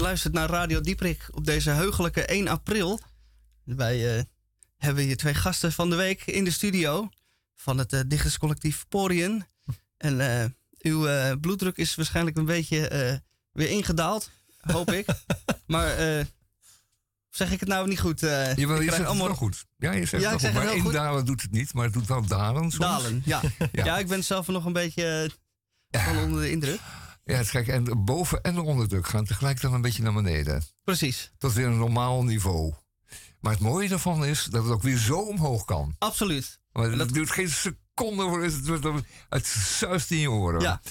luistert 0.10 0.34
naar 0.34 0.50
Radio 0.50 0.82
Dieprik 0.82 1.28
op 1.32 1.46
deze 1.46 1.70
heugelijke 1.70 2.26
1 2.26 2.48
april. 2.48 3.00
Wij 3.64 4.18
eh, 4.18 4.24
hebben 4.78 5.04
hier 5.04 5.18
twee 5.18 5.34
gasten 5.34 5.72
van 5.72 5.90
de 5.90 5.96
week 5.96 6.26
in 6.26 6.44
de 6.44 6.52
studio 6.52 7.10
van 7.56 7.78
het 7.78 7.94
eh, 7.94 8.00
dichterscollectief 8.08 8.86
Porien. 8.88 9.46
En 9.98 10.42
eh, 10.42 10.46
uw 10.80 11.08
bloeddruk 11.40 11.78
is 11.78 11.96
waarschijnlijk 11.96 12.38
een 12.38 12.46
beetje 12.46 13.22
weer 13.52 13.70
ingedaald, 13.70 14.32
hoop 14.60 14.92
ik. 14.92 15.06
maar 15.66 15.96
zeg 17.30 17.52
ik 17.52 17.60
het 17.60 17.70
nou 17.70 17.88
niet 17.88 18.00
goed? 18.00 18.20
Jawel, 18.20 18.82
je 18.82 18.92
zegt 18.92 19.08
het 19.08 19.18
wel 19.18 19.36
goed. 19.36 19.66
Ja, 19.78 19.92
je 19.92 20.06
zegt 20.06 20.24
Ja, 20.24 20.32
het 20.32 20.42
wel 20.42 20.52
goed. 20.52 20.54
Maar 20.54 20.64
heel 20.64 20.74
één 20.74 20.82
goed. 20.82 20.94
dalen 20.94 21.26
doet 21.26 21.42
het 21.42 21.52
niet, 21.52 21.74
maar 21.74 21.84
het 21.84 21.94
doet 21.94 22.08
wel 22.08 22.26
dalen 22.26 22.62
soms. 22.62 22.78
Dalen, 22.78 23.22
ja. 23.26 23.42
ja. 23.72 23.86
Ja. 23.86 23.98
ik 23.98 24.08
ben 24.08 24.24
zelf 24.24 24.48
nog 24.48 24.66
een 24.66 24.74
beetje 24.74 25.32
van 25.92 26.18
onder 26.18 26.42
de 26.42 26.52
indruk. 26.52 26.80
Ja, 27.30 27.36
het 27.36 27.46
is 27.46 27.52
gek. 27.52 27.68
En 27.68 27.84
de 27.84 27.96
boven- 27.96 28.42
en 28.42 28.54
de 28.54 28.62
onderdruk 28.62 29.08
gaan 29.08 29.26
tegelijk 29.26 29.62
dan 29.62 29.74
een 29.74 29.82
beetje 29.82 30.04
naar 30.04 30.14
beneden. 30.14 30.64
Precies. 30.84 31.32
Tot 31.38 31.54
weer 31.54 31.66
een 31.68 31.78
normaal 31.78 32.24
niveau. 32.24 32.74
Maar 33.40 33.52
het 33.52 33.62
mooie 33.62 33.90
daarvan 33.90 34.26
is 34.26 34.44
dat 34.44 34.64
het 34.64 34.72
ook 34.74 34.82
weer 34.82 34.98
zo 34.98 35.20
omhoog 35.20 35.66
kan. 35.66 35.96
Absoluut. 35.98 36.60
Maar 36.72 36.98
dat 36.98 37.10
duurt 37.10 37.32
geen 37.32 37.50
seconde 37.50 38.24
voor 38.24 38.44
het, 38.44 38.68
wordt 38.68 38.84
dan- 38.84 39.06
het 39.30 39.46
zuist 39.48 40.12
in 40.12 40.18
je 40.18 40.32
oren. 40.32 40.62
Ja. 40.62 40.82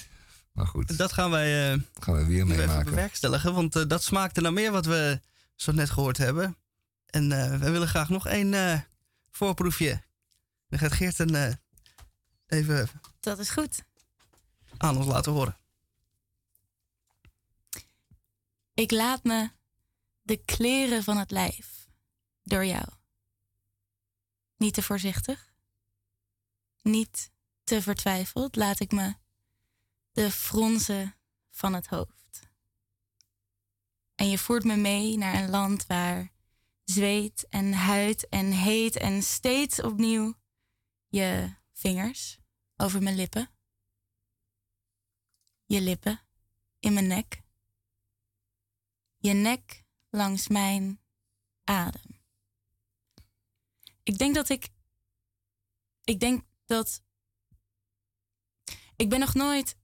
Maar 0.52 0.66
goed, 0.66 0.98
Dat 0.98 1.12
gaan 1.12 1.30
wij 1.30 1.72
eh, 1.72 1.78
gaan 2.00 2.14
we 2.14 2.24
weer 2.26 2.46
meemaken. 2.46 2.84
bewerkstelligen. 2.84 3.54
Want 3.54 3.76
eh, 3.76 3.82
dat 3.86 4.02
smaakte 4.02 4.40
naar 4.40 4.52
meer 4.52 4.72
wat 4.72 4.86
we 4.86 5.20
zo 5.54 5.72
net 5.72 5.90
gehoord 5.90 6.16
hebben. 6.16 6.56
En 7.06 7.32
eh, 7.32 7.58
we 7.58 7.70
willen 7.70 7.88
graag 7.88 8.08
nog 8.08 8.26
één 8.26 8.54
eh, 8.54 8.80
voorproefje. 9.30 10.02
Dan 10.68 10.78
gaat 10.78 10.92
Geert 10.92 11.18
een, 11.18 11.34
eh, 11.34 11.52
even 12.46 12.88
Dat 13.20 13.38
is 13.38 13.50
goed. 13.50 13.82
aan 14.76 14.96
ons 14.96 15.06
laten 15.06 15.32
horen. 15.32 15.56
Ik 18.78 18.90
laat 18.90 19.24
me 19.24 19.50
de 20.22 20.44
kleren 20.44 21.02
van 21.02 21.16
het 21.16 21.30
lijf 21.30 21.88
door 22.42 22.64
jou. 22.64 22.88
Niet 24.56 24.74
te 24.74 24.82
voorzichtig, 24.82 25.54
niet 26.82 27.30
te 27.64 27.82
vertwijfeld 27.82 28.56
laat 28.56 28.80
ik 28.80 28.92
me 28.92 29.14
de 30.12 30.30
fronsen 30.30 31.16
van 31.50 31.74
het 31.74 31.86
hoofd. 31.86 32.48
En 34.14 34.28
je 34.30 34.38
voert 34.38 34.64
me 34.64 34.76
mee 34.76 35.16
naar 35.16 35.34
een 35.34 35.50
land 35.50 35.86
waar 35.86 36.32
zweet 36.84 37.46
en 37.48 37.72
huid 37.72 38.28
en 38.28 38.52
heet 38.52 38.96
en 38.96 39.22
steeds 39.22 39.82
opnieuw 39.82 40.34
je 41.06 41.54
vingers 41.72 42.38
over 42.76 43.02
mijn 43.02 43.16
lippen. 43.16 43.50
Je 45.64 45.80
lippen 45.80 46.20
in 46.78 46.92
mijn 46.92 47.06
nek. 47.06 47.46
Je 49.18 49.32
nek 49.32 49.84
langs 50.10 50.48
mijn 50.48 51.00
adem. 51.64 52.20
Ik 54.02 54.18
denk 54.18 54.34
dat 54.34 54.48
ik. 54.48 54.68
Ik 56.04 56.20
denk 56.20 56.44
dat. 56.66 57.02
Ik 58.96 59.08
ben 59.08 59.20
nog 59.20 59.34
nooit. 59.34 59.76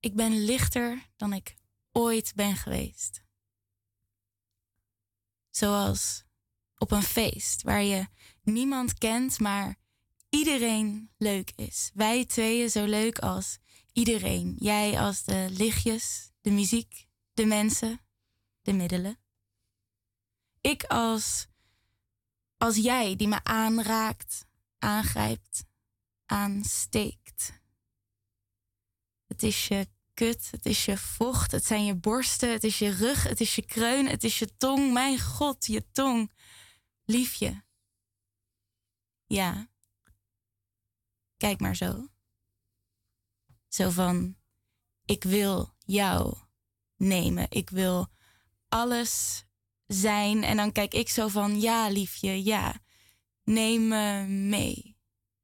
Ik 0.00 0.14
ben 0.14 0.44
lichter 0.44 1.10
dan 1.16 1.32
ik 1.32 1.56
ooit 1.92 2.32
ben 2.34 2.56
geweest. 2.56 3.22
Zoals 5.50 6.24
op 6.78 6.90
een 6.90 7.02
feest 7.02 7.62
waar 7.62 7.82
je 7.82 8.06
niemand 8.42 8.98
kent, 8.98 9.38
maar 9.40 9.78
iedereen 10.28 11.10
leuk 11.18 11.52
is. 11.56 11.90
Wij 11.94 12.24
tweeën 12.24 12.70
zo 12.70 12.84
leuk 12.84 13.18
als 13.18 13.58
iedereen. 13.92 14.54
Jij 14.58 15.00
als 15.00 15.24
de 15.24 15.46
lichtjes, 15.50 16.32
de 16.44 16.50
muziek, 16.50 17.08
de 17.32 17.46
mensen, 17.46 18.00
de 18.62 18.72
middelen. 18.72 19.18
Ik 20.60 20.84
als, 20.84 21.46
als 22.56 22.76
jij 22.76 23.16
die 23.16 23.28
me 23.28 23.44
aanraakt, 23.44 24.46
aangrijpt, 24.78 25.64
aansteekt. 26.26 27.60
Het 29.26 29.42
is 29.42 29.68
je 29.68 29.88
kut, 30.14 30.50
het 30.50 30.66
is 30.66 30.84
je 30.84 30.98
vocht, 30.98 31.50
het 31.50 31.64
zijn 31.64 31.84
je 31.84 31.94
borsten, 31.94 32.52
het 32.52 32.64
is 32.64 32.78
je 32.78 32.90
rug, 32.90 33.22
het 33.22 33.40
is 33.40 33.54
je 33.54 33.64
kreun, 33.66 34.06
het 34.06 34.24
is 34.24 34.38
je 34.38 34.56
tong. 34.56 34.92
Mijn 34.92 35.20
god, 35.20 35.66
je 35.66 35.90
tong. 35.92 36.32
Liefje. 37.04 37.64
Ja. 39.26 39.68
Kijk 41.36 41.60
maar 41.60 41.76
zo. 41.76 42.08
Zo 43.68 43.90
van, 43.90 44.36
ik 45.04 45.24
wil 45.24 45.73
jou 45.84 46.36
nemen. 46.96 47.46
Ik 47.48 47.70
wil 47.70 48.08
alles 48.68 49.44
zijn. 49.86 50.42
En 50.42 50.56
dan 50.56 50.72
kijk 50.72 50.94
ik 50.94 51.08
zo 51.08 51.28
van, 51.28 51.60
ja 51.60 51.88
liefje, 51.88 52.44
ja. 52.44 52.82
Neem 53.44 53.88
me 53.88 54.24
mee 54.28 54.96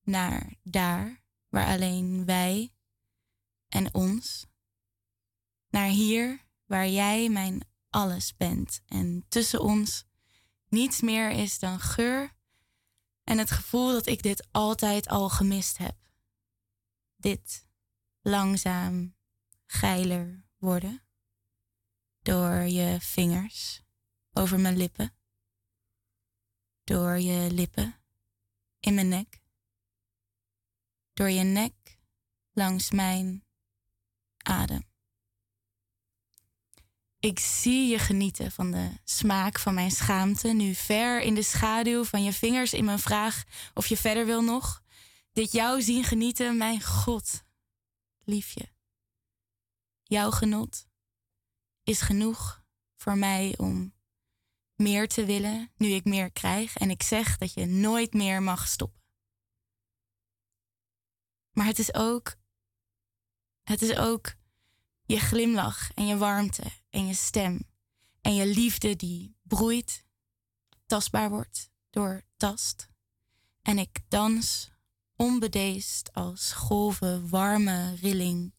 naar 0.02 0.54
daar 0.62 1.22
waar 1.48 1.66
alleen 1.66 2.24
wij 2.24 2.74
en 3.68 3.94
ons. 3.94 4.46
Naar 5.68 5.88
hier 5.88 6.46
waar 6.66 6.88
jij 6.88 7.28
mijn 7.28 7.68
alles 7.90 8.36
bent. 8.36 8.80
En 8.86 9.24
tussen 9.28 9.60
ons 9.60 10.04
niets 10.68 11.00
meer 11.00 11.30
is 11.30 11.58
dan 11.58 11.80
geur 11.80 12.38
en 13.24 13.38
het 13.38 13.50
gevoel 13.50 13.92
dat 13.92 14.06
ik 14.06 14.22
dit 14.22 14.48
altijd 14.50 15.08
al 15.08 15.28
gemist 15.28 15.78
heb. 15.78 15.96
Dit 17.16 17.66
langzaam 18.20 19.14
geiler 19.72 20.44
worden 20.58 21.02
door 22.22 22.52
je 22.52 22.96
vingers 23.00 23.82
over 24.32 24.60
mijn 24.60 24.76
lippen, 24.76 25.14
door 26.84 27.18
je 27.18 27.52
lippen 27.52 28.00
in 28.80 28.94
mijn 28.94 29.08
nek, 29.08 29.42
door 31.12 31.30
je 31.30 31.42
nek 31.42 31.98
langs 32.52 32.90
mijn 32.90 33.44
adem. 34.36 34.88
Ik 37.18 37.38
zie 37.38 37.88
je 37.88 37.98
genieten 37.98 38.52
van 38.52 38.70
de 38.70 38.90
smaak 39.04 39.58
van 39.58 39.74
mijn 39.74 39.90
schaamte, 39.90 40.48
nu 40.48 40.74
ver 40.74 41.20
in 41.20 41.34
de 41.34 41.42
schaduw 41.42 42.04
van 42.04 42.22
je 42.22 42.32
vingers 42.32 42.72
in 42.72 42.84
mijn 42.84 42.98
vraag 42.98 43.44
of 43.74 43.86
je 43.86 43.96
verder 43.96 44.26
wil 44.26 44.42
nog. 44.42 44.82
Dit 45.32 45.52
jou 45.52 45.82
zien 45.82 46.04
genieten, 46.04 46.56
mijn 46.56 46.82
God, 46.82 47.44
liefje. 48.24 48.78
Jouw 50.10 50.30
genot 50.30 50.86
is 51.82 52.00
genoeg 52.00 52.64
voor 52.96 53.18
mij 53.18 53.54
om 53.58 53.94
meer 54.74 55.08
te 55.08 55.24
willen 55.24 55.72
nu 55.76 55.88
ik 55.88 56.04
meer 56.04 56.30
krijg 56.30 56.76
en 56.76 56.90
ik 56.90 57.02
zeg 57.02 57.38
dat 57.38 57.52
je 57.52 57.66
nooit 57.66 58.12
meer 58.12 58.42
mag 58.42 58.68
stoppen. 58.68 59.02
Maar 61.52 61.66
het 61.66 61.78
is 61.78 61.94
ook, 61.94 62.36
het 63.62 63.82
is 63.82 63.96
ook 63.96 64.34
je 65.02 65.18
glimlach 65.18 65.92
en 65.94 66.06
je 66.06 66.16
warmte 66.16 66.70
en 66.88 67.06
je 67.06 67.14
stem 67.14 67.60
en 68.20 68.34
je 68.34 68.46
liefde 68.46 68.96
die 68.96 69.36
broeit, 69.42 70.06
tastbaar 70.86 71.30
wordt 71.30 71.70
door 71.90 72.24
tast. 72.36 72.88
En 73.62 73.78
ik 73.78 74.00
dans 74.08 74.70
onbedeesd 75.16 76.12
als 76.12 76.52
golven 76.52 77.28
warme 77.28 77.94
rilling 77.94 78.58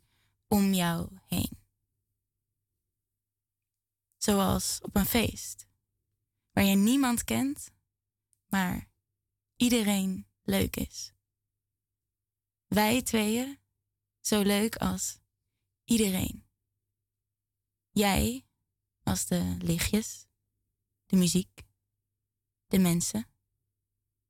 om 0.51 0.73
jou 0.73 1.17
heen. 1.27 1.59
Zoals 4.17 4.81
op 4.81 4.95
een 4.95 5.05
feest, 5.05 5.67
waar 6.51 6.63
je 6.63 6.75
niemand 6.75 7.23
kent, 7.23 7.71
maar 8.45 8.91
iedereen 9.55 10.27
leuk 10.41 10.75
is. 10.75 11.13
Wij 12.67 13.01
tweeën, 13.01 13.59
zo 14.19 14.41
leuk 14.41 14.75
als 14.75 15.19
iedereen. 15.83 16.47
Jij 17.89 18.47
als 19.03 19.25
de 19.25 19.57
lichtjes, 19.59 20.27
de 21.05 21.15
muziek, 21.15 21.63
de 22.67 22.79
mensen, 22.79 23.31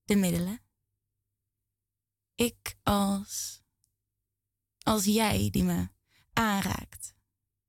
de 0.03 0.15
middelen. 0.15 0.61
Ik 2.35 2.77
als, 2.83 3.63
als 4.77 5.05
jij 5.05 5.49
die 5.49 5.63
me 5.63 5.99
aanraakt, 6.41 7.15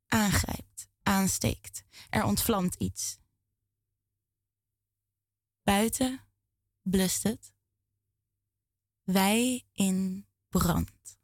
aangrijpt, 0.07 0.89
aansteekt. 1.03 1.85
Er 2.11 2.25
ontvlamt 2.25 2.75
iets. 2.75 3.19
Buiten 5.63 6.21
blust 6.83 7.23
het. 7.23 7.53
Wij 9.03 9.67
in 9.73 10.27
brand. 10.49 11.19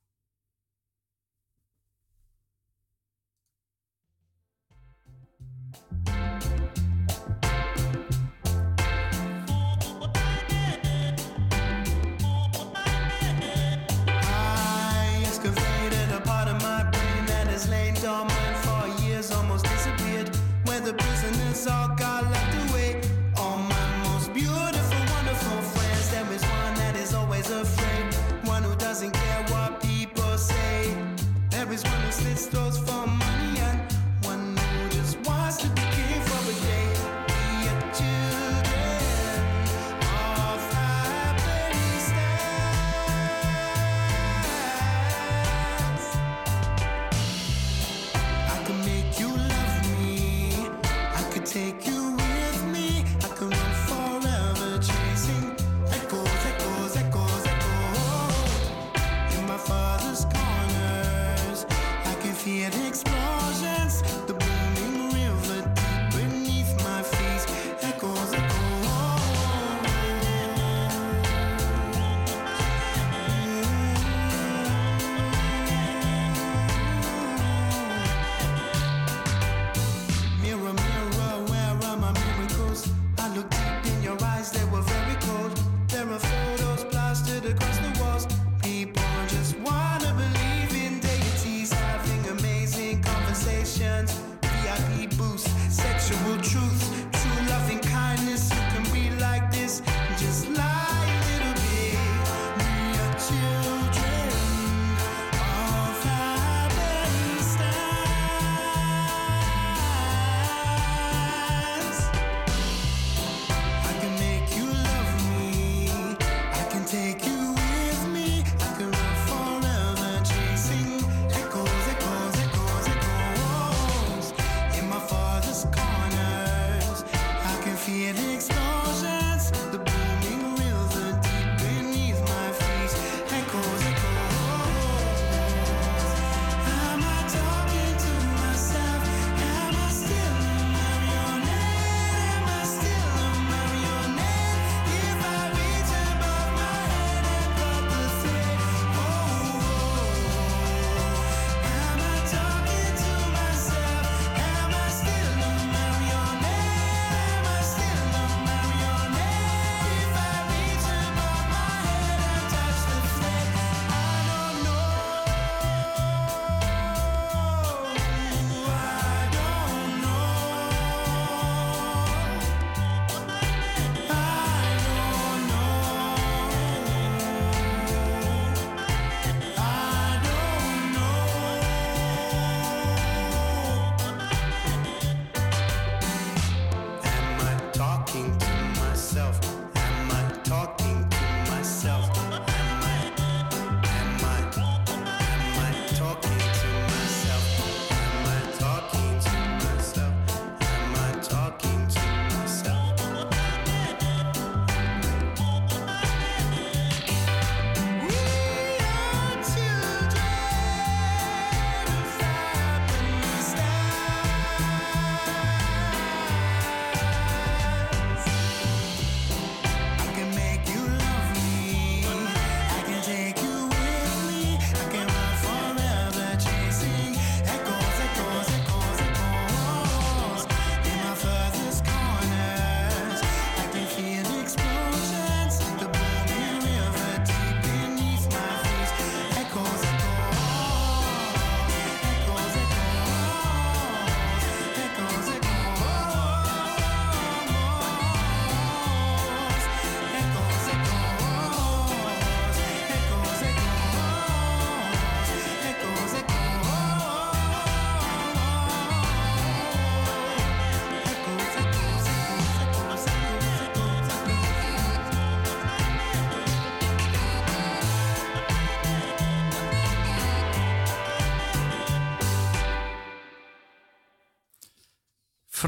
out 21.68 21.97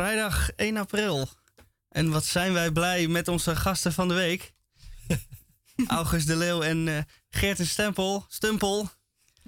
Vrijdag 0.01 0.51
1 0.57 0.77
april. 0.77 1.29
En 1.89 2.11
wat 2.11 2.25
zijn 2.25 2.53
wij 2.53 2.71
blij 2.71 3.07
met 3.09 3.29
onze 3.29 3.57
gasten 3.57 3.93
van 3.93 4.09
de 4.09 4.15
week. 4.15 4.53
August 5.87 6.27
de 6.27 6.37
Leeuw 6.37 6.63
en 6.63 6.89
eh 6.89 7.03
Geert 7.31 7.67
Stempel, 7.67 8.25
Stumpel. 8.29 8.91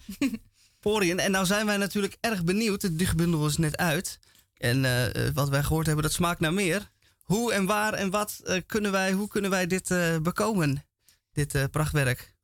Poriën. 0.80 1.18
En 1.18 1.30
nou 1.30 1.46
zijn 1.46 1.66
wij 1.66 1.76
natuurlijk 1.76 2.16
erg 2.20 2.44
benieuwd. 2.44 2.80
De 2.80 2.96
dichtbundel 2.96 3.46
is 3.46 3.56
net 3.56 3.76
uit. 3.76 4.18
En 4.56 4.84
eh, 4.84 5.26
eh, 5.26 5.34
wat 5.34 5.48
wij 5.48 5.62
gehoord 5.62 5.86
hebben, 5.86 6.04
dat 6.04 6.12
smaakt 6.12 6.40
naar 6.40 6.54
meer. 6.54 6.90
Hoe 7.22 7.52
en 7.52 7.66
waar 7.66 7.94
en 7.94 8.10
wat 8.10 8.40
eh, 8.44 8.60
kunnen 8.66 8.92
wij, 8.92 9.12
hoe 9.12 9.28
kunnen 9.28 9.50
wij 9.50 9.66
dit 9.66 9.90
eh, 9.90 10.16
bekomen? 10.18 10.84
Dit 11.32 11.54
eh, 11.54 11.64
prachtwerk. 11.70 12.34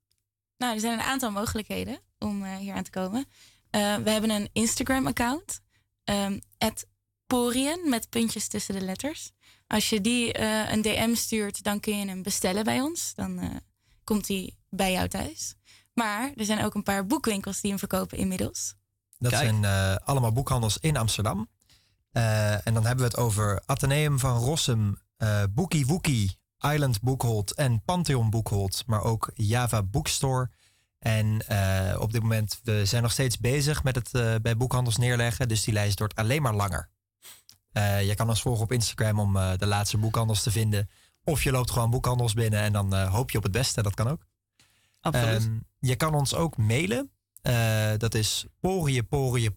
Nou, 0.57 0.75
er 0.75 0.81
zijn 0.81 0.93
een 0.93 1.05
aantal 1.05 1.31
mogelijkheden 1.31 1.99
om 2.19 2.45
eh, 2.45 2.57
hier 2.57 2.75
aan 2.75 2.85
te 2.85 2.91
komen. 2.91 3.27
Eh, 3.71 3.97
we 3.97 4.11
hebben 4.11 4.31
een 4.31 4.49
Instagram-account. 4.53 5.61
ehm 6.05 6.39
Porien 7.29 7.89
met 7.89 8.09
puntjes 8.09 8.49
tussen 8.49 8.75
de 8.75 8.81
letters. 8.81 9.31
Als 9.67 9.89
je 9.89 10.01
die 10.01 10.33
eh, 10.33 10.73
een 10.73 10.83
DM 10.83 11.15
stuurt, 11.15 11.63
dan 11.63 11.81
kun 11.81 11.99
je 11.99 12.07
hem 12.07 12.23
bestellen 12.23 12.65
bij 12.65 12.81
ons. 12.81 13.15
Dan 13.15 13.39
eh, 13.39 13.51
komt 14.05 14.29
hij 14.29 14.57
bij 14.71 14.93
jou 14.93 15.09
thuis. 15.09 15.55
Maar 15.95 16.33
er 16.37 16.45
zijn 16.45 16.65
ook 16.65 16.75
een 16.75 16.83
paar 16.83 17.07
boekwinkels 17.07 17.61
die 17.61 17.71
hem 17.71 17.79
verkopen 17.79 18.19
inmiddels. 18.19 18.75
Dat 19.19 19.33
zijn 19.33 19.65
eh, 19.65 19.97
allemaal 19.97 20.33
boekhandels 20.33 20.79
in 20.79 20.97
Amsterdam. 20.97 21.49
Eh, 22.13 22.67
en 22.67 22.75
dan 22.75 22.87
hebben 22.87 23.05
we 23.05 23.11
het 23.11 23.17
over 23.17 23.63
Atheneum 23.67 24.19
van 24.19 24.39
Rossum, 24.39 24.99
eh 25.17 25.43
Boekie 25.51 25.87
Wookie, 25.87 26.39
Island 26.59 27.01
Boekhold 27.01 27.55
en 27.55 27.83
Pantheon 27.85 28.31
Boekhold. 28.31 28.83
Maar 28.87 29.03
ook 29.03 29.31
Java 29.35 29.83
Bookstore. 29.83 30.51
En 30.99 31.47
eh, 31.47 32.01
op 32.01 32.13
dit 32.13 32.23
moment, 32.23 32.61
we 32.63 32.85
zijn 32.85 33.03
nog 33.03 33.13
steeds 33.13 33.39
bezig 33.39 33.83
met 33.83 33.95
het 33.95 34.15
eh, 34.15 34.35
bij 34.43 34.57
boekhandels 34.57 34.97
neerleggen. 34.97 35.49
Dus 35.49 35.65
die 35.65 35.75
lijst 35.75 35.99
wordt 35.99 36.15
alleen 36.15 36.43
maar 36.43 36.55
langer. 36.55 36.91
Eh, 37.79 38.07
je 38.07 38.15
kan 38.15 38.29
ons 38.29 38.43
volgen 38.43 38.63
op 38.63 38.73
Instagram 38.73 39.19
om 39.19 39.37
eh, 39.37 39.51
de 39.57 39.67
laatste 39.67 39.99
boekhandels 39.99 40.43
te 40.43 40.51
vinden. 40.51 40.89
Of 41.25 41.43
je 41.43 41.51
loopt 41.51 41.71
gewoon 41.71 41.91
boekhandels 41.91 42.35
binnen 42.35 42.61
en 42.61 42.73
dan 42.73 42.95
eh, 42.95 43.15
hoop 43.15 43.31
je 43.31 43.39
op 43.39 43.43
het 43.43 43.53
beste. 43.53 43.83
Dat 43.83 43.95
kan 43.95 44.09
ook. 44.09 44.23
Absoluut. 45.01 45.43
Ehm, 45.43 45.59
je 45.79 45.97
kan 45.97 46.15
ons 46.15 46.35
ook 46.35 46.57
mailen. 46.57 47.11
Eh, 47.43 47.91
dat 47.97 48.15
is 48.15 48.47
porië, 48.61 49.03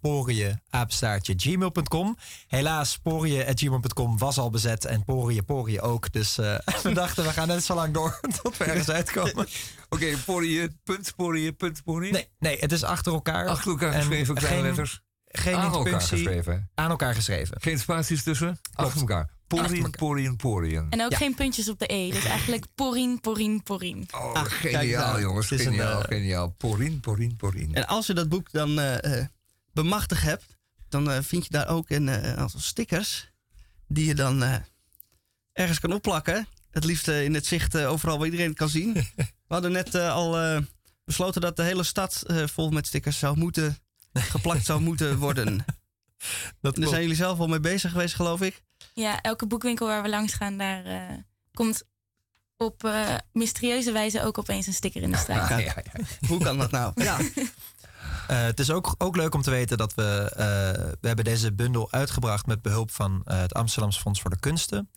porië, 0.02 0.56
apenstaartje, 0.70 1.34
gmail.com. 1.38 2.18
Helaas, 2.48 2.98
porië.gmail.com 2.98 4.18
was 4.18 4.38
al 4.38 4.50
bezet 4.50 4.86
en 4.86 5.04
porië, 5.04 5.42
porië 5.42 5.80
ook. 5.80 6.12
Dus 6.12 6.38
eh, 6.38 6.56
we 6.84 6.94
dachten, 6.94 7.24
we 7.24 7.30
gaan 7.30 7.48
net 7.48 7.64
zo 7.64 7.76
lang 7.76 7.94
door 7.94 8.20
tot 8.42 8.58
we 8.58 8.64
ergens 8.64 8.90
uitkomen. 8.90 9.48
Oké, 9.90 10.18
porië, 10.26 10.68
punt, 10.84 11.14
porië, 11.16 11.54
punt, 11.54 11.84
porië. 11.84 12.12
Nee, 12.12 12.28
nee, 12.40 12.60
het 12.60 12.72
is 12.72 12.84
achter 12.84 13.14
elkaar. 13.14 13.48
Achter 13.48 13.72
elkaar 13.72 13.94
En 13.94 14.02
geschreven, 14.02 14.36
kleine 14.36 14.62
letters. 14.62 15.02
Geen 15.32 15.56
Aan 15.56 15.74
elkaar 15.74 16.02
geschreven. 16.02 16.70
Aan 16.76 16.90
elkaar 16.90 17.16
geschreven. 17.16 17.58
Geen 17.62 17.80
spaties 17.80 18.24
tussen? 18.24 18.60
Achter 18.74 19.00
elkaar. 19.00 19.30
Porien, 19.48 19.92
porien, 19.92 20.36
porien. 20.36 20.88
En 20.90 21.02
ook 21.04 21.12
Ja. 21.12 21.18
geen 21.18 21.36
puntjes 21.36 21.70
op 21.70 21.80
de 21.80 21.94
E. 21.94 22.12
Dus 22.12 22.26
eigenlijk 22.26 22.66
porien, 22.76 23.20
porien, 23.20 23.64
porien. 23.64 24.08
Oh, 24.16 24.34
kijk 24.34 24.48
geniaal, 24.50 25.08
nou, 25.08 25.22
jongens. 25.22 25.50
het 25.50 25.60
is 25.60 25.66
een, 25.66 25.72
Geniaal, 25.72 26.02
eh, 26.02 26.08
geniaal. 26.08 26.50
Porien, 26.50 27.00
porien, 27.00 27.36
porien. 27.36 27.74
En 27.74 27.88
als 27.88 28.08
je 28.08 28.14
dat 28.14 28.30
boek 28.30 28.52
dan 28.52 28.80
eh, 28.80 29.20
eh, 29.20 29.26
bemachtigd 29.74 30.22
hebt, 30.24 30.46
dan 30.90 31.24
vind 31.24 31.44
je 31.44 31.50
daar 31.50 31.68
ook 31.68 31.90
een 31.90 32.10
aantal 32.10 32.60
stickers 32.60 33.32
die 33.88 34.06
je 34.06 34.16
dan 34.16 34.44
eh, 34.44 34.56
ergens 35.54 35.80
kan 35.80 35.94
opplakken. 35.94 36.48
Het 36.70 36.84
liefst 36.84 37.08
in 37.08 37.34
het 37.34 37.46
zicht 37.46 37.78
overal 37.78 38.18
waar 38.18 38.26
iedereen 38.26 38.50
het 38.50 38.58
kan 38.58 38.70
zien. 38.70 38.94
We 39.48 39.58
hadden 39.58 39.72
net 39.72 39.96
al 39.96 40.62
besloten 41.06 41.42
dat 41.42 41.56
de 41.56 41.64
hele 41.64 41.84
stad 41.84 42.24
vol 42.46 42.70
met 42.70 42.88
stickers 42.88 43.20
zou 43.20 43.38
moeten, 43.38 43.78
geplakt 44.14 44.66
zou 44.66 44.82
moeten 44.82 45.18
worden. 45.18 45.66
Dat 46.62 46.76
daar 46.76 46.88
zijn 46.88 47.02
jullie 47.02 47.16
zelf 47.16 47.40
al 47.40 47.48
mee 47.48 47.60
bezig 47.60 47.92
geweest, 47.92 48.16
geloof 48.16 48.42
ik. 48.42 48.62
Ja, 48.94 49.22
elke 49.22 49.48
boekwinkel 49.48 49.88
waar 49.88 50.02
we 50.02 50.10
langs 50.10 50.34
gaan, 50.34 50.58
daar 50.58 50.86
eh, 50.86 51.02
komt 51.54 51.84
op 52.58 52.84
eh, 52.84 53.16
mysterieuze 53.34 53.92
wijze 53.92 54.24
ook 54.24 54.38
opeens 54.38 54.68
een 54.68 54.74
sticker 54.74 55.02
in 55.02 55.12
de 55.12 55.18
straat. 55.18 55.50
Ja. 55.62 55.74
Hoe 56.28 56.40
kan 56.44 56.58
dat 56.58 56.72
nou? 56.72 56.92
Ja. 57.04 57.18
Eh, 58.28 58.42
het 58.42 58.60
is 58.60 58.70
ook, 58.72 58.96
ook 58.98 59.16
leuk 59.16 59.34
om 59.34 59.42
te 59.42 59.50
weten 59.50 59.78
dat 59.78 59.94
we... 59.94 60.32
eh, 60.36 60.92
we 61.02 61.08
hebben 61.08 61.26
deze 61.26 61.54
bundel 61.54 61.92
uitgebracht 61.92 62.46
met 62.46 62.62
behulp 62.62 62.92
van 62.92 63.22
eh, 63.26 63.40
het 63.40 63.54
Amsterdamse 63.54 64.00
Fonds 64.00 64.22
voor 64.22 64.30
de 64.30 64.40
Kunsten. 64.40 64.90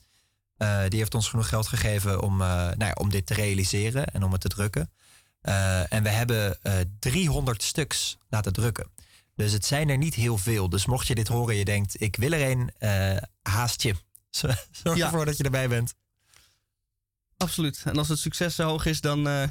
Eh, 0.57 0.81
die 0.89 0.99
heeft 0.99 1.15
ons 1.15 1.28
genoeg 1.28 1.49
geld 1.49 1.66
gegeven 1.66 2.20
om, 2.23 2.41
eh, 2.41 2.47
nou 2.49 2.85
ja, 2.85 2.93
om 2.93 3.11
dit 3.11 3.27
te 3.27 3.35
realiseren 3.35 4.07
en 4.07 4.23
om 4.24 4.32
het 4.32 4.41
te 4.41 4.49
drukken. 4.49 4.91
Eh, 5.41 5.93
en 5.93 6.03
we 6.03 6.09
hebben 6.09 6.62
eh 6.62 6.73
300 6.99 7.62
stuks 7.62 8.19
laten 8.28 8.53
drukken. 8.53 8.86
Dus 9.36 9.52
het 9.52 9.65
zijn 9.65 9.89
er 9.89 9.98
niet 9.98 10.15
heel 10.15 10.39
veel. 10.39 10.69
Dus 10.69 10.86
mocht 10.86 11.06
je 11.06 11.15
dit 11.15 11.28
horen 11.28 11.52
en 11.52 11.59
je 11.59 11.65
denkt, 11.65 12.01
ik 12.01 12.16
wil 12.16 12.32
er 12.32 12.51
een, 12.51 12.70
eh, 12.78 13.16
haast 13.43 13.82
je. 13.82 13.94
Zorg 14.31 14.97
Ja. 14.97 15.05
ervoor 15.06 15.24
dat 15.24 15.36
je 15.36 15.44
erbij 15.44 15.69
bent. 15.69 15.94
Absoluut. 17.36 17.82
En 17.85 17.98
als 17.98 18.09
het 18.09 18.19
succes 18.19 18.55
zo 18.55 18.69
hoog 18.69 18.86
is, 18.86 19.01
dan 19.01 19.28
eh, 19.28 19.48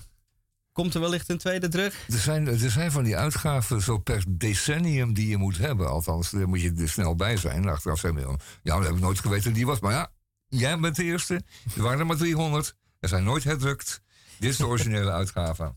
komt 0.71 0.93
er 0.93 1.01
wellicht 1.01 1.29
een 1.29 1.37
tweede 1.37 1.67
druk. 1.67 2.05
Er 2.09 2.17
zijn, 2.19 2.47
er 2.47 2.71
zijn 2.71 2.91
van 2.91 3.03
die 3.03 3.17
uitgaven 3.17 3.81
zo 3.81 3.97
per 3.97 4.23
decennium 4.27 5.13
die 5.13 5.27
je 5.27 5.37
moet 5.37 5.57
hebben. 5.57 5.89
Althans, 5.89 6.29
daar 6.29 6.47
moet 6.47 6.61
je 6.61 6.73
er 6.77 6.89
snel 6.89 7.15
bij 7.15 7.37
zijn. 7.37 7.67
Achteraf 7.67 7.99
zijn 7.99 8.15
we, 8.15 8.37
ja, 8.63 8.77
we 8.77 8.83
hebben 8.83 9.01
nooit 9.01 9.19
geweten 9.19 9.53
die 9.53 9.65
was. 9.65 9.79
Maar 9.79 9.93
ja, 9.93 10.11
jij 10.47 10.79
bent 10.79 10.95
de 10.95 11.03
eerste. 11.03 11.41
Er 11.75 11.81
waren 11.81 11.99
er 11.99 12.05
maar 12.05 12.17
300. 12.17 12.75
Er 12.99 13.09
zijn 13.09 13.23
nooit 13.23 13.43
herdrukt. 13.43 14.01
Dit 14.39 14.49
is 14.49 14.57
de 14.57 14.67
originele 14.67 15.11
uitgave. 15.21 15.75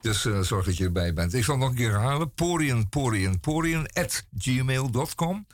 Dus 0.00 0.24
eh, 0.24 0.40
zorg 0.40 0.64
dat 0.64 0.76
je 0.76 0.84
erbij 0.84 1.14
bent. 1.14 1.34
Ik 1.34 1.44
zal 1.44 1.56
nog 1.56 1.68
een 1.68 1.74
keer 1.74 1.90
herhalen. 1.90 2.32
Porien, 2.32 2.88
porien, 2.88 3.40
porien, 3.40 3.92
at 3.92 4.26
gmail.com. 4.38 5.46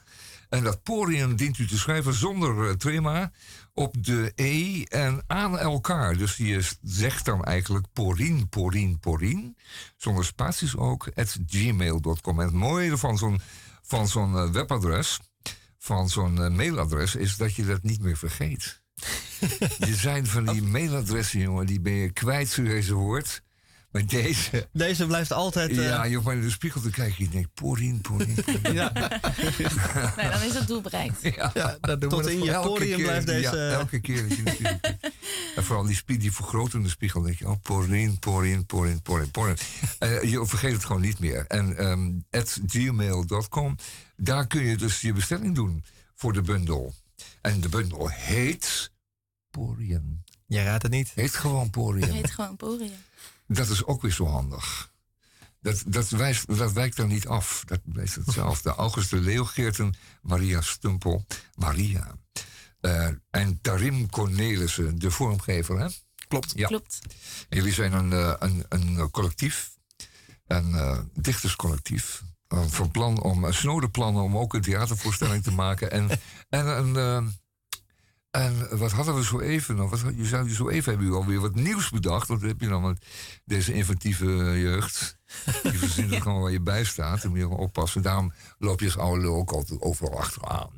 En 0.48 0.62
dat 0.62 0.82
porien 0.82 1.36
dient 1.36 1.58
u 1.58 1.66
te 1.66 1.78
schrijven 1.78 2.14
zonder 2.14 2.68
uh, 2.68 2.70
trema 2.70 3.32
op 3.72 4.04
de 4.04 4.32
E 4.34 4.82
en 4.84 5.24
aan 5.26 5.58
elkaar. 5.58 6.16
Dus 6.16 6.36
je 6.36 6.70
zegt 6.82 7.24
dan 7.24 7.44
eigenlijk 7.44 7.86
porien, 7.92 8.48
porien, 8.48 8.98
porien. 8.98 9.56
Zonder 9.96 10.24
spaties 10.24 10.76
ook, 10.76 11.10
at 11.14 11.36
gmail.com. 11.46 12.40
En 12.40 12.46
het 12.46 12.54
mooie 12.54 12.96
van 12.96 13.18
zo'n 13.18 13.40
van 13.82 14.08
zo'n 14.08 14.32
uh, 14.32 14.50
webadres, 14.50 15.20
van 15.78 16.08
zo'n 16.08 16.56
mailadres, 16.56 17.14
is 17.14 17.36
dat 17.36 17.54
je 17.54 17.64
dat 17.64 17.82
niet 17.82 18.02
meer 18.02 18.16
vergeet. 18.16 18.82
je 19.88 19.94
zijn 19.94 20.26
van 20.26 20.46
die 20.46 20.62
mailadressen, 20.62 21.40
jongen, 21.40 21.66
die 21.66 21.80
ben 21.80 21.92
je 21.92 22.12
kwijt, 22.12 22.48
zo 22.48 22.62
deze 22.62 22.94
woord. 22.94 23.42
Maar 23.94 24.06
deze... 24.06 24.68
Deze 24.72 25.06
blijft 25.06 25.32
altijd... 25.32 25.70
Uh... 25.70 25.84
Ja, 25.84 26.04
je 26.04 26.14
hoeft 26.14 26.26
maar 26.26 26.34
in 26.34 26.40
de 26.40 26.50
spiegel 26.50 26.80
te 26.80 26.90
kijken. 26.90 27.24
Je 27.24 27.30
denkt, 27.30 27.54
porien, 27.54 28.00
porien, 28.00 28.34
porien. 28.34 28.72
ja. 28.82 28.92
nee, 30.16 30.30
dan 30.30 30.42
is 30.42 30.54
het 30.54 30.66
doel 30.66 30.80
bereikt. 30.80 31.22
Ja, 31.36 31.50
ja 31.54 31.76
dat 31.80 32.00
doen 32.00 32.10
Tot 32.10 32.24
we 32.24 32.32
in 32.32 32.42
je 32.42 32.60
poriën 32.60 33.02
blijft 33.02 33.26
deze... 33.26 33.56
Ja, 33.56 33.70
elke 33.70 34.00
keer 34.00 34.26
in. 34.26 34.46
En 35.56 35.64
vooral 35.64 35.84
die, 35.84 35.94
spie 35.94 36.18
die 36.18 36.32
vergrotende 36.32 36.88
spiegel. 36.88 37.22
denk 37.22 37.38
je, 37.38 37.48
oh, 37.48 37.60
porien, 37.62 38.18
porien, 38.18 38.66
porien, 38.66 39.02
porien, 39.02 39.30
porien. 39.30 39.56
Uh, 40.00 40.22
je 40.22 40.46
vergeet 40.46 40.72
het 40.72 40.84
gewoon 40.84 41.02
niet 41.02 41.18
meer. 41.18 41.44
En 41.46 41.84
um, 41.84 42.24
at 42.30 42.60
gmail.com, 42.66 43.76
daar 44.16 44.46
kun 44.46 44.62
je 44.62 44.76
dus 44.76 45.00
je 45.00 45.12
bestelling 45.12 45.54
doen 45.54 45.84
voor 46.14 46.32
de 46.32 46.42
bundel. 46.42 46.94
En 47.40 47.60
de 47.60 47.68
bundel 47.68 48.08
heet 48.08 48.92
Porien. 49.50 50.24
Je 50.46 50.62
raadt 50.62 50.82
het 50.82 50.92
niet. 50.92 51.12
Heet 51.14 51.34
gewoon 51.34 51.70
Porien. 51.70 52.12
Heet 52.12 52.30
gewoon 52.30 52.56
Porien. 52.56 52.92
Dat 53.46 53.68
is 53.68 53.84
ook 53.84 54.02
weer 54.02 54.12
zo 54.12 54.26
handig. 54.26 54.92
Dat, 55.60 55.82
dat, 55.86 56.08
wijst, 56.08 56.58
dat 56.58 56.72
wijkt 56.72 56.96
dan 56.96 57.08
niet 57.08 57.26
af. 57.26 57.62
Dat 57.66 57.80
blijft 57.84 58.14
hetzelfde. 58.14 58.70
August 58.84 59.10
de 59.10 59.20
Leeuw, 59.20 59.44
Geerten, 59.44 59.94
Maria 60.22 60.60
Stumpel, 60.60 61.24
Maria. 61.54 62.14
Uh, 62.80 63.08
en 63.30 63.58
Tarim 63.60 64.10
Cornelissen, 64.10 64.98
de 64.98 65.10
vormgever, 65.10 65.78
hè? 65.78 65.86
Klopt. 66.28 66.52
Ja. 66.54 66.66
Klopt. 66.66 66.98
En 67.48 67.56
jullie 67.56 67.72
zijn 67.72 67.92
een, 67.92 68.10
uh, 68.10 68.34
een, 68.38 68.64
een 68.68 69.10
collectief, 69.10 69.70
een 70.46 70.70
uh, 70.70 70.98
dichterscollectief. 71.14 72.22
van 72.48 72.90
plan 72.90 73.22
om, 73.22 73.52
snode 73.52 73.88
plannen 73.88 74.22
om 74.22 74.36
ook 74.36 74.54
een 74.54 74.60
theatervoorstelling 74.60 75.42
te 75.42 75.52
maken. 75.52 75.90
En, 75.90 76.10
en 76.48 76.66
een 76.66 77.34
en 78.34 78.78
wat 78.78 78.92
hadden 78.92 79.14
we 79.14 79.24
zo 79.24 79.40
even 79.40 79.76
nog? 79.76 79.90
Wat, 79.90 80.12
je 80.16 80.24
zou 80.24 80.48
je 80.48 80.54
zo 80.54 80.68
even 80.68 80.90
hebben 80.90 81.08
u 81.10 81.12
alweer 81.12 81.40
wat 81.40 81.54
nieuws 81.54 81.90
bedacht. 81.90 82.28
Want 82.28 82.42
heb 82.42 82.60
je 82.60 82.68
dan 82.68 82.82
met 82.82 83.06
deze 83.44 83.72
inventieve 83.72 84.26
jeugd. 84.60 85.16
Die 85.62 85.78
verzint 85.78 86.10
ja. 86.10 86.20
gewoon 86.20 86.40
waar 86.40 86.50
je 86.50 86.60
bij 86.60 86.84
staat. 86.84 87.22
Dan 87.22 87.30
moet 87.30 87.38
je 87.38 87.48
oppassen. 87.48 88.02
Daarom 88.02 88.32
loop 88.58 88.80
je 88.80 88.86
als 88.86 88.98
oude 88.98 89.20
lul 89.20 89.34
ook 89.34 89.52
altijd 89.52 89.80
overal 89.80 90.18
achteraan. 90.18 90.70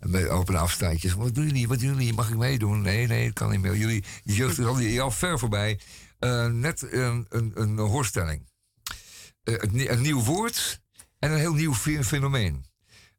En 0.00 0.10
bij 0.10 0.28
open 0.28 0.56
afstandjes. 0.56 1.12
Wat 1.12 1.34
doen 1.34 1.46
jullie? 1.46 1.68
Wat 1.68 1.78
doen 1.78 1.88
jullie? 1.88 2.12
Mag 2.12 2.28
ik 2.28 2.36
meedoen? 2.36 2.80
Nee, 2.80 3.06
nee, 3.06 3.24
dat 3.24 3.34
kan 3.34 3.50
niet 3.50 3.60
meer. 3.60 3.76
Jullie, 3.76 4.04
je 4.22 4.34
jeugd 4.34 4.58
is 4.58 5.00
al 5.00 5.10
ver 5.10 5.38
voorbij. 5.38 5.80
Uh, 6.20 6.46
net 6.46 6.92
een, 6.92 7.26
een, 7.28 7.52
een 7.54 7.78
hoorstelling. 7.78 8.48
Uh, 9.44 9.54
een, 9.58 9.92
een 9.92 10.00
nieuw 10.00 10.22
woord 10.22 10.80
en 11.18 11.32
een 11.32 11.38
heel 11.38 11.54
nieuw 11.54 11.74
fenomeen. 12.02 12.64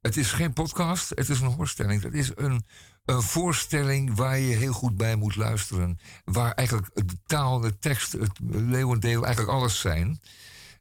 Het 0.01 0.17
is 0.17 0.31
geen 0.31 0.53
podcast, 0.53 1.09
het 1.09 1.29
is 1.29 1.39
een 1.39 1.53
hoorstelling. 1.53 2.01
Het 2.01 2.13
is 2.13 2.31
een, 2.35 2.65
een 3.09 3.21
voorstelling 3.21 4.15
waar 4.15 4.39
je 4.39 4.55
heel 4.55 4.73
goed 4.73 4.97
bij 4.97 5.15
moet 5.15 5.35
luisteren. 5.35 5.99
Waar 6.23 6.53
eigenlijk 6.53 6.89
de 6.93 7.17
taal, 7.25 7.59
de 7.59 7.79
tekst, 7.79 8.11
het 8.11 8.39
leeuwendeel, 8.49 9.25
eigenlijk 9.25 9.57
alles 9.57 9.79
zijn. 9.79 10.21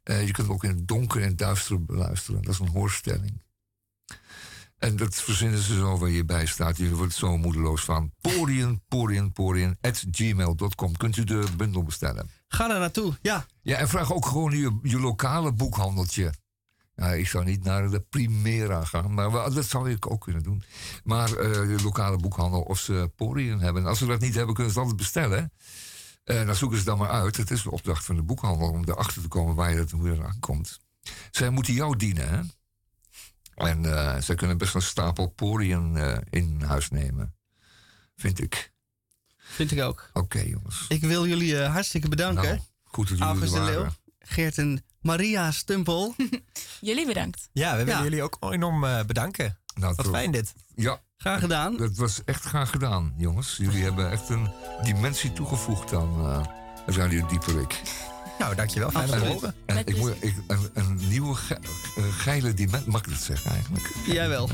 Uh, 0.03 0.25
je 0.25 0.31
kunt 0.31 0.49
ook 0.49 0.63
in 0.63 0.69
het 0.69 0.87
donker 0.87 1.21
en 1.21 1.35
duister 1.35 1.85
beluisteren. 1.85 2.41
Dat 2.41 2.53
is 2.53 2.59
een 2.59 2.67
hoorstelling. 2.67 3.41
En 4.77 4.95
dat 4.95 5.15
verzinnen 5.15 5.59
ze 5.59 5.75
zo 5.75 5.97
waar 5.97 6.09
je 6.09 6.25
bij 6.25 6.45
staat. 6.45 6.77
Je 6.77 6.95
wordt 6.95 7.13
zo 7.13 7.37
moedeloos 7.37 7.83
van. 7.83 8.11
Porien, 8.21 8.81
porien, 9.33 9.77
at 9.81 10.05
gmail.com. 10.11 10.97
Kunt 10.97 11.17
u 11.17 11.23
de 11.23 11.45
bundel 11.57 11.83
bestellen. 11.83 12.29
Ga 12.47 12.67
daar 12.67 12.79
naartoe, 12.79 13.17
ja. 13.21 13.45
Ja, 13.61 13.77
en 13.77 13.89
vraag 13.89 14.13
ook 14.13 14.25
gewoon 14.25 14.57
je, 14.57 14.79
je 14.83 14.99
lokale 14.99 15.53
boekhandeltje. 15.53 16.33
Ja, 16.99 17.13
ik 17.13 17.27
zou 17.27 17.45
niet 17.45 17.63
naar 17.63 17.89
de 17.89 17.99
Primera 17.99 18.83
gaan, 18.83 19.13
maar 19.13 19.31
wel- 19.31 19.53
dat 19.53 19.65
zou 19.65 19.91
ik 19.91 20.11
ook 20.11 20.21
kunnen 20.21 20.43
doen. 20.43 20.63
Maar 21.03 21.29
eh, 21.33 21.51
de 21.51 21.79
lokale 21.83 22.17
boekhandel 22.17 22.61
of 22.61 22.79
ze 22.79 23.11
Porien 23.15 23.59
hebben. 23.59 23.81
En 23.81 23.87
als 23.87 23.97
ze 23.97 24.05
dat 24.05 24.19
niet 24.19 24.35
hebben, 24.35 24.55
kunnen 24.55 24.73
ze 24.73 24.79
het 24.79 24.87
altijd 24.89 25.05
bestellen. 25.11 25.51
Eh 26.23 26.45
dan 26.45 26.55
zoeken 26.55 26.77
ze 26.77 26.83
dan 26.83 26.97
maar 26.97 27.09
uit. 27.09 27.37
Het 27.37 27.51
is 27.51 27.63
de 27.63 27.71
opdracht 27.71 28.05
van 28.05 28.15
de 28.15 28.21
boekhandel 28.21 28.69
om 28.69 28.83
erachter 28.83 29.21
te 29.21 29.27
komen 29.27 29.55
waar 29.55 29.71
je 29.71 29.77
dat, 29.77 29.91
hoe 29.91 30.09
je 30.09 30.15
eraan 30.15 30.39
komt. 30.39 30.79
Zij 31.31 31.49
moeten 31.49 31.73
jou 31.73 31.95
dienen, 31.97 32.29
hè? 32.29 32.39
En 33.55 33.85
eh, 33.85 34.21
zij 34.21 34.35
kunnen 34.35 34.57
best 34.57 34.75
een 34.75 34.81
stapel 34.81 35.27
Porien 35.27 35.97
eh, 35.97 36.17
in 36.29 36.61
huis 36.61 36.89
nemen. 36.89 37.35
Vind 38.15 38.41
ik. 38.41 38.71
Vind 39.37 39.71
ik 39.71 39.81
ook. 39.81 40.09
Oké, 40.13 40.39
jongens. 40.39 40.85
Ik 40.87 41.01
wil 41.01 41.27
jullie 41.27 41.57
hartstikke 41.61 42.09
bedanken. 42.09 42.43
Nou, 42.43 42.59
goed 42.83 43.09
dat 43.09 43.17
jullie 43.17 43.33
August 43.33 43.53
de 43.53 43.59
waren. 43.59 43.93
Geert 44.29 44.57
en 44.57 44.83
Maria 45.01 45.51
Stumpel. 45.51 46.15
Jullie 46.81 47.05
bedankt. 47.05 47.49
Ja, 47.53 47.71
we 47.71 47.77
willen 47.77 47.97
Ja. 47.97 48.03
jullie 48.03 48.23
ook 48.23 48.37
enorm 48.39 48.83
eh, 48.83 49.03
bedanken. 49.05 49.57
Nou, 49.75 49.93
Wat 49.95 50.05
toch. 50.05 50.13
fijn 50.13 50.31
dit. 50.31 50.53
Ja. 50.75 51.01
Graag 51.17 51.39
gedaan. 51.39 51.77
Dat 51.77 51.95
was 51.95 52.21
echt 52.25 52.43
graag 52.43 52.69
gedaan, 52.69 53.13
jongens. 53.17 53.57
Jullie 53.57 53.83
hebben 53.83 54.11
echt 54.11 54.29
een 54.29 54.51
dimensie 54.83 55.33
toegevoegd 55.33 55.93
aan 55.93 56.19
uh, 56.25 56.45
Radio 56.85 57.25
Dieperik. 57.27 57.81
Nou, 58.39 58.55
dankjewel. 58.55 58.89
Fijn 58.91 59.03
om 59.11 59.19
te 59.19 59.25
En- 59.25 59.31
horen. 59.31 59.53
En 59.65 59.77
ik 59.85 59.97
moet, 59.97 60.13
ik, 60.19 60.35
een, 60.47 60.69
een 60.73 60.99
nieuwe 61.09 61.35
ge- 61.35 61.57
geile 62.11 62.53
dimensie, 62.53 62.91
mag 62.91 63.01
ik 63.01 63.09
dat 63.09 63.21
zeggen 63.21 63.51
eigenlijk? 63.51 63.89
Jij 64.05 64.29
wel. 64.29 64.49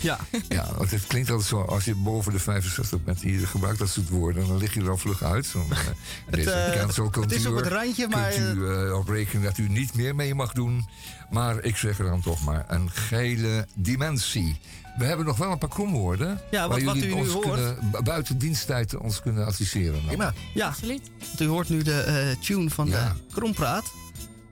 Ja. 0.00 0.18
Ja, 0.48 0.68
want 0.76 0.90
het 0.90 1.06
klinkt 1.06 1.30
altijd 1.30 1.48
zo, 1.48 1.60
als 1.60 1.84
je 1.84 1.94
boven 1.94 2.32
de 2.32 2.38
65 2.38 3.04
bent, 3.04 3.20
je 3.20 3.46
gebruikt 3.46 3.78
dat 3.78 3.88
soort 3.88 4.08
woorden, 4.08 4.42
en 4.42 4.48
dan 4.48 4.58
lig 4.58 4.74
je 4.74 4.80
er 4.80 4.90
al 4.90 4.96
vlug 4.96 5.22
uit. 5.22 5.46
Zo'n, 5.46 5.72
eh, 5.72 5.78
deze 6.30 6.50
eh, 6.50 6.80
het 7.20 7.32
is 7.32 7.46
op 7.46 7.54
het 7.56 7.66
randje, 7.66 8.08
maar, 8.08 8.30
Kunt 8.30 8.56
u 8.56 8.68
eh, 8.70 8.98
op 8.98 9.08
rekenen 9.08 9.42
dat 9.42 9.58
u 9.58 9.68
niet 9.68 9.94
meer 9.94 10.14
mee 10.14 10.34
mag 10.34 10.52
doen. 10.52 10.88
Maar 11.30 11.64
ik 11.64 11.76
zeg 11.76 11.98
er 11.98 12.04
dan 12.04 12.20
toch 12.20 12.44
maar, 12.44 12.64
een 12.68 12.90
geile 12.90 13.66
dimensie. 13.74 14.60
We 14.98 15.04
hebben 15.04 15.26
nog 15.26 15.36
wel 15.36 15.50
een 15.52 15.58
paar 15.58 15.68
kromwoorden. 15.68 16.40
Ja, 16.50 16.68
wat- 16.68 16.76
waar 16.76 16.84
wat 16.86 16.94
jullie 16.94 17.10
u 17.10 17.14
nu 17.14 17.20
ons 17.20 17.32
hoort. 17.32 17.44
kunnen, 17.46 17.78
bu- 17.92 18.02
buiten 18.02 18.38
diensttijd 18.38 18.96
ons 18.96 19.20
kunnen 19.22 19.46
adviseren. 19.46 20.04
Prima. 20.06 20.32
Ja, 20.54 20.66
Absoluut. 20.66 21.10
want 21.26 21.40
u 21.40 21.46
hoort 21.46 21.68
nu 21.68 21.82
de 21.82 22.00
eh, 22.00 22.42
tune 22.44 22.70
van 22.70 22.86
Ja. 22.88 23.12
de 23.28 23.34
Krompraat. 23.34 23.92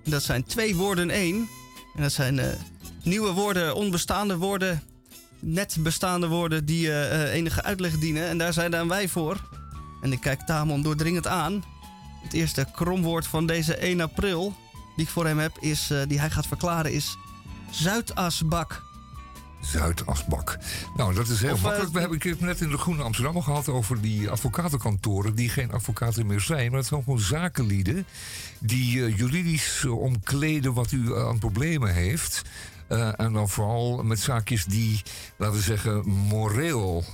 Dat 0.05 0.23
zijn 0.23 0.45
twee 0.45 0.77
woorden 0.77 1.11
één. 1.11 1.49
En 1.97 2.03
dat 2.03 2.13
zijn 2.13 2.39
eh, 2.39 2.47
nieuwe 3.03 3.33
woorden, 3.33 3.75
onbestaande 3.75 4.37
woorden, 4.37 4.83
net 5.39 5.77
bestaande 5.81 6.27
woorden 6.29 6.65
die 6.65 6.93
eh, 6.93 7.33
enige 7.35 7.63
uitleg 7.63 7.99
dienen. 7.99 8.29
En 8.29 8.39
daar 8.39 8.53
zijn 8.53 8.71
dan 8.71 8.89
wij 8.89 9.09
voor. 9.09 9.49
En 10.03 10.13
ik 10.13 10.21
kijk 10.21 10.41
Tamon 10.41 10.83
doordringend 10.83 11.27
aan. 11.27 11.65
Het 12.23 12.33
eerste 12.33 12.67
kromwoord 12.73 13.27
van 13.27 13.47
deze 13.47 13.77
1 13.77 14.01
april 14.01 14.55
die 14.97 15.05
ik 15.05 15.11
voor 15.11 15.27
hem 15.27 15.39
heb, 15.39 15.57
is, 15.61 15.91
eh, 15.91 15.99
die 16.09 16.19
hij 16.21 16.31
gaat 16.31 16.47
verklaren, 16.47 16.93
is 16.93 17.17
Zuidasbak. 17.71 18.83
Zuidasbak. 19.65 20.59
Nou, 20.97 21.15
dat 21.15 21.29
is 21.29 21.41
heel 21.41 21.53
Of, 21.53 21.59
eh, 21.59 21.65
makkelijk. 21.65 21.93
We 21.93 22.01
hebben 22.01 22.19
het 22.23 22.41
net 22.41 22.61
in 22.61 22.71
de 22.71 22.79
Groene 22.79 23.03
Amsterdam 23.03 23.43
gehad 23.43 23.69
over 23.69 24.01
die 24.01 24.31
advocatenkantoren 24.31 25.35
die 25.35 25.49
geen 25.49 25.73
advocaten 25.73 26.27
meer 26.27 26.41
zijn. 26.41 26.71
Maar 26.71 26.79
het 26.79 26.89
zijn 26.89 27.03
gewoon 27.03 27.21
zakenlieden 27.21 28.07
die 28.61 29.05
eh, 29.05 29.17
juridisch 29.17 29.83
eh, 29.85 29.99
omkleden 30.01 30.75
wat 30.75 30.93
u 30.93 31.17
aan 31.19 31.39
problemen 31.39 31.95
heeft. 31.95 32.43
Eh, 32.89 33.21
en 33.21 33.33
dan 33.33 33.49
vooral 33.49 34.03
met 34.03 34.21
zaakjes 34.21 34.65
die, 34.65 35.03
laten 35.37 35.57
we 35.57 35.63
zeggen, 35.63 36.09
moreel 36.09 37.05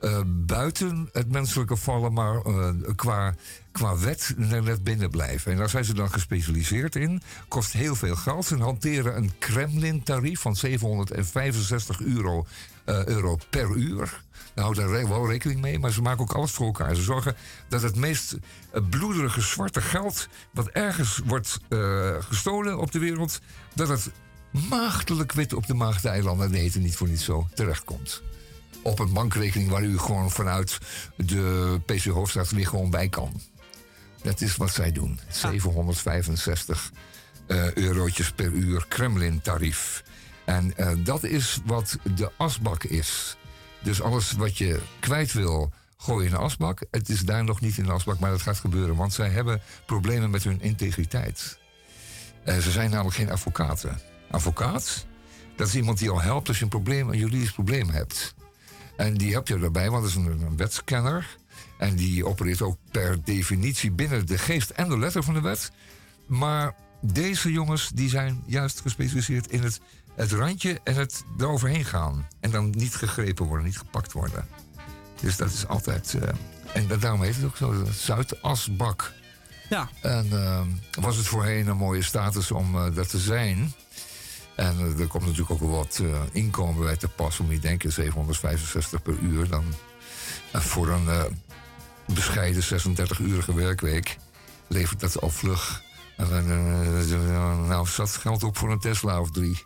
eh, 0.00 0.20
buiten 0.26 1.08
het 1.12 1.30
menselijke 1.30 1.76
vallen, 1.76 2.12
maar 2.12 2.40
eh, 2.40 2.68
qua, 2.96 3.34
qua 3.74 3.98
wet 3.98 4.34
net 4.36 4.84
binnen 4.84 5.10
blijven. 5.10 5.52
En 5.52 5.58
daar 5.58 5.68
zijn 5.68 5.84
ze 5.84 5.94
dan 5.94 6.10
gespecialiseerd 6.10 6.96
in. 6.96 7.22
Kost 7.48 7.72
heel 7.72 7.94
veel 7.94 8.16
geld. 8.16 8.46
Ze 8.46 8.56
hanteren 8.56 9.16
een 9.16 9.32
Kremlin-tarief 9.38 10.40
van 10.40 10.56
765 10.56 12.00
euro, 12.00 12.46
eh, 12.84 13.04
euro 13.04 13.38
per 13.50 13.70
uur. 13.70 14.22
Daar 14.54 14.64
houden 14.64 15.08
wel 15.08 15.28
rekening 15.28 15.60
mee, 15.60 15.78
maar 15.78 15.92
ze 15.92 16.02
maken 16.02 16.20
ook 16.20 16.32
alles 16.32 16.50
voor 16.50 16.66
elkaar. 16.66 16.94
Ze 16.94 17.02
zorgen 17.02 17.36
dat 17.68 17.82
het 17.82 17.96
meest 17.96 18.36
eh, 18.72 18.80
bloederige 18.90 19.40
zwarte 19.40 19.80
geld... 19.80 20.28
wat 20.52 20.68
ergens 20.68 21.20
wordt 21.24 21.58
eh, 21.68 22.16
gestolen 22.18 22.78
op 22.78 22.92
de 22.92 22.98
wereld... 22.98 23.40
dat 23.74 23.88
het 23.88 24.10
maagdelijk 24.68 25.32
wit 25.32 25.52
op 25.52 25.66
de 25.66 25.74
Maagdeilanden... 25.74 26.50
nee, 26.50 26.64
het 26.64 26.74
niet 26.74 26.96
voor 26.96 27.08
niet 27.08 27.20
zo, 27.20 27.46
terechtkomt 27.54 28.22
op 28.84 28.98
een 28.98 29.12
bankrekening 29.12 29.70
waar 29.70 29.82
u 29.82 29.98
gewoon 29.98 30.30
vanuit 30.30 30.78
de 31.16 31.80
PC 31.84 32.04
Hoofdstraat 32.04 32.50
weer 32.50 32.66
gewoon 32.66 32.90
bij 32.90 33.08
kan. 33.08 33.40
Dat 34.24 34.40
is 34.40 34.56
wat 34.56 34.70
zij 34.70 34.92
doen. 34.92 35.20
765 35.28 36.90
eh, 37.46 37.72
eurotjes 37.72 38.32
per 38.32 38.52
uur 38.52 38.86
Kremlin-tarief. 38.88 40.04
En 40.44 40.76
eh, 40.76 40.90
dat 40.98 41.22
is 41.22 41.60
wat 41.64 41.98
de 42.16 42.30
asbak 42.36 42.84
is. 42.84 43.36
Dus 43.82 44.02
alles 44.02 44.32
wat 44.32 44.58
je 44.58 44.80
kwijt 45.00 45.32
wil, 45.32 45.72
gooi 45.96 46.24
in 46.24 46.30
de 46.30 46.36
asbak. 46.36 46.80
Het 46.90 47.08
is 47.08 47.20
daar 47.20 47.44
nog 47.44 47.60
niet 47.60 47.78
in 47.78 47.84
de 47.84 47.92
asbak, 47.92 48.18
maar 48.18 48.30
dat 48.30 48.42
gaat 48.42 48.58
gebeuren. 48.58 48.96
Want 48.96 49.12
zij 49.12 49.28
hebben 49.28 49.60
problemen 49.86 50.30
met 50.30 50.44
hun 50.44 50.60
integriteit. 50.60 51.58
Eh, 52.44 52.58
ze 52.58 52.70
zijn 52.70 52.90
namelijk 52.90 53.16
geen 53.16 53.30
advocaten. 53.30 54.00
Advocaat, 54.30 55.06
dat 55.56 55.66
is 55.66 55.74
iemand 55.74 55.98
die 55.98 56.10
al 56.10 56.20
helpt 56.20 56.48
als 56.48 56.56
je 56.58 56.64
een 56.64 56.70
probleem, 56.70 57.08
een 57.08 57.18
juridisch 57.18 57.52
probleem 57.52 57.88
hebt. 57.88 58.34
En 58.96 59.14
die 59.14 59.34
heb 59.34 59.48
je 59.48 59.58
erbij, 59.58 59.90
want 59.90 60.02
dat 60.02 60.10
is 60.10 60.16
een, 60.16 60.26
een 60.26 60.56
wetscanner. 60.56 61.36
En 61.84 61.94
die 61.96 62.26
opereert 62.26 62.62
ook 62.62 62.76
per 62.90 63.24
definitie 63.24 63.90
binnen 63.90 64.26
de 64.26 64.38
geest 64.38 64.70
en 64.70 64.88
de 64.88 64.98
letter 64.98 65.22
van 65.22 65.34
de 65.34 65.40
wet. 65.40 65.70
Maar 66.26 66.74
deze 67.00 67.52
jongens 67.52 67.90
die 67.94 68.08
zijn 68.08 68.42
juist 68.46 68.80
gespecialiseerd 68.80 69.46
in 69.50 69.62
het, 69.62 69.80
het 70.14 70.32
randje 70.32 70.80
en 70.84 70.94
het 70.94 71.24
eroverheen 71.38 71.84
gaan. 71.84 72.28
En 72.40 72.50
dan 72.50 72.70
niet 72.70 72.94
gegrepen 72.94 73.46
worden, 73.46 73.66
niet 73.66 73.78
gepakt 73.78 74.12
worden. 74.12 74.46
Dus 75.20 75.36
dat 75.36 75.50
is 75.52 75.66
altijd. 75.66 76.14
eh, 76.22 76.28
en 76.72 76.86
da- 76.86 76.96
daarom 76.96 77.22
heet 77.22 77.34
het 77.36 77.44
ook 77.44 77.56
zo, 77.56 77.84
de 77.84 77.92
Zuidasbak. 77.92 79.12
Ja. 79.68 79.88
En 80.00 80.26
eh, 80.32 80.60
was 81.00 81.16
het 81.16 81.26
voorheen 81.26 81.66
een 81.66 81.76
mooie 81.76 82.02
status 82.02 82.50
om 82.50 82.74
eh, 82.76 82.94
dat 82.94 83.08
te 83.08 83.18
zijn. 83.18 83.72
En 84.56 84.78
eh, 84.78 85.00
er 85.00 85.06
komt 85.06 85.22
natuurlijk 85.24 85.50
ook 85.50 85.60
wel 85.60 85.70
wat 85.70 86.00
eh, 86.02 86.20
inkomen 86.32 86.84
bij 86.84 86.96
te 86.96 87.08
pas. 87.08 87.40
Om 87.40 87.52
je 87.52 87.58
denken 87.58 87.92
765 87.92 89.02
per 89.02 89.18
uur. 89.18 89.48
Dan 89.48 89.64
eh, 90.52 90.60
voor 90.60 90.88
een 90.88 91.08
eh, 91.08 91.22
bescheiden 92.06 92.62
36-urige 92.62 93.54
werkweek 93.54 94.16
levert 94.68 95.00
dat 95.00 95.20
al 95.20 95.30
vlug. 95.30 95.82
Eh, 96.16 96.38
eh, 96.38 97.66
nou, 97.66 97.86
zat 97.86 98.10
geld 98.10 98.42
op 98.42 98.56
voor 98.56 98.72
een 98.72 98.78
Tesla 98.78 99.20
of 99.20 99.30
drie, 99.30 99.62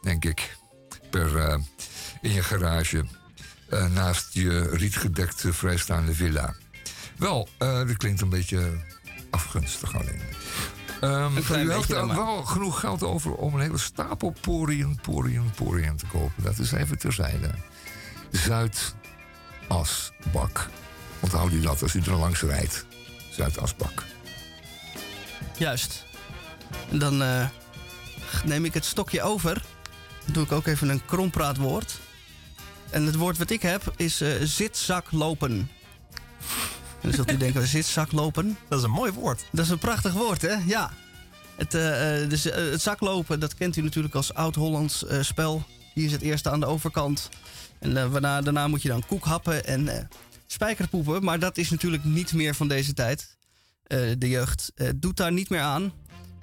denk 0.00 0.24
ik. 0.24 0.56
Per, 1.10 1.36
eh, 1.36 1.58
in 2.20 2.32
je 2.32 2.42
garage. 2.42 3.04
Naast 3.90 4.34
je 4.34 4.60
rietgedekte 4.60 5.52
vrijstaande 5.52 6.14
villa. 6.14 6.54
Wel, 7.16 7.48
eh 7.58 7.86
dat 7.86 7.96
klinkt 7.96 8.20
een 8.20 8.28
beetje 8.28 8.84
afgunstig 9.30 9.94
alleen. 9.94 10.22
Een 11.00 11.44
klein 11.44 11.66
u 11.66 11.72
heeft 11.72 11.88
dan 11.88 12.10
er 12.10 12.16
wel 12.16 12.44
genoeg 12.44 12.80
geld 12.80 13.02
over 13.02 13.34
om 13.34 13.54
een 13.54 13.60
hele 13.60 13.78
stapel 13.78 14.34
poriën, 14.40 14.98
poriën, 15.02 15.50
poriën 15.50 15.96
te 15.96 16.06
kopen. 16.06 16.42
Dat 16.42 16.58
is 16.58 16.72
even 16.72 16.98
terzijde. 16.98 17.50
Zuidasbak. 18.30 20.68
Onthoud 21.20 21.52
u 21.52 21.60
dat 21.60 21.82
als 21.82 21.94
u 21.94 22.00
er 22.00 22.16
langs 22.16 22.40
rijdt. 22.40 22.84
Zuidasbak. 23.30 24.04
Juist. 25.56 26.04
En 26.90 26.98
dan 26.98 27.22
eh, 27.22 27.48
neem 28.44 28.64
ik 28.64 28.74
het 28.74 28.84
stokje 28.84 29.22
over. 29.22 29.62
Dan 30.24 30.32
doe 30.34 30.44
ik 30.44 30.52
ook 30.52 30.66
even 30.66 30.88
een 30.88 31.04
krompraatwoord. 31.04 31.98
En 32.90 33.06
het 33.06 33.14
woord 33.14 33.38
wat 33.38 33.50
ik 33.50 33.62
heb 33.62 33.92
is 33.96 34.20
eh, 34.20 34.30
zitzaklopen. 34.42 35.50
En 35.50 35.68
dan 37.00 37.12
zult 37.12 37.32
u 37.32 37.36
denken, 37.36 37.66
zitzaklopen? 37.76 38.58
Dat 38.68 38.78
is 38.78 38.84
een 38.84 38.90
mooi 38.90 39.12
woord. 39.12 39.44
Dat 39.52 39.64
is 39.64 39.70
een 39.70 39.78
prachtig 39.78 40.12
woord, 40.12 40.42
hè? 40.42 40.54
Ja. 40.66 40.90
Het, 41.56 41.74
eh, 41.74 42.28
dus, 42.28 42.44
het 42.44 42.82
zaklopen, 42.82 43.40
dat 43.40 43.54
kent 43.54 43.76
u 43.76 43.82
natuurlijk 43.82 44.14
als 44.14 44.34
oud-Hollands 44.34 45.06
eh, 45.06 45.22
spel. 45.22 45.66
Hier 45.94 46.04
is 46.04 46.12
het 46.12 46.22
eerste 46.22 46.50
aan 46.50 46.60
de 46.60 46.66
overkant. 46.66 47.28
En 47.78 48.10
waarna, 48.10 48.40
daarna 48.40 48.68
moet 48.68 48.82
je 48.82 48.88
dan 48.88 49.06
koek 49.06 49.24
happen 49.24 49.64
en 49.64 49.88
eh 49.88 50.04
spijkerpoepen. 50.52 51.24
Maar 51.24 51.38
dat 51.38 51.56
is 51.56 51.70
natuurlijk 51.70 52.04
niet 52.04 52.32
meer 52.32 52.54
van 52.54 52.68
deze 52.68 52.94
tijd. 52.94 53.36
Eh, 53.82 54.00
de 54.18 54.28
jeugd 54.28 54.72
eh, 54.74 54.88
doet 54.96 55.16
daar 55.16 55.32
niet 55.32 55.48
meer 55.48 55.60
aan. 55.60 55.92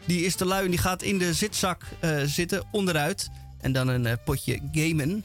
Die 0.05 0.25
is 0.25 0.35
te 0.35 0.45
lui 0.45 0.65
en 0.65 0.71
die 0.71 0.79
gaat 0.79 1.01
in 1.01 1.17
de 1.17 1.33
zitzak 1.33 1.83
eh, 1.99 2.21
zitten, 2.23 2.63
onderuit. 2.71 3.29
En 3.57 3.71
dan 3.71 3.87
een 3.87 4.17
potje 4.25 4.59
gamen. 4.71 5.23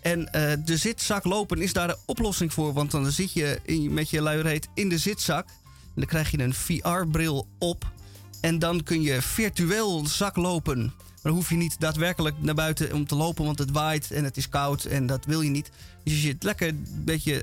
En 0.00 0.28
de 0.64 0.76
zitzak 0.76 1.24
lopen 1.24 1.62
is 1.62 1.72
daar 1.72 1.86
de 1.86 1.98
oplossing 2.06 2.52
voor. 2.52 2.72
Want 2.72 2.90
dan 2.90 3.10
zit 3.10 3.32
je 3.32 3.60
met 3.90 4.10
je 4.10 4.22
luireet 4.22 4.68
in 4.74 4.88
de 4.88 4.98
zitzak. 4.98 5.46
En 5.46 5.94
dan 5.94 6.06
krijg 6.06 6.30
je 6.30 6.38
een 6.38 6.54
VR-bril 6.54 7.46
op. 7.58 7.92
En 8.40 8.58
dan 8.58 8.82
kun 8.82 9.02
je 9.02 9.22
virtueel 9.22 10.06
zaklopen. 10.06 10.92
dan 11.22 11.32
hoef 11.32 11.48
je 11.48 11.56
niet 11.56 11.80
daadwerkelijk 11.80 12.42
naar 12.42 12.54
buiten 12.54 12.92
om 12.92 13.06
te 13.06 13.14
lopen, 13.14 13.44
want 13.44 13.58
het 13.58 13.70
waait 13.70 14.10
en 14.10 14.24
het 14.24 14.36
is 14.36 14.48
koud 14.48 14.84
en 14.84 15.06
dat 15.06 15.24
wil 15.24 15.40
je 15.40 15.50
niet. 15.50 15.70
Dus 16.04 16.14
je 16.14 16.20
zit 16.20 16.42
lekker 16.42 16.68
een 16.68 17.02
beetje 17.04 17.42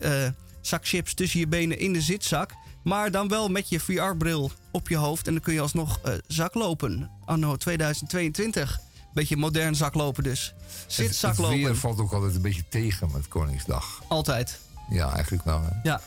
zak 0.67 0.87
chips 0.87 1.13
tussen 1.13 1.39
je 1.39 1.47
benen 1.47 1.79
in 1.79 1.93
de 1.93 2.01
zitzak. 2.01 2.51
Maar 2.83 3.11
dan 3.11 3.27
wel 3.27 3.47
met 3.49 3.69
je 3.69 3.79
VR-bril 3.79 4.51
op 4.71 4.89
je 4.89 4.95
hoofd. 4.97 5.27
En 5.27 5.33
dan 5.33 5.41
kun 5.41 5.53
je 5.53 5.61
alsnog 5.61 5.99
eh 6.03 6.13
zaklopen. 6.27 7.09
Anno 7.25 7.55
2022. 7.55 8.79
Beetje 9.13 9.37
modern 9.37 9.75
zaklopen 9.75 10.23
dus. 10.23 10.45
Het, 10.45 10.73
het 10.85 10.93
Zitzaklopen. 10.93 11.57
weer 11.57 11.75
valt 11.75 11.99
ook 11.99 12.11
altijd 12.11 12.35
een 12.35 12.41
beetje 12.41 12.63
tegen 12.69 13.09
met 13.13 13.27
Koningsdag. 13.27 14.01
Altijd. 14.07 14.59
Ja, 14.89 15.13
eigenlijk 15.13 15.43
wel. 15.43 15.61
Hè. 15.61 15.69
Ja. 15.83 16.01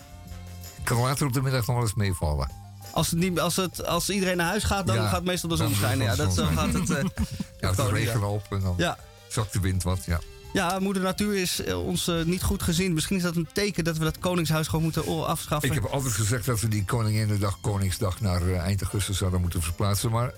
Kan 0.84 0.98
later 1.00 1.26
op 1.26 1.32
de 1.32 1.42
middag 1.42 1.66
nog 1.66 1.76
wel 1.76 1.84
eens 1.84 1.94
meevallen. 1.94 2.50
Als, 2.92 3.10
het 3.10 3.18
niet, 3.18 3.40
als, 3.40 3.56
het, 3.56 3.86
als 3.86 4.10
iedereen 4.10 4.36
naar 4.36 4.46
huis 4.46 4.64
gaat, 4.64 4.86
dan 4.86 4.96
Ja, 4.96 5.08
gaat 5.08 5.24
meestal 5.24 5.48
de 5.48 5.56
zon 5.56 5.74
schijnen. 5.74 6.06
Ja, 6.06 6.14
dat, 6.16 6.34
zo 6.34 6.46
gaat 6.46 6.72
het. 6.72 6.90
eh, 6.90 7.04
Ja, 7.60 7.68
het 7.70 7.78
regent 7.92 8.20
ja. 8.20 8.26
op 8.28 8.46
en 8.50 8.60
dan 8.60 8.74
Ja. 8.76 8.98
zakt 9.28 9.52
de 9.52 9.60
wind 9.60 9.82
wat. 9.82 10.04
Ja. 10.04 10.20
Ja, 10.52 10.78
moeder 10.78 11.02
natuur 11.02 11.34
is 11.36 11.62
eh, 11.62 11.86
ons 11.86 12.08
eh, 12.08 12.22
niet 12.24 12.42
goed 12.42 12.62
gezien. 12.62 12.92
Misschien 12.92 13.16
is 13.16 13.22
dat 13.22 13.36
een 13.36 13.48
teken 13.52 13.84
dat 13.84 13.98
we 13.98 14.04
dat 14.04 14.18
koningshuis 14.18 14.66
gewoon 14.66 14.82
moeten 14.84 15.26
afschaffen. 15.26 15.68
Ik 15.68 15.74
heb 15.74 15.84
altijd 15.84 16.12
gezegd 16.14 16.46
dat 16.46 16.60
we 16.60 16.68
die 16.68 16.84
Koninginnedag, 16.84 17.58
Koningsdag 17.60 18.20
naar 18.20 18.42
eh, 18.48 18.58
eind 18.58 18.80
augustus 18.82 19.18
zouden 19.18 19.40
moeten 19.40 19.62
verplaatsen. 19.62 20.10
Maar 20.10 20.32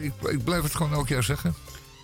ik, 0.00 0.12
ik 0.30 0.44
blijf 0.44 0.62
het 0.62 0.74
gewoon 0.74 0.92
elk 0.92 1.08
jaar 1.08 1.22
zeggen. 1.22 1.54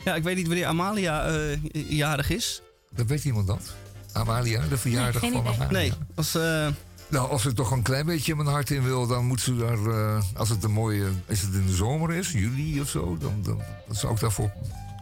Ja, 0.05 0.15
ik 0.15 0.23
weet 0.23 0.37
niet 0.37 0.47
wanneer 0.47 0.67
Amalia 0.67 1.27
eh, 1.27 1.59
jarig 1.89 2.31
is. 2.31 2.63
Dat 2.91 3.07
weet 3.07 3.25
iemand 3.25 3.47
dat? 3.47 3.75
Amalia, 4.13 4.63
de 4.69 4.79
verjaardag 4.79 5.21
geen 5.21 5.33
van 5.33 5.41
idee. 5.41 5.53
Amalia. 5.55 5.73
Nee, 5.79 5.93
als, 6.15 6.35
eh, 6.35 6.67
Nou, 7.09 7.31
als 7.31 7.43
ze 7.43 7.53
toch 7.53 7.71
een 7.71 7.83
klein 7.83 8.07
beetje 8.07 8.35
mijn 8.35 8.49
hart 8.49 8.71
in 8.71 8.83
wil, 8.83 9.07
dan 9.07 9.27
moet 9.27 9.41
ze 9.41 9.57
daar, 9.57 9.87
eh, 9.87 10.23
als 10.35 10.49
het 10.49 10.65
een 10.65 10.73
mooie, 10.73 11.07
als 11.29 11.41
het 11.41 11.55
in 11.55 11.67
de 11.67 11.75
zomer 11.75 12.13
is, 12.15 12.33
juli 12.33 12.81
of 12.81 12.89
zo, 12.89 13.17
dan, 13.21 13.41
dan, 13.43 13.63
dan 13.87 13.97
zou, 13.97 14.13
ik 14.15 14.21
daarvoor, 14.21 14.51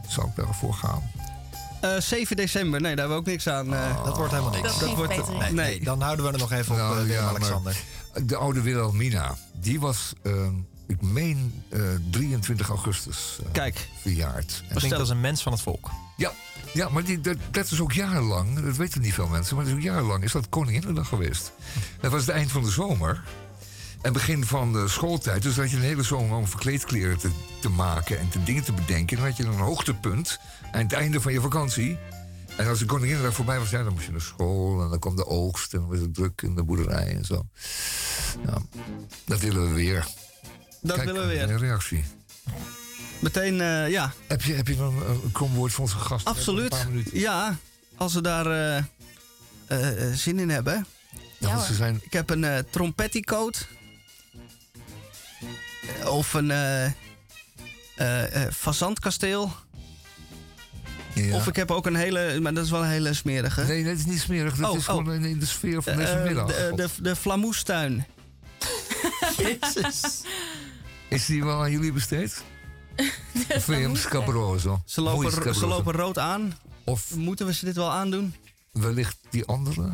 zou 0.09 0.27
ik 0.27 0.37
daarvoor 0.37 0.75
gaan. 0.75 1.03
Eh, 1.81 1.91
7 2.01 2.37
december, 2.37 2.81
nee, 2.81 2.97
daar 2.97 2.99
hebben 3.07 3.17
we 3.17 3.23
ook 3.23 3.27
niks 3.27 3.49
aan. 3.49 3.75
eh. 3.75 4.05
Dat 4.05 4.17
wordt 4.17 4.33
helemaal 4.33 4.53
niks. 4.53 4.79
Dat 4.79 4.95
wordt, 4.95 5.39
nee, 5.39 5.53
nee, 5.53 5.81
dan 5.85 6.01
houden 6.01 6.25
we 6.27 6.33
er 6.33 6.39
nog 6.39 6.53
even 6.53 6.73
op, 6.73 6.79
Nou, 6.79 7.11
ja, 7.11 7.21
maar 7.21 7.31
Alexander. 7.31 7.77
De 8.25 8.37
oude 8.37 8.61
Wilhelmina, 8.61 9.37
die 9.61 9.81
was, 9.81 10.13
eh, 10.23 10.33
ik 10.87 11.03
meen, 11.03 11.63
eh, 11.69 11.81
23 12.11 12.69
augustus 12.69 13.39
Kijk. 13.53 13.89
verjaard. 14.01 14.63
Ik 14.71 14.81
denk 14.81 14.93
dat 14.93 15.01
is 15.01 15.09
een 15.09 15.21
mens 15.21 15.43
van 15.43 15.53
het 15.53 15.61
volk. 15.61 15.91
Ja, 16.17 16.33
ja 16.73 16.89
maar 16.89 17.05
die, 17.05 17.21
dat, 17.21 17.37
dat 17.51 17.71
is 17.71 17.81
ook 17.81 17.93
jarenlang, 17.93 18.61
dat 18.65 18.77
weten 18.77 19.01
niet 19.01 19.15
veel 19.15 19.27
mensen, 19.27 19.57
maar 19.57 19.65
dat 19.65 19.75
is 19.75 19.79
ook 19.81 19.85
jarenlang 19.87 20.23
is 20.25 20.33
dat 20.33 20.49
Koninginnedag 20.49 21.09
geweest. 21.09 21.53
Dat 22.01 22.11
was 22.11 22.21
het 22.21 22.31
eind 22.31 22.51
van 22.53 22.63
de 22.63 22.71
zomer. 22.71 23.23
En 24.03 24.13
begin 24.13 24.45
van 24.45 24.73
de 24.73 24.89
schooltijd. 24.89 25.43
Dus 25.43 25.57
had 25.57 25.71
je 25.71 25.77
een 25.77 25.83
hele 25.83 26.03
zomer 26.03 26.37
om 26.37 26.47
verkleedkleren 26.47 27.19
te, 27.19 27.31
te 27.61 27.69
maken 27.69 28.19
en 28.19 28.29
te 28.29 28.43
dingen 28.43 28.65
te 28.65 28.73
bedenken. 28.73 29.17
En 29.17 29.23
dan 29.23 29.33
had 29.33 29.37
je 29.37 29.45
een 29.45 29.67
hoogtepunt 29.67 30.39
aan 30.73 30.83
het 30.83 30.93
einde 30.93 31.21
van 31.21 31.33
je 31.33 31.41
vakantie. 31.41 31.99
En 32.57 32.69
als 32.69 32.79
de 32.79 32.85
Koninginnedag 32.85 33.35
voorbij 33.35 33.59
was, 33.59 33.71
ja, 33.71 33.83
dan 33.83 33.93
moest 33.93 34.07
je 34.07 34.13
naar 34.13 34.21
school. 34.21 34.83
En 34.83 34.91
dan 34.91 34.99
kwam 34.99 35.17
de 35.17 35.27
oogst 35.27 35.73
en 35.73 35.81
dan 35.81 35.89
was 35.89 35.99
het 35.99 36.15
druk 36.15 36.43
in 36.43 36.55
de 36.55 36.63
boerderij 36.63 37.17
en 37.17 37.25
zo. 37.25 37.47
Ja, 38.47 38.59
dat 39.25 39.41
willen 39.41 39.69
we 39.69 39.75
weer. 39.75 40.07
Dat 40.81 40.97
Kijk, 40.97 41.07
willen 41.07 41.27
we 41.27 41.29
weer. 41.29 41.51
Een 41.51 41.59
reactie. 41.59 42.05
Meteen, 43.19 43.61
eh, 43.61 43.91
ja. 43.91 44.13
Heb 44.27 44.43
je, 44.43 44.53
heb 44.53 44.69
je 44.69 44.77
nog 44.77 44.95
een, 44.95 45.21
een 45.25 45.33
komwoord 45.33 45.73
voor 45.73 45.85
onze 45.85 45.97
gast? 45.97 46.27
Absoluut. 46.27 46.73
Een 46.73 46.79
paar 46.79 46.89
minuten. 46.89 47.19
Ja, 47.19 47.57
als 47.97 48.15
we 48.15 48.21
daar 48.21 48.47
eh, 48.47 48.77
eh, 49.67 50.15
zin 50.15 50.39
in 50.39 50.51
hebben. 50.51 50.87
Ja, 51.39 51.65
ze 51.65 51.75
zijn... 51.75 52.01
Ik 52.03 52.13
heb 52.13 52.31
een 52.31 52.65
trompetticoat. 52.71 53.67
Of 56.07 56.35
een 56.35 56.51
eh 56.51 56.85
eh, 56.85 56.93
eh, 58.45 58.53
fazantkasteel. 58.53 59.53
Ja. 61.15 61.35
Of 61.37 61.47
ik 61.47 61.57
heb 61.57 61.71
ook 61.71 61.87
een 61.87 61.95
hele, 61.95 62.41
maar 62.41 62.55
dat 62.55 62.65
is 62.65 62.71
wel 62.71 62.83
een 62.83 62.89
hele 62.91 63.15
smerige. 63.15 63.65
Nee, 63.65 63.85
dat 63.85 63.97
is 63.97 64.05
niet 64.05 64.21
smerig. 64.21 64.57
Dat 64.57 64.71
Oh, 64.71 64.77
is 64.77 64.85
gewoon 64.85 65.09
oh. 65.09 65.15
in- 65.15 65.25
in 65.25 65.39
de 65.39 65.47
sfeer 65.47 65.83
van 65.83 65.97
deze 65.97 66.23
middag. 66.27 66.47
De, 66.47 66.73
de, 66.77 66.89
de 67.03 67.17
Flamoestuin. 67.17 68.07
Is 71.09 71.27
die 71.27 71.45
wel 71.45 71.61
aan 71.63 71.71
jullie 71.71 71.93
besteed? 71.93 72.43
Of 73.57 73.65
vind 73.65 73.67
je 73.67 73.73
hem 73.75 73.97
scabroso? 73.97 74.83
Ze 74.85 75.01
lopen, 75.01 75.55
ze 75.55 75.67
lopen 75.67 75.93
rood 75.93 76.19
aan. 76.19 76.59
Of 76.85 77.15
Moeten 77.15 77.47
we 77.47 77.53
ze 77.55 77.65
dit 77.65 77.77
wel 77.77 77.91
aandoen? 77.93 78.35
wellicht 78.73 79.17
die 79.31 79.45
andere? 79.45 79.91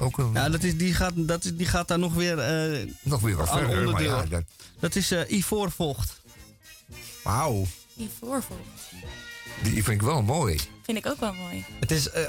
Ook 0.00 0.18
een, 0.18 0.32
Ja, 0.32 0.48
dat 0.48 0.62
is, 0.62 0.76
die, 0.76 0.94
gaat, 0.94 1.12
dat 1.16 1.44
is, 1.44 1.54
die 1.56 1.66
gaat 1.66 1.88
daar 1.88 1.98
nog 1.98 2.14
weer. 2.14 2.38
eh, 2.38 2.86
nog 3.02 3.20
weer 3.20 3.36
wat 3.36 3.48
verder. 3.50 3.68
Maar 3.68 3.78
onderdeel. 3.78 4.16
ja, 4.16 4.24
dat, 4.26 4.42
Dat 4.80 4.94
is 4.96 5.10
eh 5.10 5.30
ivoorvocht. 5.30 6.20
Wauw. 7.22 7.66
Die 7.94 8.10
voorvocht. 8.18 8.60
die 9.62 9.72
vind 9.84 10.00
ik 10.00 10.02
wel 10.02 10.22
mooi. 10.22 10.58
Vind 10.82 10.98
ik 10.98 11.06
ook 11.06 11.20
wel 11.20 11.32
mooi. 11.34 11.64
Het 11.80 11.90
is 11.90 12.10
eh, 12.10 12.22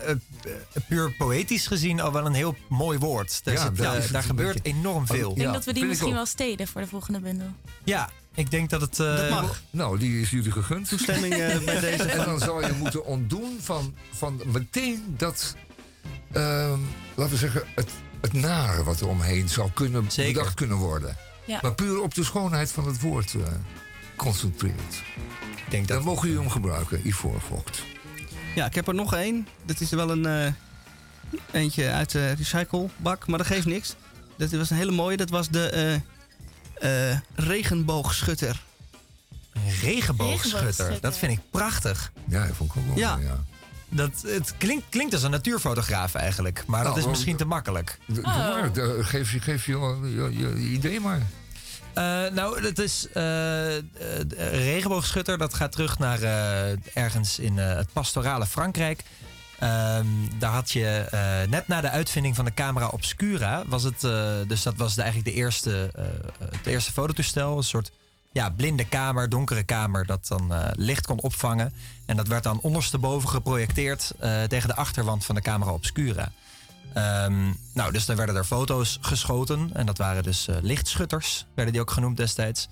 puur 0.87 1.11
poëtisch 1.17 1.67
gezien 1.67 1.99
al 2.01 2.11
wel 2.11 2.25
een 2.25 2.33
heel 2.33 2.55
mooi 2.69 2.97
woord. 2.97 3.43
Daar, 3.43 3.53
Ja, 3.53 3.61
zit, 4.01 4.11
daar 4.11 4.23
gebeurt 4.23 4.63
beetje. 4.63 4.77
enorm 4.77 5.07
veel. 5.07 5.29
Ik 5.29 5.35
denk 5.35 5.47
Ja, 5.47 5.53
dat 5.53 5.65
we 5.65 5.73
die 5.73 5.85
misschien 5.85 6.13
wel 6.13 6.25
steden 6.25 6.67
voor 6.67 6.81
de 6.81 6.87
volgende 6.87 7.19
bundel. 7.19 7.47
Ja, 7.83 8.09
ik 8.35 8.51
denk 8.51 8.69
dat 8.69 8.81
het... 8.81 8.99
eh, 8.99 9.15
Dat 9.17 9.29
mag. 9.29 9.61
Nou, 9.69 9.97
die 9.99 10.21
is 10.21 10.29
jullie 10.29 10.51
gegund. 10.51 10.87
Toestemming 10.89 11.35
bij 11.65 11.79
deze. 11.89 12.03
En 12.03 12.25
dan 12.25 12.39
zou 12.39 12.65
je 12.65 12.73
moeten 12.73 13.05
ontdoen 13.05 13.57
van, 13.61 13.95
van 14.13 14.41
meteen 14.45 15.03
dat, 15.17 15.55
laten 16.33 17.29
we 17.29 17.37
zeggen, 17.37 17.63
het, 17.75 17.89
het 18.21 18.33
nare 18.33 18.83
wat 18.83 18.99
er 18.99 19.07
omheen 19.07 19.49
zou 19.49 19.69
kunnen 19.73 20.11
Zeker. 20.11 20.33
bedacht 20.33 20.53
kunnen 20.53 20.77
worden. 20.77 21.15
Ja. 21.45 21.59
Maar 21.61 21.73
puur 21.73 22.01
op 22.01 22.13
de 22.13 22.23
schoonheid 22.23 22.71
van 22.71 22.85
het 22.87 23.01
woord 23.01 23.33
eh 23.33 23.41
concentreert. 24.15 25.01
Ik 25.65 25.71
denk 25.71 25.87
Dan 25.87 25.97
dat... 25.97 26.05
mogen 26.05 26.27
jullie 26.27 26.41
hem 26.43 26.51
gebruiken, 26.51 27.07
ivoorvocht. 27.07 27.83
Ja, 28.55 28.65
ik 28.65 28.75
heb 28.75 28.87
er 28.87 28.93
nog 28.93 29.13
één. 29.13 29.47
Dat 29.65 29.79
is 29.79 29.89
wel 29.89 30.09
een 30.11 30.25
eh, 30.25 30.53
eentje 31.51 31.89
uit 31.91 32.11
de 32.11 32.31
recyclebak, 32.31 33.27
maar 33.27 33.37
dat 33.37 33.47
geeft 33.47 33.65
niks. 33.65 33.95
Dat 34.37 34.51
was 34.51 34.69
een 34.69 34.77
hele 34.77 34.91
mooie. 34.91 35.17
Dat 35.17 35.29
was 35.29 35.49
de 35.49 35.69
eh, 36.79 37.11
eh, 37.11 37.17
regenboogschutter. 37.35 38.63
Een 39.53 39.61
regenboogschutter. 39.81 39.89
Regenboogschutter. 39.89 40.97
Dat 41.01 41.17
vind 41.17 41.31
ik 41.31 41.39
prachtig. 41.51 42.11
Ja, 42.27 42.45
dat 42.47 42.55
vond 42.55 42.71
ik 42.71 42.77
ook 42.77 42.85
wel 42.87 42.97
Ja. 42.97 43.15
mooi, 43.15 43.27
ja. 43.27 43.43
Dat, 43.93 44.11
het 44.25 44.53
klinkt, 44.57 44.85
klinkt 44.89 45.13
als 45.13 45.23
een 45.23 45.31
natuurfotograaf 45.31 46.15
eigenlijk. 46.15 46.63
Maar 46.67 46.83
dat 46.83 46.95
Nou, 46.95 47.05
is 47.05 47.09
misschien 47.11 47.37
te 47.37 47.45
makkelijk. 47.45 47.97
Doe 48.07 48.21
maar, 48.21 48.71
geef 49.03 49.31
je, 49.31 49.39
geef 49.39 49.65
je, 49.65 49.99
je, 50.15 50.39
je 50.39 50.69
idee 50.69 50.99
maar. 50.99 51.21
Eh, 51.93 52.03
nou, 52.33 52.65
het 52.65 52.79
is 52.79 53.07
de 53.13 54.49
regenboogschutter. 54.51 55.37
Dat 55.37 55.53
gaat 55.53 55.71
terug 55.71 55.99
naar 55.99 56.21
eh, 56.21 56.71
ergens 56.93 57.39
in 57.39 57.59
eh, 57.59 57.75
het 57.75 57.93
pastorale 57.93 58.45
Frankrijk. 58.45 59.03
Ehm, 59.59 60.05
daar 60.39 60.51
had 60.51 60.71
je 60.71 60.85
eh, 61.11 61.49
net 61.49 61.67
na 61.67 61.81
de 61.81 61.89
uitvinding 61.89 62.35
van 62.35 62.45
de 62.45 62.53
camera 62.53 62.87
obscura 62.87 63.63
was 63.67 63.83
het, 63.83 64.01
dus 64.47 64.63
dat 64.63 64.75
was 64.77 64.95
de, 64.95 65.01
eigenlijk 65.01 65.35
de 65.35 65.41
eerste, 65.41 65.91
eh, 65.95 66.03
het 66.51 66.65
eerste 66.65 66.91
fototoestel, 66.91 67.57
een 67.57 67.63
soort 67.63 67.91
ja, 68.31 68.49
blinde 68.49 68.85
kamer, 68.85 69.29
donkere 69.29 69.63
kamer 69.63 70.05
dat 70.05 70.27
dan 70.27 70.53
eh, 70.53 70.67
licht 70.75 71.05
kon 71.05 71.21
opvangen 71.21 71.73
en 72.05 72.17
dat 72.17 72.27
werd 72.27 72.43
dan 72.43 72.59
ondersteboven 72.61 73.29
geprojecteerd 73.29 74.13
eh, 74.19 74.43
tegen 74.43 74.67
de 74.67 74.75
achterwand 74.75 75.25
van 75.25 75.35
de 75.35 75.41
camera 75.41 75.71
obscura. 75.71 76.31
Ehm, 76.93 77.51
nou, 77.73 77.91
dus 77.91 78.05
dan 78.05 78.15
werden 78.15 78.35
er 78.35 78.43
foto's 78.43 78.97
geschoten. 79.01 79.69
En 79.73 79.85
dat 79.85 79.97
waren 79.97 80.23
dus 80.23 80.47
eh, 80.47 80.55
lichtschutters, 80.61 81.45
werden 81.53 81.73
die 81.73 81.81
ook 81.81 81.91
genoemd 81.91 82.17
destijds. 82.17 82.69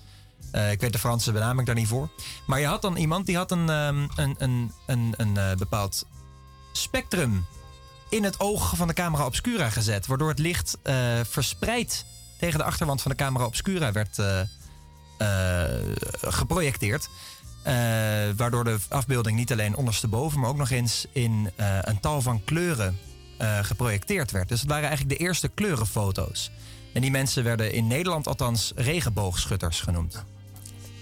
Ik 0.70 0.80
weet 0.80 0.92
de 0.92 0.98
Franse 0.98 1.32
benaming 1.32 1.66
daar 1.66 1.76
niet 1.76 1.88
voor. 1.88 2.08
Maar 2.46 2.60
je 2.60 2.66
had 2.66 2.82
dan 2.82 2.96
iemand 2.96 3.26
die 3.26 3.36
had 3.36 3.50
een, 3.50 3.68
ehm, 3.68 4.06
een, 4.16 4.34
een, 4.38 4.72
een, 4.86 5.14
een 5.16 5.58
bepaald 5.58 6.06
spectrum 6.72 7.46
in 8.08 8.24
het 8.24 8.40
oog 8.40 8.76
van 8.76 8.88
de 8.88 8.94
camera 8.94 9.26
obscura 9.26 9.70
gezet. 9.70 10.06
Waardoor 10.06 10.28
het 10.28 10.38
licht 10.38 10.78
verspreid 11.22 12.04
tegen 12.38 12.58
de 12.58 12.64
achterwand 12.64 13.02
van 13.02 13.10
de 13.10 13.16
camera 13.16 13.44
obscura 13.44 13.92
werd 13.92 14.18
geprojecteerd. 16.20 17.08
Eh, 17.62 17.72
waardoor 18.36 18.64
de 18.64 18.76
afbeelding 18.88 19.36
niet 19.36 19.52
alleen 19.52 19.76
ondersteboven, 19.76 20.40
maar 20.40 20.50
ook 20.50 20.56
nog 20.56 20.70
eens 20.70 21.06
in 21.12 21.50
eh, 21.56 21.78
een 21.80 22.00
tal 22.00 22.22
van 22.22 22.44
kleuren 22.44 22.98
eh, 23.38 23.58
geprojecteerd 23.64 24.30
werd. 24.30 24.48
Dus 24.48 24.60
het 24.60 24.68
waren 24.68 24.88
eigenlijk 24.88 25.18
de 25.18 25.24
eerste 25.24 25.48
kleurenfoto's. 25.48 26.50
En 26.94 27.00
die 27.00 27.10
mensen 27.10 27.44
werden 27.44 27.72
in 27.72 27.86
Nederland 27.86 28.26
althans 28.26 28.72
regenboogschutters 28.76 29.80
genoemd. 29.80 30.24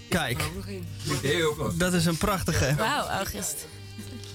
Kijk, 0.09 0.43
dat 1.77 1.93
is 1.93 2.05
een 2.05 2.17
prachtige. 2.17 2.75
Wauw, 2.75 3.07
August. 3.07 3.67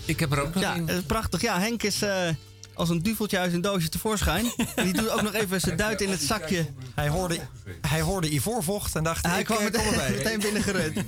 Ik 0.05 0.21
heb 0.21 0.33
er 0.33 0.41
ook 0.43 0.55
nog 0.55 0.63
Ja, 0.63 0.77
een. 0.77 0.89
eh, 0.89 0.97
prachtig. 1.07 1.41
Ja, 1.41 1.61
Henk 1.61 1.83
is 1.83 2.03
eh, 2.03 2.29
als 2.75 2.89
een 2.89 3.03
duveltje 3.03 3.39
uit 3.39 3.53
een 3.53 3.61
doosje 3.61 3.89
tevoorschijn. 3.89 4.53
En 4.75 4.85
die 4.85 4.93
doet 4.93 5.11
ook 5.11 5.23
nog 5.23 5.35
even 5.35 5.61
zijn 5.61 5.77
duit 5.77 6.01
in 6.01 6.11
het 6.11 6.23
zakje. 6.23 6.67
Hij 6.95 7.09
hoorde, 7.09 7.39
hij 7.81 8.01
hoorde 8.01 8.31
ivoorvocht 8.31 8.97
en 8.97 9.05
dacht, 9.05 9.27
Hij 9.27 9.39
ik 9.39 9.45
kwam 9.45 9.59
eh, 9.59 9.65
meteen, 9.65 10.13
meteen 10.17 10.41
binnengerund. 10.41 10.99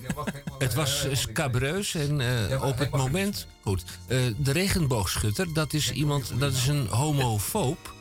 Het 0.58 0.74
was 0.74 1.06
scabreus 1.12 1.94
en 1.94 2.20
eh, 2.50 2.62
op 2.62 2.78
het 2.78 2.90
moment... 2.90 3.46
Goed, 3.62 3.84
eh, 4.06 4.18
de 4.38 4.52
regenboogschutter, 4.52 5.52
dat 5.52 5.72
is 5.72 5.92
iemand... 5.92 6.32
Dat 6.38 6.52
is 6.52 6.66
een 6.66 6.86
homofoob. 6.86 7.94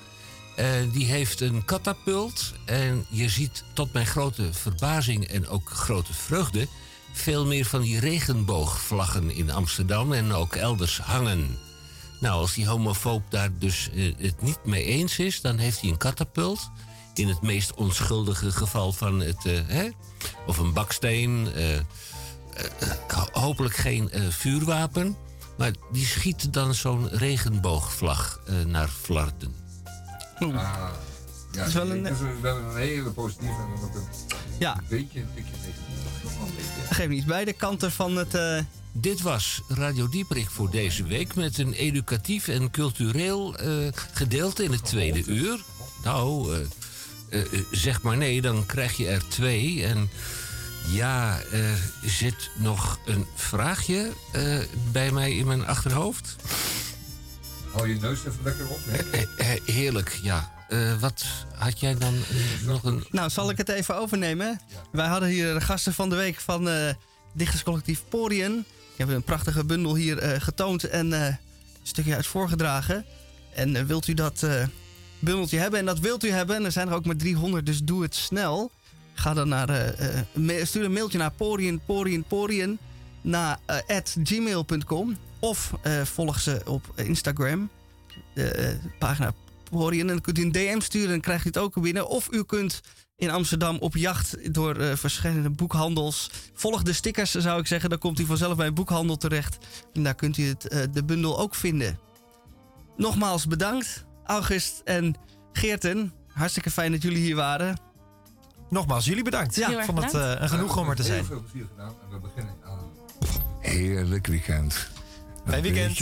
Eh, 0.55 0.65
die 0.91 1.05
heeft 1.05 1.41
een 1.41 1.65
katapult. 1.65 2.53
En 2.65 3.05
je 3.09 3.29
ziet 3.29 3.63
tot 3.73 3.93
mijn 3.93 4.05
grote 4.05 4.53
verbazing 4.53 5.27
en 5.27 5.47
ook 5.47 5.69
grote 5.69 6.13
vreugde... 6.13 6.67
veel 7.13 7.45
meer 7.45 7.65
van 7.65 7.81
die 7.81 7.99
regenboogvlaggen 7.99 9.31
in 9.31 9.51
Amsterdam 9.51 10.13
en 10.13 10.33
ook 10.33 10.55
elders 10.55 10.99
hangen. 10.99 11.57
Nou, 12.26 12.39
als 12.39 12.53
die 12.53 12.68
homofoob 12.68 13.23
daar 13.30 13.49
dus 13.57 13.89
eh, 13.93 14.14
het 14.18 14.41
niet 14.41 14.65
mee 14.65 14.84
eens 14.84 15.19
is, 15.19 15.41
dan 15.41 15.57
heeft 15.57 15.81
hij 15.81 15.89
een 15.89 15.97
katapult. 15.97 16.69
In 17.14 17.27
het 17.27 17.41
meest 17.41 17.73
onschuldige 17.73 18.52
geval 18.52 18.91
van 18.93 19.19
het, 19.19 19.45
eh, 19.45 19.60
hè? 19.68 19.89
of 20.47 20.57
een 20.57 20.73
baksteen. 20.73 21.47
eh, 21.53 21.80
ho- 23.07 23.41
hopelijk 23.41 23.76
geen 23.76 24.11
eh, 24.11 24.22
vuurwapen. 24.30 25.18
Maar 25.57 25.72
die 25.91 26.06
schiet 26.06 26.53
dan 26.53 26.73
zo'n 26.73 27.10
regenboogvlag 27.10 28.39
eh, 28.47 28.53
naar 28.65 28.88
Flarden. 28.88 29.56
Ah, 30.39 30.47
ja, 30.53 30.91
Dat 31.52 31.68
is 31.68 31.73
wel 31.73 31.91
een- 31.91 32.03
dat 32.03 32.11
is 32.11 32.19
een, 32.19 32.41
wel 32.41 32.57
een 32.57 32.77
hele 32.77 33.10
positieve 33.10 33.53
en 33.53 33.84
ook 33.84 33.95
een 33.95 34.03
Ja. 34.60 34.77
beetje 34.89 35.19
een 35.19 35.27
tikje 35.35 35.52
negatief. 35.65 36.89
Geef 36.89 37.07
niet 37.07 37.26
beide 37.26 37.53
kanten 37.53 37.91
van 37.91 38.15
het. 38.15 38.34
eh, 38.35 38.60
Dit 38.97 39.22
was 39.22 39.61
Radio 39.67 40.09
Dieperik 40.09 40.49
voor 40.49 40.69
deze 40.69 41.03
week 41.03 41.35
met 41.35 41.57
een 41.57 41.73
educatief 41.73 42.47
en 42.47 42.72
cultureel 42.72 43.57
eh, 43.57 43.69
gedeelte 44.13 44.63
in 44.63 44.72
het 44.72 44.85
tweede 44.85 45.23
uur. 45.26 45.59
Nou, 46.03 46.55
eh, 47.30 47.41
eh, 47.41 47.59
zeg 47.72 48.01
maar 48.01 48.17
nee, 48.17 48.41
dan 48.41 48.65
krijg 48.65 48.97
je 48.97 49.07
er 49.07 49.27
twee. 49.27 49.85
En 49.85 50.09
ja, 50.88 51.39
er 51.51 51.80
zit 52.05 52.49
nog 52.57 52.99
een 53.05 53.26
vraagje 53.35 54.11
eh, 54.31 54.59
bij 54.91 55.11
mij 55.11 55.35
in 55.35 55.47
mijn 55.47 55.65
achterhoofd. 55.67 56.35
Hou 57.72 57.89
je 57.89 57.99
neus 57.99 58.19
even 58.19 58.43
lekker 58.43 58.69
op. 58.69 58.80
Hè? 58.85 59.55
Heerlijk, 59.73 60.19
ja. 60.22 60.51
Eh, 60.69 60.99
wat 60.99 61.26
had 61.55 61.80
jij 61.80 61.97
dan 61.97 62.13
nog 62.65 62.84
een... 62.84 63.05
Nou, 63.11 63.30
zal 63.30 63.49
ik 63.49 63.57
het 63.57 63.69
even 63.69 63.97
overnemen? 63.97 64.61
Wij 64.91 65.07
hadden 65.07 65.30
hier 65.30 65.53
de 65.53 65.61
gasten 65.61 65.93
van 65.93 66.09
de 66.09 66.15
week 66.15 66.39
van 66.39 66.69
eh 66.69 66.93
dichterscollectief 67.34 68.03
Poriën. 68.09 68.65
Ik 68.95 69.01
heb 69.05 69.09
een 69.09 69.23
prachtige 69.23 69.65
bundel 69.65 69.95
hier 69.95 70.17
eh, 70.17 70.41
getoond 70.41 70.84
en 70.84 71.13
eh, 71.13 71.26
een 71.26 71.38
stukje 71.84 72.15
uit 72.15 72.27
voorgedragen. 72.27 73.05
En 73.53 73.76
eh, 73.76 73.84
wilt 73.84 74.07
u 74.07 74.13
dat 74.13 74.47
bundeltje 75.19 75.57
hebben? 75.57 75.80
En 75.80 75.85
dat 75.85 75.99
wilt 75.99 76.23
u 76.23 76.30
hebben. 76.30 76.55
En 76.55 76.65
er 76.65 76.72
zijn 76.72 76.88
er 76.88 76.93
ook 76.93 77.05
maar 77.05 77.15
300, 77.15 77.65
dus 77.65 77.84
doe 77.84 78.01
het 78.01 78.15
snel. 78.15 78.72
Ga 79.13 79.34
dan 79.34 79.47
naar, 79.47 79.93
stuur 80.63 80.84
een 80.84 80.93
mailtje 80.93 81.17
naar 81.17 81.31
porien, 81.31 81.81
porien, 81.85 82.23
porien 82.23 82.77
naar 83.22 83.59
gmail.com. 84.23 85.17
Of 85.39 85.73
volg 86.03 86.39
ze 86.39 86.61
op 86.65 86.91
Instagram. 86.95 87.69
De 88.34 88.77
pagina 88.99 89.34
En 89.71 90.07
dan 90.07 90.21
kunt 90.21 90.37
u 90.37 90.41
een 90.41 90.51
DM 90.51 90.79
sturen 90.79 91.13
en 91.13 91.21
krijgt 91.21 91.45
u 91.45 91.47
het 91.47 91.57
ook 91.57 91.81
binnen. 91.81 92.07
Of 92.07 92.27
u 92.31 92.43
kunt 92.43 92.81
in 93.15 93.29
Amsterdam 93.29 93.77
op 93.77 93.95
jacht 93.95 94.53
door 94.53 94.75
eh, 94.75 94.95
verschillende 94.95 95.49
boekhandels. 95.49 96.31
Volg 96.53 96.83
de 96.83 96.93
stickers, 96.93 97.31
zou 97.31 97.59
ik 97.59 97.67
zeggen. 97.67 97.89
Dan 97.89 97.99
komt 97.99 98.19
u 98.19 98.25
vanzelf 98.25 98.57
bij 98.57 98.67
een 98.67 98.73
boekhandel 98.73 99.17
terecht. 99.17 99.57
En 99.93 100.03
daar 100.03 100.15
kunt 100.15 100.37
u 100.37 100.43
het, 100.47 100.67
eh, 100.67 100.81
de 100.91 101.03
bundel 101.03 101.39
ook 101.39 101.55
vinden. 101.55 101.99
Nogmaals 102.97 103.47
bedankt, 103.47 104.05
August 104.23 104.81
en 104.83 105.15
Geerten. 105.53 106.13
Hartstikke 106.27 106.71
fijn 106.71 106.91
dat 106.91 107.01
jullie 107.01 107.17
hier 107.21 107.35
waren. 107.35 107.79
Nogmaals, 108.69 109.05
jullie 109.05 109.23
bedankt. 109.23 109.55
Ja, 109.55 109.79
ik 109.79 109.85
vond 109.85 110.03
het 110.03 110.13
eh, 110.13 110.33
een 110.37 110.49
genoegen 110.49 110.81
om 110.81 110.89
er 110.89 110.95
te 110.95 111.01
Heel 111.01 111.11
zijn. 111.11 111.25
veel 111.25 111.41
plezier 111.41 111.67
gedaan 111.71 111.93
en 112.03 112.09
we 112.09 112.19
beginnen 112.19 112.53
aan 112.65 112.79
een 112.79 113.27
heerlijk 113.59 114.27
weekend. 114.27 114.89
Fijn 115.45 115.61
weekend. 115.61 115.97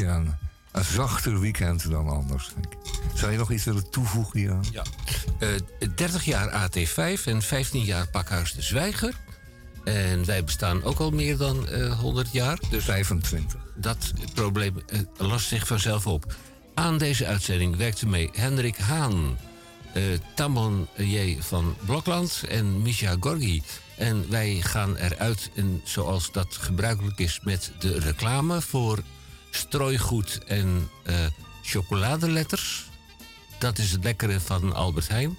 Een, 0.73 0.83
zachter 0.83 1.39
weekend 1.39 1.89
dan 1.89 2.07
anders. 2.07 2.51
denk 2.53 2.73
ik. 2.73 2.79
Zou 3.13 3.31
je 3.31 3.37
nog 3.37 3.51
iets 3.51 3.63
willen 3.63 3.89
toevoegen 3.89 4.39
hier 4.39 4.51
aan? 4.51 4.65
Ja. 4.71 4.83
Eh, 5.39 5.49
30 5.95 6.25
jaar 6.25 6.69
AT5 6.69 7.25
en 7.25 7.41
15 7.41 7.83
jaar 7.83 8.07
Pakhuis 8.07 8.53
de 8.53 8.61
Zwijger. 8.61 9.13
En 9.83 10.25
wij 10.25 10.43
bestaan 10.43 10.83
ook 10.83 10.99
al 10.99 11.11
meer 11.11 11.37
dan 11.37 11.67
eh 11.67 11.99
100 11.99 12.31
jaar. 12.31 12.59
Dus 12.69 12.83
25. 12.83 13.59
Dat 13.75 14.13
probleem 14.33 14.75
eh, 14.87 14.99
lost 15.17 15.47
zich 15.47 15.67
vanzelf 15.67 16.07
op. 16.07 16.35
Aan 16.73 16.97
deze 16.97 17.25
uitzending 17.25 17.75
werkte 17.75 18.07
mee 18.07 18.29
Hendrik 18.33 18.77
Haan, 18.77 19.37
eh 19.93 20.03
Tamon 20.35 20.87
J. 20.97 21.37
van 21.39 21.75
Blokland 21.85 22.43
en 22.49 22.81
Misha 22.81 23.15
Gorgi. 23.19 23.63
En 23.97 24.25
wij 24.29 24.61
gaan 24.61 24.95
eruit, 24.95 25.49
en 25.55 25.81
zoals 25.83 26.31
dat 26.31 26.57
gebruikelijk 26.59 27.19
is, 27.19 27.39
met 27.43 27.71
de 27.79 27.99
reclame 27.99 28.61
voor 28.61 28.99
strooigoed 29.55 30.43
en 30.43 30.89
eh, 31.03 31.15
chocoladeletters. 31.61 32.85
Dat 33.59 33.77
is 33.77 33.91
het 33.91 34.03
lekkere 34.03 34.39
van 34.39 34.73
Albert 34.73 35.07
Heijn. 35.07 35.37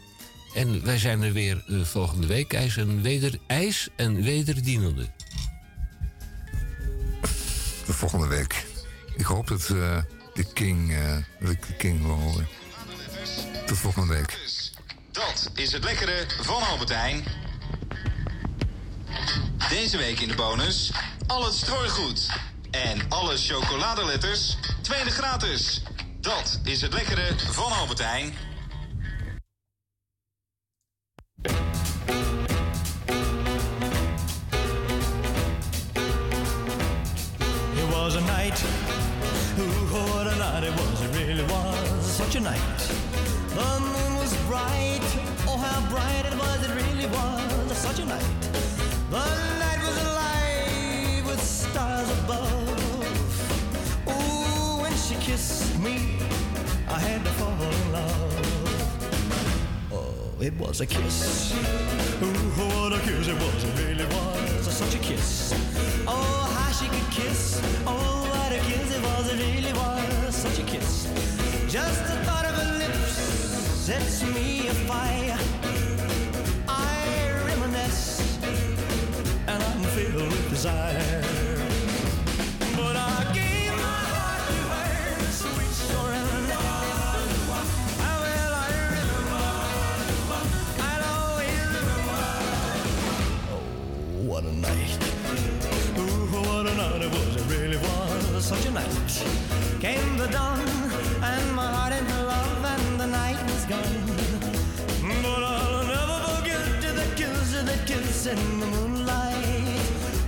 En 0.55 0.85
wij 0.85 0.99
zijn 0.99 1.23
er 1.23 1.33
weer 1.33 1.65
eh, 1.67 1.85
volgende 1.85 2.27
week. 2.27 2.53
IJs 2.53 2.77
en, 2.77 3.03
weder, 3.03 3.39
ijs 3.47 3.89
en 3.97 4.23
wederdienende. 4.23 5.11
De 7.87 7.93
volgende 7.93 8.27
week. 8.27 8.67
Ik 9.17 9.25
hoop 9.25 9.47
dat 9.47 9.61
eh, 9.61 9.99
de 10.35 10.53
King, 10.53 10.93
eh, 10.93 11.17
dat 11.41 11.51
ik 11.51 11.67
de 11.67 11.77
King 11.77 12.03
wil 12.03 12.15
horen. 12.15 12.49
Tot 13.67 13.79
volgende 13.79 14.15
week. 14.15 14.39
Dat 15.13 15.51
is 15.55 15.73
het 15.73 15.85
lekkere 15.85 16.27
van 16.43 16.63
Albert 16.63 16.89
Heijn. 16.89 17.25
Deze 19.69 19.97
week 19.97 20.21
in 20.21 20.29
de 20.29 20.35
bonus 20.35 20.93
al 21.27 21.45
het 21.45 21.55
strooigoed 21.55 22.29
en 22.83 23.01
alle 23.09 23.37
chocoladeletters 23.37 24.57
tweede 24.83 25.11
gratis. 25.11 25.83
Dat 26.21 26.61
is 26.65 26.81
het 26.81 26.93
lekkere 26.93 27.35
van 27.39 27.73
Albert 27.73 27.99
Heijn. 27.99 28.33
It 37.77 37.91
was 37.91 38.17
a 38.17 38.21
night, 38.21 38.65
ooh, 39.59 39.93
what 39.93 40.27
a 40.27 40.37
night 40.37 40.65
it 40.65 40.75
was, 40.75 41.01
it 41.01 41.15
really 41.17 41.45
was 41.45 42.17
such 42.17 42.35
a 42.37 42.41
night. 42.41 42.89
The 43.55 43.79
moon 43.81 44.19
was 44.19 44.35
bright, 44.47 45.05
oh 45.47 45.59
how 45.59 45.81
bright 45.89 46.25
it 46.27 46.35
was, 46.39 46.67
it 46.67 46.75
really 46.75 47.07
was 47.07 47.79
such 47.79 47.99
a 47.99 48.05
night. 48.05 48.27
The 49.11 49.25
night 49.59 49.81
was 49.83 49.97
alive 50.03 51.27
with 51.27 51.41
stars 51.41 52.11
above. 52.11 52.64
It 60.45 60.55
was 60.59 60.83
a 60.83 60.87
kiss. 60.87 61.55
Ooh, 62.23 62.27
what 62.61 62.93
a 62.93 62.99
kiss 63.01 63.29
it 63.29 63.35
was, 63.35 63.65
it 63.65 63.79
really 63.79 64.05
was 64.05 64.77
such 64.77 64.95
a 64.95 64.99
kiss. 64.99 65.55
Oh, 66.07 66.13
how 66.55 66.71
she 66.71 66.87
could 66.87 67.11
kiss. 67.11 67.63
Oh, 67.87 68.29
what 68.29 68.53
a 68.53 68.59
kiss 68.69 68.95
it 68.95 69.03
was, 69.03 69.33
it 69.33 69.39
really 69.41 69.73
was 69.73 70.35
such 70.35 70.59
a 70.59 70.63
kiss. 70.65 71.09
Just 71.67 72.03
the 72.05 72.17
thought 72.27 72.45
of 72.45 72.55
her 72.57 72.79
lips 72.79 73.13
sets 73.87 74.23
me 74.35 74.69
afire. 74.69 75.39
I 76.69 77.43
reminisce, 77.47 78.39
and 79.47 79.63
I'm 79.63 79.83
filled 79.95 80.31
with 80.31 80.51
desire. 80.51 81.24
Such 98.55 98.67
a 98.67 98.71
night. 98.71 99.25
Came 99.81 100.17
the 100.17 100.29
dawn, 100.29 100.61
and 101.23 101.55
my 101.55 101.67
heart 101.67 101.93
into 101.93 102.23
love, 102.25 102.65
and 102.65 103.01
the 103.01 103.07
night 103.07 103.43
was 103.51 103.65
gone. 103.65 104.07
But 105.23 105.43
I'll 105.43 105.87
never 105.95 106.19
forget 106.29 106.65
the 106.83 107.07
kiss, 107.17 107.53
the 107.53 107.79
kiss 107.87 108.27
in 108.27 108.61
the 108.61 108.67
moonlight. 108.67 109.81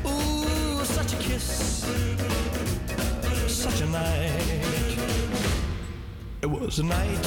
Ooh, 0.06 0.84
such 0.84 1.12
a 1.12 1.16
kiss, 1.16 1.86
such 3.46 3.80
a 3.80 3.86
night. 3.86 4.98
It 6.42 6.50
was 6.50 6.78
a 6.78 6.84
night 6.84 7.26